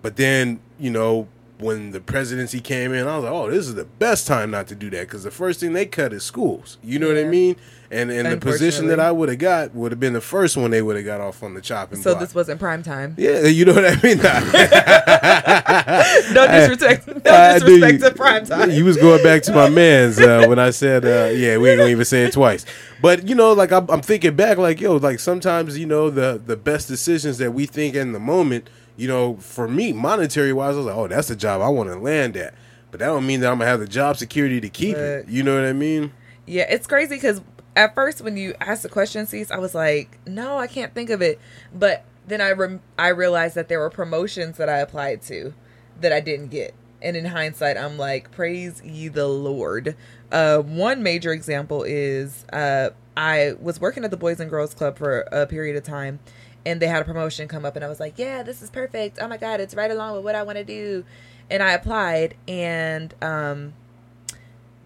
But 0.02 0.16
then, 0.16 0.60
you 0.80 0.90
know, 0.90 1.28
when 1.60 1.92
the 1.92 2.00
presidency 2.00 2.62
came 2.62 2.94
in, 2.94 3.08
I 3.08 3.16
was 3.18 3.26
like, 3.26 3.34
oh, 3.34 3.50
this 3.52 3.68
is 3.68 3.76
the 3.76 3.84
best 3.86 4.26
time 4.26 4.52
not 4.52 4.68
to 4.68 4.76
do 4.76 4.90
that 4.92 5.02
because 5.02 5.24
the 5.24 5.32
first 5.32 5.60
thing 5.60 5.74
they 5.74 5.86
cut 5.86 6.14
is 6.14 6.24
schools. 6.24 6.78
You 6.82 7.00
know 7.00 7.08
what 7.10 7.18
I 7.18 7.26
mean? 7.26 7.58
And 7.92 8.12
and 8.12 8.32
the 8.32 8.38
position 8.38 8.86
that 8.88 9.00
I 9.00 9.12
would 9.12 9.30
have 9.30 9.40
got 9.40 9.74
would 9.74 9.92
have 9.92 10.00
been 10.00 10.14
the 10.14 10.22
first 10.22 10.56
one 10.56 10.70
they 10.70 10.82
would 10.82 10.96
have 10.96 11.06
got 11.06 11.22
off 11.22 11.42
on 11.42 11.56
the 11.56 11.62
chopping 11.62 11.98
so 12.00 12.12
block. 12.12 12.20
So 12.22 12.26
this 12.26 12.36
wasn't 12.36 12.60
prime 12.60 12.84
time. 12.84 13.16
yeah, 13.18 13.48
you 13.48 13.66
know 13.66 13.74
what 13.74 13.86
I 13.86 13.96
mean? 14.02 14.20
No 16.34 16.48
disrespect. 16.48 17.08
No 17.26 17.32
I 17.34 17.54
disrespect 17.60 17.94
you- 17.94 18.00
to 18.10 18.16
prime 18.16 18.46
time. 18.46 18.72
You 18.72 18.86
was 18.86 18.98
going 18.98 19.24
back 19.24 19.42
to 19.44 19.54
my 19.54 19.70
man's 19.70 20.20
uh, 20.20 20.46
when 20.48 20.60
I 20.60 20.70
said, 20.70 21.04
uh, 21.04 21.32
yeah, 21.34 21.58
we 21.58 21.70
ain't 21.70 21.80
gonna 21.80 21.92
even 21.92 22.06
say 22.06 22.26
it 22.26 22.34
twice. 22.34 22.66
But 23.02 23.28
you 23.28 23.36
know, 23.36 23.54
like 23.54 23.72
I'm, 23.72 23.90
I'm 23.90 24.02
thinking 24.02 24.36
back, 24.36 24.58
like 24.58 24.80
yo, 24.80 24.98
like 24.98 25.20
sometimes 25.20 25.78
you 25.78 25.86
know 25.86 26.10
the 26.10 26.42
the 26.44 26.58
best 26.58 26.88
decisions 26.88 27.38
that 27.40 27.54
we 27.54 27.66
think 27.66 27.96
in 27.96 28.12
the 28.12 28.20
moment, 28.20 28.70
you 29.00 29.08
know, 29.08 29.38
for 29.38 29.68
me, 29.68 29.94
monetary 29.94 30.52
wise, 30.52 30.76
I 30.76 30.78
was 30.78 30.86
like, 30.88 30.96
oh, 30.96 31.08
that's 31.08 31.30
the 31.30 31.36
job 31.36 31.62
I 31.62 31.70
want 31.70 31.90
to 31.90 31.98
land 31.98 32.36
at. 32.36 32.54
But 32.92 33.00
that 33.00 33.08
don't 33.08 33.26
mean 33.26 33.40
that 33.40 33.52
I'm 33.52 33.60
gonna 33.60 33.70
have 33.70 33.80
the 33.80 33.88
job 33.88 34.18
security 34.18 34.60
to 34.60 34.70
keep 34.70 34.98
it. 34.98 35.30
You 35.30 35.44
know 35.44 35.56
what 35.56 35.66
I 35.66 35.74
mean? 35.74 36.12
Yeah, 36.46 36.66
it's 36.70 36.86
crazy 36.88 37.16
because 37.16 37.42
at 37.76 37.96
first 37.96 38.22
when 38.22 38.36
you 38.36 38.56
asked 38.60 38.84
the 38.84 38.90
question, 38.90 39.26
Cease, 39.26 39.52
I 39.52 39.58
was 39.58 39.74
like, 39.74 40.18
no, 40.28 40.58
I 40.58 40.68
can't 40.68 40.94
think 40.94 41.10
of 41.12 41.22
it. 41.22 41.40
But 41.74 42.04
then 42.28 42.42
I 42.42 42.52
rem- 42.52 42.82
I 42.98 43.10
realized 43.10 43.56
that 43.56 43.70
there 43.70 43.80
were 43.80 43.90
promotions 43.90 44.58
that 44.58 44.68
I 44.68 44.80
applied 44.80 45.22
to 45.24 45.54
that 46.02 46.12
I 46.12 46.20
didn't 46.20 46.48
get. 46.48 46.74
And 47.02 47.16
in 47.16 47.26
hindsight, 47.26 47.78
I'm 47.78 47.98
like, 47.98 48.32
praise 48.32 48.82
ye 48.84 49.08
the 49.08 49.28
Lord. 49.28 49.96
Uh, 50.32 50.60
one 50.60 51.02
major 51.02 51.32
example 51.32 51.84
is 51.84 52.44
uh, 52.52 52.90
I 53.16 53.54
was 53.62 53.80
working 53.80 54.04
at 54.04 54.12
the 54.12 54.18
Boys 54.18 54.40
and 54.40 54.50
Girls 54.50 54.74
Club 54.74 54.98
for 54.98 55.22
a 55.32 55.46
period 55.46 55.76
of 55.76 55.84
time, 55.84 56.20
and 56.66 56.82
they 56.82 56.88
had 56.88 57.02
a 57.02 57.06
promotion 57.06 57.48
come 57.48 57.66
up, 57.66 57.76
and 57.76 57.86
I 57.86 57.88
was 57.88 58.00
like, 58.00 58.18
yeah, 58.18 58.44
this 58.44 58.62
is 58.62 58.70
perfect. 58.70 59.20
Oh 59.22 59.28
my 59.28 59.38
God, 59.38 59.60
it's 59.60 59.76
right 59.76 59.92
along 59.92 60.16
with 60.16 60.24
what 60.24 60.36
I 60.36 60.44
want 60.44 60.58
to 60.58 60.64
do. 60.64 61.06
And 61.50 61.64
I 61.64 61.72
applied, 61.72 62.36
and 62.48 63.14
um, 63.22 63.74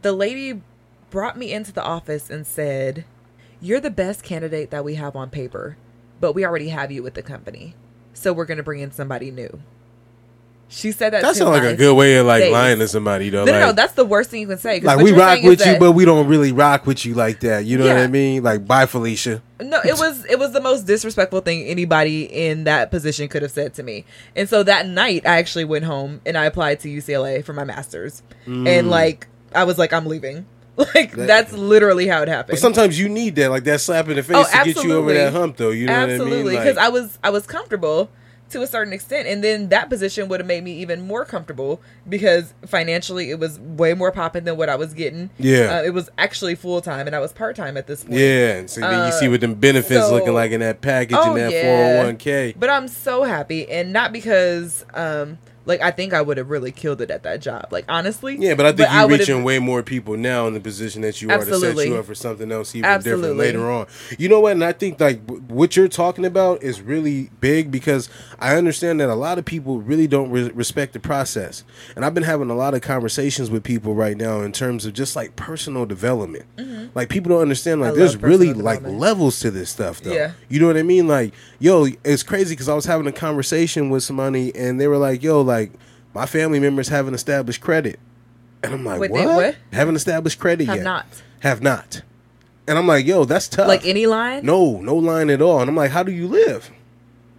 the 0.01 0.13
lady 0.13 0.61
brought 1.09 1.37
me 1.37 1.51
into 1.51 1.71
the 1.71 1.83
office 1.83 2.29
and 2.29 2.47
said, 2.47 3.05
You're 3.59 3.79
the 3.79 3.91
best 3.91 4.23
candidate 4.23 4.71
that 4.71 4.85
we 4.85 4.95
have 4.95 5.15
on 5.15 5.29
paper, 5.29 5.77
but 6.19 6.33
we 6.33 6.45
already 6.45 6.69
have 6.69 6.91
you 6.91 7.03
with 7.03 7.15
the 7.15 7.21
company. 7.21 7.75
So 8.13 8.31
we're 8.31 8.45
going 8.45 8.57
to 8.57 8.63
bring 8.63 8.79
in 8.79 8.91
somebody 8.91 9.31
new. 9.31 9.61
She 10.73 10.91
said 10.91 11.13
that. 11.13 11.21
That 11.21 11.35
sounds 11.35 11.51
like 11.51 11.63
a 11.63 11.75
good 11.75 11.95
way 11.95 12.15
of 12.17 12.25
like 12.25 12.43
face. 12.43 12.51
lying 12.51 12.79
to 12.79 12.87
somebody 12.87 13.29
though. 13.29 13.45
No, 13.45 13.51
no, 13.51 13.57
like, 13.59 13.67
no, 13.67 13.71
that's 13.73 13.93
the 13.93 14.05
worst 14.05 14.31
thing 14.31 14.41
you 14.41 14.47
can 14.47 14.57
say. 14.57 14.79
like 14.79 14.97
we 14.97 15.11
rock 15.11 15.43
with 15.43 15.63
you, 15.63 15.77
but 15.77 15.91
we 15.91 16.03
don't 16.03 16.27
really 16.27 16.51
rock 16.51 16.87
with 16.87 17.05
you 17.05 17.13
like 17.13 17.41
that. 17.41 17.65
You 17.65 17.77
know 17.77 17.85
what 17.87 17.97
I 17.97 18.07
mean? 18.07 18.41
Like, 18.41 18.65
bye, 18.65 18.87
Felicia. 18.87 19.43
No, 19.61 19.79
it 19.85 19.97
was 19.99 20.25
it 20.25 20.39
was 20.39 20.51
the 20.51 20.61
most 20.61 20.87
disrespectful 20.87 21.41
thing 21.41 21.63
anybody 21.65 22.23
in 22.23 22.63
that 22.63 22.89
position 22.89 23.27
could 23.27 23.43
have 23.43 23.51
said 23.51 23.75
to 23.75 23.83
me. 23.83 24.03
And 24.35 24.49
so 24.49 24.63
that 24.63 24.87
night 24.87 25.27
I 25.27 25.37
actually 25.37 25.65
went 25.65 25.85
home 25.85 26.21
and 26.25 26.35
I 26.37 26.45
applied 26.45 26.79
to 26.81 26.89
UCLA 26.89 27.45
for 27.45 27.53
my 27.53 27.63
masters. 27.63 28.23
Mm. 28.47 28.67
And 28.67 28.89
like 28.89 29.27
I 29.53 29.65
was 29.65 29.77
like 29.77 29.93
I'm 29.93 30.05
leaving. 30.07 30.45
Like 30.75 31.11
That- 31.11 31.27
that's 31.27 31.53
literally 31.53 32.07
how 32.07 32.23
it 32.23 32.27
happened. 32.29 32.53
But 32.53 32.59
sometimes 32.59 32.99
you 32.99 33.07
need 33.07 33.35
that, 33.35 33.51
like 33.51 33.63
that 33.65 33.79
slap 33.79 34.09
in 34.09 34.15
the 34.15 34.23
face 34.23 34.35
Oh, 34.35 34.43
to 34.63 34.73
get 34.73 34.83
you 34.83 34.93
over 34.93 35.13
that 35.13 35.31
hump, 35.31 35.57
though. 35.57 35.69
You 35.69 35.85
know 35.85 35.93
Absolutely, 35.93 36.25
what 36.25 36.25
I 36.25 36.29
mean? 36.31 36.39
Absolutely. 36.39 36.57
Because 36.57 36.75
Like, 36.77 36.85
I 36.85 36.89
was 36.89 37.19
I 37.25 37.29
was 37.29 37.45
comfortable 37.45 38.09
to 38.53 38.61
a 38.63 38.67
certain 38.67 38.93
extent, 38.93 39.27
and 39.27 39.43
then 39.43 39.69
that 39.69 39.89
position 39.89 40.27
would 40.29 40.39
have 40.39 40.47
made 40.47 40.63
me 40.63 40.73
even 40.79 41.05
more 41.05 41.25
comfortable 41.25 41.81
because 42.07 42.53
financially 42.65 43.29
it 43.29 43.39
was 43.39 43.59
way 43.59 43.93
more 43.93 44.11
popping 44.11 44.45
than 44.45 44.57
what 44.57 44.69
I 44.69 44.75
was 44.75 44.93
getting. 44.93 45.29
Yeah. 45.37 45.77
uh, 45.79 45.83
it 45.83 45.91
was 45.93 46.09
actually 46.17 46.55
full 46.55 46.81
time, 46.81 47.05
and 47.07 47.15
I 47.15 47.19
was 47.19 47.33
part 47.33 47.55
time 47.55 47.75
at 47.77 47.85
this 47.87 48.03
point. 48.03 48.17
yeah, 48.19 48.53
and 48.57 48.69
so 48.69 48.81
then 48.81 48.91
you 48.93 48.97
Uh, 48.97 49.11
see 49.11 49.27
what 49.27 49.41
them 49.41 49.55
benefits 49.55 50.07
so- 50.07 50.13
looking 50.13 50.33
like 50.33 50.51
in 50.51 50.61
that 50.61 50.81
package 50.81 51.17
Oh, 51.19 51.33
and 51.33 51.37
that 51.37 51.51
yeah. 51.51 52.03
401k. 52.03 52.55
But 52.57 52.69
I'm 52.69 52.87
so 52.87 53.23
happy, 53.23 53.69
and 53.69 53.91
not 53.91 54.11
because 54.13 54.85
um 54.93 55.37
like 55.65 55.81
I 55.81 55.91
think 55.91 56.13
I 56.13 56.21
would 56.21 56.37
have 56.37 56.49
really 56.49 56.71
killed 56.71 57.01
it 57.01 57.09
at 57.11 57.23
that 57.23 57.41
job. 57.41 57.67
Like 57.71 57.85
honestly, 57.87 58.35
Yeah, 58.37 58.55
but 58.55 58.65
I 58.65 58.71
think 58.73 58.89
you're 58.91 59.01
would've- 59.07 59.19
reaching 59.19 59.43
way 59.43 59.59
more 59.59 59.83
people 59.83 60.17
now 60.17 60.47
in 60.47 60.53
the 60.53 60.59
position 60.59 61.01
that 61.03 61.21
you 61.21 61.29
are 61.31 61.37
to 61.43 61.59
set 61.59 61.75
you 61.87 61.95
up 61.97 62.05
for 62.05 62.15
something 62.15 62.51
else 62.51 62.75
even 62.75 63.01
different 63.01 63.37
later 63.37 63.69
on. 63.71 63.87
You 64.17 64.29
know 64.29 64.39
what? 64.41 64.53
And 64.53 64.63
I 64.63 64.73
think 64.73 64.99
like 64.99 65.21
what 65.47 65.75
you're 65.75 65.87
talking 65.87 66.25
about 66.25 66.61
is 66.63 66.81
really 66.81 67.29
big 67.39 67.71
because 67.71 68.09
I 68.39 68.55
understand 68.57 68.99
that 68.99 69.09
a 69.09 69.15
lot 69.15 69.37
of 69.37 69.45
people 69.45 69.79
really 69.79 70.07
don't 70.07 70.29
re- 70.31 70.51
respect 70.53 70.93
the 70.93 70.99
process. 70.99 71.63
And 71.95 72.03
I've 72.03 72.13
been 72.13 72.23
having 72.23 72.49
a 72.49 72.55
lot 72.55 72.73
of 72.73 72.81
conversations 72.81 73.49
with 73.49 73.63
people 73.63 73.95
right 73.95 74.17
now 74.17 74.41
in 74.41 74.51
terms 74.51 74.85
of 74.85 74.93
just 74.93 75.15
like 75.15 75.35
personal 75.35 75.85
development. 75.85 76.45
Like 76.95 77.09
people 77.09 77.29
don't 77.29 77.41
understand 77.41 77.79
like 77.81 77.93
Mm-hmm. 77.93 77.95
I 78.01 78.05
there's 78.05 78.17
really 78.17 78.53
like 78.53 78.81
levels 78.83 79.39
to 79.41 79.51
this 79.51 79.69
stuff 79.69 80.01
though. 80.01 80.13
Yeah. 80.13 80.31
You 80.49 80.59
know 80.59 80.67
what 80.67 80.77
I 80.77 80.83
mean? 80.83 81.07
Like, 81.07 81.33
yo, 81.59 81.87
it's 82.03 82.23
crazy 82.23 82.53
because 82.55 82.67
I 82.69 82.73
was 82.73 82.85
having 82.85 83.07
a 83.07 83.11
conversation 83.11 83.89
with 83.89 84.03
somebody 84.03 84.55
and 84.55 84.79
they 84.79 84.87
were 84.87 84.97
like, 84.97 85.21
yo, 85.21 85.41
like 85.41 85.52
my 86.13 86.25
family 86.25 86.59
members 86.59 86.89
haven't 86.89 87.13
established 87.13 87.61
credit. 87.61 87.99
And 88.63 88.73
I'm 88.73 88.85
like, 88.85 88.99
Wait, 88.99 89.11
what? 89.11 89.19
they 89.19 89.25
what? 89.25 89.55
Haven't 89.71 89.95
established 89.95 90.39
credit 90.39 90.67
have 90.67 90.77
yet. 90.77 90.83
not 90.83 91.05
Have 91.41 91.61
not. 91.61 92.01
And 92.67 92.77
I'm 92.77 92.87
like, 92.87 93.05
yo, 93.05 93.25
that's 93.25 93.49
tough. 93.49 93.67
like 93.67 93.85
any 93.85 94.05
line. 94.05 94.45
No, 94.45 94.79
no 94.79 94.95
line 94.95 95.29
at 95.29 95.41
all. 95.41 95.59
And 95.59 95.69
I'm 95.69 95.75
like, 95.75 95.91
how 95.91 96.01
do 96.03 96.13
you 96.13 96.27
live? 96.27 96.71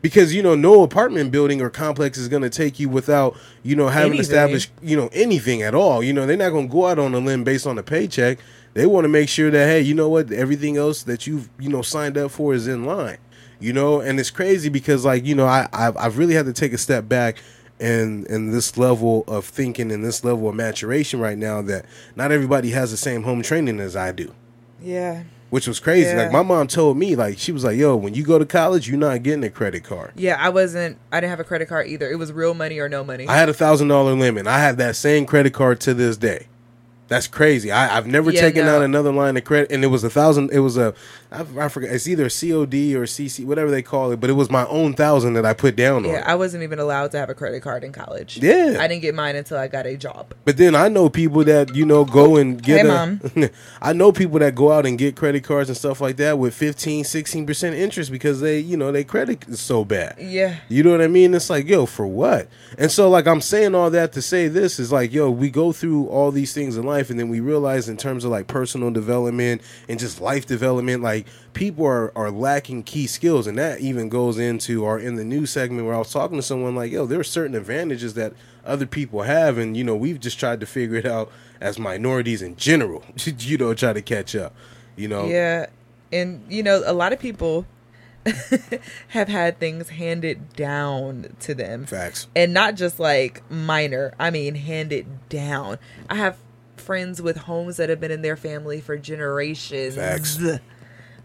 Because 0.03 0.35
you 0.35 0.43
know, 0.43 0.55
no 0.55 0.83
apartment 0.83 1.33
building 1.33 1.63
or 1.63 1.71
complex 1.71 2.19
is 2.19 2.29
going 2.29 2.43
to 2.43 2.51
take 2.51 2.79
you 2.79 2.91
without 2.91 3.39
you 3.63 3.75
know 3.75 3.89
having 3.89 4.13
Anything. 4.13 4.21
established 4.21 4.71
you 4.83 4.99
know 4.99 5.09
anything 5.15 5.63
at 5.63 5.75
all. 5.75 6.03
You 6.03 6.13
know, 6.13 6.27
they're 6.27 6.37
not 6.37 6.51
going 6.51 6.69
to 6.69 6.73
go 6.73 6.89
out 6.89 6.99
on 6.99 7.15
a 7.15 7.19
limb 7.19 7.43
based 7.43 7.67
on 7.67 7.79
a 7.79 7.83
paycheck. 7.83 8.39
They 8.75 8.85
want 8.85 9.07
to 9.07 9.09
make 9.09 9.31
sure 9.31 9.51
that 9.51 9.67
hey, 9.67 9.81
you 9.81 9.95
know 9.95 10.11
what, 10.11 10.31
everything 10.31 10.77
else 10.77 11.05
that 11.05 11.27
you've 11.27 11.49
you 11.59 11.71
know 11.71 11.81
signed 11.81 12.19
up 12.19 12.33
for 12.33 12.53
is 12.53 12.69
in 12.69 12.85
line. 12.85 13.17
You 13.61 13.73
know, 13.73 14.01
and 14.01 14.21
it's 14.21 14.31
crazy 14.31 14.69
because 14.69 15.07
like 15.07 15.25
you 15.25 15.35
know, 15.35 15.47
I 15.47 15.69
I've, 15.73 15.97
I've 15.97 16.19
really 16.19 16.35
had 16.35 16.45
to 16.45 16.53
take 16.53 16.75
a 16.75 16.79
step 16.79 17.09
back 17.09 17.39
and 17.81 18.27
and 18.29 18.53
this 18.53 18.77
level 18.79 19.25
of 19.27 19.45
thinking 19.45 19.91
and 19.91 20.05
this 20.05 20.23
level 20.25 20.49
of 20.49 20.55
maturation 20.55 21.19
right 21.21 21.37
now 21.39 21.61
that 21.63 21.85
not 22.17 22.31
everybody 22.33 22.71
has 22.71 22.91
the 22.91 22.97
same 22.97 23.23
home 23.25 23.43
training 23.43 23.81
as 23.81 23.97
I 23.97 24.13
do 24.13 24.33
Yeah. 24.81 25.25
which 25.51 25.67
was 25.69 25.79
crazy. 25.81 26.09
Yeah. 26.09 26.23
Like 26.23 26.33
my 26.33 26.43
mom 26.43 26.67
told 26.69 26.97
me, 26.97 27.15
like 27.17 27.39
she 27.39 27.53
was 27.53 27.63
like, 27.65 27.77
"Yo, 27.77 27.95
when 27.97 28.15
you 28.15 28.25
go 28.25 28.39
to 28.39 28.47
college, 28.47 28.89
you're 28.89 28.99
not 28.99 29.23
getting 29.23 29.45
a 29.45 29.51
credit 29.51 29.85
card." 29.85 30.13
Yeah, 30.17 30.37
I 30.41 30.49
wasn't. 30.49 30.99
I 31.13 31.21
didn't 31.21 31.31
have 31.31 31.41
a 31.41 31.45
credit 31.45 31.69
card 31.69 31.87
either. 31.89 32.11
It 32.11 32.17
was 32.17 32.33
real 32.33 32.55
money 32.55 32.79
or 32.81 32.89
no 32.89 33.05
money. 33.05 33.29
I 33.29 33.37
had 33.37 33.49
a 33.49 33.55
thousand 33.55 33.89
dollar 33.89 34.15
limit. 34.15 34.47
I 34.49 34.59
have 34.59 34.77
that 34.79 34.97
same 34.97 35.27
credit 35.27 35.53
card 35.53 35.81
to 35.83 35.95
this 35.95 36.17
day. 36.17 36.47
That's 37.07 37.27
crazy. 37.27 37.71
I, 37.71 37.97
I've 37.97 38.07
never 38.07 38.31
Yeah, 38.31 38.41
taken 38.41 38.65
no. 38.65 38.77
out 38.77 38.83
another 38.83 39.13
line 39.13 39.37
of 39.37 39.45
credit, 39.45 39.71
and 39.71 39.85
it 39.85 39.89
was 39.89 40.05
a 40.05 40.11
thousand. 40.11 40.51
It 40.53 40.61
was 40.61 40.79
a, 40.79 40.95
I, 41.31 41.45
I 41.59 41.69
forget. 41.69 41.91
It's 41.93 42.09
either 42.09 42.25
COD 42.31 42.95
or 42.95 43.05
CC, 43.05 43.45
whatever 43.45 43.71
they 43.71 43.83
call 43.83 44.11
it. 44.13 44.21
But 44.21 44.31
it 44.31 44.35
was 44.35 44.51
my 44.51 44.67
own 44.69 44.95
thousand 44.95 45.35
that 45.35 45.45
I 45.45 45.53
put 45.53 45.77
down 45.77 46.07
on. 46.07 46.11
yeah. 46.13 46.25
I 46.27 46.35
wasn't 46.35 46.63
even 46.63 46.79
allowed 46.79 47.11
to 47.11 47.19
have 47.19 47.29
a 47.29 47.35
credit 47.35 47.63
card 47.63 47.85
in 47.85 47.93
college. 47.93 48.39
Yeah. 48.43 48.79
I 48.81 48.89
didn't 48.89 49.03
get 49.03 49.15
mine 49.15 49.37
until 49.37 49.59
I 49.59 49.69
got 49.69 49.85
a 49.87 49.99
job. 49.99 50.33
But 50.47 50.57
then 50.57 50.75
I 50.75 50.89
know 50.89 51.11
people 51.11 51.45
that 51.45 51.75
you 51.75 51.85
know 51.85 52.07
go 52.07 52.37
and 52.37 52.63
get 52.63 52.81
Hey, 52.87 52.89
a. 52.89 52.93
Mom. 52.93 53.21
I 53.83 53.93
know 53.93 54.11
people 54.11 54.39
that 54.39 54.55
go 54.55 54.73
out 54.73 54.87
and 54.87 54.97
get 54.99 55.15
credit 55.15 55.45
cards 55.45 55.69
and 55.69 55.77
stuff 55.77 56.01
like 56.01 56.17
that 56.17 56.39
with 56.39 56.55
15, 56.55 57.05
16 57.05 57.47
percent 57.47 57.77
interest 57.77 58.11
because 58.13 58.41
they, 58.41 58.59
you 58.61 58.79
know, 58.79 58.91
they 58.93 59.05
credit 59.05 59.47
is 59.47 59.61
so 59.61 59.85
bad. 59.85 60.17
Yeah. 60.19 60.57
You 60.71 60.83
know 60.83 60.93
what 60.93 61.03
I 61.03 61.09
mean? 61.09 61.35
It's 61.35 61.51
like, 61.51 61.69
yo, 61.69 61.85
for 61.85 62.07
what? 62.07 62.49
And 62.79 62.91
so, 62.91 63.11
like, 63.11 63.27
I'm 63.27 63.43
saying 63.43 63.75
all 63.75 63.91
that 63.91 64.13
to 64.15 64.23
say 64.23 64.49
this 64.49 64.79
is 64.81 64.91
like, 64.91 65.13
yo, 65.13 65.31
we 65.31 65.51
go 65.51 65.71
through 65.73 66.07
all 66.07 66.31
these 66.31 66.55
things 66.55 66.79
in 66.79 66.85
life. 66.85 66.94
Life, 66.95 67.11
and 67.11 67.19
then 67.19 67.29
we 67.29 67.41
realize 67.41 67.89
in 67.89 67.97
terms 67.97 68.25
of 68.25 68.31
like 68.31 68.47
personal 68.47 68.91
development 68.91 69.63
and 69.89 69.99
just 69.99 70.21
life 70.21 70.47
development, 70.47 71.03
like 71.03 71.27
people 71.53 71.85
are 71.87 72.13
are 72.17 72.31
lacking 72.31 72.83
key 72.83 73.07
skills, 73.07 73.47
and 73.47 73.59
that 73.59 73.81
even 73.81 74.09
goes 74.09 74.39
into 74.39 74.85
our 74.85 74.99
in 74.99 75.17
the 75.17 75.25
news 75.25 75.51
segment 75.51 75.87
where 75.87 75.95
I 75.95 75.99
was 75.99 76.13
talking 76.13 76.37
to 76.37 76.43
someone 76.43 76.75
like, 76.75 76.93
yo, 76.93 77.07
there 77.07 77.21
are 77.21 77.25
certain 77.25 77.57
advantages 77.57 78.15
that 78.15 78.33
other 78.65 78.87
people 78.87 79.23
have, 79.23 79.59
and 79.59 79.77
you 79.77 79.85
know 79.85 79.97
we've 79.97 80.21
just 80.21 80.39
tried 80.39 80.61
to 80.61 80.67
figure 80.67 80.97
it 80.97 81.07
out 81.07 81.31
as 81.61 81.79
minorities 81.79 82.43
in 82.43 82.57
general, 82.57 83.03
you 83.39 83.59
know, 83.59 83.75
try 83.75 83.93
to 83.93 84.03
catch 84.03 84.37
up, 84.37 84.55
you 84.97 85.09
know. 85.09 85.27
Yeah. 85.27 85.67
And 86.13 86.45
you 86.49 86.63
know, 86.63 86.83
a 86.85 86.93
lot 86.93 87.13
of 87.13 87.19
people 87.19 87.67
have 89.09 89.29
had 89.29 89.59
things 89.59 89.91
handed 89.91 90.53
down 90.55 91.35
to 91.41 91.55
them. 91.55 91.87
Facts. 91.87 92.29
And 92.35 92.55
not 92.55 92.75
just 92.75 92.99
like 92.99 93.43
minor, 93.51 94.15
I 94.19 94.31
mean 94.31 94.55
handed 94.55 95.29
down. 95.29 95.79
I 96.09 96.17
have 96.17 96.39
friends 96.85 97.21
with 97.21 97.37
homes 97.37 97.79
that 97.79 97.89
have 97.89 98.01
been 98.01 98.11
in 98.11 98.23
their 98.23 98.37
family 98.37 98.81
for 98.81 98.97
generations. 98.97 99.97
Facts. 99.97 100.39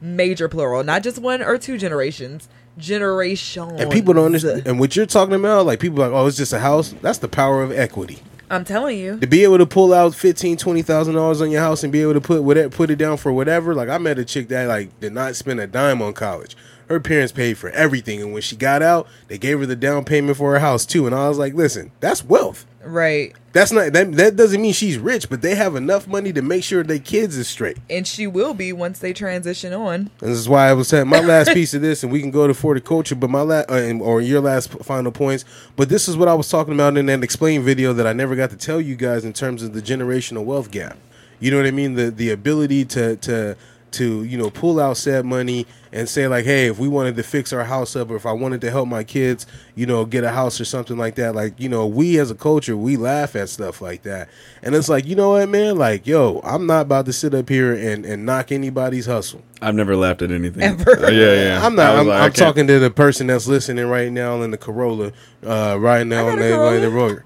Major 0.02 0.48
plural, 0.48 0.84
not 0.84 1.04
just 1.04 1.20
one 1.20 1.42
or 1.42 1.58
two 1.58 1.78
generations. 1.78 2.48
Generations. 2.78 3.82
And 3.82 3.92
people 3.92 4.14
don't 4.14 4.28
understand. 4.28 4.66
And 4.66 4.80
what 4.80 4.96
you're 4.96 5.06
talking 5.06 5.36
about, 5.36 5.66
like 5.66 5.82
people 5.82 6.02
are 6.02 6.08
like, 6.08 6.18
oh, 6.18 6.26
it's 6.28 6.38
just 6.38 6.54
a 6.54 6.60
house. 6.60 6.96
That's 7.02 7.18
the 7.18 7.28
power 7.28 7.62
of 7.62 7.72
equity. 7.74 8.20
I'm 8.50 8.64
telling 8.64 8.98
you. 8.98 9.20
To 9.20 9.28
be 9.28 9.44
able 9.44 9.58
to 9.58 9.66
pull 9.66 9.94
out 9.94 10.16
fifteen, 10.16 10.58
twenty 10.58 10.82
thousand 10.82 11.16
dollars 11.16 11.42
on 11.42 11.52
your 11.52 11.62
house 11.62 11.84
and 11.84 11.92
be 11.92 12.02
able 12.02 12.14
to 12.14 12.22
put 12.22 12.42
whatever, 12.44 12.70
put 12.70 12.90
it 12.90 12.96
down 12.96 13.18
for 13.18 13.32
whatever. 13.34 13.76
Like 13.76 13.90
I 13.90 13.98
met 13.98 14.18
a 14.18 14.26
chick 14.26 14.48
that 14.48 14.68
like 14.68 14.98
did 15.00 15.14
not 15.14 15.36
spend 15.36 15.60
a 15.60 15.68
dime 15.68 16.02
on 16.02 16.14
college. 16.14 16.56
Her 16.90 17.00
parents 17.00 17.32
paid 17.32 17.58
for 17.58 17.70
everything, 17.70 18.22
and 18.22 18.34
when 18.34 18.42
she 18.42 18.56
got 18.56 18.82
out, 18.82 19.08
they 19.28 19.38
gave 19.38 19.60
her 19.60 19.66
the 19.68 19.76
down 19.76 20.06
payment 20.06 20.38
for 20.38 20.54
her 20.54 20.60
house 20.60 20.86
too. 20.86 21.06
And 21.06 21.16
I 21.16 21.30
was 21.30 21.38
like, 21.38 21.54
listen, 21.54 21.92
that's 22.00 22.26
wealth. 22.26 22.66
Right. 22.84 23.36
That's 23.52 23.72
not 23.72 23.94
that. 23.94 24.14
That 24.14 24.36
doesn't 24.36 24.62
mean 24.62 24.74
she's 24.74 24.98
rich, 24.98 25.30
but 25.30 25.42
they 25.42 25.56
have 25.56 25.76
enough 25.76 26.08
money 26.08 26.32
to 26.34 26.42
make 26.42 26.64
sure 26.64 26.84
their 26.84 27.00
kids 27.00 27.38
is 27.38 27.48
straight. 27.48 27.78
And 27.90 28.08
she 28.08 28.26
will 28.26 28.54
be 28.54 28.72
once 28.74 29.00
they 29.00 29.12
transition 29.12 29.74
on. 29.74 29.94
And 30.22 30.32
this 30.32 30.38
is 30.38 30.48
why 30.48 30.70
I 30.70 30.74
was 30.74 30.88
saying 30.88 31.08
my 31.08 31.20
last 31.20 31.54
piece 31.54 31.74
of 31.74 31.82
this, 31.82 32.04
and 32.04 32.12
we 32.12 32.22
can 32.22 32.32
go 32.32 32.48
to 32.48 32.54
for 32.54 32.74
the 32.74 32.82
culture, 32.82 33.16
but 33.16 33.30
my 33.30 33.42
last 33.42 33.70
uh, 33.70 33.98
or 34.00 34.22
your 34.22 34.40
last 34.40 34.70
final 34.84 35.12
points. 35.12 35.46
But 35.76 35.90
this 35.90 36.08
is 36.08 36.16
what 36.16 36.28
I 36.28 36.34
was 36.34 36.50
talking 36.50 36.74
about 36.74 36.98
in 36.98 37.08
that 37.08 37.24
explain 37.24 37.62
video 37.64 37.92
that 37.94 38.08
I 38.08 38.14
never 38.14 38.36
got 38.36 38.50
to 38.52 38.58
tell 38.58 38.80
you 38.80 38.96
guys 38.96 39.26
in 39.26 39.34
terms 39.34 39.62
of 39.62 39.74
the 39.74 39.82
generational 39.82 40.46
wealth 40.46 40.72
gap. 40.72 40.98
You 41.40 41.52
know 41.52 41.58
what 41.58 41.68
I 41.68 41.72
mean? 41.72 41.96
The 41.96 42.12
the 42.12 42.32
ability 42.32 42.86
to 42.86 43.16
to 43.18 43.58
to 43.94 44.24
you 44.24 44.38
know 44.38 44.50
pull 44.50 44.80
out 44.80 44.98
said 44.98 45.26
money 45.26 45.66
and 45.92 46.08
say 46.08 46.28
like, 46.28 46.46
hey, 46.46 46.68
if 46.68 46.78
we 46.78 46.88
wanted 46.88 47.16
to 47.16 47.24
fix 47.24 47.52
our 47.52 47.64
house 47.64 47.96
up, 47.96 48.12
or 48.12 48.16
if 48.16 48.26
I 48.26 48.32
wanted 48.32 48.62
to 48.62 48.72
help 48.72 48.88
my 48.88 49.04
kids, 49.04 49.48
you 49.76 49.86
know, 49.86 50.06
get 50.06 50.24
a 50.24 50.30
house 50.30 50.62
or 50.62 50.66
something 50.66 50.98
like 50.98 51.16
that, 51.16 51.36
like 51.36 51.60
you 51.60 51.70
know, 51.70 51.88
we 51.88 52.20
as 52.20 52.32
a 52.32 52.36
culture 52.36 52.78
we 52.78 52.98
laugh 52.98 53.36
at 53.36 53.50
stuff 53.50 53.82
like 53.82 54.04
that, 54.04 54.30
and 54.62 54.76
it's 54.76 54.90
like, 54.90 55.06
you 55.06 55.16
know 55.16 55.32
what, 55.32 55.50
man, 55.50 55.78
like, 55.78 56.06
yo, 56.06 56.42
I'm 56.44 56.66
not 56.66 56.82
about 56.82 57.06
to 57.08 57.14
sit 57.14 57.34
up 57.34 57.50
here 57.50 57.74
and 57.74 58.06
and 58.06 58.26
knock 58.26 58.52
anybody's 58.52 59.06
hustle. 59.06 59.44
I've 59.62 59.76
never 59.76 59.96
laughed 59.96 60.22
at 60.22 60.32
anything. 60.32 60.64
Ever. 60.64 61.06
Uh, 61.06 61.10
yeah, 61.10 61.34
yeah. 61.34 61.60
I'm 61.66 61.76
not. 61.76 61.88
I 61.88 61.92
was 61.92 62.02
I'm, 62.02 62.08
like, 62.08 62.22
I 62.22 62.26
I'm 62.26 62.34
talking 62.34 62.68
to 62.68 62.80
the 62.80 62.92
person 62.92 63.28
that's 63.28 63.48
listening 63.48 63.88
right 63.88 64.12
now 64.12 64.42
in 64.42 64.52
the 64.52 64.58
Corolla, 64.58 65.12
uh, 65.46 65.78
right 65.80 66.06
now 66.06 66.28
on 66.28 66.40
the, 66.40 66.58
on 66.58 66.82
the 66.82 66.90
Corolla. 66.90 67.14
road. 67.16 67.24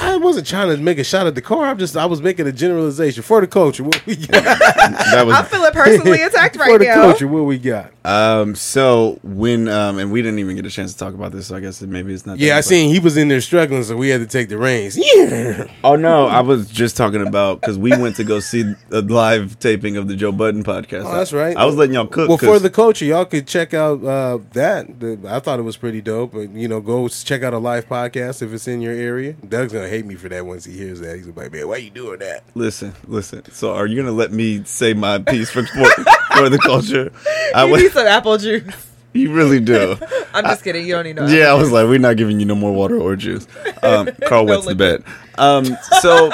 I 0.00 0.16
wasn't 0.20 0.46
trying 0.46 0.68
to 0.74 0.76
make 0.82 0.98
a 0.98 1.04
shot 1.04 1.26
at 1.26 1.34
the 1.34 1.42
car. 1.42 1.66
I'm 1.66 1.78
just. 1.78 1.96
I 1.96 2.06
was 2.06 2.20
making 2.22 2.46
a 2.46 2.52
generalization 2.52 3.22
for 3.22 3.40
the 3.40 3.46
culture. 3.46 3.84
What 3.84 4.04
we 4.06 4.16
got? 4.16 4.42
That 4.44 5.24
was 5.26 5.34
I 5.36 5.42
feel 5.44 5.62
it 5.64 5.74
personally 5.74 6.22
attacked 6.22 6.56
right 6.56 6.66
for 6.66 6.72
right 6.72 6.78
the 6.78 6.84
now. 6.86 6.94
culture, 7.02 7.28
what 7.28 7.42
we 7.44 7.58
got? 7.58 7.92
um. 8.04 8.54
So 8.54 9.18
when 9.22 9.68
um 9.68 9.98
and 9.98 10.10
we 10.12 10.20
didn't 10.22 10.38
even 10.38 10.56
get 10.56 10.66
a 10.66 10.70
chance 10.70 10.92
to 10.92 10.98
talk 10.98 11.14
about 11.14 11.32
this, 11.32 11.46
so 11.48 11.56
I 11.56 11.60
guess 11.60 11.80
it, 11.82 11.88
maybe 11.88 12.12
it's 12.12 12.26
not. 12.26 12.38
Yeah, 12.38 12.50
that, 12.50 12.54
I 12.54 12.58
but- 12.58 12.64
seen 12.64 12.90
he 12.92 12.98
was 13.00 13.16
in 13.16 13.28
there 13.28 13.40
struggling, 13.40 13.82
so 13.84 13.96
we 13.96 14.08
had 14.10 14.20
to 14.20 14.26
take 14.26 14.48
the 14.48 14.58
reins. 14.58 14.96
Yeah, 14.96 15.66
Oh 15.84 15.96
no, 15.96 16.26
I 16.26 16.40
was 16.40 16.68
just 16.70 16.96
talking 16.96 17.26
about 17.26 17.60
because 17.60 17.78
we 17.78 17.90
went 17.96 18.16
to 18.16 18.24
go 18.24 18.40
see 18.40 18.74
a 18.90 19.00
live 19.00 19.58
taping 19.58 19.96
of 19.96 20.08
the 20.08 20.16
Joe 20.16 20.32
Budden 20.32 20.64
podcast. 20.64 21.04
Oh, 21.06 21.12
that's 21.16 21.32
right. 21.32 21.56
I 21.56 21.64
was 21.64 21.76
letting 21.76 21.94
y'all 21.94 22.06
cook. 22.06 22.28
Well, 22.28 22.38
for 22.38 22.46
'cause- 22.46 22.62
the 22.62 22.70
culture, 22.70 23.04
y'all 23.04 23.24
could 23.24 23.46
check 23.46 23.72
out 23.74 24.04
uh, 24.04 24.38
that. 24.52 25.00
The, 25.00 25.18
I 25.28 25.38
thought 25.40 25.58
it 25.58 25.62
was 25.62 25.76
pretty 25.76 26.00
dope. 26.00 26.32
But 26.32 26.50
you 26.50 26.68
know, 26.68 26.80
go 26.80 27.08
check 27.08 27.42
out 27.42 27.54
a 27.54 27.58
live 27.58 27.88
podcast 27.88 28.42
if 28.42 28.52
it's 28.52 28.68
in 28.68 28.80
your 28.82 28.92
area. 28.92 29.34
Doug's 29.48 29.72
gonna 29.72 29.88
hate 29.88 30.06
me 30.06 30.14
for 30.14 30.28
that 30.28 30.44
once 30.46 30.64
he 30.64 30.72
hears 30.76 31.00
that. 31.00 31.16
He's 31.16 31.26
gonna 31.26 31.34
be 31.34 31.40
like, 31.42 31.52
"Man, 31.52 31.68
why 31.68 31.76
you 31.76 31.90
doing 31.90 32.18
that?" 32.20 32.44
listen, 32.54 32.92
listen. 33.06 33.42
So 33.52 33.74
are 33.74 33.86
you 33.86 33.96
gonna 33.96 34.12
let 34.14 34.32
me 34.32 34.62
say 34.64 34.94
my 34.94 35.18
piece 35.18 35.50
for 35.50 35.64
for, 35.66 35.84
for 36.36 36.48
the 36.48 36.58
culture? 36.58 37.12
I 37.54 37.64
You 37.64 37.70
would, 37.72 37.80
need 37.80 37.92
some 37.92 38.06
apple 38.06 38.36
juice. 38.38 38.90
you 39.12 39.32
really 39.32 39.60
do. 39.60 39.96
I'm 40.34 40.44
just 40.44 40.64
kidding. 40.64 40.86
You 40.86 40.94
don't 40.94 41.04
need 41.04 41.16
no. 41.16 41.26
Yeah, 41.26 41.46
I 41.46 41.54
was 41.54 41.70
like, 41.70 41.86
we're 41.86 41.98
not 41.98 42.16
giving 42.16 42.40
you 42.40 42.46
no 42.46 42.54
more 42.56 42.72
water 42.72 42.98
or 42.98 43.14
juice. 43.16 43.46
Um, 43.82 44.08
Carl 44.26 44.44
No 44.44 44.54
wets 44.54 44.66
the 44.66 44.74
bed. 44.74 45.04
Um, 45.38 45.64
so 46.00 46.30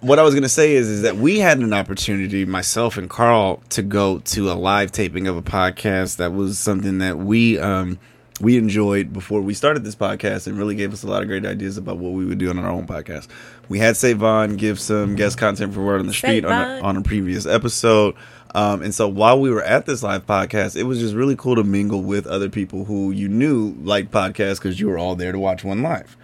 what 0.00 0.18
I 0.18 0.22
was 0.22 0.34
gonna 0.34 0.48
say 0.48 0.74
is, 0.74 0.88
is 0.88 1.02
that 1.02 1.16
we 1.16 1.38
had 1.38 1.58
an 1.58 1.72
opportunity, 1.72 2.44
myself 2.44 2.98
and 2.98 3.08
Carl, 3.08 3.62
to 3.70 3.82
go 3.82 4.18
to 4.18 4.50
a 4.50 4.54
live 4.54 4.92
taping 4.92 5.26
of 5.26 5.36
a 5.36 5.42
podcast 5.42 6.16
that 6.16 6.32
was 6.34 6.58
something 6.58 6.98
that 6.98 7.16
we 7.18 7.58
um, 7.58 7.98
we 8.40 8.58
enjoyed 8.58 9.12
before 9.12 9.40
we 9.40 9.54
started 9.54 9.84
this 9.84 9.94
podcast, 9.94 10.46
and 10.46 10.58
really 10.58 10.74
gave 10.74 10.92
us 10.92 11.02
a 11.02 11.06
lot 11.06 11.22
of 11.22 11.28
great 11.28 11.46
ideas 11.46 11.78
about 11.78 11.98
what 11.98 12.12
we 12.12 12.24
would 12.24 12.38
do 12.38 12.50
on 12.50 12.58
our 12.58 12.70
own 12.70 12.86
podcast. 12.86 13.28
We 13.68 13.78
had 13.78 13.96
Savon 13.96 14.56
give 14.56 14.80
some 14.80 15.14
guest 15.14 15.38
content 15.38 15.72
for 15.72 15.84
Word 15.84 16.00
on 16.00 16.06
the 16.06 16.12
Street 16.12 16.44
on 16.44 16.52
a, 16.52 16.80
on 16.80 16.96
a 16.96 17.02
previous 17.02 17.46
episode. 17.46 18.14
Um, 18.54 18.82
and 18.82 18.94
so 18.94 19.08
while 19.08 19.40
we 19.40 19.50
were 19.50 19.62
at 19.62 19.86
this 19.86 20.02
live 20.02 20.26
podcast, 20.26 20.76
it 20.76 20.84
was 20.84 21.00
just 21.00 21.14
really 21.14 21.34
cool 21.36 21.56
to 21.56 21.64
mingle 21.64 22.02
with 22.02 22.26
other 22.26 22.48
people 22.48 22.84
who 22.84 23.10
you 23.10 23.28
knew 23.28 23.74
liked 23.82 24.12
podcasts 24.12 24.56
because 24.56 24.78
you 24.78 24.88
were 24.88 24.98
all 24.98 25.16
there 25.16 25.32
to 25.32 25.38
watch 25.38 25.64
one 25.64 25.82
live. 25.82 26.16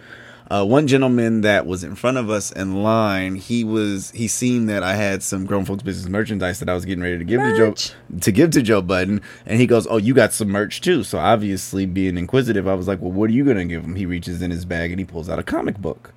Uh, 0.51 0.65
one 0.65 0.85
gentleman 0.85 1.39
that 1.41 1.65
was 1.65 1.81
in 1.81 1.95
front 1.95 2.17
of 2.17 2.29
us 2.29 2.51
in 2.51 2.83
line, 2.83 3.35
he 3.35 3.63
was 3.63 4.11
he 4.11 4.27
seen 4.27 4.65
that 4.65 4.83
I 4.83 4.95
had 4.95 5.23
some 5.23 5.45
grown 5.45 5.63
folks 5.63 5.81
business 5.81 6.09
merchandise 6.09 6.59
that 6.59 6.67
I 6.67 6.73
was 6.73 6.83
getting 6.83 7.01
ready 7.01 7.17
to 7.17 7.23
give 7.23 7.39
Merch. 7.39 7.87
to 7.87 7.93
Joe 7.93 8.19
to 8.19 8.31
give 8.33 8.51
to 8.51 8.61
Joe 8.61 8.81
Budden, 8.81 9.21
and 9.45 9.61
he 9.61 9.65
goes, 9.65 9.87
"Oh, 9.89 9.95
you 9.95 10.13
got 10.13 10.33
some 10.33 10.49
merch 10.49 10.81
too." 10.81 11.05
So 11.05 11.19
obviously, 11.19 11.85
being 11.85 12.17
inquisitive, 12.17 12.67
I 12.67 12.73
was 12.73 12.85
like, 12.85 13.01
"Well, 13.01 13.13
what 13.13 13.29
are 13.29 13.33
you 13.33 13.45
gonna 13.45 13.63
give 13.63 13.85
him?" 13.85 13.95
He 13.95 14.05
reaches 14.05 14.41
in 14.41 14.51
his 14.51 14.65
bag 14.65 14.91
and 14.91 14.99
he 14.99 15.05
pulls 15.05 15.29
out 15.29 15.39
a 15.39 15.43
comic 15.43 15.77
book. 15.77 16.13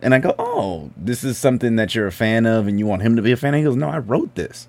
And 0.00 0.14
I 0.14 0.20
go, 0.20 0.34
"Oh, 0.38 0.90
this 0.96 1.22
is 1.22 1.36
something 1.36 1.76
that 1.76 1.94
you're 1.94 2.06
a 2.06 2.12
fan 2.12 2.46
of, 2.46 2.66
and 2.66 2.78
you 2.78 2.86
want 2.86 3.02
him 3.02 3.14
to 3.16 3.20
be 3.20 3.32
a 3.32 3.36
fan." 3.36 3.52
of? 3.52 3.58
He 3.58 3.64
goes, 3.64 3.76
"No, 3.76 3.90
I 3.90 3.98
wrote 3.98 4.36
this. 4.36 4.68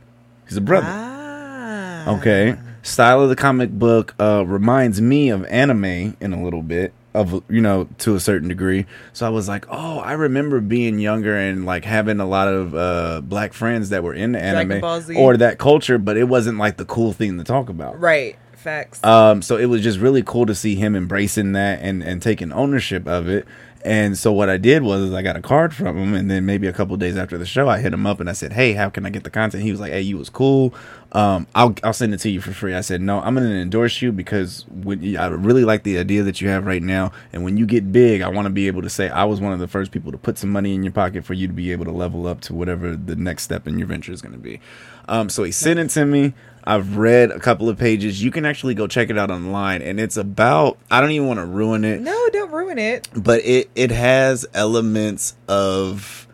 He's 0.49 0.57
a 0.57 0.61
brother." 0.61 0.87
Ah. 0.89 2.17
Okay. 2.17 2.57
Style 2.83 3.21
of 3.21 3.29
the 3.29 3.37
comic 3.37 3.71
book 3.71 4.15
uh, 4.19 4.43
reminds 4.45 4.99
me 4.99 5.29
of 5.29 5.45
anime 5.45 6.17
in 6.19 6.33
a 6.33 6.43
little 6.43 6.61
bit 6.61 6.91
of 7.13 7.43
you 7.49 7.61
know 7.61 7.87
to 7.99 8.15
a 8.15 8.19
certain 8.19 8.47
degree. 8.47 8.85
So 9.13 9.25
I 9.25 9.29
was 9.29 9.47
like, 9.47 9.65
oh, 9.69 9.99
I 9.99 10.13
remember 10.13 10.61
being 10.61 10.99
younger 10.99 11.35
and 11.35 11.65
like 11.65 11.85
having 11.85 12.19
a 12.19 12.27
lot 12.27 12.47
of 12.47 12.75
uh, 12.75 13.21
black 13.21 13.53
friends 13.53 13.89
that 13.89 14.03
were 14.03 14.13
into 14.13 14.39
anime 14.39 14.83
or 15.17 15.37
that 15.37 15.57
culture, 15.57 15.97
but 15.97 16.17
it 16.17 16.25
wasn't 16.25 16.57
like 16.57 16.77
the 16.77 16.85
cool 16.85 17.13
thing 17.13 17.37
to 17.37 17.43
talk 17.43 17.69
about. 17.69 17.99
Right. 17.99 18.37
Facts. 18.53 19.03
Um, 19.03 19.41
so 19.41 19.55
it 19.55 19.67
was 19.67 19.81
just 19.81 19.99
really 19.99 20.23
cool 20.23 20.45
to 20.47 20.55
see 20.55 20.75
him 20.75 20.95
embracing 20.95 21.53
that 21.53 21.79
and, 21.81 22.03
and 22.03 22.21
taking 22.21 22.51
ownership 22.51 23.07
of 23.07 23.29
it. 23.29 23.47
And 23.83 24.17
so 24.17 24.33
what 24.33 24.49
I 24.49 24.57
did 24.57 24.83
was 24.83 25.13
I 25.13 25.21
got 25.21 25.35
a 25.35 25.41
card 25.41 25.73
from 25.73 25.97
him, 25.97 26.13
and 26.13 26.29
then 26.29 26.45
maybe 26.45 26.67
a 26.67 26.73
couple 26.73 26.97
days 26.97 27.15
after 27.15 27.37
the 27.37 27.45
show, 27.45 27.69
I 27.69 27.79
hit 27.79 27.93
him 27.93 28.05
up 28.05 28.19
and 28.19 28.29
I 28.29 28.33
said, 28.33 28.53
"Hey, 28.53 28.73
how 28.73 28.89
can 28.89 29.05
I 29.05 29.09
get 29.09 29.23
the 29.23 29.29
content?" 29.29 29.63
He 29.63 29.71
was 29.71 29.79
like, 29.79 29.91
"Hey, 29.91 30.01
you 30.01 30.17
was 30.17 30.29
cool. 30.29 30.73
Um, 31.11 31.47
I'll 31.55 31.73
I'll 31.83 31.93
send 31.93 32.13
it 32.13 32.17
to 32.19 32.29
you 32.29 32.41
for 32.41 32.51
free." 32.51 32.73
I 32.73 32.81
said, 32.81 33.01
"No, 33.01 33.21
I'm 33.21 33.35
to 33.35 33.41
endorse 33.43 34.01
you 34.01 34.11
because 34.11 34.65
when 34.69 35.15
I 35.15 35.27
really 35.27 35.63
like 35.63 35.83
the 35.83 35.97
idea 35.99 36.23
that 36.23 36.41
you 36.41 36.49
have 36.49 36.65
right 36.65 36.81
now, 36.81 37.11
and 37.31 37.43
when 37.43 37.57
you 37.57 37.65
get 37.65 37.91
big, 37.91 38.21
I 38.21 38.29
want 38.29 38.45
to 38.47 38.49
be 38.49 38.67
able 38.67 38.81
to 38.81 38.89
say 38.89 39.09
I 39.09 39.23
was 39.23 39.39
one 39.39 39.53
of 39.53 39.59
the 39.59 39.67
first 39.67 39.91
people 39.91 40.11
to 40.11 40.17
put 40.17 40.37
some 40.37 40.49
money 40.49 40.73
in 40.73 40.83
your 40.83 40.93
pocket 40.93 41.23
for 41.23 41.33
you 41.33 41.47
to 41.47 41.53
be 41.53 41.71
able 41.71 41.85
to 41.85 41.91
level 41.91 42.27
up 42.27 42.41
to 42.41 42.53
whatever 42.53 42.95
the 42.95 43.15
next 43.15 43.43
step 43.43 43.67
in 43.67 43.77
your 43.77 43.87
venture 43.87 44.11
is 44.11 44.21
to 44.21 44.29
be." 44.29 44.59
Um, 45.07 45.29
so 45.29 45.43
he 45.43 45.51
sent 45.51 45.79
it 45.79 45.89
to 45.91 46.05
me. 46.05 46.33
I've 46.67 46.97
read 46.97 47.31
a 47.31 47.39
couple 47.39 47.69
of 47.69 47.77
pages. 47.77 48.21
You 48.21 48.29
can 48.29 48.45
actually 48.45 48.73
go 48.73 48.87
check 48.87 49.09
it 49.09 49.17
out 49.17 49.31
online, 49.31 49.81
and 49.81 49.99
it's 49.99 50.17
about. 50.17 50.77
I 50.91 50.99
don't 50.99 51.11
even 51.11 51.25
want 51.27 51.39
to 51.39 51.45
ruin 51.45 51.85
it 51.85 52.01
no, 52.01 52.29
don't 52.33 52.51
ruin 52.51 52.77
it. 52.77 53.07
but 53.15 53.39
it 53.45 53.69
it 53.75 53.89
has 53.91 54.45
elements 54.53 55.35
of 55.47 56.27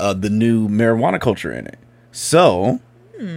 uh, 0.00 0.14
the 0.14 0.30
new 0.30 0.68
marijuana 0.68 1.20
culture 1.20 1.52
in 1.52 1.66
it. 1.66 1.78
So 2.12 2.80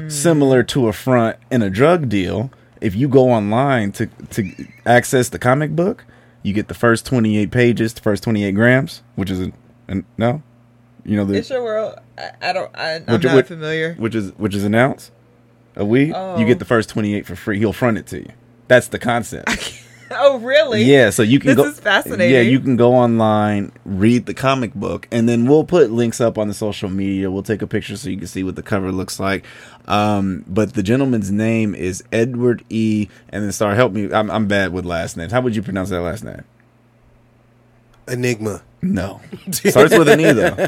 similar 0.08 0.64
to 0.64 0.88
a 0.88 0.94
front 0.94 1.38
in 1.52 1.62
a 1.62 1.70
drug 1.70 2.10
deal, 2.10 2.52
if 2.82 2.96
you 2.96 3.08
go 3.08 3.30
online 3.32 3.92
to 3.94 4.08
to 4.32 4.52
access 4.86 5.30
the 5.30 5.40
comic 5.40 5.76
book, 5.76 6.06
you 6.44 6.54
get 6.54 6.68
the 6.68 6.74
first 6.74 7.06
twenty 7.06 7.38
eight 7.38 7.52
pages, 7.52 7.94
the 7.94 8.02
first 8.02 8.24
twenty 8.24 8.44
eight 8.44 8.54
grams, 8.56 9.04
which 9.16 9.30
is 9.30 9.40
a, 9.42 9.52
an 9.88 10.06
no, 10.18 10.42
you 11.06 11.16
know 11.18 11.26
the 11.26 11.36
It's 11.36 11.50
your 11.50 11.64
world. 11.64 11.96
I, 12.18 12.32
I 12.42 12.54
don't. 12.54 12.76
I, 12.76 12.96
I'm 12.96 13.06
Which- 13.14 13.24
not 13.24 13.48
familiar. 13.48 13.94
which 13.96 14.16
is 14.16 14.32
which 14.38 14.56
is 14.56 14.64
an 14.64 14.74
ounce 14.76 15.12
a 15.78 15.86
weed. 15.86 16.12
Oh. 16.14 16.38
You 16.38 16.46
get 16.46 16.60
the 16.60 16.66
first 16.66 16.90
twenty 16.90 17.16
eight 17.16 17.26
for 17.26 17.36
free. 17.38 17.58
He'll 17.60 17.72
front 17.74 17.98
it 17.98 18.08
to 18.08 18.20
you. 18.20 18.32
That's 18.68 18.90
the 18.90 19.00
concept. 19.00 19.50
Oh, 20.10 20.40
really? 20.40 20.84
Yeah, 20.84 21.10
so 21.10 21.22
you 21.22 21.38
can 21.38 21.48
This 21.48 21.58
go. 21.58 21.66
is 21.66 21.82
fascinating. 21.82 22.34
Yeah, 22.34 22.40
you 22.40 22.62
can 22.62 22.78
go 22.78 22.94
online, 22.94 23.74
read 23.84 24.26
the 24.26 24.34
comic 24.34 24.74
book, 24.74 25.06
and 25.12 25.28
then 25.28 25.48
we'll 25.48 25.66
put 25.66 25.92
links 25.92 26.22
up 26.22 26.38
on 26.38 26.48
the 26.48 26.54
social 26.54 26.90
media. 26.90 27.30
We'll 27.30 27.44
take 27.44 27.62
a 27.62 27.68
picture 27.68 27.98
so 27.98 28.10
you 28.10 28.16
can 28.18 28.28
see 28.28 28.42
what 28.42 28.56
the 28.56 28.64
cover 28.64 28.94
looks 28.94 29.20
like. 29.20 29.44
Um, 29.86 30.46
but 30.48 30.76
the 30.76 30.82
gentleman's 30.82 31.30
name 31.30 31.76
is 31.76 32.06
Edward 32.14 32.64
E. 32.70 33.10
And 33.28 33.44
then, 33.44 33.52
sorry, 33.52 33.76
help 33.76 33.92
me. 33.92 34.10
I'm, 34.14 34.32
I'm 34.32 34.48
bad 34.48 34.72
with 34.72 34.86
last 34.86 35.18
names. 35.18 35.34
How 35.34 35.42
would 35.42 35.58
you 35.58 35.62
pronounce 35.62 35.90
that 35.90 36.00
last 36.00 36.24
name? 36.24 36.46
Enigma. 38.08 38.62
No, 38.82 39.20
starts 39.52 39.98
with 39.98 40.08
an 40.08 40.22
E 40.22 40.32
though. 40.32 40.68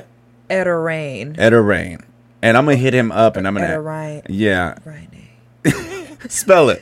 Etta 1.39 1.61
Rain. 1.61 2.05
And 2.41 2.55
I'm 2.57 2.65
gonna 2.65 2.77
hit 2.77 2.93
him 2.93 3.11
up, 3.11 3.35
and 3.35 3.47
I'm 3.47 3.53
gonna 3.53 3.79
Rain. 3.81 4.21
yeah, 4.29 4.75
spell 6.29 6.69
it. 6.69 6.81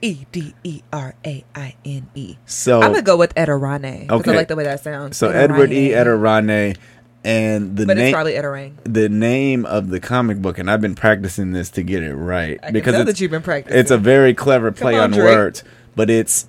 E 0.00 0.26
D 0.32 0.54
E 0.64 0.82
R 0.92 1.14
A 1.24 1.44
I 1.54 1.74
N 1.84 2.08
E. 2.14 2.36
So 2.46 2.80
I'm 2.80 2.90
gonna 2.92 3.02
go 3.02 3.16
with 3.16 3.32
Etta 3.36 3.56
Rane. 3.56 4.02
because 4.02 4.20
Okay. 4.20 4.32
I 4.32 4.36
like 4.36 4.48
the 4.48 4.56
way 4.56 4.64
that 4.64 4.82
sounds. 4.82 5.16
so 5.16 5.30
Edward 5.30 5.72
E. 5.72 5.94
Rane. 5.94 6.76
And 7.24 7.76
the 7.76 7.84
But 7.84 7.96
name 7.96 8.12
probably 8.12 8.36
Etta 8.36 8.70
the 8.84 9.08
name 9.08 9.66
of 9.66 9.88
the 9.88 9.98
comic 9.98 10.38
book, 10.38 10.56
and 10.56 10.70
I've 10.70 10.80
been 10.80 10.94
practicing 10.94 11.52
this 11.52 11.68
to 11.70 11.82
get 11.82 12.02
it 12.04 12.14
right 12.14 12.60
I 12.62 12.70
because 12.70 13.04
that 13.04 13.20
you've 13.20 13.32
been 13.32 13.42
practicing. 13.42 13.78
it's 13.78 13.90
a 13.90 13.98
very 13.98 14.34
clever 14.34 14.70
play 14.70 14.94
on, 14.96 15.04
on, 15.04 15.10
Drake. 15.10 15.24
words, 15.24 15.64
but 15.96 16.10
it's 16.10 16.46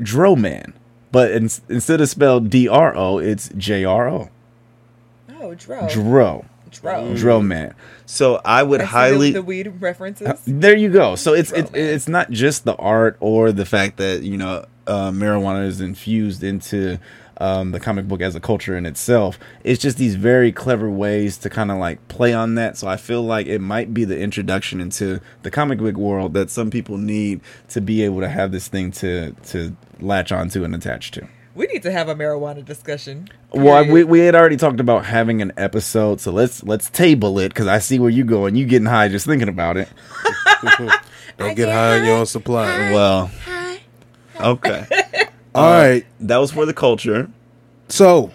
Droman. 0.00 0.72
But 1.12 1.30
in, 1.30 1.48
instead 1.68 2.00
of 2.00 2.08
spelled 2.08 2.50
D 2.50 2.68
R 2.68 2.96
O, 2.96 3.18
it's 3.18 3.48
J 3.56 3.84
R 3.84 4.08
O. 4.08 4.28
oh, 5.40 5.54
Dro. 5.54 5.88
Dro. 5.88 6.44
Dro. 6.80 7.14
Dro 7.16 7.40
man. 7.40 7.74
So 8.06 8.40
I 8.44 8.62
would 8.62 8.80
I 8.80 8.84
see 8.84 8.86
the- 8.86 8.90
highly 8.90 9.30
the, 9.32 9.42
weed 9.42 9.72
references. 9.80 10.40
There 10.46 10.76
you 10.76 10.88
go. 10.88 11.16
So 11.16 11.32
it's 11.34 11.50
Dro 11.50 11.58
it's 11.60 11.70
it's 11.74 12.08
not 12.08 12.30
just 12.30 12.64
the 12.64 12.76
art 12.76 13.16
or 13.20 13.52
the 13.52 13.66
fact 13.66 13.96
that 13.98 14.22
you 14.22 14.36
know 14.36 14.64
uh, 14.86 15.10
marijuana 15.10 15.66
is 15.66 15.80
infused 15.80 16.42
into 16.44 16.98
um, 17.38 17.72
the 17.72 17.80
comic 17.80 18.08
book 18.08 18.20
as 18.22 18.34
a 18.34 18.40
culture 18.40 18.76
in 18.76 18.86
itself. 18.86 19.38
It's 19.64 19.80
just 19.82 19.98
these 19.98 20.14
very 20.14 20.52
clever 20.52 20.88
ways 20.88 21.36
to 21.38 21.50
kind 21.50 21.70
of 21.70 21.78
like 21.78 22.06
play 22.08 22.32
on 22.32 22.54
that. 22.54 22.76
So 22.76 22.88
I 22.88 22.96
feel 22.96 23.22
like 23.22 23.46
it 23.46 23.60
might 23.60 23.92
be 23.92 24.04
the 24.04 24.18
introduction 24.18 24.80
into 24.80 25.20
the 25.42 25.50
comic 25.50 25.78
book 25.78 25.96
world 25.96 26.34
that 26.34 26.50
some 26.50 26.70
people 26.70 26.96
need 26.96 27.40
to 27.70 27.80
be 27.80 28.02
able 28.02 28.20
to 28.20 28.28
have 28.28 28.52
this 28.52 28.68
thing 28.68 28.90
to 28.92 29.32
to 29.32 29.76
latch 30.00 30.32
onto 30.32 30.64
and 30.64 30.74
attach 30.74 31.10
to. 31.12 31.28
We 31.56 31.66
need 31.66 31.82
to 31.82 31.90
have 31.90 32.08
a 32.08 32.14
marijuana 32.14 32.64
discussion. 32.64 33.28
Well, 33.52 33.90
we, 33.90 34.04
we 34.04 34.20
had 34.20 34.34
already 34.34 34.56
talked 34.56 34.78
about 34.78 35.06
having 35.06 35.40
an 35.42 35.52
episode, 35.56 36.20
so 36.20 36.30
let's 36.30 36.62
let's 36.62 36.90
table 36.90 37.38
it 37.38 37.48
because 37.48 37.66
I 37.66 37.78
see 37.78 37.98
where 37.98 38.10
you 38.10 38.24
going. 38.24 38.54
You 38.54 38.66
getting 38.66 38.86
high 38.86 39.08
just 39.08 39.26
thinking 39.26 39.48
about 39.48 39.76
it. 39.76 39.88
Don't 41.38 41.56
get 41.56 41.68
high 41.68 41.98
on 41.98 42.04
your 42.06 42.16
own 42.18 42.26
supply. 42.26 42.66
Well, 42.92 43.30
okay. 44.40 44.86
Uh, 44.90 45.24
All 45.54 45.70
right. 45.70 46.04
that 46.20 46.36
was 46.36 46.52
for 46.52 46.66
the 46.66 46.74
culture. 46.74 47.30
So 47.88 48.32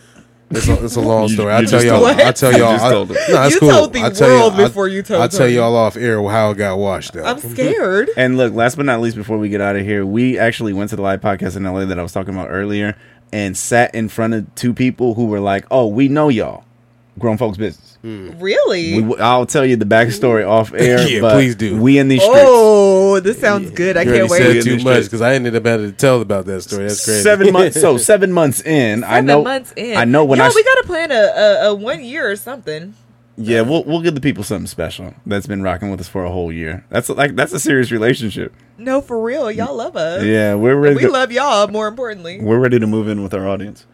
It's 0.51 0.67
a, 0.67 0.85
it's 0.85 0.95
a 0.95 1.01
long 1.01 1.27
story. 1.27 1.51
I'll 1.51 1.65
tell 1.65 1.83
y'all. 1.83 2.05
I'll 2.05 2.31
tell 2.33 2.51
You 2.53 2.59
y'all. 2.59 2.79
I- 2.79 2.89
told 2.91 3.09
him. 3.11 3.17
no, 3.29 3.43
it's 3.43 3.53
You 3.55 3.59
cool. 3.59 3.69
told 3.71 3.93
the 3.93 3.99
I'll 4.01 4.11
tell 4.11 4.29
world 4.29 4.53
y'all- 4.53 4.61
I'll- 4.61 4.67
before 4.67 4.87
you 4.87 5.01
told 5.01 5.21
I'll 5.21 5.29
tell 5.29 5.47
y'all 5.49 5.75
off 5.75 5.97
air 5.97 6.21
how 6.29 6.51
it 6.51 6.57
got 6.57 6.77
washed. 6.77 7.13
Though. 7.13 7.23
I'm 7.23 7.39
scared. 7.39 8.09
and 8.15 8.37
look, 8.37 8.53
last 8.53 8.75
but 8.77 8.85
not 8.85 9.01
least, 9.01 9.15
before 9.17 9.37
we 9.39 9.49
get 9.49 9.59
out 9.61 9.75
of 9.75 9.81
here, 9.83 10.05
we 10.05 10.37
actually 10.37 10.73
went 10.73 10.91
to 10.91 10.95
the 10.95 11.01
live 11.01 11.21
podcast 11.21 11.57
in 11.57 11.63
LA 11.63 11.85
that 11.85 11.97
I 11.97 12.03
was 12.03 12.11
talking 12.11 12.33
about 12.33 12.49
earlier, 12.51 12.95
and 13.33 13.57
sat 13.57 13.93
in 13.95 14.07
front 14.07 14.33
of 14.35 14.53
two 14.55 14.73
people 14.73 15.15
who 15.15 15.25
were 15.25 15.39
like, 15.39 15.65
"Oh, 15.71 15.87
we 15.87 16.07
know 16.09 16.29
y'all, 16.29 16.63
grown 17.17 17.37
folks 17.37 17.57
business." 17.57 17.97
Really? 18.03 19.01
We, 19.01 19.17
I'll 19.17 19.47
tell 19.47 19.65
you 19.65 19.77
the 19.77 19.85
backstory 19.85 20.47
off 20.47 20.71
air. 20.75 20.99
Yeah, 21.09 21.21
but 21.21 21.33
please 21.33 21.55
do. 21.55 21.81
We 21.81 21.97
in 21.97 22.07
these 22.07 22.21
streets. 22.21 22.39
oh, 22.43 22.94
this 23.23 23.39
sounds 23.39 23.71
good. 23.71 23.97
I 23.97 24.01
You 24.03 24.13
can't 24.13 24.29
wait. 24.29 24.37
said 24.41 24.63
too 24.63 24.71
In 24.73 24.77
the 24.79 24.83
much 24.83 25.03
because 25.05 25.21
I 25.21 25.33
ended 25.35 25.55
up 25.55 25.65
having 25.65 25.91
to 25.91 25.95
tell 25.95 26.21
about 26.21 26.45
that 26.45 26.61
story. 26.61 26.87
That's 26.87 27.03
crazy. 27.05 27.21
Seven 27.21 27.51
months. 27.53 27.79
So 27.79 27.97
seven 28.11 28.31
months 28.31 28.61
in, 28.61 29.03
I 29.03 29.15
Seven 29.15 29.25
know. 29.25 29.43
months 29.43 29.73
in. 29.75 29.97
I 29.97 30.05
know 30.05 30.25
when 30.25 30.39
Yo, 30.39 30.45
I. 30.45 30.51
we 30.53 30.63
gotta 30.63 30.83
plan 30.85 31.11
a, 31.11 31.15
a, 31.15 31.69
a 31.69 31.75
one 31.75 32.03
year 32.03 32.29
or 32.29 32.35
something. 32.35 32.93
yeah, 33.37 33.61
we'll 33.61 33.83
we'll 33.83 34.01
give 34.01 34.15
the 34.15 34.21
people 34.21 34.43
something 34.43 34.67
special 34.67 35.13
that's 35.25 35.47
been 35.47 35.61
rocking 35.61 35.89
with 35.91 35.99
us 35.99 36.07
for 36.07 36.23
a 36.25 36.31
whole 36.31 36.51
year. 36.51 36.85
That's 36.89 37.09
like 37.09 37.35
that's 37.35 37.53
a 37.53 37.59
serious 37.59 37.91
relationship. 37.91 38.53
No, 38.77 38.99
for 39.01 39.21
real. 39.21 39.49
Y'all 39.51 39.75
love 39.75 39.95
us. 39.95 40.23
Yeah, 40.23 40.55
we're 40.55 40.75
ready. 40.75 40.95
We 40.95 41.01
to, 41.03 41.09
love 41.11 41.31
y'all. 41.31 41.67
More 41.67 41.87
importantly, 41.87 42.39
we're 42.41 42.59
ready 42.59 42.79
to 42.79 42.87
move 42.87 43.07
in 43.07 43.23
with 43.23 43.33
our 43.33 43.47
audience. 43.47 43.85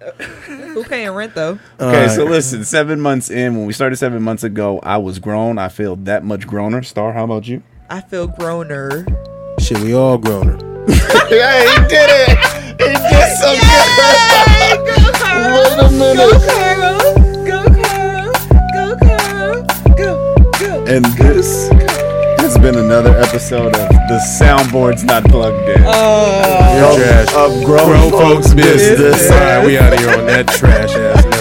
who 0.46 0.84
paying 0.84 1.10
rent 1.10 1.34
though? 1.34 1.58
Okay, 1.80 2.04
All 2.04 2.08
so 2.08 2.24
listen, 2.24 2.64
seven 2.64 3.00
months 3.00 3.30
in, 3.30 3.56
when 3.56 3.66
we 3.66 3.72
started 3.72 3.96
seven 3.96 4.22
months 4.22 4.44
ago, 4.44 4.78
I 4.84 4.96
was 4.96 5.18
grown. 5.18 5.58
I 5.58 5.68
feel 5.68 5.96
that 5.96 6.24
much 6.24 6.46
growner. 6.46 6.84
Star, 6.84 7.12
how 7.12 7.24
about 7.24 7.48
you? 7.48 7.62
I 7.90 8.02
feel 8.02 8.28
growner. 8.28 9.06
Shit, 9.58 9.78
we 9.78 9.94
all 9.94 10.18
grown. 10.18 10.46
yeah, 11.30 11.64
he 11.64 11.88
did 11.88 12.10
it. 12.10 12.38
He 12.76 12.84
did 12.84 13.30
something. 13.38 13.64
Go 14.84 15.12
Carl! 15.16 15.66
Go 15.86 16.28
Carl! 16.44 16.98
Go 17.46 17.58
Carl! 17.82 18.32
Go 18.74 18.96
Carl! 19.00 19.66
Go 19.96 20.50
go! 20.60 20.84
And 20.86 21.04
this 21.16 21.70
has 22.40 22.58
been 22.58 22.76
another 22.76 23.16
episode 23.18 23.68
of 23.74 23.88
the 23.88 24.20
soundboards 24.38 25.04
not 25.04 25.24
plugged 25.24 25.68
in. 25.70 25.82
Oh. 25.86 26.76
You're 26.76 27.04
trash. 27.04 27.34
Of 27.34 27.64
grown, 27.64 27.86
Grown 27.88 28.10
folks, 28.10 28.52
business. 28.52 29.30
All 29.30 29.38
right, 29.38 29.64
we 29.64 29.78
out 29.78 29.94
of 29.94 29.98
here 29.98 30.10
on 30.10 30.26
that 30.26 30.46
trash 30.48 30.90
ass 30.90 31.24
note. 31.24 31.37